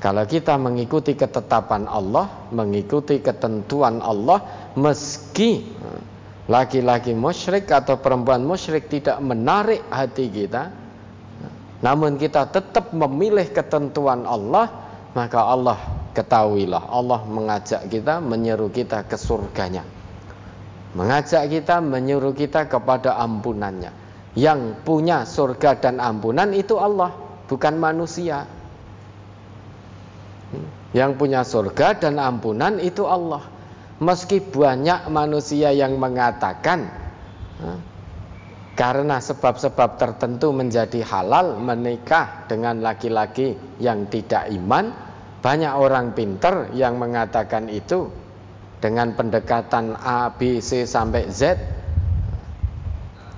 Kalau 0.00 0.24
kita 0.24 0.56
mengikuti 0.56 1.12
ketetapan 1.12 1.84
Allah, 1.84 2.48
mengikuti 2.48 3.20
ketentuan 3.20 4.00
Allah, 4.00 4.40
meski 4.80 5.68
laki-laki 6.48 7.12
musyrik 7.12 7.68
atau 7.68 8.00
perempuan 8.00 8.40
musyrik 8.40 8.88
tidak 8.88 9.20
menarik 9.20 9.84
hati 9.92 10.32
kita, 10.32 10.72
namun 11.84 12.16
kita 12.16 12.48
tetap 12.48 12.96
memilih 12.96 13.52
ketentuan 13.52 14.24
Allah, 14.24 14.72
maka 15.12 15.44
Allah 15.44 15.76
ketahuilah 16.16 16.88
Allah 16.88 17.20
mengajak 17.28 17.92
kita, 17.92 18.24
menyeru 18.24 18.72
kita 18.72 19.04
ke 19.04 19.20
surganya 19.20 19.84
mengajak 20.96 21.44
kita, 21.52 21.84
menyuruh 21.84 22.32
kita 22.32 22.64
kepada 22.64 23.20
ampunannya. 23.20 23.92
Yang 24.32 24.80
punya 24.84 25.28
surga 25.28 25.76
dan 25.76 26.00
ampunan 26.00 26.56
itu 26.56 26.80
Allah, 26.80 27.12
bukan 27.44 27.76
manusia. 27.76 28.48
Yang 30.96 31.10
punya 31.20 31.44
surga 31.44 32.00
dan 32.00 32.16
ampunan 32.16 32.80
itu 32.80 33.04
Allah. 33.04 33.44
Meski 34.00 34.40
banyak 34.40 35.08
manusia 35.08 35.72
yang 35.72 35.96
mengatakan 35.96 36.84
karena 38.76 39.16
sebab-sebab 39.24 39.96
tertentu 39.96 40.52
menjadi 40.52 41.00
halal 41.00 41.56
menikah 41.56 42.44
dengan 42.44 42.84
laki-laki 42.84 43.56
yang 43.80 44.04
tidak 44.12 44.52
iman, 44.52 44.92
banyak 45.46 45.78
orang 45.78 46.10
pinter 46.10 46.74
yang 46.74 46.98
mengatakan 46.98 47.70
itu 47.70 48.10
dengan 48.82 49.14
pendekatan 49.14 49.94
A, 49.94 50.34
B, 50.34 50.58
C 50.58 50.82
sampai 50.82 51.30
Z, 51.30 51.54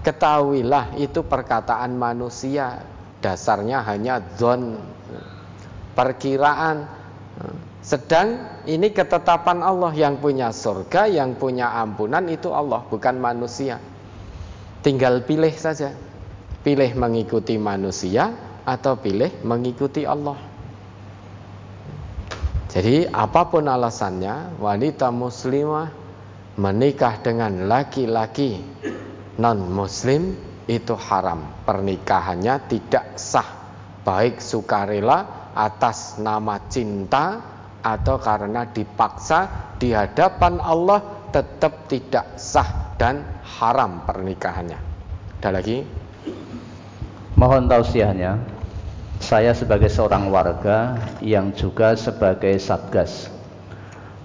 ketahuilah 0.01 0.97
itu 0.97 1.21
perkataan 1.21 2.01
manusia, 2.01 2.81
dasarnya 3.21 3.85
hanya 3.85 4.25
zon, 4.41 4.81
perkiraan. 5.93 6.89
Sedang 7.85 8.57
ini 8.65 8.89
ketetapan 8.89 9.61
Allah 9.61 9.93
yang 9.93 10.17
punya 10.17 10.49
surga, 10.49 11.13
yang 11.13 11.37
punya 11.37 11.77
ampunan 11.77 12.25
itu 12.33 12.49
Allah, 12.57 12.89
bukan 12.89 13.21
manusia. 13.21 13.85
Tinggal 14.81 15.29
pilih 15.29 15.53
saja. 15.53 15.93
Pilih 16.65 16.89
mengikuti 16.97 17.61
manusia 17.61 18.33
atau 18.65 18.97
pilih 18.97 19.45
mengikuti 19.45 20.09
Allah. 20.09 20.48
Jadi 22.79 23.11
apa 23.11 23.51
pun 23.51 23.67
alasannya 23.67 24.55
wanita 24.63 25.11
muslimah 25.11 25.91
menikah 26.63 27.19
dengan 27.19 27.67
laki-laki 27.67 28.63
non 29.35 29.67
muslim 29.67 30.39
itu 30.71 30.95
haram. 30.95 31.67
Pernikahannya 31.67 32.71
tidak 32.71 33.19
sah 33.19 33.51
baik 34.07 34.39
sukarela 34.39 35.51
atas 35.59 36.23
nama 36.23 36.71
cinta 36.71 37.43
atau 37.83 38.15
karena 38.23 38.71
dipaksa 38.71 39.75
di 39.75 39.91
hadapan 39.91 40.63
Allah 40.63 41.03
tetap 41.35 41.91
tidak 41.91 42.39
sah 42.39 42.95
dan 42.95 43.43
haram 43.59 44.07
pernikahannya. 44.07 44.79
Ada 45.43 45.51
lagi? 45.51 45.83
Mohon 47.35 47.75
tausiahnya 47.75 48.58
saya 49.19 49.53
sebagai 49.53 49.91
seorang 49.91 50.31
warga 50.31 50.99
yang 51.21 51.51
juga 51.53 51.99
sebagai 51.99 52.57
satgas 52.57 53.39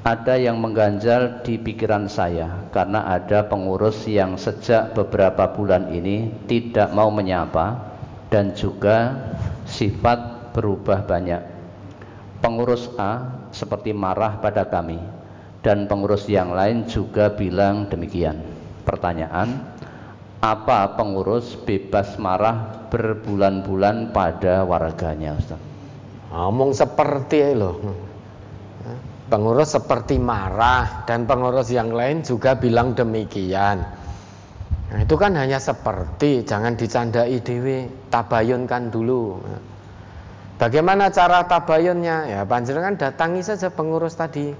ada 0.03 0.35
yang 0.35 0.59
mengganjal 0.59 1.47
di 1.47 1.55
pikiran 1.55 2.11
saya 2.11 2.67
karena 2.75 3.07
ada 3.07 3.47
pengurus 3.47 4.03
yang 4.03 4.35
sejak 4.35 4.91
beberapa 4.91 5.47
bulan 5.55 5.95
ini 5.95 6.43
tidak 6.43 6.91
mau 6.91 7.07
menyapa 7.07 7.79
dan 8.27 8.51
juga 8.51 9.15
sifat 9.63 10.51
berubah 10.51 11.07
banyak. 11.07 11.39
Pengurus 12.43 12.91
A 12.99 13.31
seperti 13.55 13.95
marah 13.95 14.43
pada 14.43 14.67
kami 14.67 14.99
dan 15.63 15.87
pengurus 15.87 16.27
yang 16.27 16.51
lain 16.51 16.83
juga 16.83 17.31
bilang 17.31 17.87
demikian. 17.87 18.43
Pertanyaan, 18.83 19.71
apa 20.43 20.99
pengurus 20.99 21.55
bebas 21.63 22.19
marah 22.19 22.82
berbulan-bulan 22.93 24.13
pada 24.13 24.61
warganya 24.61 25.33
Ustaz? 25.33 25.57
Ngomong 26.29 26.77
seperti 26.77 27.57
loh. 27.57 27.81
Pengurus 29.33 29.73
seperti 29.73 30.21
marah 30.21 31.01
dan 31.09 31.25
pengurus 31.25 31.73
yang 31.73 31.89
lain 31.89 32.21
juga 32.21 32.53
bilang 32.53 32.93
demikian. 32.93 33.81
Nah, 34.93 34.99
itu 35.01 35.15
kan 35.17 35.33
hanya 35.33 35.57
seperti, 35.57 36.45
jangan 36.45 36.77
dicandai 36.77 37.41
dewi, 37.41 37.89
tabayunkan 38.13 38.93
dulu. 38.93 39.41
Bagaimana 40.61 41.09
cara 41.09 41.49
tabayunnya? 41.49 42.29
Ya 42.29 42.41
panjenengan 42.45 42.93
datangi 42.93 43.41
saja 43.41 43.73
pengurus 43.73 44.13
tadi 44.13 44.53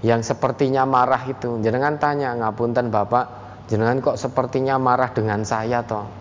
yang 0.00 0.24
sepertinya 0.24 0.88
marah 0.88 1.20
itu. 1.28 1.60
Jangan 1.60 2.00
tanya, 2.00 2.32
ngapunten 2.32 2.88
Bapak, 2.88 3.28
jenengan 3.68 4.00
kok 4.00 4.16
sepertinya 4.16 4.80
marah 4.80 5.12
dengan 5.12 5.44
saya 5.44 5.84
toh 5.84 6.17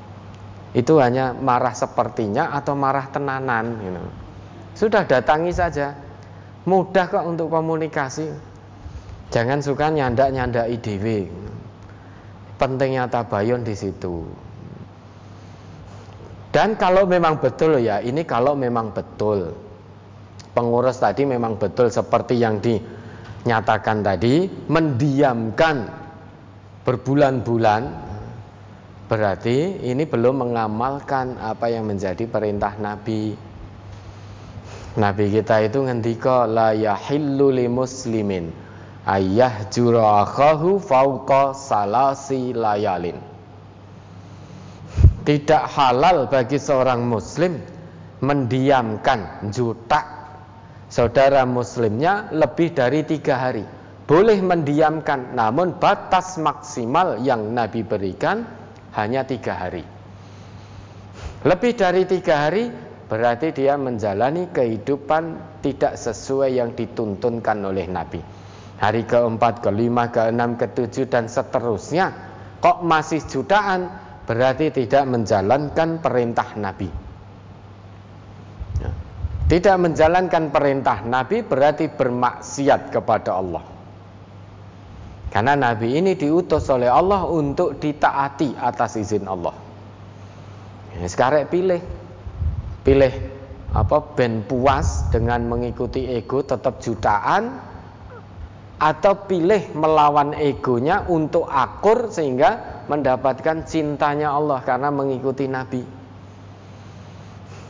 itu 0.75 0.99
hanya 0.99 1.31
marah 1.31 1.71
sepertinya 1.71 2.51
atau 2.51 2.75
marah 2.75 3.07
tenanan 3.07 3.79
gitu. 3.79 4.03
sudah 4.75 5.07
datangi 5.07 5.51
saja. 5.55 5.95
Mudah 6.67 7.07
kok 7.07 7.23
untuk 7.23 7.47
komunikasi. 7.47 8.27
Jangan 9.31 9.63
suka 9.63 9.87
nyandak 9.87 10.35
nyandak 10.35 10.67
IDW 10.67 11.31
pentingnya 12.57 13.05
tabayun 13.07 13.61
di 13.61 13.77
situ. 13.77 14.25
Dan 16.51 16.73
kalau 16.73 17.05
memang 17.05 17.37
betul 17.37 17.77
ya 17.77 18.01
ini 18.01 18.25
kalau 18.25 18.57
memang 18.57 18.91
betul. 18.91 19.53
Pengurus 20.57 20.97
tadi 20.97 21.21
memang 21.21 21.61
betul 21.61 21.93
seperti 21.93 22.41
yang 22.41 22.57
dinyatakan 22.57 24.01
tadi 24.01 24.49
mendiamkan 24.65 25.85
berbulan-bulan 26.81 28.06
berarti 29.07 29.81
ini 29.87 30.03
belum 30.03 30.43
mengamalkan 30.43 31.39
apa 31.39 31.71
yang 31.71 31.87
menjadi 31.87 32.27
perintah 32.27 32.75
Nabi. 32.75 33.35
Nabi 34.99 35.25
kita 35.31 35.63
itu 35.63 35.79
ngendika 35.83 36.43
la 36.45 36.75
yahillu 36.75 37.49
li 37.55 37.71
muslimin 37.71 38.51
ayah 39.07 39.65
jurakahu 39.71 40.83
fauqa 40.83 41.55
salasi 41.55 42.51
layalin. 42.51 43.17
Tidak 45.23 45.63
halal 45.71 46.27
bagi 46.31 46.55
seorang 46.55 47.03
muslim 47.03 47.59
mendiamkan 48.23 49.51
juta 49.51 50.01
saudara 50.87 51.43
muslimnya 51.43 52.31
lebih 52.31 52.71
dari 52.71 53.03
tiga 53.03 53.35
hari 53.37 53.67
boleh 54.07 54.39
mendiamkan 54.39 55.35
namun 55.35 55.75
batas 55.77 56.39
maksimal 56.39 57.19
yang 57.19 57.51
Nabi 57.51 57.83
berikan 57.83 58.47
hanya 58.95 59.27
tiga 59.27 59.57
hari. 59.57 59.83
Lebih 61.43 61.73
dari 61.75 62.03
tiga 62.07 62.47
hari 62.47 62.69
berarti 63.07 63.55
dia 63.55 63.79
menjalani 63.79 64.51
kehidupan 64.51 65.23
tidak 65.63 65.95
sesuai 65.95 66.59
yang 66.59 66.75
dituntunkan 66.75 67.57
oleh 67.63 67.87
Nabi. 67.87 68.19
Hari 68.77 69.09
keempat, 69.09 69.65
kelima, 69.65 70.13
keenam, 70.13 70.53
ketujuh 70.53 71.09
dan 71.09 71.25
seterusnya 71.25 72.13
kok 72.61 72.85
masih 72.85 73.21
jutaan 73.25 73.89
berarti 74.29 74.69
tidak 74.69 75.03
menjalankan 75.07 76.03
perintah 76.03 76.49
Nabi. 76.57 76.89
Tidak 79.47 79.77
menjalankan 79.79 80.51
perintah 80.51 81.07
Nabi 81.07 81.39
berarti 81.39 81.87
bermaksiat 81.87 82.91
kepada 82.91 83.39
Allah 83.39 83.76
karena 85.27 85.53
Nabi 85.59 85.99
ini 85.99 86.15
diutus 86.15 86.71
oleh 86.71 86.87
Allah 86.87 87.27
untuk 87.27 87.77
ditaati 87.77 88.55
atas 88.55 88.95
izin 88.95 89.27
Allah. 89.27 89.53
Sekarang 91.05 91.45
pilih, 91.45 91.81
pilih 92.81 93.13
apa 93.75 93.97
ben 94.15 94.41
puas 94.47 95.05
dengan 95.13 95.45
mengikuti 95.45 96.07
ego 96.09 96.41
tetap 96.41 96.81
jutaan 96.81 97.59
atau 98.77 99.13
pilih 99.29 99.73
melawan 99.77 100.33
egonya 100.37 101.05
untuk 101.05 101.45
akur 101.49 102.09
sehingga 102.09 102.81
mendapatkan 102.87 103.65
cintanya 103.67 104.33
Allah 104.33 104.63
karena 104.63 104.89
mengikuti 104.89 105.45
Nabi. 105.45 105.83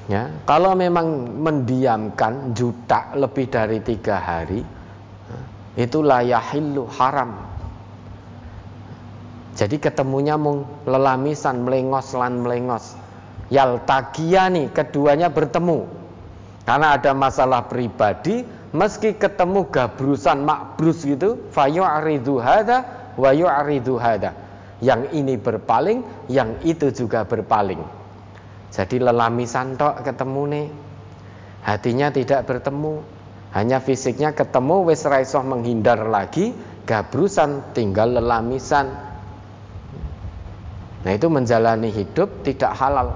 Ya, 0.08 0.32
kalau 0.48 0.72
memang 0.72 1.36
mendiamkan 1.44 2.56
juta 2.56 3.12
lebih 3.12 3.52
dari 3.52 3.84
tiga 3.84 4.24
hari, 4.24 4.64
itu 5.78 6.02
layahillu 6.02 6.90
haram 6.98 7.58
jadi 9.58 9.82
ketemunya 9.82 10.38
mung 10.38 10.70
lelamisan 10.86 11.66
melengos 11.66 12.14
lan 12.14 12.46
melengos. 12.46 12.94
Yaltagiani 13.50 14.70
keduanya 14.70 15.34
bertemu. 15.34 15.90
Karena 16.62 16.94
ada 16.94 17.18
masalah 17.18 17.66
pribadi, 17.66 18.46
meski 18.70 19.18
ketemu 19.18 19.66
gabrusan 19.74 20.46
makbrus 20.46 21.02
gitu, 21.02 21.42
fayu 21.50 21.82
aridu 21.82 22.38
hada, 22.38 22.86
wayu 23.18 23.50
aridu 23.50 23.98
hada. 23.98 24.38
Yang 24.78 25.10
ini 25.18 25.42
berpaling, 25.42 26.06
yang 26.30 26.54
itu 26.62 26.94
juga 26.94 27.26
berpaling. 27.26 27.82
Jadi 28.70 29.02
lelamisan 29.02 29.74
tok 29.74 30.06
ketemu 30.06 30.42
nih. 30.54 30.68
Hatinya 31.66 32.14
tidak 32.14 32.46
bertemu. 32.46 33.17
Hanya 33.56 33.80
fisiknya 33.80 34.36
ketemu 34.36 34.92
wis 34.92 35.08
raisoh 35.08 35.44
menghindar 35.44 36.08
lagi, 36.08 36.52
gabrusan 36.84 37.72
tinggal 37.72 38.16
lelamisan 38.16 39.08
Nah 41.08 41.16
itu 41.16 41.32
menjalani 41.32 41.88
hidup 41.88 42.44
tidak 42.44 42.76
halal. 42.76 43.16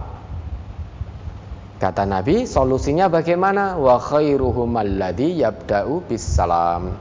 Kata 1.75 2.07
Nabi, 2.07 2.47
solusinya 2.47 3.11
bagaimana? 3.11 3.75
Wa 3.75 3.99
khairuhum 3.99 4.79
alladhi 4.79 5.43
yabda'u 5.43 6.07
bis 6.07 6.23
salam. 6.23 6.95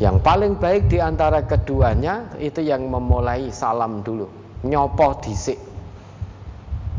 Yang 0.00 0.16
paling 0.24 0.56
baik 0.56 0.88
di 0.88 1.04
antara 1.04 1.44
keduanya 1.44 2.32
itu 2.40 2.64
yang 2.64 2.88
memulai 2.88 3.52
salam 3.52 4.00
dulu, 4.00 4.24
nyopo 4.64 5.20
disik. 5.20 5.60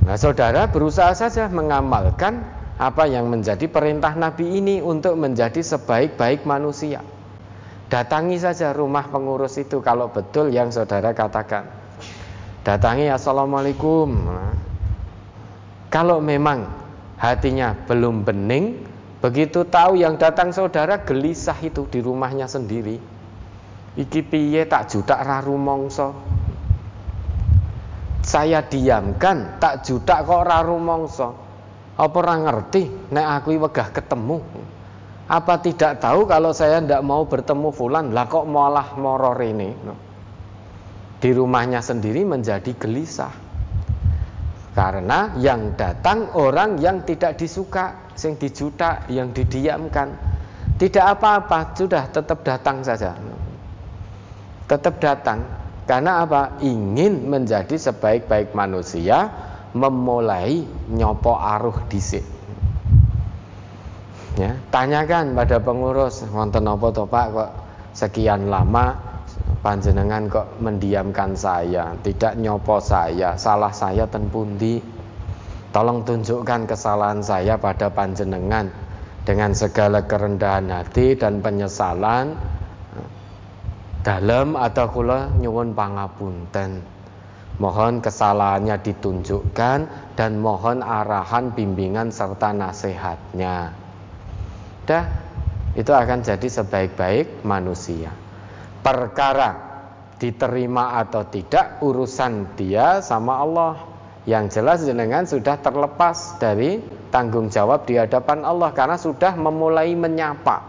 Nah, 0.06 0.14
saudara 0.14 0.70
berusaha 0.70 1.14
saja 1.18 1.50
mengamalkan 1.50 2.44
apa 2.78 3.10
yang 3.10 3.30
menjadi 3.30 3.66
perintah 3.66 4.14
Nabi 4.14 4.62
ini 4.62 4.80
untuk 4.80 5.18
menjadi 5.18 5.60
sebaik-baik 5.60 6.45
manusia. 6.45 7.02
Datangi 7.90 8.38
saja 8.38 8.72
rumah 8.72 9.10
pengurus 9.10 9.58
itu 9.58 9.82
kalau 9.82 10.14
betul 10.14 10.52
yang 10.54 10.70
saudara 10.70 11.16
katakan 11.16 11.66
datangi 12.68 13.08
assalamualaikum 13.08 14.12
kalau 15.88 16.20
memang 16.20 16.68
hatinya 17.16 17.72
belum 17.88 18.28
bening 18.28 18.84
begitu 19.24 19.64
tahu 19.64 20.04
yang 20.04 20.20
datang 20.20 20.52
saudara 20.52 20.99
gelisah 20.99 21.56
itu 21.64 21.88
di 21.88 22.04
rumahnya 22.04 22.52
sendiri 22.52 22.99
Iki 23.98 24.22
piye 24.30 24.62
tak 24.70 24.94
jutak 24.94 25.26
ra 25.26 25.41
rumangsa. 25.41 26.14
Saya 28.22 28.62
diamkan, 28.62 29.58
tak 29.58 29.82
jutak 29.82 30.22
kok 30.22 30.45
ra 30.45 30.62
rumangsa. 30.62 31.34
Apa 31.98 32.15
ora 32.22 32.38
ngerti 32.38 33.10
nek 33.10 33.28
aku 33.41 33.57
wegah 33.57 33.90
ketemu? 33.90 34.38
Apa 35.28 35.60
tidak 35.60 35.99
tahu 35.99 36.30
kalau 36.30 36.53
saya 36.53 36.80
tidak 36.80 37.03
mau 37.03 37.26
bertemu 37.28 37.74
fulan, 37.74 38.15
lah 38.15 38.30
kok 38.30 38.48
malah 38.48 38.95
moro 38.95 39.34
rene? 39.34 39.76
Di 41.18 41.30
rumahnya 41.34 41.82
sendiri 41.82 42.24
menjadi 42.24 42.72
gelisah. 42.78 43.34
Karena 44.78 45.34
yang 45.41 45.74
datang 45.74 46.38
orang 46.38 46.78
yang 46.78 47.02
tidak 47.02 47.41
disuka, 47.41 48.14
yang 48.14 48.38
dijuta, 48.38 49.03
yang 49.10 49.34
didiamkan. 49.34 50.14
Tidak 50.78 51.02
apa-apa, 51.02 51.74
sudah 51.74 52.06
tetap 52.14 52.45
datang 52.45 52.86
saja. 52.86 53.18
Tetap 54.69 55.02
datang. 55.02 55.41
Karena 55.90 56.22
apa? 56.22 56.61
Ingin 56.61 57.26
menjadi 57.26 57.74
sebaik-baik 57.74 58.53
manusia, 58.53 59.34
memulai 59.76 60.64
nyopo 60.91 61.35
aruh 61.35 61.76
disik 61.91 62.23
ya 64.38 64.53
tanyakan 64.69 65.34
pada 65.34 65.57
pengurus 65.57 66.22
wonten 66.30 66.69
apa 66.69 66.88
to 66.94 67.03
Pak? 67.10 67.26
Kok 67.34 67.52
sekian 67.98 68.53
lama 68.53 68.94
panjenengan 69.65 70.30
kok 70.30 70.61
mendiamkan 70.61 71.34
saya? 71.34 71.98
Tidak 71.98 72.38
nyopo 72.38 72.77
saya. 72.77 73.34
Salah 73.35 73.73
saya 73.73 74.06
ten 74.06 74.30
pundi? 74.30 74.80
Tolong 75.73 76.06
tunjukkan 76.06 76.69
kesalahan 76.69 77.19
saya 77.19 77.60
pada 77.60 77.91
panjenengan 77.91 78.72
dengan 79.27 79.52
segala 79.52 80.07
kerendahan 80.07 80.72
hati 80.72 81.19
dan 81.19 81.44
penyesalan 81.44 82.31
dalam 84.07 84.56
atau 84.56 84.88
kula 84.88 85.35
nyuwun 85.35 85.76
pangapunten 85.76 86.80
mohon 87.58 88.00
kesalahannya 88.02 88.78
ditunjukkan 88.82 89.80
dan 90.14 90.32
mohon 90.38 90.82
arahan 90.86 91.54
bimbingan 91.54 92.14
serta 92.14 92.54
nasihatnya 92.54 93.88
sudah 94.88 95.04
itu 95.76 95.92
akan 95.92 96.24
jadi 96.24 96.48
sebaik-baik 96.48 97.44
manusia. 97.44 98.08
Perkara 98.80 99.52
diterima 100.16 100.96
atau 101.04 101.28
tidak 101.28 101.84
urusan 101.84 102.56
dia 102.56 103.04
sama 103.04 103.44
Allah. 103.44 103.76
Yang 104.24 104.60
jelas 104.60 104.88
jenengan 104.88 105.28
sudah 105.28 105.60
terlepas 105.60 106.40
dari 106.40 106.80
tanggung 107.12 107.52
jawab 107.52 107.84
di 107.84 108.00
hadapan 108.00 108.48
Allah 108.48 108.72
karena 108.72 108.96
sudah 108.96 109.36
memulai 109.36 109.92
menyapa. 109.92 110.64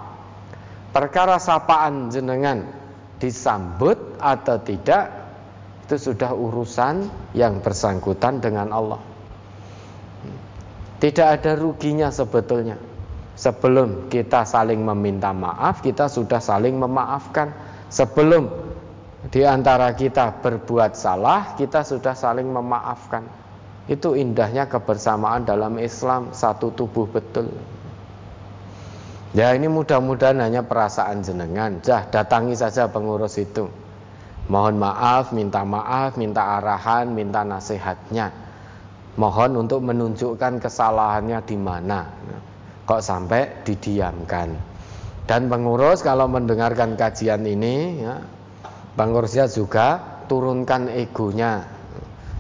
Perkara 0.90 1.39
sapaan 1.39 2.10
jenengan 2.10 2.66
disambut 3.23 4.19
atau 4.19 4.59
tidak 4.66 5.17
itu 5.89 6.12
sudah 6.12 6.36
urusan 6.36 7.09
yang 7.32 7.65
bersangkutan 7.65 8.44
dengan 8.44 8.69
Allah. 8.77 9.01
Tidak 11.01 11.24
ada 11.24 11.56
ruginya 11.56 12.12
sebetulnya 12.12 12.77
Sebelum 13.39 14.10
kita 14.10 14.43
saling 14.43 14.82
meminta 14.82 15.31
maaf, 15.31 15.78
kita 15.78 16.10
sudah 16.10 16.43
saling 16.43 16.74
memaafkan. 16.74 17.55
Sebelum 17.86 18.51
di 19.31 19.47
antara 19.47 19.94
kita 19.94 20.43
berbuat 20.43 20.98
salah, 20.98 21.55
kita 21.55 21.86
sudah 21.86 22.19
saling 22.19 22.51
memaafkan. 22.51 23.23
Itu 23.86 24.19
indahnya 24.19 24.66
kebersamaan 24.66 25.47
dalam 25.47 25.78
Islam, 25.78 26.35
satu 26.35 26.74
tubuh 26.74 27.06
betul. 27.06 27.55
Ya 29.39 29.55
ini 29.55 29.70
mudah-mudahan 29.70 30.43
hanya 30.43 30.66
perasaan 30.66 31.23
jenengan. 31.23 31.78
Jah, 31.78 32.10
datangi 32.10 32.59
saja 32.59 32.90
pengurus 32.90 33.39
itu. 33.39 33.70
Mohon 34.48 34.80
maaf, 34.80 35.36
minta 35.36 35.60
maaf, 35.60 36.16
minta 36.16 36.56
arahan, 36.56 37.12
minta 37.12 37.44
nasihatnya. 37.44 38.32
Mohon 39.20 39.68
untuk 39.68 39.84
menunjukkan 39.84 40.56
kesalahannya 40.56 41.38
di 41.44 41.56
mana. 41.60 42.08
Kok 42.88 43.04
sampai 43.04 43.60
didiamkan. 43.68 44.56
Dan 45.28 45.52
pengurus 45.52 46.00
kalau 46.00 46.24
mendengarkan 46.24 46.96
kajian 46.96 47.44
ini 47.44 48.00
ya, 48.00 48.24
pengurusnya 48.96 49.52
juga 49.52 50.00
turunkan 50.24 50.88
egonya. 50.96 51.68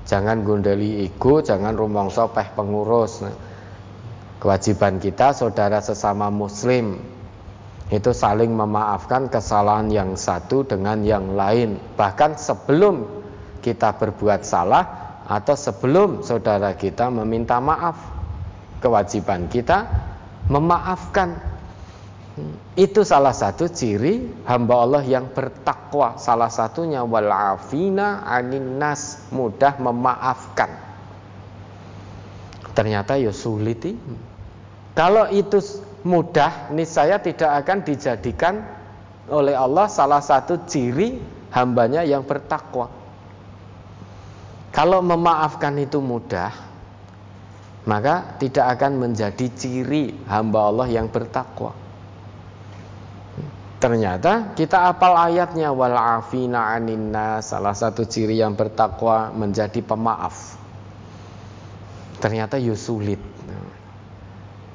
Jangan 0.08 0.40
gondeli 0.40 1.04
ego 1.04 1.44
jangan 1.44 1.76
rumongso 1.76 2.32
peh 2.32 2.48
pengurus. 2.56 3.28
Kewajiban 4.40 4.96
kita 4.96 5.36
saudara 5.36 5.84
sesama 5.84 6.32
muslim 6.32 6.96
itu 7.88 8.12
saling 8.12 8.52
memaafkan 8.52 9.32
kesalahan 9.32 9.88
yang 9.88 10.10
satu 10.12 10.60
dengan 10.60 11.00
yang 11.00 11.32
lain. 11.32 11.80
Bahkan 11.96 12.36
sebelum 12.36 13.08
kita 13.64 13.96
berbuat 13.96 14.44
salah 14.44 14.84
atau 15.24 15.56
sebelum 15.56 16.20
saudara 16.20 16.76
kita 16.76 17.08
meminta 17.08 17.56
maaf 17.56 17.96
kewajiban 18.84 19.48
kita 19.48 19.88
memaafkan. 20.52 21.56
Itu 22.78 23.02
salah 23.02 23.34
satu 23.34 23.66
ciri 23.66 24.44
hamba 24.46 24.84
Allah 24.84 25.02
yang 25.02 25.32
bertakwa. 25.32 26.20
Salah 26.20 26.52
satunya 26.52 27.02
walafina 27.02 28.22
anin 28.28 28.78
nas 28.78 29.26
mudah 29.32 29.80
memaafkan. 29.80 30.70
Ternyata 32.76 33.18
ya 33.18 33.34
sulit 33.34 33.82
kalau 34.98 35.30
itu 35.30 35.62
mudah 36.06 36.70
niscaya 36.74 37.18
tidak 37.18 37.64
akan 37.64 37.78
dijadikan 37.82 38.54
oleh 39.28 39.54
Allah 39.56 39.86
salah 39.90 40.22
satu 40.22 40.66
ciri 40.68 41.18
hambanya 41.54 42.04
yang 42.06 42.22
bertakwa 42.22 42.90
kalau 44.70 45.00
memaafkan 45.02 45.74
itu 45.80 45.98
mudah 45.98 46.68
maka 47.88 48.36
tidak 48.36 48.76
akan 48.76 49.00
menjadi 49.00 49.48
ciri 49.56 50.12
hamba 50.28 50.68
Allah 50.68 50.86
yang 50.92 51.08
bertakwa. 51.08 51.72
Ternyata 53.80 54.52
kita 54.52 54.92
apal 54.92 55.16
ayatnya 55.16 55.72
wal 55.72 55.96
afina 55.96 56.76
aninna 56.76 57.40
salah 57.40 57.72
satu 57.72 58.04
ciri 58.04 58.36
yang 58.36 58.52
bertakwa 58.52 59.32
menjadi 59.32 59.80
pemaaf. 59.80 60.60
Ternyata 62.20 62.60
yo 62.60 62.76
sulit. 62.76 63.22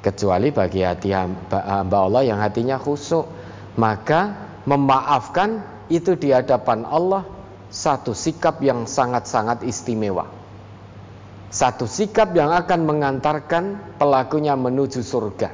Kecuali 0.04 0.52
bagi 0.52 0.84
hati 0.84 1.16
hamba 1.16 1.98
Allah 2.04 2.22
yang 2.28 2.36
hatinya 2.36 2.76
khusyuk, 2.76 3.24
maka 3.80 4.36
memaafkan 4.68 5.64
itu 5.88 6.12
di 6.20 6.28
hadapan 6.28 6.84
Allah 6.84 7.24
satu 7.72 8.12
sikap 8.12 8.60
yang 8.60 8.84
sangat-sangat 8.84 9.64
istimewa. 9.64 10.28
Satu 11.48 11.88
sikap 11.88 12.36
yang 12.36 12.52
akan 12.52 12.84
mengantarkan 12.84 13.96
pelakunya 13.96 14.52
menuju 14.52 15.00
surga. 15.00 15.48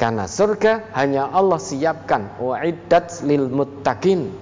Karena 0.00 0.24
surga 0.24 0.96
hanya 0.96 1.28
Allah 1.28 1.60
siapkan. 1.60 2.40
Wa'iddat 2.40 3.26
lil 3.28 3.52
muttaqin. 3.52 4.32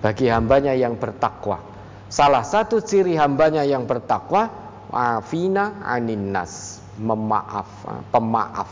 Bagi 0.00 0.32
hambanya 0.32 0.72
yang 0.72 0.96
bertakwa. 0.96 1.60
Salah 2.08 2.44
satu 2.44 2.80
ciri 2.80 3.16
hambanya 3.20 3.64
yang 3.64 3.84
bertakwa 3.84 4.48
afina 4.92 5.80
anin 5.82 6.30
nas, 6.30 6.71
memaaf, 7.00 7.68
pemaaf. 8.12 8.70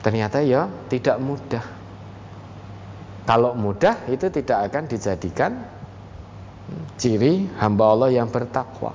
Ternyata 0.00 0.38
ya 0.40 0.70
tidak 0.86 1.18
mudah. 1.18 1.64
Kalau 3.26 3.58
mudah 3.58 4.06
itu 4.06 4.30
tidak 4.30 4.70
akan 4.70 4.86
dijadikan 4.86 5.52
ciri 6.94 7.50
hamba 7.58 7.84
Allah 7.90 8.10
yang 8.14 8.30
bertakwa. 8.30 8.94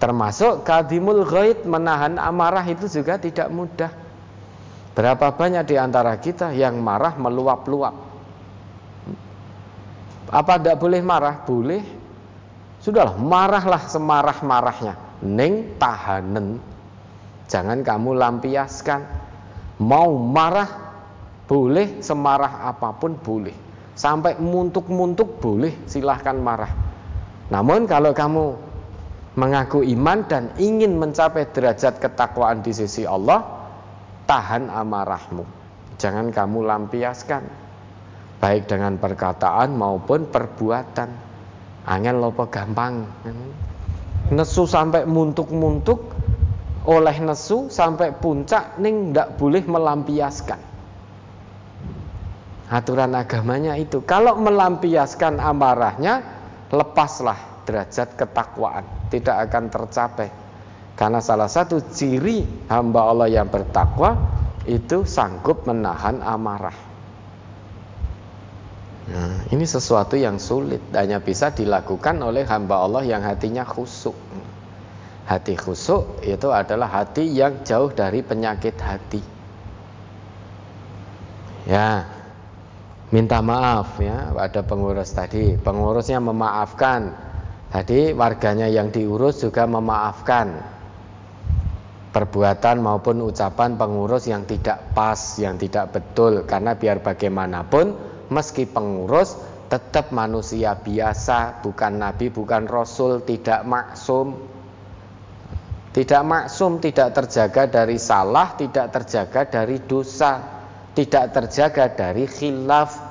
Termasuk 0.00 0.64
kadimul 0.64 1.24
ghaid 1.24 1.64
menahan 1.64 2.20
amarah 2.20 2.64
itu 2.68 2.88
juga 2.88 3.16
tidak 3.16 3.48
mudah. 3.48 3.92
Berapa 4.92 5.32
banyak 5.32 5.64
di 5.64 5.76
antara 5.80 6.16
kita 6.20 6.52
yang 6.52 6.80
marah 6.80 7.16
meluap-luap? 7.16 7.96
Apa 10.30 10.60
tidak 10.60 10.76
boleh 10.78 11.00
marah? 11.00 11.40
Boleh. 11.42 11.82
Sudahlah, 12.80 13.16
marahlah 13.16 13.82
semarah-marahnya. 13.88 15.09
Neng 15.20 15.76
tahanen. 15.76 16.56
Jangan 17.50 17.84
kamu 17.84 18.16
lampiaskan. 18.16 19.00
Mau 19.80 20.16
marah 20.16 20.68
boleh, 21.50 21.98
semarah 22.00 22.68
apa 22.68 22.94
pun 22.94 23.18
boleh. 23.18 23.52
Sampai 23.96 24.38
muntuk-muntuk 24.38 25.42
boleh, 25.42 25.84
silahkan 25.84 26.36
marah. 26.38 26.72
Namun 27.50 27.84
kalau 27.84 28.14
kamu 28.14 28.54
mengaku 29.34 29.82
iman 29.82 30.24
dan 30.30 30.54
ingin 30.56 30.96
mencapai 30.96 31.50
derajat 31.50 31.98
ketakwaan 31.98 32.62
di 32.62 32.70
sisi 32.70 33.02
Allah, 33.02 33.42
tahan 34.30 34.70
amarahmu. 34.70 35.44
Jangan 35.98 36.32
kamu 36.32 36.64
lampiaskan. 36.64 37.42
Baik 38.40 38.72
dengan 38.72 38.96
perkataan 38.96 39.76
maupun 39.76 40.32
perbuatan. 40.32 41.10
Angin 41.84 42.16
lopo 42.22 42.48
gampang. 42.48 43.04
Nesu 44.28 44.68
sampai 44.68 45.08
muntuk-muntuk 45.08 46.12
oleh 46.84 47.16
nesu 47.24 47.72
sampai 47.72 48.12
puncak 48.12 48.76
ning 48.76 49.16
ndak 49.16 49.40
boleh 49.40 49.64
melampiaskan 49.64 50.70
aturan 52.70 53.12
agamanya 53.18 53.74
itu. 53.74 54.00
Kalau 54.06 54.38
melampiaskan 54.38 55.42
amarahnya, 55.42 56.22
lepaslah 56.70 57.66
derajat 57.66 58.14
ketakwaan, 58.14 58.86
tidak 59.10 59.50
akan 59.50 59.64
tercapai. 59.68 60.28
Karena 60.94 61.18
salah 61.18 61.50
satu 61.50 61.82
ciri 61.90 62.70
hamba 62.70 63.10
Allah 63.10 63.28
yang 63.28 63.50
bertakwa 63.50 64.14
itu 64.64 65.02
sanggup 65.02 65.66
menahan 65.66 66.22
amarah. 66.22 66.89
Nah, 69.10 69.42
ini 69.50 69.66
sesuatu 69.66 70.14
yang 70.14 70.38
sulit, 70.38 70.78
hanya 70.94 71.18
bisa 71.18 71.50
dilakukan 71.50 72.14
oleh 72.22 72.46
hamba 72.46 72.86
Allah 72.86 73.02
yang 73.02 73.26
hatinya 73.26 73.66
khusuk. 73.66 74.14
Hati 75.26 75.58
khusuk 75.58 76.22
itu 76.22 76.50
adalah 76.54 76.86
hati 76.86 77.26
yang 77.26 77.66
jauh 77.66 77.90
dari 77.90 78.22
penyakit 78.22 78.78
hati. 78.78 79.22
Ya, 81.66 82.06
minta 83.10 83.42
maaf 83.42 83.98
ya 83.98 84.30
pada 84.30 84.62
pengurus 84.62 85.10
tadi. 85.10 85.58
Pengurusnya 85.58 86.22
memaafkan. 86.22 87.30
Tadi 87.70 88.10
warganya 88.14 88.66
yang 88.66 88.90
diurus 88.90 89.42
juga 89.46 89.62
memaafkan 89.70 90.58
perbuatan 92.10 92.82
maupun 92.82 93.22
ucapan 93.22 93.78
pengurus 93.78 94.26
yang 94.26 94.42
tidak 94.42 94.90
pas, 94.90 95.38
yang 95.38 95.54
tidak 95.54 95.94
betul 95.94 96.42
karena 96.42 96.74
biar 96.74 96.98
bagaimanapun 96.98 98.09
meski 98.30 98.64
pengurus 98.64 99.36
tetap 99.70 100.10
manusia 100.10 100.74
biasa, 100.74 101.62
bukan 101.62 102.02
nabi, 102.02 102.32
bukan 102.32 102.66
rasul, 102.66 103.22
tidak 103.22 103.62
maksum. 103.62 104.34
Tidak 105.90 106.22
maksum, 106.22 106.78
tidak 106.78 107.14
terjaga 107.14 107.66
dari 107.66 107.98
salah, 107.98 108.54
tidak 108.54 108.94
terjaga 108.94 109.42
dari 109.46 109.82
dosa 109.82 110.60
tidak 110.94 111.32
terjaga 111.34 111.84
dari 111.94 112.26
khilaf. 112.26 113.10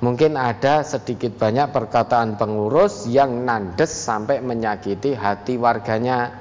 Mungkin 0.00 0.32
ada 0.32 0.80
sedikit 0.80 1.36
banyak 1.36 1.76
perkataan 1.76 2.40
pengurus 2.40 3.04
yang 3.04 3.44
nandes 3.44 3.92
sampai 3.92 4.40
menyakiti 4.40 5.12
hati 5.12 5.60
warganya. 5.60 6.32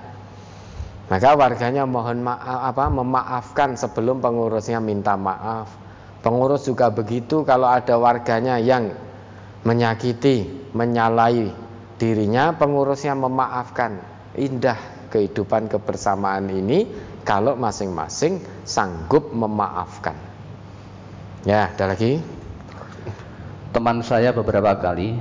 Maka 1.12 1.36
warganya 1.36 1.84
mohon 1.84 2.24
maaf 2.24 2.72
apa 2.72 2.86
memaafkan 2.88 3.76
sebelum 3.76 4.24
pengurusnya 4.24 4.80
minta 4.80 5.20
maaf. 5.20 5.68
Pengurus 6.20 6.68
juga 6.68 6.92
begitu 6.92 7.48
kalau 7.48 7.72
ada 7.72 7.96
warganya 7.96 8.60
yang 8.60 8.92
menyakiti, 9.64 10.70
menyalahi 10.76 11.52
dirinya, 11.96 12.56
pengurusnya 12.56 13.16
memaafkan. 13.16 14.04
Indah 14.36 14.78
kehidupan 15.10 15.72
kebersamaan 15.72 16.52
ini 16.52 16.88
kalau 17.24 17.56
masing-masing 17.56 18.40
sanggup 18.68 19.32
memaafkan. 19.32 20.16
Ya, 21.48 21.72
ada 21.72 21.96
lagi. 21.96 22.20
Teman 23.72 24.04
saya 24.04 24.36
beberapa 24.36 24.76
kali 24.76 25.16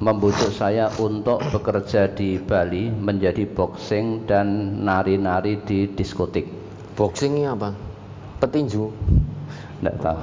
membujuk 0.00 0.50
saya 0.56 0.88
untuk 0.96 1.44
bekerja 1.52 2.08
di 2.10 2.40
Bali 2.40 2.88
menjadi 2.88 3.44
boxing 3.44 4.24
dan 4.24 4.80
nari-nari 4.82 5.60
di 5.62 5.92
diskotik. 5.92 6.48
Boxing 6.96 7.44
apa? 7.44 7.76
Petinju? 8.40 8.88
Tidak 9.80 9.96
tahu. 9.96 10.20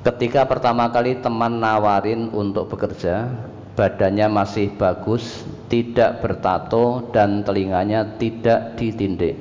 Ketika 0.00 0.48
pertama 0.48 0.88
kali 0.88 1.20
teman 1.20 1.60
nawarin 1.60 2.32
untuk 2.32 2.72
bekerja, 2.72 3.28
badannya 3.76 4.32
masih 4.32 4.72
bagus, 4.80 5.44
tidak 5.68 6.24
bertato 6.24 7.12
dan 7.12 7.44
telinganya 7.44 8.16
tidak 8.16 8.80
ditindik. 8.80 9.36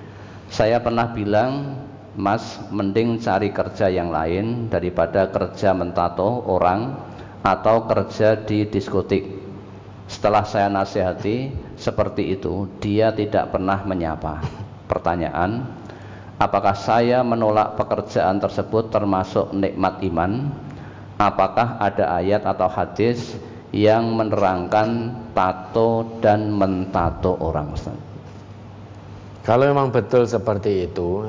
Saya 0.52 0.84
pernah 0.84 1.08
bilang 1.16 1.80
Mas 2.18 2.58
mending 2.74 3.22
cari 3.22 3.54
kerja 3.54 3.86
yang 3.86 4.10
lain 4.10 4.66
daripada 4.66 5.30
kerja 5.30 5.70
mentato 5.70 6.42
orang 6.50 6.98
atau 7.46 7.86
kerja 7.86 8.34
di 8.42 8.66
diskotik. 8.66 9.38
Setelah 10.10 10.42
saya 10.42 10.66
nasihati 10.66 11.54
seperti 11.78 12.34
itu, 12.34 12.66
dia 12.82 13.14
tidak 13.14 13.54
pernah 13.54 13.86
menyapa. 13.86 14.42
Pertanyaan, 14.90 15.77
apakah 16.38 16.74
saya 16.74 17.20
menolak 17.26 17.74
pekerjaan 17.74 18.38
tersebut 18.38 18.94
termasuk 18.94 19.50
nikmat 19.52 19.98
iman? 20.06 20.50
Apakah 21.18 21.82
ada 21.82 22.22
ayat 22.22 22.46
atau 22.46 22.70
hadis 22.70 23.34
yang 23.74 24.14
menerangkan 24.14 25.10
tato 25.34 26.06
dan 26.22 26.54
mentato 26.54 27.34
orang? 27.42 27.74
Kalau 29.42 29.64
memang 29.66 29.90
betul 29.90 30.30
seperti 30.30 30.86
itu, 30.86 31.26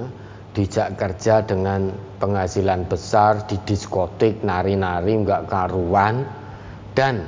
dijak 0.53 0.93
kerja 0.93 1.41
dengan 1.41 1.89
penghasilan 2.21 2.85
besar 2.85 3.49
di 3.49 3.57
diskotik 3.65 4.45
nari-nari 4.45 5.13
nggak 5.25 5.47
karuan 5.49 6.25
dan 6.93 7.25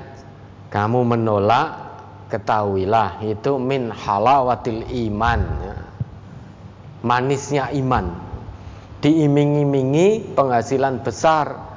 kamu 0.70 1.16
menolak 1.18 1.80
ketahuilah 2.28 3.24
itu 3.26 3.58
min 3.58 3.90
halawatil 3.92 4.84
iman 5.08 5.42
ya. 5.66 5.76
Manisnya 7.02 7.70
iman. 7.74 8.14
Diiming-imingi 9.02 10.38
penghasilan 10.38 11.02
besar. 11.02 11.70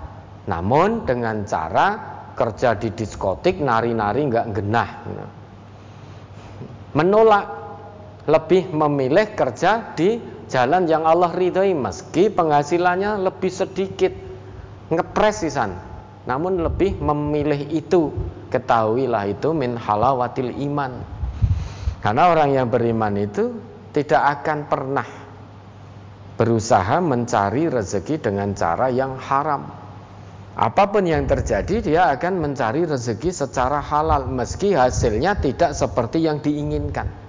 Namun 0.45 1.09
dengan 1.09 1.49
cara 1.49 1.97
kerja 2.37 2.77
di 2.77 2.93
diskotik 2.93 3.65
nari-nari 3.65 4.21
nggak 4.29 4.47
genah. 4.53 4.91
Menolak 6.93 7.47
lebih 8.29 8.69
memilih 8.73 9.33
kerja 9.33 9.97
di 9.97 10.21
jalan 10.53 10.85
yang 10.85 11.09
Allah 11.09 11.33
ridhoi 11.33 11.73
meski 11.73 12.29
penghasilannya 12.29 13.25
lebih 13.25 13.49
sedikit. 13.49 14.13
Ngepres 14.93 15.49
sisan 15.49 15.95
namun 16.25 16.61
lebih 16.61 16.97
memilih 17.01 17.69
itu. 17.73 18.13
Ketahuilah 18.49 19.35
itu 19.35 19.51
min 19.51 19.75
halawatil 19.75 20.55
iman. 20.71 21.03
Karena 22.01 22.31
orang 22.31 22.55
yang 22.55 22.67
beriman 22.69 23.17
itu 23.19 23.51
tidak 23.95 24.43
akan 24.43 24.59
pernah 24.67 25.09
berusaha 26.35 26.99
mencari 26.99 27.71
rezeki 27.71 28.19
dengan 28.19 28.51
cara 28.59 28.91
yang 28.91 29.15
haram 29.17 29.71
apa 30.55 30.85
pun 30.91 31.07
yang 31.07 31.31
terjadi 31.31 31.77
dia 31.79 32.03
akan 32.11 32.43
mencari 32.43 32.83
rezeki 32.83 33.31
secara 33.31 33.79
halal 33.79 34.27
meski 34.27 34.75
hasilnya 34.75 35.39
tidak 35.39 35.79
seperti 35.79 36.27
yang 36.27 36.43
diinginkan 36.43 37.25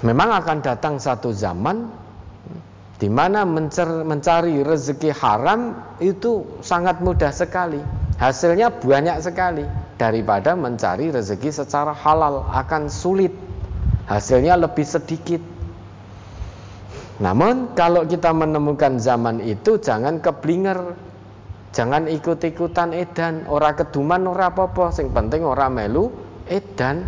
Memang 0.00 0.32
akan 0.32 0.64
datang 0.64 0.96
satu 0.96 1.28
zaman 1.36 1.92
di 2.96 3.08
mana 3.12 3.44
mencari 4.04 4.64
rezeki 4.64 5.12
haram 5.12 5.76
itu 6.00 6.60
sangat 6.64 7.04
mudah 7.04 7.28
sekali. 7.28 7.80
Hasilnya 8.16 8.80
banyak 8.80 9.20
sekali 9.20 9.64
daripada 10.00 10.56
mencari 10.56 11.12
rezeki 11.12 11.52
secara 11.52 11.92
halal 11.92 12.48
akan 12.48 12.88
sulit. 12.88 13.32
Hasilnya 14.10 14.58
lebih 14.58 14.82
sedikit. 14.82 15.38
Namun 17.22 17.78
kalau 17.78 18.02
kita 18.02 18.34
menemukan 18.34 18.98
zaman 18.98 19.38
itu 19.38 19.78
jangan 19.78 20.18
keblinger, 20.18 20.98
jangan 21.70 22.10
ikut-ikutan 22.10 22.90
edan, 22.90 23.46
ora 23.46 23.70
keduman 23.70 24.26
ora 24.26 24.50
apa-apa, 24.50 24.90
sing 24.90 25.14
penting 25.14 25.46
ora 25.46 25.70
melu 25.70 26.10
edan. 26.50 27.06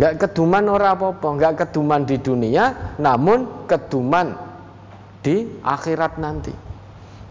Enggak 0.00 0.16
keduman 0.24 0.64
ora 0.70 0.96
apa-apa, 0.96 1.28
enggak 1.28 1.54
keduman 1.66 2.08
di 2.08 2.16
dunia, 2.16 2.96
namun 2.96 3.68
keduman 3.68 4.32
di 5.20 5.44
akhirat 5.60 6.16
nanti. 6.16 6.56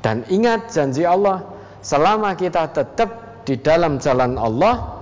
Dan 0.05 0.21
ingat 0.29 0.69
janji 0.69 1.01
Allah, 1.01 1.41
selama 1.81 2.37
kita 2.37 2.69
tetap 2.77 3.41
di 3.47 3.57
dalam 3.57 3.97
jalan 3.97 4.37
Allah, 4.37 4.98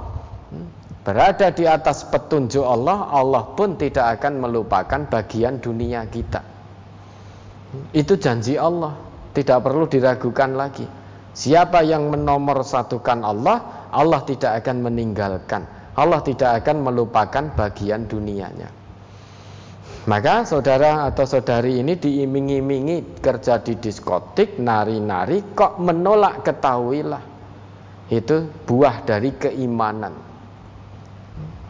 berada 1.08 1.56
di 1.56 1.64
atas 1.64 2.04
petunjuk 2.12 2.68
Allah, 2.68 3.08
Allah 3.08 3.48
pun 3.56 3.80
tidak 3.80 4.20
akan 4.20 4.44
melupakan 4.44 5.08
bagian 5.08 5.56
dunia 5.64 6.04
kita. 6.12 6.44
Itu 7.96 8.20
janji 8.20 8.60
Allah, 8.60 8.92
tidak 9.32 9.64
perlu 9.64 9.88
diragukan 9.88 10.60
lagi. 10.60 10.84
Siapa 11.32 11.80
yang 11.88 12.12
menomor 12.12 12.60
satukan 12.60 13.24
Allah, 13.24 13.88
Allah 13.88 14.20
tidak 14.28 14.60
akan 14.60 14.84
meninggalkan. 14.84 15.64
Allah 15.96 16.20
tidak 16.28 16.60
akan 16.60 16.84
melupakan 16.84 17.56
bagian 17.56 18.04
dunianya. 18.04 18.68
Maka 20.12 20.44
saudara 20.44 21.08
atau 21.08 21.24
saudari 21.24 21.80
ini 21.80 21.96
diiming-imingi 21.96 23.24
kerja 23.24 23.64
di 23.64 23.80
diskotik, 23.80 24.60
nari-nari, 24.60 25.56
kok 25.56 25.80
menolak 25.80 26.44
ketahuilah. 26.44 27.24
Itu 28.12 28.52
buah 28.68 29.08
dari 29.08 29.32
keimanan. 29.40 30.27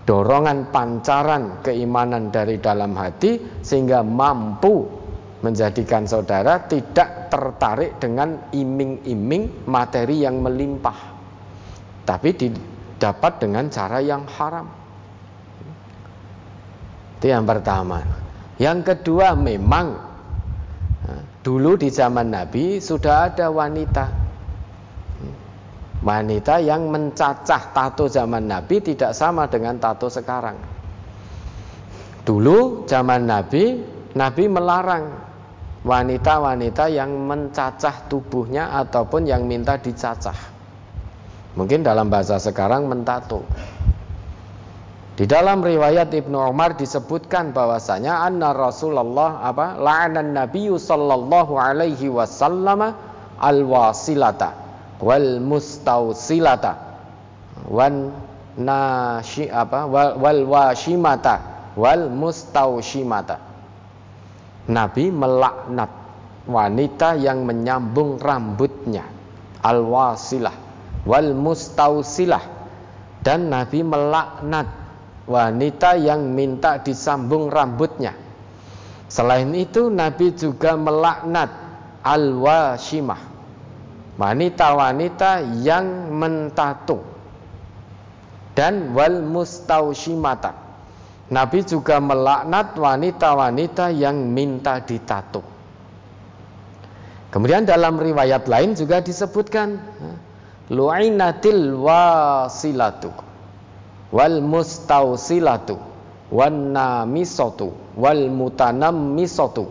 Dorongan 0.07 0.71
pancaran 0.71 1.59
keimanan 1.59 2.31
dari 2.31 2.63
dalam 2.63 2.95
hati 2.95 3.59
sehingga 3.59 4.07
mampu 4.07 4.87
menjadikan 5.43 6.07
saudara 6.07 6.63
tidak 6.63 7.27
tertarik 7.27 7.99
dengan 7.99 8.47
iming-iming 8.55 9.67
materi 9.67 10.23
yang 10.23 10.39
melimpah. 10.39 10.95
Tapi 12.07 12.29
di 12.39 12.47
dapat 12.95 13.43
dengan 13.43 13.67
cara 13.67 13.99
yang 13.99 14.23
haram. 14.31 14.67
Itu 17.19 17.27
yang 17.27 17.43
pertama. 17.43 17.99
Yang 18.55 18.95
kedua 18.95 19.35
memang 19.35 19.91
dulu 21.43 21.75
di 21.75 21.91
zaman 21.91 22.31
Nabi 22.31 22.79
sudah 22.79 23.27
ada 23.27 23.51
wanita 23.51 24.26
wanita 26.01 26.61
yang 26.61 26.93
mencacah 26.93 27.73
tato 27.73 28.05
zaman 28.05 28.45
Nabi 28.45 28.81
tidak 28.81 29.17
sama 29.17 29.49
dengan 29.49 29.81
tato 29.81 30.09
sekarang. 30.11 30.57
Dulu 32.27 32.85
zaman 32.85 33.23
Nabi 33.25 33.81
Nabi 34.17 34.43
melarang 34.49 35.05
wanita-wanita 35.87 36.91
yang 36.91 37.09
mencacah 37.25 38.11
tubuhnya 38.11 38.75
ataupun 38.83 39.29
yang 39.29 39.47
minta 39.47 39.79
dicacah. 39.79 40.35
Mungkin 41.55 41.81
dalam 41.81 42.11
bahasa 42.11 42.37
sekarang 42.37 42.85
mentato. 42.85 43.41
Di 45.17 45.25
dalam 45.25 45.65
riwayat 45.65 46.13
Ibnu 46.13 46.37
Umar 46.37 46.77
disebutkan 46.77 47.49
bahwasanya 47.49 48.21
anna 48.21 48.53
Rasulullah 48.53 49.41
apa 49.41 49.73
la'anan 49.81 50.29
Nabi 50.29 50.69
sallallahu 50.69 51.57
alaihi 51.57 52.05
wasallam 52.13 52.93
al-wasilata 53.41 54.66
wal 55.01 55.39
mustausilata 55.41 56.73
wan 57.69 58.11
nashi 58.57 59.45
apa 59.49 59.85
wal, 59.85 60.17
wal 60.17 60.41
washimata. 60.49 61.57
Wal 61.77 62.09
mustaushimata 62.09 63.37
Nabi 64.67 65.13
melaknat 65.13 65.93
wanita 66.49 67.15
yang 67.15 67.45
menyambung 67.47 68.17
rambutnya. 68.17 69.05
Al-wasilah. 69.61 70.57
Wal 71.07 71.37
mustausilah 71.37 72.43
dan 73.23 73.47
Nabi 73.53 73.85
melaknat 73.85 74.67
wanita 75.29 75.95
yang 76.01 76.33
minta 76.33 76.81
disambung 76.83 77.47
rambutnya. 77.47 78.11
Selain 79.07 79.53
itu 79.55 79.87
Nabi 79.87 80.35
juga 80.35 80.75
melaknat 80.75 81.47
al-washimah. 82.03 83.36
Wanita-wanita 84.17 85.61
yang 85.61 86.09
mentato. 86.13 87.05
Dan 88.57 88.97
wal 88.97 89.21
mustaushimata. 89.21 90.53
Nabi 91.29 91.61
juga 91.61 92.01
melaknat 92.01 92.73
wanita-wanita 92.73 93.93
yang 93.93 94.33
minta 94.33 94.81
ditato. 94.81 95.45
Kemudian 97.29 97.67
dalam 97.67 97.99
riwayat 97.99 98.47
lain 98.47 98.73
juga 98.73 99.03
disebutkan 99.03 99.77
lu'inatil 100.71 101.75
wasilatu 101.75 103.11
wal 104.11 104.39
mustausilatu 104.39 105.75
wan 106.31 106.75
namisatu 106.75 107.75
wal 107.99 108.31
mutanammisatu 108.31 109.67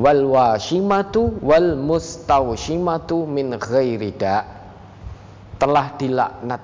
wal 0.00 0.24
washimatu 0.28 1.40
wal 1.44 1.76
mustaushimatu 1.76 3.28
min 3.28 3.56
ghairi 3.60 4.12
da 4.16 4.44
telah 5.60 5.92
dilaknat 6.00 6.62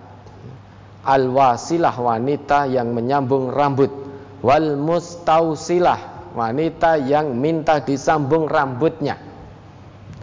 al 1.05 1.25
wasilah 1.33 1.95
wanita 1.97 2.69
yang 2.69 2.93
menyambung 2.93 3.53
rambut 3.53 3.93
wal 4.41 4.77
mustausilah 4.81 6.33
wanita 6.33 7.01
yang 7.05 7.37
minta 7.37 7.81
disambung 7.85 8.49
rambutnya 8.49 9.17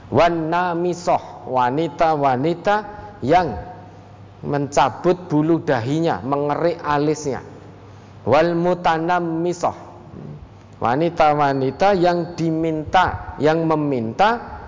wan 0.10 0.50
namisoh 0.50 1.36
wanita-wanita 1.46 2.76
yang 3.22 3.54
mencabut 4.46 5.30
bulu 5.30 5.62
dahinya, 5.66 6.22
mengerik 6.22 6.82
alisnya. 6.86 7.42
Wal 8.26 8.58
mutanam 8.58 9.42
misoh. 9.46 9.74
Wanita-wanita 10.76 11.96
yang 11.96 12.36
diminta, 12.36 13.38
yang 13.40 13.64
meminta 13.64 14.60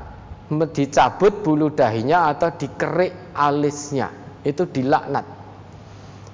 dicabut 0.48 1.44
bulu 1.44 1.76
dahinya 1.76 2.32
atau 2.32 2.56
dikerik 2.56 3.36
alisnya. 3.36 4.08
Itu 4.48 4.72
dilaknat. 4.72 5.26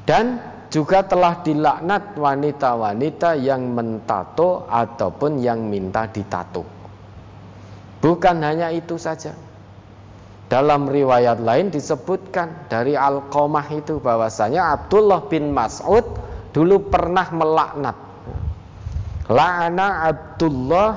Dan 0.06 0.38
juga 0.70 1.02
telah 1.06 1.42
dilaknat 1.42 2.14
wanita-wanita 2.14 3.38
yang 3.42 3.74
mentato 3.74 4.70
ataupun 4.70 5.42
yang 5.42 5.66
minta 5.66 6.06
ditato. 6.06 6.66
Bukan 8.02 8.38
hanya 8.46 8.70
itu 8.70 8.98
saja. 9.02 9.34
Dalam 10.52 10.86
riwayat 10.86 11.42
lain 11.42 11.74
disebutkan 11.74 12.70
dari 12.70 12.94
Al-Qamah 12.94 13.74
itu 13.74 13.98
bahwasanya 13.98 14.78
Abdullah 14.78 15.26
bin 15.26 15.50
Mas'ud 15.50 16.06
dulu 16.54 16.94
pernah 16.94 17.26
melaknat. 17.34 18.13
La'ana 19.32 20.12
Abdullah 20.12 20.92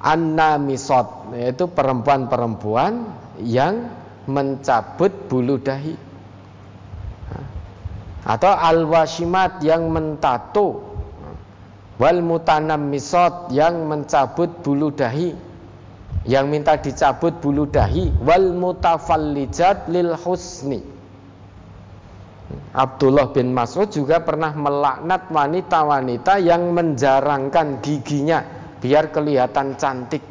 An-Namisot 0.00 1.36
yaitu 1.36 1.70
perempuan-perempuan 1.70 3.06
yang 3.44 3.86
mencabut 4.26 5.12
bulu 5.30 5.60
dahi. 5.60 5.94
Atau 8.26 8.52
al-washimat 8.52 9.62
yang 9.62 9.88
mentato 9.92 10.82
wal 12.00 12.20
mutanam 12.24 12.90
misot 12.90 13.52
yang 13.54 13.86
mencabut 13.86 14.50
bulu 14.64 14.90
dahi. 14.90 15.36
Yang 16.28 16.46
minta 16.52 16.76
dicabut 16.76 17.32
bulu 17.40 17.64
dahi. 17.64 18.12
Wal 18.20 18.52
mutafallijat 18.52 19.88
lil 19.88 20.12
husni 20.20 20.99
Abdullah 22.70 23.34
bin 23.34 23.50
Mas'ud 23.50 23.90
juga 23.90 24.22
pernah 24.22 24.54
melaknat 24.54 25.26
wanita-wanita 25.30 26.38
yang 26.38 26.70
menjarangkan 26.70 27.82
giginya 27.82 28.42
biar 28.78 29.10
kelihatan 29.10 29.74
cantik. 29.74 30.22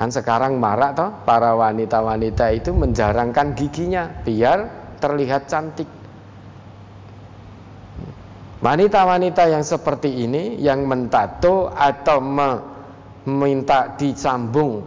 Kan 0.00 0.08
sekarang 0.08 0.56
marak 0.56 0.96
toh 0.96 1.10
para 1.28 1.52
wanita-wanita 1.52 2.56
itu 2.56 2.72
menjarangkan 2.72 3.52
giginya 3.52 4.08
biar 4.24 4.58
terlihat 4.96 5.44
cantik. 5.44 5.88
Wanita-wanita 8.60 9.48
yang 9.48 9.64
seperti 9.64 10.24
ini 10.24 10.60
yang 10.60 10.84
mentato 10.84 11.68
atau 11.72 12.20
meminta 13.24 13.96
disambung 13.96 14.84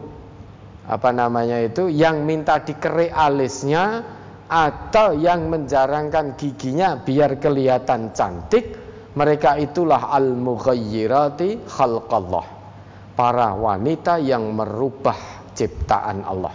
apa 0.83 1.09
namanya 1.09 1.63
itu 1.63 1.89
yang 1.89 2.27
minta 2.27 2.61
dikerik 2.61 3.09
alisnya 3.09 4.03
atau 4.47 5.15
yang 5.15 5.49
menjarangkan 5.49 6.35
giginya 6.35 6.99
biar 6.99 7.39
kelihatan 7.39 8.11
cantik 8.11 8.75
mereka 9.13 9.57
itulah 9.61 10.09
al 10.09 10.33
mughayyirati 10.33 11.69
khalqallah. 11.69 12.45
Para 13.13 13.53
wanita 13.53 14.17
yang 14.17 14.57
merubah 14.57 15.45
ciptaan 15.53 16.25
Allah. 16.25 16.53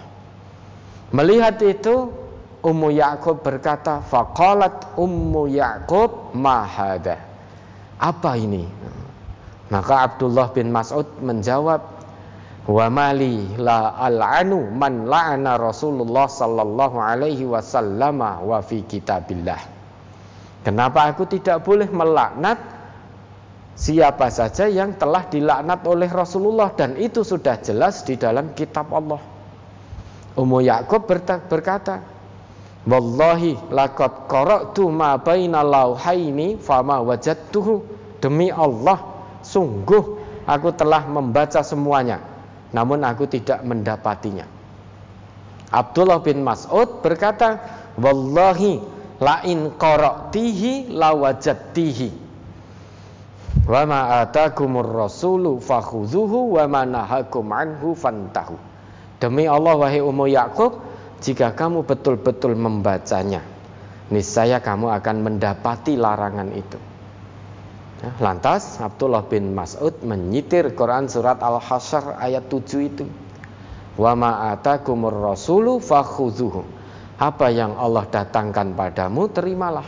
Melihat 1.15 1.63
itu 1.63 2.11
Ummu 2.59 2.91
Yakub 2.91 3.47
berkata 3.47 4.03
faqalat 4.03 4.99
Ummu 4.99 5.47
Yakub 5.47 6.35
mahada 6.35 7.29
apa 7.99 8.39
ini? 8.39 8.63
Maka 9.69 10.07
Abdullah 10.07 10.55
bin 10.55 10.71
Mas'ud 10.71 11.05
menjawab 11.19 11.98
Wa 12.69 12.93
mali 12.93 13.57
la 13.57 13.97
al'anu 13.97 14.69
man 14.69 15.09
la'ana 15.09 15.57
Rasulullah 15.57 16.29
sallallahu 16.29 17.01
alaihi 17.01 17.49
wasallam 17.49 18.21
wa 18.21 18.61
fi 18.61 18.85
kitabillah. 18.85 19.57
Kenapa 20.69 21.09
aku 21.09 21.25
tidak 21.25 21.65
boleh 21.65 21.89
melaknat 21.89 22.61
siapa 23.73 24.29
saja 24.29 24.69
yang 24.69 25.01
telah 25.01 25.25
dilaknat 25.33 25.81
oleh 25.89 26.13
Rasulullah 26.13 26.69
dan 26.77 27.01
itu 27.01 27.25
sudah 27.25 27.57
jelas 27.65 28.05
di 28.05 28.21
dalam 28.21 28.53
kitab 28.53 28.93
Allah. 28.93 29.25
Ummu 30.37 30.61
Yakub 30.61 31.09
berkata, 31.49 32.05
Wallahi 32.85 33.73
laqad 33.73 34.29
qara'tu 34.29 34.93
ma 34.93 35.17
baina 35.17 35.65
lauhaini 35.65 36.61
fama 36.61 37.01
wajadtuhu. 37.01 37.97
Demi 38.21 38.53
Allah, 38.53 39.01
sungguh 39.41 40.05
aku 40.45 40.69
telah 40.77 41.09
membaca 41.09 41.65
semuanya 41.65 42.38
namun 42.73 43.01
aku 43.05 43.25
tidak 43.29 43.65
mendapatinya. 43.65 44.45
Abdullah 45.69 46.21
bin 46.25 46.41
Mas'ud 46.41 47.05
berkata, 47.05 47.61
"Wallahi 48.01 48.81
la 49.21 49.45
in 49.45 49.77
qara'tihi 49.77 50.93
lawajadtihi." 50.93 52.09
Wa 53.69 53.85
ma 53.85 54.25
atakumur 54.25 54.89
rasulu 54.89 55.61
fakhudhuhu 55.61 56.57
wa 56.57 56.65
ma 56.65 56.83
nahakum 56.89 57.53
anhu 57.53 57.93
fantahu. 57.93 58.57
Demi 59.21 59.45
Allah 59.45 59.77
wahai 59.77 60.01
Ummu 60.01 60.25
Yakub, 60.31 60.81
jika 61.21 61.53
kamu 61.53 61.85
betul-betul 61.85 62.57
membacanya, 62.57 63.45
niscaya 64.09 64.63
kamu 64.65 64.89
akan 64.89 65.17
mendapati 65.21 66.01
larangan 66.01 66.49
itu. 66.57 66.88
Ya, 67.99 68.15
lantas 68.23 68.79
Abdullah 68.79 69.27
bin 69.27 69.59
Mas'ud 69.59 69.91
menyitir 70.07 70.71
Quran 70.79 71.11
surat 71.11 71.43
Al-Hasyr 71.43 72.15
ayat 72.15 72.47
7 72.47 72.79
itu. 72.79 73.05
Wa 73.99 74.15
ma 74.15 74.55
atakumur 74.55 75.35
rasulu 75.35 75.83
fakhudhuhu. 75.83 76.63
Apa 77.19 77.51
yang 77.51 77.75
Allah 77.75 78.07
datangkan 78.07 78.79
padamu 78.79 79.27
terimalah. 79.27 79.87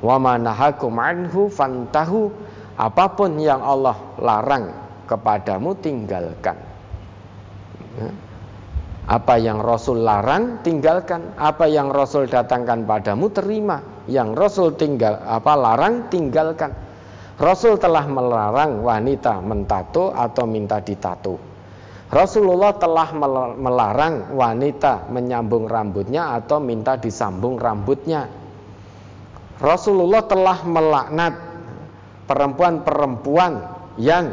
Wa 0.00 0.16
ma 0.16 0.40
nahakum 0.40 0.96
anhu 0.96 1.52
fantahu. 1.52 2.32
Apa 2.80 3.12
pun 3.12 3.36
yang 3.36 3.60
Allah 3.60 3.94
larang 4.16 4.72
kepadamu 5.04 5.76
tinggalkan. 5.84 6.56
Ya. 8.00 8.08
Apa 9.04 9.36
yang 9.36 9.60
Rasul 9.60 10.00
larang 10.00 10.64
tinggalkan, 10.64 11.36
apa 11.36 11.68
yang 11.68 11.92
Rasul 11.92 12.24
datangkan 12.24 12.88
padamu 12.88 13.28
terima, 13.28 13.84
yang 14.08 14.32
Rasul 14.32 14.80
tinggal 14.80 15.20
apa 15.20 15.52
larang 15.52 16.08
tinggalkan. 16.08 16.72
Rasul 17.34 17.82
telah 17.82 18.06
melarang 18.06 18.86
wanita 18.86 19.42
mentato 19.42 20.14
atau 20.14 20.46
minta 20.46 20.78
ditato. 20.78 21.34
Rasulullah 22.14 22.78
telah 22.78 23.10
melarang 23.58 24.38
wanita 24.38 25.10
menyambung 25.10 25.66
rambutnya 25.66 26.38
atau 26.38 26.62
minta 26.62 26.94
disambung 26.94 27.58
rambutnya. 27.58 28.30
Rasulullah 29.58 30.22
telah 30.22 30.62
melaknat 30.62 31.34
perempuan-perempuan 32.30 33.52
yang 33.98 34.30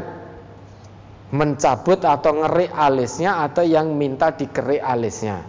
mencabut 1.34 1.98
atau 2.06 2.38
ngerik 2.38 2.70
alisnya 2.70 3.42
atau 3.50 3.66
yang 3.66 3.98
minta 3.98 4.30
dikerik 4.30 4.78
alisnya. 4.78 5.42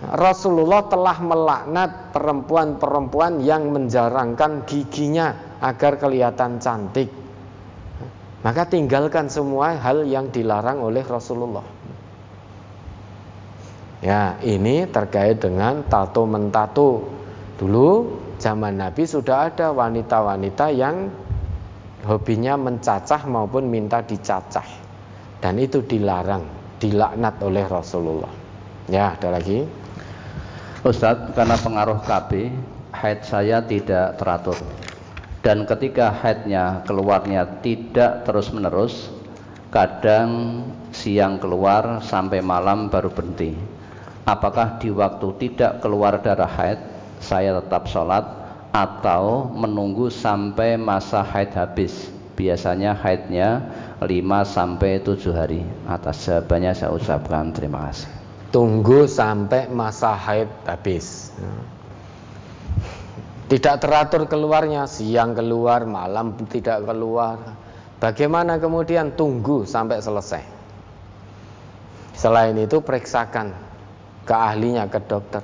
Rasulullah 0.00 0.88
telah 0.88 1.20
melaknat 1.20 2.16
perempuan-perempuan 2.16 3.44
yang 3.44 3.68
menjarangkan 3.68 4.64
giginya 4.64 5.49
agar 5.60 6.00
kelihatan 6.00 6.56
cantik. 6.58 7.12
Maka 8.40 8.64
tinggalkan 8.64 9.28
semua 9.28 9.76
hal 9.76 10.08
yang 10.08 10.32
dilarang 10.32 10.80
oleh 10.80 11.04
Rasulullah. 11.04 11.64
Ya, 14.00 14.40
ini 14.40 14.88
terkait 14.88 15.44
dengan 15.44 15.84
tato 15.84 16.24
mentato. 16.24 17.04
Dulu 17.60 17.88
zaman 18.40 18.80
Nabi 18.80 19.04
sudah 19.04 19.52
ada 19.52 19.76
wanita-wanita 19.76 20.72
yang 20.72 21.12
hobinya 22.08 22.56
mencacah 22.56 23.28
maupun 23.28 23.68
minta 23.68 24.00
dicacah. 24.00 24.64
Dan 25.36 25.60
itu 25.60 25.84
dilarang, 25.84 26.48
dilaknat 26.80 27.36
oleh 27.44 27.68
Rasulullah. 27.68 28.32
Ya, 28.88 29.12
ada 29.20 29.36
lagi. 29.36 29.68
Ustadz, 30.80 31.36
karena 31.36 31.60
pengaruh 31.60 32.00
KB, 32.08 32.48
haid 32.96 33.20
saya 33.28 33.60
tidak 33.60 34.16
teratur 34.16 34.56
dan 35.40 35.64
ketika 35.64 36.12
haidnya 36.12 36.84
keluarnya 36.84 37.64
tidak 37.64 38.28
terus 38.28 38.52
menerus 38.52 39.08
kadang 39.72 40.62
siang 40.92 41.40
keluar 41.40 42.04
sampai 42.04 42.44
malam 42.44 42.92
baru 42.92 43.08
berhenti. 43.08 43.56
Apakah 44.28 44.76
di 44.76 44.92
waktu 44.92 45.26
tidak 45.40 45.80
keluar 45.80 46.20
darah 46.20 46.50
haid 46.50 46.78
saya 47.22 47.56
tetap 47.56 47.88
sholat 47.88 48.26
atau 48.70 49.48
menunggu 49.48 50.12
sampai 50.12 50.76
masa 50.76 51.24
haid 51.24 51.56
habis? 51.56 52.12
Biasanya 52.36 52.96
haidnya 52.96 53.48
5 54.00 54.08
sampai 54.44 55.00
7 55.04 55.34
hari. 55.34 55.60
Atas 55.84 56.24
jawabannya 56.24 56.72
saya 56.72 56.90
ucapkan 56.92 57.52
terima 57.52 57.90
kasih. 57.90 58.08
Tunggu 58.50 59.06
sampai 59.06 59.70
masa 59.70 60.16
haid 60.16 60.48
habis 60.66 61.30
tidak 63.50 63.82
teratur 63.82 64.30
keluarnya, 64.30 64.86
siang 64.86 65.34
keluar, 65.34 65.82
malam 65.82 66.38
tidak 66.46 66.86
keluar. 66.86 67.58
Bagaimana 67.98 68.62
kemudian 68.62 69.18
tunggu 69.18 69.66
sampai 69.66 69.98
selesai? 69.98 70.46
Selain 72.14 72.54
itu 72.54 72.78
periksakan 72.78 73.50
ke 74.22 74.30
ahlinya, 74.30 74.86
ke 74.86 75.02
dokter. 75.02 75.42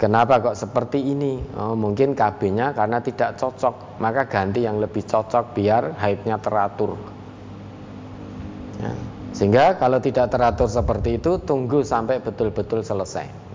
Kenapa 0.00 0.40
kok 0.40 0.56
seperti 0.56 1.04
ini? 1.04 1.44
Oh, 1.60 1.76
mungkin 1.76 2.16
KB-nya 2.16 2.72
karena 2.72 3.04
tidak 3.04 3.36
cocok, 3.36 4.00
maka 4.00 4.24
ganti 4.24 4.64
yang 4.64 4.80
lebih 4.80 5.04
cocok 5.04 5.52
biar 5.52 6.00
haidnya 6.00 6.40
teratur. 6.40 6.96
Ya. 8.80 8.96
Sehingga 9.36 9.76
kalau 9.76 10.00
tidak 10.00 10.32
teratur 10.32 10.72
seperti 10.72 11.20
itu, 11.20 11.36
tunggu 11.44 11.84
sampai 11.84 12.24
betul-betul 12.24 12.80
selesai. 12.80 13.49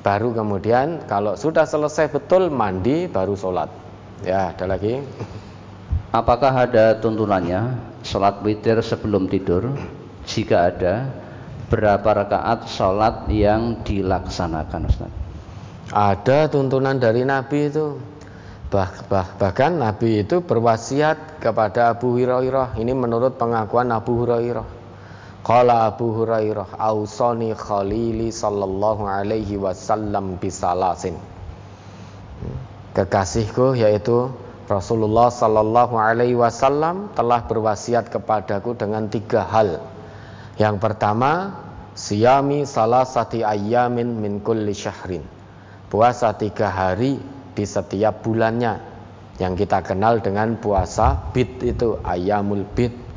Baru 0.00 0.30
kemudian 0.30 1.02
kalau 1.10 1.34
sudah 1.34 1.66
selesai 1.66 2.10
betul 2.14 2.48
mandi 2.54 3.10
baru 3.10 3.34
sholat. 3.34 3.70
Ya, 4.22 4.54
ada 4.54 4.66
lagi. 4.66 5.02
Apakah 6.14 6.66
ada 6.66 6.96
tuntunannya 6.98 7.76
sholat 8.06 8.40
witir 8.40 8.80
sebelum 8.80 9.28
tidur? 9.28 9.74
Jika 10.24 10.72
ada, 10.72 11.08
berapa 11.68 12.24
rakaat 12.24 12.68
sholat 12.68 13.28
yang 13.28 13.84
dilaksanakan 13.84 14.88
Ustaz? 14.88 15.12
Ada 15.92 16.48
tuntunan 16.52 16.96
dari 17.00 17.24
Nabi 17.24 17.68
itu. 17.68 17.96
Bah, 18.68 18.92
bah, 19.08 19.32
bahkan 19.40 19.80
Nabi 19.80 20.20
itu 20.20 20.44
berwasiat 20.44 21.40
kepada 21.40 21.96
Abu 21.96 22.20
Hurairah. 22.20 22.76
Ini 22.76 22.92
menurut 22.92 23.40
pengakuan 23.40 23.88
Abu 23.88 24.20
Hurairah. 24.20 24.77
Qala 25.48 25.88
Abu 25.88 26.12
Hurairah 26.12 26.76
ausani 26.76 27.56
khalili 27.56 28.28
sallallahu 28.28 29.08
alaihi 29.08 29.56
wasallam 29.56 30.36
bisalasin. 30.36 31.16
Kekasihku 32.92 33.72
yaitu 33.80 34.28
Rasulullah 34.68 35.32
sallallahu 35.32 35.96
alaihi 35.96 36.36
wasallam 36.36 37.08
telah 37.16 37.48
berwasiat 37.48 38.12
kepadaku 38.12 38.76
dengan 38.76 39.08
tiga 39.08 39.40
hal. 39.48 39.80
Yang 40.60 40.84
pertama, 40.84 41.56
siyami 41.96 42.68
salasati 42.68 43.40
ayyamin 43.40 44.20
min 44.20 44.44
kulli 44.44 44.76
syahrin. 44.76 45.24
Puasa 45.88 46.36
tiga 46.36 46.68
hari 46.68 47.16
di 47.56 47.64
setiap 47.64 48.20
bulannya 48.20 48.84
yang 49.40 49.56
kita 49.56 49.80
kenal 49.80 50.20
dengan 50.20 50.60
puasa 50.60 51.32
bid 51.32 51.64
itu 51.64 51.96
ayamul 52.04 52.68
bid 52.76 53.07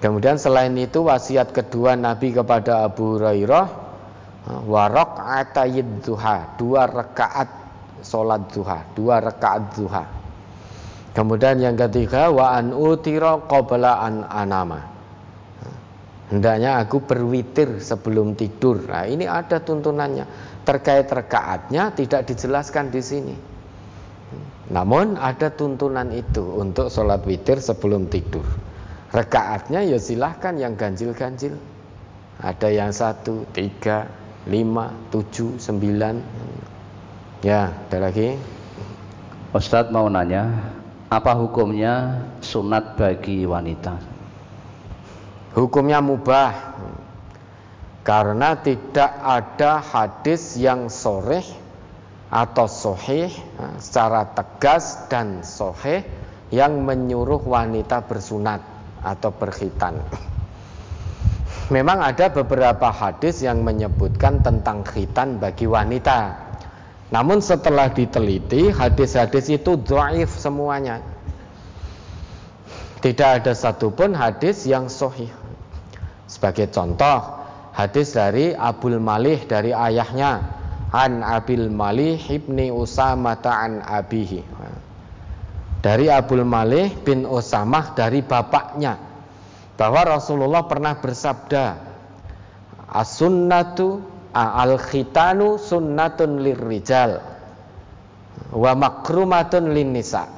Kemudian 0.00 0.40
selain 0.40 0.72
itu 0.80 1.04
wasiat 1.04 1.52
kedua 1.52 1.92
Nabi 1.92 2.32
kepada 2.32 2.88
Abu 2.88 3.20
Hurairah 3.20 3.66
warok 4.64 5.20
atayid 5.20 6.00
duha 6.00 6.56
dua 6.56 6.88
rakaat 6.88 7.48
solat 8.00 8.48
duha 8.48 8.80
dua 8.96 9.20
rakaat 9.20 9.62
duha. 9.76 10.04
Kemudian 11.12 11.60
yang 11.60 11.76
ketiga 11.76 12.32
wa 12.32 12.56
an 12.56 12.72
utira 12.72 13.44
qabla 13.44 14.00
an 14.00 14.24
anama. 14.24 14.80
Hendaknya 16.30 16.78
aku 16.78 17.02
berwitir 17.02 17.82
sebelum 17.82 18.38
tidur. 18.38 18.86
Nah, 18.86 19.02
ini 19.02 19.26
ada 19.26 19.58
tuntunannya. 19.58 20.24
Terkait 20.62 21.10
rekaatnya 21.10 21.90
tidak 21.90 22.30
dijelaskan 22.30 22.94
di 22.94 23.02
sini. 23.02 23.34
Namun 24.70 25.18
ada 25.18 25.50
tuntunan 25.50 26.06
itu 26.14 26.54
untuk 26.54 26.86
sholat 26.86 27.26
witir 27.26 27.58
sebelum 27.58 28.06
tidur. 28.06 28.46
Rekaatnya 29.10 29.82
ya 29.82 29.98
silahkan 29.98 30.54
yang 30.54 30.78
ganjil-ganjil. 30.78 31.58
Ada 32.38 32.70
yang 32.70 32.94
satu, 32.94 33.42
tiga, 33.50 34.06
lima, 34.46 34.94
tujuh, 35.10 35.58
sembilan. 35.58 36.14
Ya, 37.42 37.74
ada 37.74 38.06
lagi. 38.06 38.38
Ustadz 39.50 39.90
mau 39.90 40.06
nanya, 40.06 40.46
apa 41.10 41.34
hukumnya 41.34 42.22
sunat 42.38 42.94
bagi 42.94 43.42
wanita? 43.42 43.98
Hukumnya 45.58 45.98
mubah 45.98 46.78
karena 48.06 48.54
tidak 48.62 49.10
ada 49.18 49.82
hadis 49.82 50.54
yang 50.54 50.86
soreh 50.86 51.42
atau 52.30 52.70
sohih 52.70 53.34
secara 53.82 54.30
tegas 54.38 55.10
dan 55.10 55.42
sohih 55.42 56.06
yang 56.54 56.86
menyuruh 56.86 57.42
wanita 57.42 58.06
bersunat 58.06 58.69
atau 59.04 59.32
berkhitan. 59.32 60.00
Memang 61.70 62.02
ada 62.02 62.26
beberapa 62.34 62.90
hadis 62.90 63.46
yang 63.46 63.62
menyebutkan 63.62 64.42
tentang 64.42 64.82
khitan 64.82 65.38
bagi 65.38 65.70
wanita. 65.70 66.34
Namun 67.14 67.38
setelah 67.38 67.90
diteliti, 67.90 68.70
hadis-hadis 68.74 69.50
itu 69.50 69.78
dhaif 69.78 70.30
semuanya. 70.34 71.02
Tidak 73.00 73.30
ada 73.42 73.54
satupun 73.54 74.14
hadis 74.14 74.66
yang 74.66 74.90
sahih. 74.90 75.30
Sebagai 76.26 76.70
contoh, 76.70 77.42
hadis 77.74 78.14
dari 78.14 78.54
Abdul 78.54 78.98
Malih 78.98 79.42
dari 79.46 79.74
ayahnya, 79.74 80.42
an 80.90 81.22
Abil 81.22 81.70
Malih 81.70 82.18
ibni 82.30 82.74
Usamah 82.74 83.38
an 83.46 83.82
abihi 83.86 84.42
dari 85.80 86.12
Abdul 86.12 86.44
Malih 86.44 86.92
bin 87.00 87.24
Usamah 87.24 87.96
dari 87.96 88.20
bapaknya 88.20 89.00
bahwa 89.80 90.20
Rasulullah 90.20 90.68
pernah 90.68 91.00
bersabda 91.00 91.64
as-sunnatu 92.92 94.04
al-khitanu 94.36 95.56
sunnatun 95.56 96.44
lirrijal 96.44 97.24
wa 98.52 98.72
makrumatun 98.76 99.72
nisa 99.72 100.28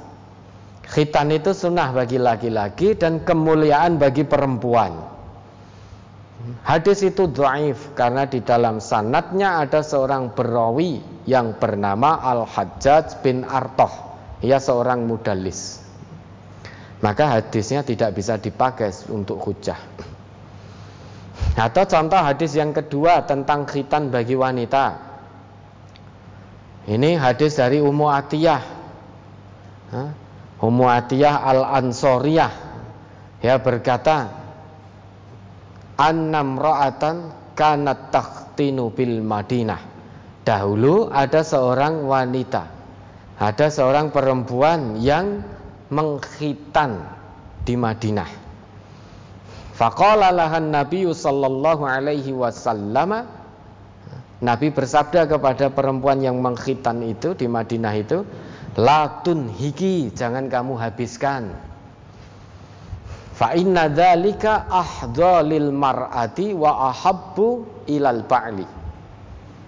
khitan 0.87 1.35
itu 1.35 1.51
sunnah 1.51 1.91
bagi 1.91 2.23
laki-laki 2.23 2.95
dan 2.95 3.25
kemuliaan 3.27 3.97
bagi 3.97 4.29
perempuan. 4.29 5.11
Hadis 6.67 7.07
itu 7.07 7.31
dhaif 7.31 7.95
karena 7.95 8.27
di 8.27 8.43
dalam 8.43 8.83
sanatnya 8.83 9.63
ada 9.63 9.79
seorang 9.79 10.35
perawi 10.35 10.99
yang 11.23 11.55
bernama 11.55 12.19
Al-Hajjaj 12.19 13.23
bin 13.23 13.47
Artoh 13.47 14.12
ia 14.43 14.59
seorang 14.59 15.07
mudalis. 15.07 15.83
maka 17.03 17.39
hadisnya 17.39 17.83
tidak 17.83 18.15
bisa 18.15 18.39
dipakai 18.39 18.95
untuk 19.11 19.43
hujah. 19.43 19.77
Atau 21.59 21.85
contoh 21.85 22.17
hadis 22.17 22.55
yang 22.55 22.71
kedua 22.71 23.27
tentang 23.27 23.67
khitan 23.67 24.09
bagi 24.09 24.39
wanita. 24.39 25.11
Ini 26.87 27.19
hadis 27.19 27.59
dari 27.59 27.83
Ummu 27.83 28.07
Atiyah. 28.07 28.63
Ummu 30.63 30.87
Atiyah 30.87 31.35
Al-Ansoriyah. 31.43 32.53
Ya 33.43 33.59
berkata, 33.59 34.31
Annam 35.99 36.57
ra'atan 36.57 37.35
kanat 37.59 38.15
takhtinu 38.15 38.95
bil 38.95 39.21
Madinah. 39.21 39.91
Dahulu 40.43 41.11
ada 41.11 41.43
seorang 41.43 42.07
wanita, 42.07 42.82
ada 43.41 43.67
seorang 43.73 44.13
perempuan 44.13 45.01
yang 45.01 45.45
mengkhitan 45.93 47.05
di 47.63 47.77
Madinah. 47.77 48.29
Faqala 49.73 50.33
lahan 50.33 50.69
Nabi 50.69 51.09
sallallahu 51.09 51.85
alaihi 51.85 52.33
wasallam 52.37 53.25
Nabi 54.43 54.75
bersabda 54.75 55.31
kepada 55.31 55.71
perempuan 55.71 56.19
yang 56.19 56.43
mengkhitan 56.43 56.99
itu 57.07 57.31
di 57.39 57.47
Madinah 57.47 57.95
itu, 57.95 58.27
"Latun 58.75 59.47
hiki, 59.55 60.11
jangan 60.11 60.51
kamu 60.51 60.75
habiskan." 60.83 61.55
Fa 63.39 63.55
inna 63.55 63.87
dzalika 63.87 64.67
mar'ati 65.71 66.59
wa 66.59 66.91
ahabbu 66.91 67.47
ilal 67.87 68.27
ba'li. 68.27 68.82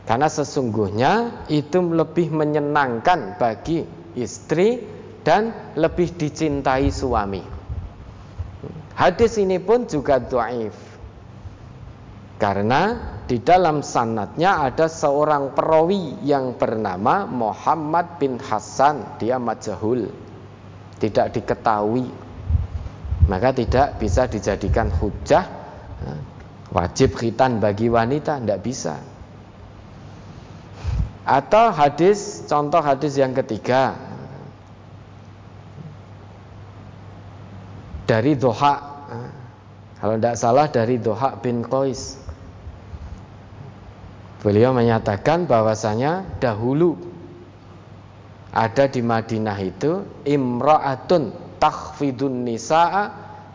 Karena 0.05 0.29
sesungguhnya 0.29 1.45
itu 1.49 1.81
lebih 1.81 2.29
menyenangkan 2.29 3.41
bagi 3.41 3.81
istri 4.13 4.85
dan 5.25 5.73
lebih 5.81 6.13
dicintai 6.13 6.93
suami. 6.93 7.41
Hadis 8.95 9.41
ini 9.41 9.57
pun 9.57 9.89
juga 9.89 10.21
dhaif. 10.21 10.77
Karena 12.37 13.15
di 13.25 13.41
dalam 13.41 13.81
sanatnya 13.81 14.69
ada 14.69 14.85
seorang 14.85 15.57
perawi 15.57 16.21
yang 16.21 16.61
bernama 16.61 17.25
Muhammad 17.25 18.21
bin 18.21 18.37
Hasan, 18.37 19.17
dia 19.17 19.41
majahul. 19.41 20.13
Tidak 21.01 21.27
diketahui. 21.33 22.07
Maka 23.25 23.57
tidak 23.57 23.97
bisa 23.97 24.29
dijadikan 24.29 24.93
hujah 24.93 25.49
wajib 26.75 27.17
khitan 27.17 27.63
bagi 27.63 27.89
wanita, 27.89 28.37
tidak 28.43 28.61
bisa. 28.61 29.14
Atau 31.25 31.73
hadis, 31.73 32.45
contoh 32.45 32.85
hadis 32.85 33.17
yang 33.17 33.33
ketiga. 33.33 33.97
Dari 38.05 38.37
Doha 38.37 38.95
kalau 40.05 40.21
tidak 40.21 40.37
salah 40.37 40.69
dari 40.69 41.01
Doha 41.01 41.41
bin 41.41 41.65
Qais. 41.65 42.21
Beliau 44.45 44.77
menyatakan 44.77 45.49
bahwasanya 45.49 46.29
dahulu 46.37 46.93
ada 48.53 48.85
di 48.85 49.01
Madinah 49.01 49.57
itu 49.65 50.05
imra'atun 50.29 51.57
takhfidun 51.57 52.45
nisa'a 52.45 53.05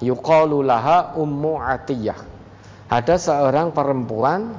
yuqalu 0.01 0.65
laha 0.65 1.13
ummu 1.21 1.61
atiyah. 1.61 2.17
Ada 2.89 3.21
seorang 3.21 3.69
perempuan 3.69 4.57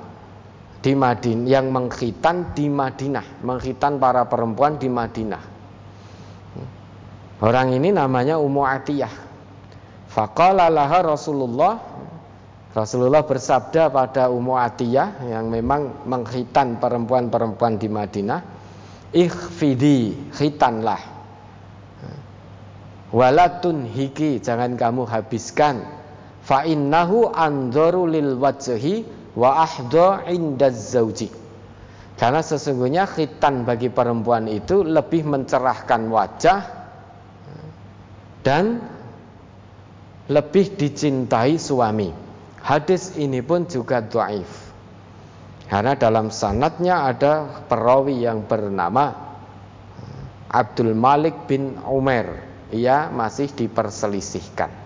di 0.81 0.93
Madinah 0.97 1.45
yang 1.49 1.69
mengkhitan 1.69 2.57
di 2.57 2.73
Madinah 2.73 3.45
mengkhitan 3.45 4.01
para 4.01 4.25
perempuan 4.25 4.81
di 4.81 4.89
Madinah 4.89 5.43
orang 7.45 7.77
ini 7.77 7.93
namanya 7.93 8.41
Ummu 8.41 8.63
Atiyah 8.65 9.15
Faqala 10.11 10.67
laha 10.67 11.15
Rasulullah 11.15 11.79
Rasulullah 12.71 13.27
bersabda 13.27 13.91
pada 13.91 14.31
Ummu 14.31 14.55
Atiyah 14.55 15.27
yang 15.27 15.51
memang 15.51 16.07
menghitan 16.07 16.79
perempuan-perempuan 16.79 17.83
di 17.83 17.91
Madinah, 17.91 18.41
"Ikhfidi, 19.11 20.31
khitanlah." 20.31 21.03
Walatun 23.11 23.91
hiki, 23.91 24.39
jangan 24.39 24.79
kamu 24.79 25.03
habiskan. 25.03 25.83
Fa 26.47 26.63
innahu 26.63 27.35
wajhi 28.39 29.03
wa 29.35 29.63
ahda 29.67 30.27
indaz 30.31 30.95
zauji. 30.95 31.31
Karena 32.21 32.45
sesungguhnya 32.45 33.09
khitan 33.09 33.65
bagi 33.65 33.89
perempuan 33.89 34.45
itu 34.45 34.85
lebih 34.85 35.25
mencerahkan 35.25 36.03
wajah 36.13 36.61
dan 38.45 38.85
lebih 40.29 40.77
dicintai 40.77 41.57
suami. 41.57 42.13
Hadis 42.61 43.17
ini 43.17 43.41
pun 43.41 43.65
juga 43.65 44.05
dhaif. 44.05 44.69
Karena 45.65 45.97
dalam 45.97 46.29
sanatnya 46.29 47.09
ada 47.09 47.65
perawi 47.71 48.27
yang 48.27 48.45
bernama 48.45 49.17
Abdul 50.51 50.93
Malik 50.99 51.47
bin 51.49 51.79
Umar. 51.87 52.43
Ia 52.71 53.09
masih 53.11 53.51
diperselisihkan. 53.55 54.80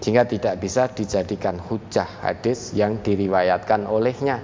Sehingga 0.00 0.28
tidak 0.28 0.60
bisa 0.60 0.92
dijadikan 0.92 1.56
hujah 1.58 2.06
hadis 2.22 2.76
yang 2.76 3.00
diriwayatkan 3.00 3.88
olehnya. 3.88 4.38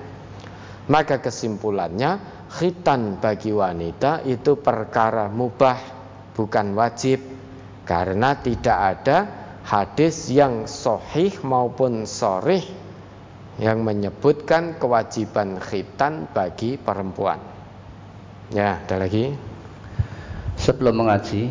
Maka 0.91 1.23
kesimpulannya 1.23 2.19
khitan 2.51 3.23
bagi 3.23 3.55
wanita 3.55 4.27
itu 4.27 4.59
perkara 4.59 5.31
mubah 5.31 5.79
bukan 6.35 6.75
wajib 6.75 7.23
karena 7.87 8.37
tidak 8.41 8.79
ada 8.79 9.19
hadis 9.63 10.29
yang 10.29 10.67
sohih 10.67 11.33
maupun 11.47 12.05
sorih 12.05 12.65
yang 13.61 13.85
menyebutkan 13.85 14.81
kewajiban 14.81 15.61
khitan 15.61 16.27
bagi 16.33 16.81
perempuan. 16.81 17.39
Ya, 18.53 18.81
ada 18.85 18.97
lagi. 19.01 19.33
Sebelum 20.57 21.05
mengaji, 21.05 21.49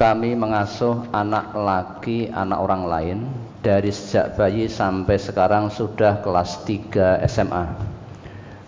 kami 0.00 0.32
mengasuh 0.32 1.04
anak 1.12 1.52
laki 1.52 2.32
anak 2.32 2.56
orang 2.56 2.88
lain 2.88 3.18
dari 3.60 3.92
sejak 3.92 4.32
bayi 4.32 4.64
sampai 4.64 5.20
sekarang 5.20 5.68
sudah 5.68 6.24
kelas 6.24 6.64
3 6.64 7.20
SMA. 7.28 7.68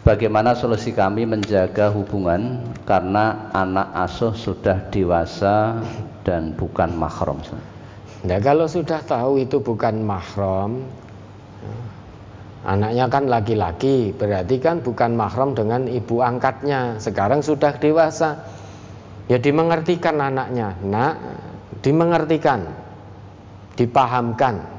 Bagaimana 0.04 0.52
solusi 0.52 0.92
kami 0.92 1.24
menjaga 1.24 1.88
hubungan 1.88 2.60
karena 2.84 3.48
anak 3.56 3.96
asuh 3.96 4.36
sudah 4.36 4.92
dewasa 4.92 5.80
dan 6.20 6.52
bukan 6.52 6.92
mahram? 7.00 7.40
Nah 8.28 8.38
kalau 8.44 8.68
sudah 8.68 9.00
tahu 9.00 9.40
itu 9.40 9.56
bukan 9.58 10.04
mahram 10.04 10.84
Anaknya 12.62 13.10
kan 13.10 13.26
laki-laki 13.26 14.14
Berarti 14.14 14.62
kan 14.62 14.78
bukan 14.78 15.18
mahram 15.18 15.58
dengan 15.58 15.90
ibu 15.90 16.22
angkatnya 16.22 17.02
Sekarang 17.02 17.42
sudah 17.42 17.74
dewasa 17.82 18.46
Ya 19.30 19.38
dimengertikan 19.38 20.18
anaknya. 20.18 20.78
Nak 20.82 21.14
dimengertikan 21.82 22.66
Dipahamkan. 23.78 24.70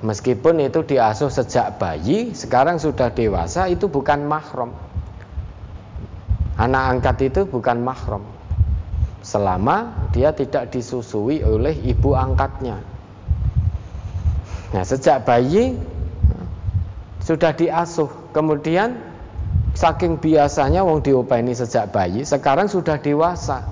Meskipun 0.00 0.64
itu 0.64 0.80
diasuh 0.80 1.28
sejak 1.28 1.76
bayi 1.76 2.32
Sekarang 2.32 2.80
sudah 2.80 3.12
dewasa 3.12 3.68
Itu 3.68 3.92
bukan 3.92 4.24
mahram. 4.24 4.72
Anak 6.60 6.82
angkat 6.96 7.32
itu 7.32 7.48
bukan 7.48 7.80
mahram. 7.80 8.24
Selama 9.20 10.08
dia 10.12 10.32
tidak 10.32 10.72
disusui 10.72 11.44
oleh 11.44 11.72
ibu 11.72 12.16
angkatnya. 12.16 12.80
Nah, 14.70 14.84
sejak 14.84 15.24
bayi 15.24 15.76
sudah 17.20 17.52
diasuh, 17.52 18.08
kemudian 18.32 18.96
saking 19.80 20.20
biasanya 20.20 20.84
wong 20.84 21.00
diopeni 21.00 21.56
sejak 21.56 21.88
bayi, 21.88 22.28
sekarang 22.28 22.68
sudah 22.68 23.00
dewasa. 23.00 23.64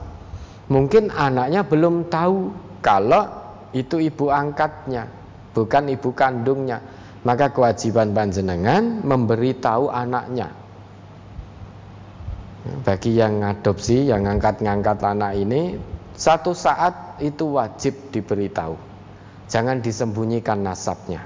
Mungkin 0.73 1.13
anaknya 1.13 1.69
belum 1.69 2.09
tahu 2.09 2.49
kalau 2.81 3.29
itu 3.77 4.01
ibu 4.01 4.33
angkatnya, 4.33 5.05
bukan 5.53 5.93
ibu 5.93 6.09
kandungnya. 6.17 6.81
Maka 7.29 7.53
kewajiban 7.53 8.17
panjenengan 8.17 9.05
memberitahu 9.05 9.91
anaknya 9.93 10.49
bagi 12.85 13.17
yang 13.17 13.41
adopsi, 13.45 14.09
yang 14.09 14.25
ngangkat-ngangkat 14.29 14.99
anak 15.01 15.33
ini, 15.37 15.77
satu 16.15 16.53
saat 16.53 17.21
itu 17.23 17.57
wajib 17.57 18.13
diberitahu. 18.13 18.77
Jangan 19.49 19.81
disembunyikan 19.81 20.61
nasabnya. 20.61 21.25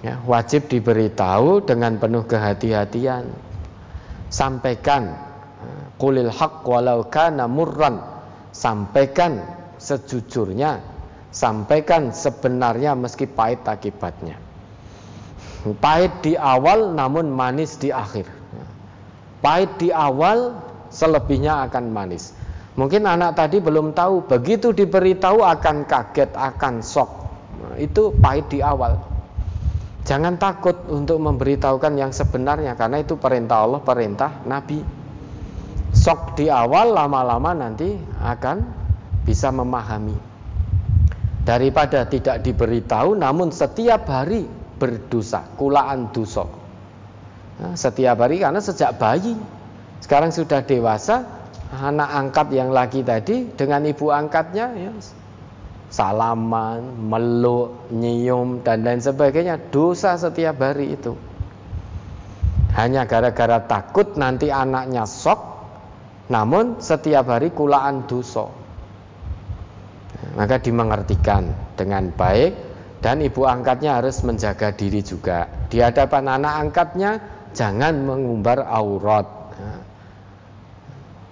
Ya, 0.00 0.16
wajib 0.24 0.68
diberitahu 0.68 1.64
dengan 1.64 2.00
penuh 2.00 2.24
kehati-hatian. 2.24 3.49
Sampaikan 4.30 5.12
kulil 5.98 6.30
haq 6.30 6.64
walau 6.64 7.04
kana 7.10 7.50
murran. 7.50 8.00
Sampaikan 8.50 9.42
sejujurnya, 9.78 10.82
sampaikan 11.30 12.10
sebenarnya 12.10 12.98
meski 12.98 13.30
pahit 13.30 13.62
akibatnya. 13.62 14.38
Pahit 15.78 16.10
di 16.24 16.34
awal 16.34 16.96
namun 16.96 17.30
manis 17.30 17.78
di 17.78 17.94
akhir. 17.94 18.26
Pahit 19.40 19.70
di 19.80 19.88
awal, 19.94 20.56
selebihnya 20.90 21.64
akan 21.68 21.94
manis. 21.94 22.36
Mungkin 22.76 23.04
anak 23.08 23.36
tadi 23.36 23.60
belum 23.60 23.92
tahu, 23.92 24.24
begitu 24.28 24.72
diberitahu 24.72 25.44
akan 25.44 25.84
kaget, 25.88 26.32
akan 26.32 26.80
shock. 26.84 27.10
Nah, 27.60 27.76
itu 27.76 28.14
pahit 28.20 28.48
di 28.52 28.60
awal. 28.64 29.09
Jangan 30.10 30.42
takut 30.42 30.74
untuk 30.90 31.22
memberitahukan 31.22 31.94
yang 31.94 32.10
sebenarnya 32.10 32.74
karena 32.74 32.98
itu 32.98 33.14
perintah 33.14 33.62
Allah, 33.62 33.78
perintah 33.78 34.42
Nabi. 34.42 34.82
Shock 35.94 36.34
di 36.34 36.50
awal 36.50 36.90
lama-lama 36.90 37.54
nanti 37.54 37.94
akan 38.18 38.58
bisa 39.22 39.54
memahami. 39.54 40.18
Daripada 41.46 42.10
tidak 42.10 42.42
diberitahu 42.42 43.14
namun 43.14 43.54
setiap 43.54 44.02
hari 44.10 44.50
berdosa, 44.82 45.46
kulaan 45.54 46.10
dosa. 46.10 46.42
Nah, 47.62 47.78
setiap 47.78 48.18
hari 48.18 48.42
karena 48.42 48.58
sejak 48.58 48.98
bayi 48.98 49.38
sekarang 50.02 50.34
sudah 50.34 50.66
dewasa 50.66 51.22
anak 51.70 52.10
angkat 52.10 52.50
yang 52.50 52.74
laki 52.74 53.06
tadi 53.06 53.46
dengan 53.54 53.86
ibu 53.86 54.10
angkatnya 54.10 54.74
ya, 54.74 54.90
salaman, 55.90 57.10
meluk, 57.10 57.90
nyium 57.90 58.62
dan 58.62 58.86
lain 58.86 59.02
sebagainya 59.02 59.58
dosa 59.74 60.14
setiap 60.14 60.62
hari 60.62 60.94
itu. 60.94 61.18
Hanya 62.78 63.04
gara-gara 63.04 63.58
takut 63.66 64.14
nanti 64.14 64.48
anaknya 64.54 65.02
sok, 65.02 65.42
namun 66.30 66.78
setiap 66.78 67.26
hari 67.26 67.50
kulaan 67.50 68.06
dosa. 68.06 68.46
Maka 70.38 70.62
dimengertikan 70.62 71.50
dengan 71.74 72.14
baik 72.14 72.54
dan 73.02 73.18
ibu 73.18 73.42
angkatnya 73.50 73.98
harus 73.98 74.22
menjaga 74.22 74.70
diri 74.70 75.02
juga. 75.02 75.50
Di 75.66 75.82
hadapan 75.82 76.38
anak 76.38 76.54
angkatnya 76.70 77.10
jangan 77.50 78.06
mengumbar 78.06 78.62
aurat 78.62 79.26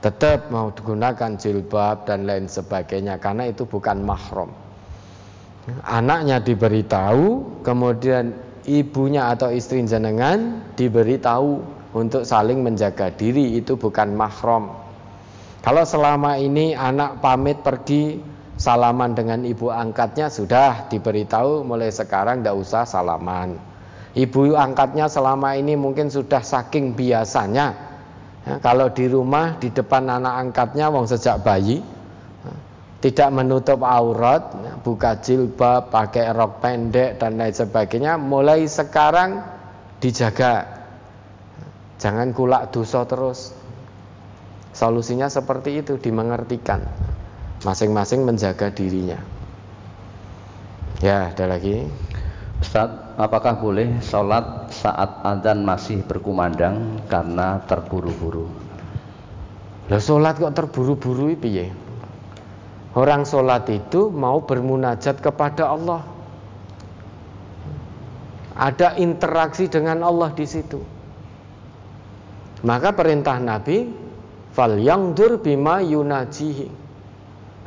tetap 0.08 0.48
mau 0.48 0.72
digunakan 0.72 1.36
jilbab 1.36 2.08
dan 2.08 2.24
lain 2.24 2.48
sebagainya 2.48 3.20
karena 3.20 3.44
itu 3.52 3.68
bukan 3.68 4.00
mahram. 4.00 4.48
Anaknya 5.84 6.40
diberitahu, 6.40 7.60
kemudian 7.60 8.32
ibunya 8.64 9.28
atau 9.28 9.52
istri 9.52 9.84
jenengan 9.84 10.64
diberitahu 10.80 11.60
untuk 11.92 12.24
saling 12.24 12.64
menjaga 12.64 13.12
diri 13.12 13.60
itu 13.60 13.76
bukan 13.76 14.16
mahram. 14.16 14.72
Kalau 15.60 15.84
selama 15.84 16.40
ini 16.40 16.72
anak 16.72 17.20
pamit 17.20 17.60
pergi 17.60 18.16
salaman 18.56 19.12
dengan 19.12 19.44
ibu 19.44 19.68
angkatnya 19.68 20.32
sudah 20.32 20.88
diberitahu 20.88 21.68
mulai 21.68 21.92
sekarang 21.92 22.40
tidak 22.40 22.56
usah 22.64 22.88
salaman. 22.88 23.60
Ibu 24.16 24.56
angkatnya 24.56 25.04
selama 25.04 25.52
ini 25.52 25.76
mungkin 25.76 26.08
sudah 26.08 26.40
saking 26.40 26.96
biasanya 26.96 27.87
Ya, 28.48 28.56
kalau 28.64 28.88
di 28.88 29.04
rumah 29.04 29.60
di 29.60 29.68
depan 29.68 30.08
anak 30.08 30.48
angkatnya 30.48 30.88
wong 30.88 31.04
sejak 31.04 31.44
bayi 31.44 31.84
ya, 32.40 32.54
tidak 33.04 33.28
menutup 33.28 33.84
aurat, 33.84 34.40
ya, 34.64 34.72
buka 34.80 35.20
jilbab, 35.20 35.92
pakai 35.92 36.32
rok 36.32 36.64
pendek 36.64 37.20
dan 37.20 37.36
lain 37.36 37.52
sebagainya, 37.52 38.16
mulai 38.16 38.64
sekarang 38.64 39.44
dijaga. 40.00 40.64
Jangan 42.00 42.32
kulak 42.32 42.72
dosa 42.72 43.04
terus. 43.04 43.52
Solusinya 44.72 45.28
seperti 45.28 45.84
itu 45.84 46.00
dimengertikan. 46.00 46.80
Masing-masing 47.66 48.22
menjaga 48.24 48.70
dirinya. 48.72 49.18
Ya, 51.02 51.34
ada 51.34 51.50
lagi. 51.50 51.84
Ustaz, 52.62 53.07
apakah 53.18 53.58
boleh 53.58 53.98
sholat 53.98 54.70
saat 54.70 55.26
adzan 55.26 55.66
masih 55.66 56.06
berkumandang 56.06 57.02
karena 57.10 57.58
terburu-buru? 57.66 58.46
Lah 59.90 59.98
sholat 59.98 60.38
kok 60.38 60.54
terburu-buru 60.54 61.34
piye? 61.34 61.74
Orang 62.94 63.26
sholat 63.26 63.66
itu 63.68 64.08
mau 64.14 64.40
bermunajat 64.46 65.18
kepada 65.18 65.74
Allah. 65.74 66.06
Ada 68.58 68.98
interaksi 68.98 69.70
dengan 69.70 70.02
Allah 70.02 70.30
di 70.34 70.46
situ. 70.46 70.82
Maka 72.66 72.90
perintah 72.90 73.38
Nabi, 73.38 73.86
fal 74.50 74.82
yang 74.82 75.14
bima 75.14 75.78
yunajihi 75.78 76.87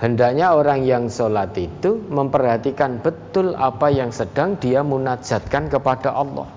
Hendaknya 0.02 0.58
orang 0.58 0.82
yang 0.82 1.14
sholat 1.14 1.54
itu 1.62 1.94
memperhatikan 2.10 3.06
betul 3.06 3.54
apa 3.54 3.94
yang 3.94 4.10
sedang 4.10 4.58
dia 4.58 4.82
munajatkan 4.82 5.70
kepada 5.70 6.18
Allah. 6.18 6.50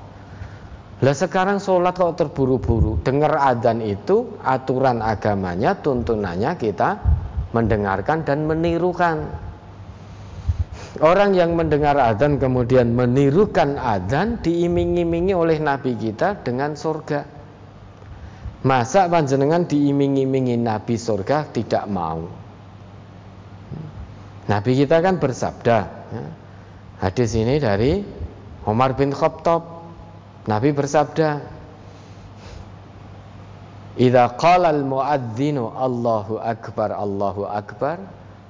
Lah 1.04 1.12
sekarang 1.12 1.60
sholat 1.60 1.92
kok 1.92 2.16
terburu-buru? 2.16 3.04
Dengar 3.04 3.36
adzan 3.36 3.84
itu 3.84 4.40
aturan 4.40 5.04
agamanya 5.04 5.76
tuntunannya 5.76 6.56
kita 6.56 6.96
mendengarkan 7.52 8.24
dan 8.24 8.48
menirukan. 8.48 9.28
Orang 11.04 11.36
yang 11.36 11.52
mendengar 11.52 12.00
adzan 12.00 12.40
kemudian 12.40 12.96
menirukan 12.96 13.76
adzan 13.76 14.40
diiming-imingi 14.40 15.36
oleh 15.36 15.60
Nabi 15.60 16.00
kita 16.00 16.40
dengan 16.40 16.72
surga. 16.72 17.28
Masa 18.64 19.04
panjenengan 19.12 19.68
diiming-imingi 19.68 20.56
Nabi 20.56 20.96
surga? 20.96 21.52
Tidak 21.52 21.84
mau 21.92 22.43
Nabi 24.44 24.76
kita 24.76 25.00
kan 25.00 25.16
bersabda 25.16 25.78
ya. 26.12 26.24
Hadis 27.00 27.32
ini 27.36 27.56
dari 27.60 28.04
Umar 28.68 28.96
bin 28.96 29.12
Khattab 29.12 29.64
Nabi 30.44 30.72
bersabda 30.76 31.40
Idza 33.94 34.24
qala 34.36 34.74
al 34.74 34.82
muadzinu 34.82 35.70
Allahu 35.72 36.42
akbar 36.42 36.92
Allahu 36.92 37.46
akbar 37.46 38.02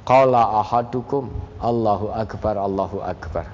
qala 0.09 0.65
ahadukum 0.65 1.31
Allahu 1.61 2.11
akbar 2.11 2.57
Allahu 2.59 2.99
akbar 3.05 3.47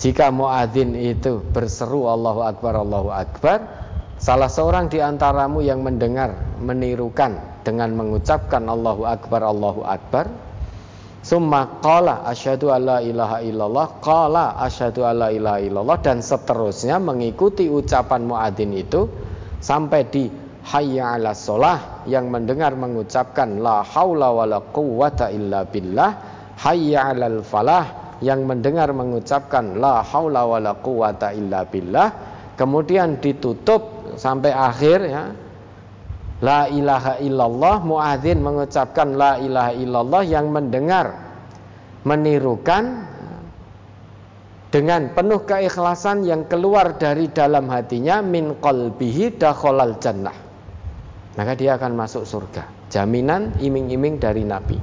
Jika 0.00 0.30
muadzin 0.32 0.94
itu 0.96 1.42
berseru 1.52 2.06
Allahu 2.08 2.48
akbar 2.48 2.80
Allahu 2.80 3.10
akbar 3.12 3.60
salah 4.16 4.48
seorang 4.48 4.88
di 4.88 5.02
antaramu 5.04 5.60
yang 5.60 5.84
mendengar 5.84 6.32
menirukan 6.62 7.36
dengan 7.66 7.92
mengucapkan 7.92 8.62
Allahu 8.64 9.04
akbar 9.04 9.42
Allahu 9.42 9.82
akbar 9.84 10.30
Summa 11.24 11.80
qala 11.80 12.20
asyhadu 12.28 12.68
alla 12.68 13.00
ilaha 13.00 13.40
illallah 13.40 13.96
qala 14.04 14.60
asyhadu 14.60 15.08
alla 15.08 15.32
ilaha 15.32 15.56
illallah 15.56 15.96
dan 16.04 16.20
seterusnya 16.20 17.00
mengikuti 17.00 17.64
ucapan 17.64 18.28
muadzin 18.28 18.76
itu 18.76 19.08
sampai 19.56 20.04
di 20.12 20.28
hayya 20.68 21.16
'ala 21.16 21.32
sholah 21.32 22.04
yang 22.04 22.28
mendengar 22.28 22.76
mengucapkan 22.76 23.56
la 23.64 23.80
haula 23.80 24.36
wala 24.36 24.60
quwata 24.68 25.32
illa 25.32 25.64
billah 25.64 26.10
hayya 26.60 27.16
'alal 27.16 27.40
falah 27.40 28.18
yang 28.20 28.44
mendengar 28.44 28.92
mengucapkan 28.92 29.80
la 29.80 30.04
haula 30.04 30.44
wala 30.44 30.76
quwata 30.76 31.32
illa 31.32 31.64
billah 31.64 32.08
kemudian 32.52 33.16
ditutup 33.24 34.12
sampai 34.20 34.52
akhir 34.52 34.98
ya 35.08 35.24
La 36.42 36.66
ilaha 36.66 37.22
illallah 37.22 37.84
muadzin 37.86 38.42
mengucapkan 38.42 39.14
la 39.14 39.38
ilaha 39.38 39.72
illallah 39.74 40.22
yang 40.26 40.50
mendengar 40.50 41.14
menirukan 42.02 43.06
dengan 44.74 45.14
penuh 45.14 45.46
keikhlasan 45.46 46.26
yang 46.26 46.50
keluar 46.50 46.98
dari 46.98 47.30
dalam 47.30 47.70
hatinya 47.70 48.18
min 48.18 48.58
qalbihi 48.58 49.38
dakhalal 49.38 49.94
jannah. 50.02 50.34
Maka 51.38 51.54
dia 51.54 51.78
akan 51.78 51.94
masuk 51.94 52.26
surga. 52.26 52.90
Jaminan 52.90 53.54
iming-iming 53.62 54.18
dari 54.18 54.42
Nabi. 54.42 54.78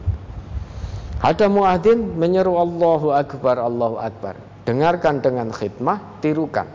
Ada 1.22 1.52
muadzin 1.52 2.16
menyeru 2.16 2.56
Allahu 2.56 3.12
akbar 3.12 3.60
Allahu 3.60 4.00
akbar. 4.00 4.40
Dengarkan 4.64 5.20
dengan 5.20 5.52
khidmah, 5.52 6.24
tirukan. 6.24 6.66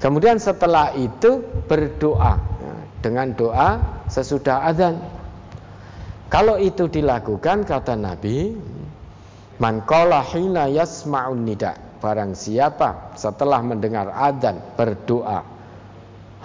Kemudian 0.00 0.40
setelah 0.40 0.92
itu 0.96 1.40
berdoa 1.68 2.36
dengan 3.06 3.30
doa 3.38 4.02
sesudah 4.10 4.66
azan. 4.66 4.98
Kalau 6.26 6.58
itu 6.58 6.90
dilakukan 6.90 7.62
kata 7.62 7.94
Nabi, 7.94 8.50
man 9.62 9.86
qala 9.86 10.26
hina 10.26 10.66
yasma'un 10.66 11.46
nida, 11.46 11.78
barang 12.02 12.34
siapa 12.34 13.14
setelah 13.14 13.62
mendengar 13.62 14.10
azan 14.10 14.58
berdoa 14.74 15.54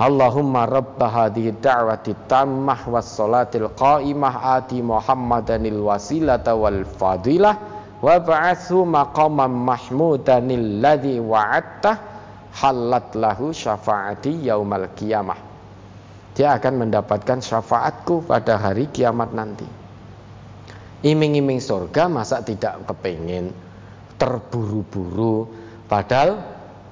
Allahumma 0.01 0.65
rabba 0.65 1.30
hadhihi 1.30 1.61
da'wati 1.61 2.25
tammah 2.25 2.90
was 2.90 3.06
salatil 3.06 3.69
qa'imah 3.77 4.57
ati 4.57 4.81
Muhammadanil 4.81 5.77
wasilata 5.77 6.57
wal 6.57 6.88
fadilah 6.88 7.53
wa 8.01 8.15
ba'athu 8.17 8.81
maqaman 8.81 9.51
mahmudanil 9.51 10.81
ladzi 10.81 11.22
wa'atta 11.22 11.91
halat 12.49 13.14
lahu 13.14 13.53
syafaati 13.53 14.41
yaumal 14.41 14.90
qiyamah 14.98 15.51
dia 16.32 16.56
akan 16.56 16.88
mendapatkan 16.88 17.43
syafaatku 17.43 18.24
pada 18.24 18.56
hari 18.56 18.88
kiamat 18.88 19.35
nanti. 19.35 19.68
Iming-iming 21.01 21.58
surga 21.58 22.06
masa 22.06 22.45
tidak 22.45 22.85
kepingin 22.85 23.51
terburu-buru? 24.22 25.50
Padahal 25.90 26.40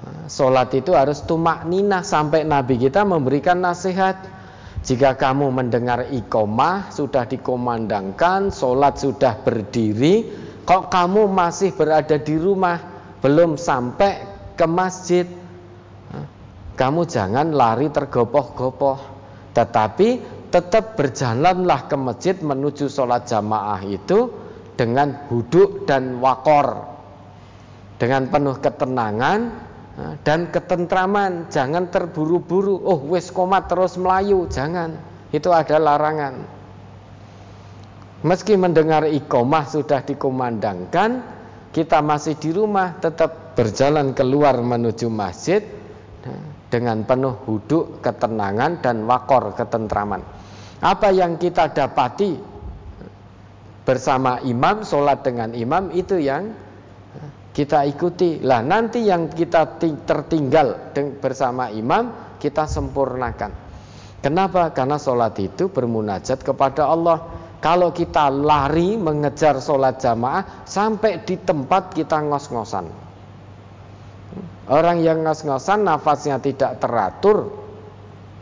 eh, 0.04 0.26
sholat 0.28 0.74
itu 0.74 0.98
harus 0.98 1.24
tumak 1.24 1.64
nina 1.70 2.02
sampai 2.02 2.44
Nabi 2.44 2.82
kita 2.82 3.06
memberikan 3.06 3.62
nasihat. 3.62 4.40
Jika 4.80 5.20
kamu 5.20 5.52
mendengar 5.52 6.08
ikomah 6.08 6.88
sudah 6.88 7.28
dikomandangkan, 7.28 8.48
sholat 8.48 8.96
sudah 8.96 9.36
berdiri, 9.44 10.24
kok 10.64 10.88
kamu 10.88 11.28
masih 11.28 11.76
berada 11.76 12.16
di 12.16 12.40
rumah, 12.40 12.80
belum 13.20 13.60
sampai 13.60 14.24
ke 14.56 14.64
masjid, 14.64 15.28
kamu 16.80 17.12
jangan 17.12 17.52
lari 17.52 17.92
tergopoh-gopoh, 17.92 19.19
tetapi 19.54 20.22
tetap 20.50 20.98
berjalanlah 20.98 21.86
ke 21.86 21.96
masjid 21.98 22.36
menuju 22.38 22.90
sholat 22.90 23.30
jamaah 23.30 23.82
itu 23.86 24.34
dengan 24.74 25.28
huduk 25.30 25.86
dan 25.86 26.18
wakor, 26.24 26.88
dengan 28.02 28.32
penuh 28.32 28.58
ketenangan, 28.58 29.40
dan 30.24 30.48
ketentraman. 30.50 31.52
Jangan 31.52 31.92
terburu-buru 31.92 32.80
oh 32.80 33.00
wis 33.12 33.30
komat 33.30 33.68
terus 33.68 34.00
melayu. 34.00 34.48
Jangan. 34.48 34.96
Itu 35.30 35.54
ada 35.54 35.78
larangan. 35.78 36.42
Meski 38.26 38.60
mendengar 38.60 39.08
ikomah 39.08 39.64
sudah 39.70 40.04
dikumandangkan 40.04 41.24
kita 41.72 42.02
masih 42.02 42.36
di 42.36 42.52
rumah 42.52 42.98
tetap 43.00 43.56
berjalan 43.56 44.12
keluar 44.12 44.58
menuju 44.60 45.08
masjid 45.08 45.64
dengan 46.70 47.02
penuh 47.04 47.34
huduk 47.50 48.00
ketenangan 48.06 48.82
dan 48.82 49.04
wakor 49.10 49.58
ketentraman 49.58 50.22
apa 50.80 51.12
yang 51.12 51.36
kita 51.36 51.76
dapati 51.76 52.40
bersama 53.84 54.40
imam 54.48 54.88
sholat 54.88 55.28
dengan 55.28 55.52
imam 55.52 55.92
itu 55.92 56.16
yang 56.16 56.56
kita 57.52 57.84
ikuti. 57.84 58.40
Lah 58.40 58.64
nanti 58.64 59.04
yang 59.04 59.28
kita 59.28 59.82
tertinggal 60.08 60.96
bersama 61.20 61.68
imam 61.68 62.38
kita 62.40 62.64
sempurnakan. 62.64 63.52
Kenapa? 64.24 64.72
Karena 64.72 64.96
sholat 64.96 65.36
itu 65.44 65.68
bermunajat 65.68 66.48
kepada 66.48 66.88
Allah. 66.88 67.50
Kalau 67.60 67.92
kita 67.92 68.32
lari 68.32 68.96
mengejar 68.96 69.60
sholat 69.60 70.00
jamaah 70.00 70.64
sampai 70.64 71.28
di 71.28 71.36
tempat 71.44 71.92
kita 71.92 72.24
ngos-ngosan. 72.24 73.09
Orang 74.70 75.02
yang 75.02 75.26
ngos-ngosan 75.26 75.82
nafasnya 75.82 76.38
tidak 76.38 76.78
teratur, 76.78 77.50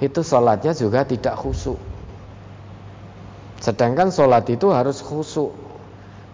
itu 0.03 0.21
sholatnya 0.21 0.75
juga 0.75 1.07
tidak 1.07 1.39
khusyuk. 1.39 1.79
Sedangkan 3.63 4.11
sholat 4.11 4.45
itu 4.51 4.69
harus 4.69 4.99
khusyuk. 5.01 5.55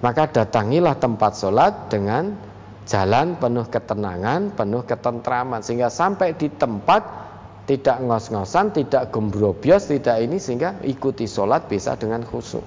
Maka 0.03 0.27
datangilah 0.27 0.99
tempat 0.99 1.39
sholat 1.39 1.87
dengan 1.87 2.35
jalan 2.83 3.39
penuh 3.39 3.63
ketenangan, 3.69 4.51
penuh 4.51 4.83
ketentraman 4.83 5.63
sehingga 5.63 5.87
sampai 5.87 6.35
di 6.35 6.51
tempat 6.51 7.23
tidak 7.63 8.03
ngos-ngosan, 8.03 8.75
tidak 8.75 9.15
gembrobios, 9.15 9.87
tidak 9.87 10.19
ini 10.19 10.35
sehingga 10.35 10.83
ikuti 10.83 11.23
sholat 11.23 11.71
bisa 11.71 11.95
dengan 11.95 12.27
khusyuk. 12.27 12.65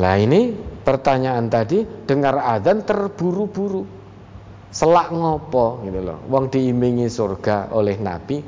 Nah 0.00 0.16
ini 0.16 0.56
pertanyaan 0.80 1.52
tadi 1.52 1.84
dengar 2.08 2.40
adzan 2.40 2.80
terburu-buru, 2.88 3.99
selak 4.70 5.10
ngopo 5.10 5.82
gitu 5.82 6.00
loh. 6.00 6.18
Wong 6.30 6.48
diimingi 6.48 7.10
surga 7.10 7.74
oleh 7.74 7.98
Nabi, 7.98 8.38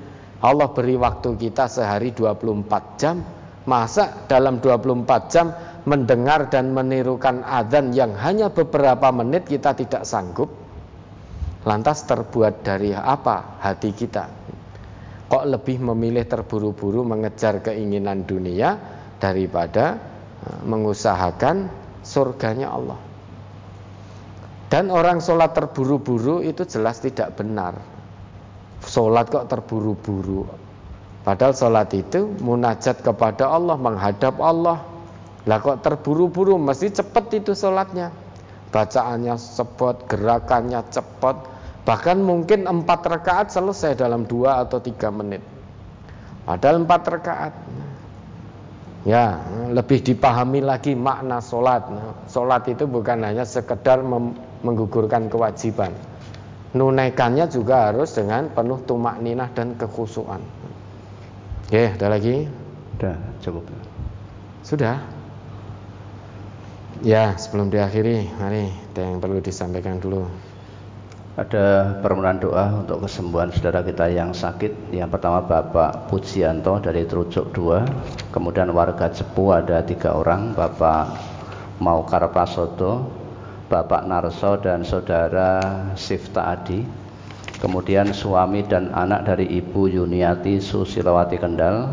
Allah 0.43 0.69
beri 0.71 0.95
waktu 0.95 1.35
kita 1.35 1.67
sehari 1.67 2.15
24 2.15 2.99
jam, 2.99 3.23
masa 3.67 4.27
dalam 4.31 4.63
24 4.63 5.31
jam 5.31 5.47
mendengar 5.83 6.47
dan 6.47 6.71
menirukan 6.71 7.43
adzan 7.43 7.91
yang 7.91 8.15
hanya 8.15 8.55
beberapa 8.55 9.11
menit 9.11 9.51
kita 9.51 9.75
tidak 9.75 10.07
sanggup? 10.07 10.51
Lantas 11.63 12.07
terbuat 12.07 12.67
dari 12.67 12.91
apa 12.91 13.63
hati 13.63 13.91
kita? 13.95 14.27
Kok 15.31 15.45
lebih 15.47 15.79
memilih 15.79 16.27
terburu-buru 16.27 17.07
mengejar 17.07 17.63
keinginan 17.63 18.27
dunia 18.27 18.79
daripada 19.23 19.95
eh, 20.43 20.61
mengusahakan 20.67 21.71
surganya 22.03 22.75
Allah 22.75 23.12
dan 24.73 24.89
orang 24.89 25.21
sholat 25.21 25.53
terburu-buru 25.53 26.41
itu 26.41 26.65
jelas 26.65 27.05
tidak 27.05 27.37
benar. 27.37 27.77
Sholat 28.89 29.29
kok 29.29 29.53
terburu-buru? 29.53 30.49
Padahal 31.29 31.53
sholat 31.53 31.93
itu 31.93 32.33
munajat 32.41 33.05
kepada 33.05 33.53
Allah 33.53 33.77
menghadap 33.77 34.41
Allah. 34.41 34.81
Lah 35.45 35.61
kok 35.61 35.85
terburu-buru? 35.85 36.57
Mesti 36.57 36.89
cepat 36.89 37.37
itu 37.37 37.53
sholatnya. 37.53 38.09
Bacaannya 38.73 39.37
cepat, 39.37 40.09
gerakannya 40.09 40.81
cepat 40.89 41.53
Bahkan 41.83 42.23
mungkin 42.23 42.71
empat 42.71 43.11
rakaat 43.11 43.51
selesai 43.51 43.99
dalam 43.99 44.23
dua 44.23 44.63
atau 44.63 44.79
tiga 44.79 45.11
menit. 45.11 45.43
Padahal 46.47 46.87
empat 46.87 47.03
rakaat. 47.11 47.55
Ya, 49.03 49.43
lebih 49.75 49.99
dipahami 49.99 50.63
lagi 50.63 50.95
makna 50.95 51.43
sholat. 51.43 51.83
Sholat 52.31 52.71
itu 52.71 52.87
bukan 52.87 53.27
hanya 53.27 53.43
sekedar 53.43 53.99
menggugurkan 54.63 55.29
kewajiban 55.29 55.95
Nunaikannya 56.73 57.53
juga 57.53 57.93
harus 57.93 58.17
dengan 58.17 58.49
penuh 58.49 58.81
tumak 58.89 59.21
ninah 59.21 59.53
dan 59.53 59.77
kekhusuan 59.77 60.41
Oke, 61.69 61.89
ada 61.89 62.07
lagi? 62.13 62.49
Sudah, 62.97 63.17
cukup 63.41 63.65
Sudah? 64.63 64.97
Ya, 67.03 67.35
sebelum 67.35 67.67
diakhiri, 67.67 68.31
mari 68.39 68.71
ada 68.93 69.03
yang 69.03 69.19
perlu 69.19 69.43
disampaikan 69.43 69.99
dulu. 69.99 70.23
Ada 71.35 71.99
permohonan 72.05 72.39
doa 72.39 72.85
untuk 72.85 73.09
kesembuhan 73.09 73.51
saudara 73.51 73.83
kita 73.83 74.07
yang 74.13 74.37
sakit. 74.37 74.93
Yang 74.93 75.17
pertama 75.17 75.43
Bapak 75.43 76.13
Pujianto 76.13 76.77
dari 76.79 77.09
Trucuk 77.09 77.57
2, 77.57 78.31
kemudian 78.37 78.69
warga 78.71 79.09
Cepu 79.09 79.51
ada 79.51 79.81
tiga 79.83 80.13
orang, 80.13 80.53
Bapak 80.53 81.17
Maukar 81.81 82.29
Prasodo, 82.31 83.09
Bapak 83.73 84.05
Narso 84.05 84.61
dan 84.61 84.85
saudara 84.85 85.65
Sifta 85.97 86.53
Adi. 86.53 86.85
Kemudian 87.57 88.13
suami 88.13 88.61
dan 88.69 88.93
anak 88.93 89.25
dari 89.25 89.49
Ibu 89.49 89.89
Yuniati 89.89 90.61
Susilawati 90.61 91.41
Kendal, 91.41 91.89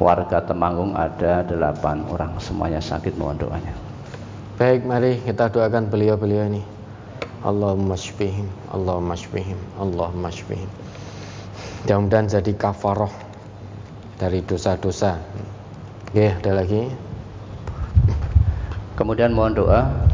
keluarga 0.00 0.40
Temanggung 0.40 0.96
ada 0.96 1.44
delapan 1.44 2.00
orang, 2.08 2.40
semuanya 2.40 2.80
sakit 2.80 3.12
mohon 3.20 3.36
doanya. 3.36 3.76
Baik, 4.56 4.88
mari 4.88 5.20
kita 5.20 5.52
doakan 5.52 5.92
beliau-beliau 5.92 6.48
ini. 6.48 6.64
Allahumma 7.44 7.92
shfihim, 7.92 8.48
Allahumma 8.72 9.12
shfihim, 9.12 9.60
Allahumma 9.76 10.32
shfihim. 10.32 10.70
Mudah-mudahan 11.84 12.32
jadi 12.40 12.56
kafaroh 12.56 13.12
dari 14.16 14.40
dosa-dosa. 14.40 15.20
Oke, 16.08 16.32
ada 16.40 16.56
lagi. 16.56 16.88
Kemudian 18.96 19.36
mohon 19.36 19.52
doa 19.52 20.08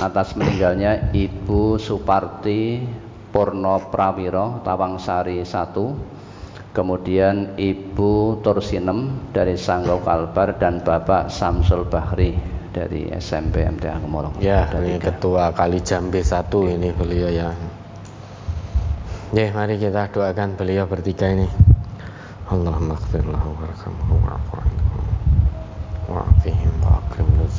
atas 0.00 0.34
meninggalnya 0.34 1.14
Ibu 1.14 1.78
Suparti 1.78 2.82
Purno 3.30 3.90
Prawiro 3.90 4.62
Tawangsari 4.62 5.42
1 5.42 6.74
kemudian 6.74 7.54
Ibu 7.54 8.42
Tursinem 8.42 9.30
dari 9.30 9.54
Sanggau 9.54 10.02
Kalbar 10.02 10.58
dan 10.58 10.82
Bapak 10.82 11.30
Samsul 11.30 11.86
Bahri 11.86 12.34
dari 12.74 13.06
SMP 13.14 13.62
MTA 13.62 14.02
Kemorong. 14.02 14.42
Ya, 14.42 14.66
ini 14.82 14.98
tiga. 14.98 15.14
ketua 15.14 15.54
Kali 15.54 15.78
Jambe 15.78 16.18
satu 16.26 16.66
ini 16.66 16.90
beliau 16.90 17.30
ya. 17.30 17.54
Ya, 19.30 19.46
mari 19.54 19.78
kita 19.78 20.10
doakan 20.10 20.58
beliau 20.58 20.90
bertiga 20.90 21.30
ini. 21.30 21.46
Allahumma 22.50 22.98
ighfir 22.98 23.24
lahu 23.24 23.56
warhamhu 23.56 24.14
wa'fu 24.20 24.54
anhum 24.60 25.04
wa'afihim 26.10 26.72
wa'akrim 26.82 27.28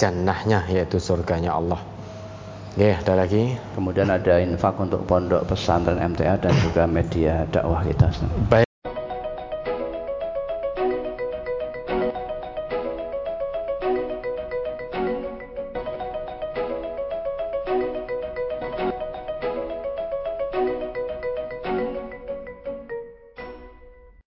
jannahnya 0.00 0.64
yaitu 0.72 0.96
surganya 0.96 1.52
Allah 1.52 1.80
Ya, 2.78 3.02
ada 3.02 3.26
lagi. 3.26 3.58
Kemudian 3.74 4.06
ada 4.06 4.38
infak 4.38 4.78
untuk 4.78 5.02
pondok 5.02 5.42
pesantren 5.50 5.98
MTA 5.98 6.38
dan 6.38 6.54
juga 6.62 6.86
media 6.86 7.42
dakwah 7.50 7.82
kita. 7.82 8.14
Baik. 8.46 8.69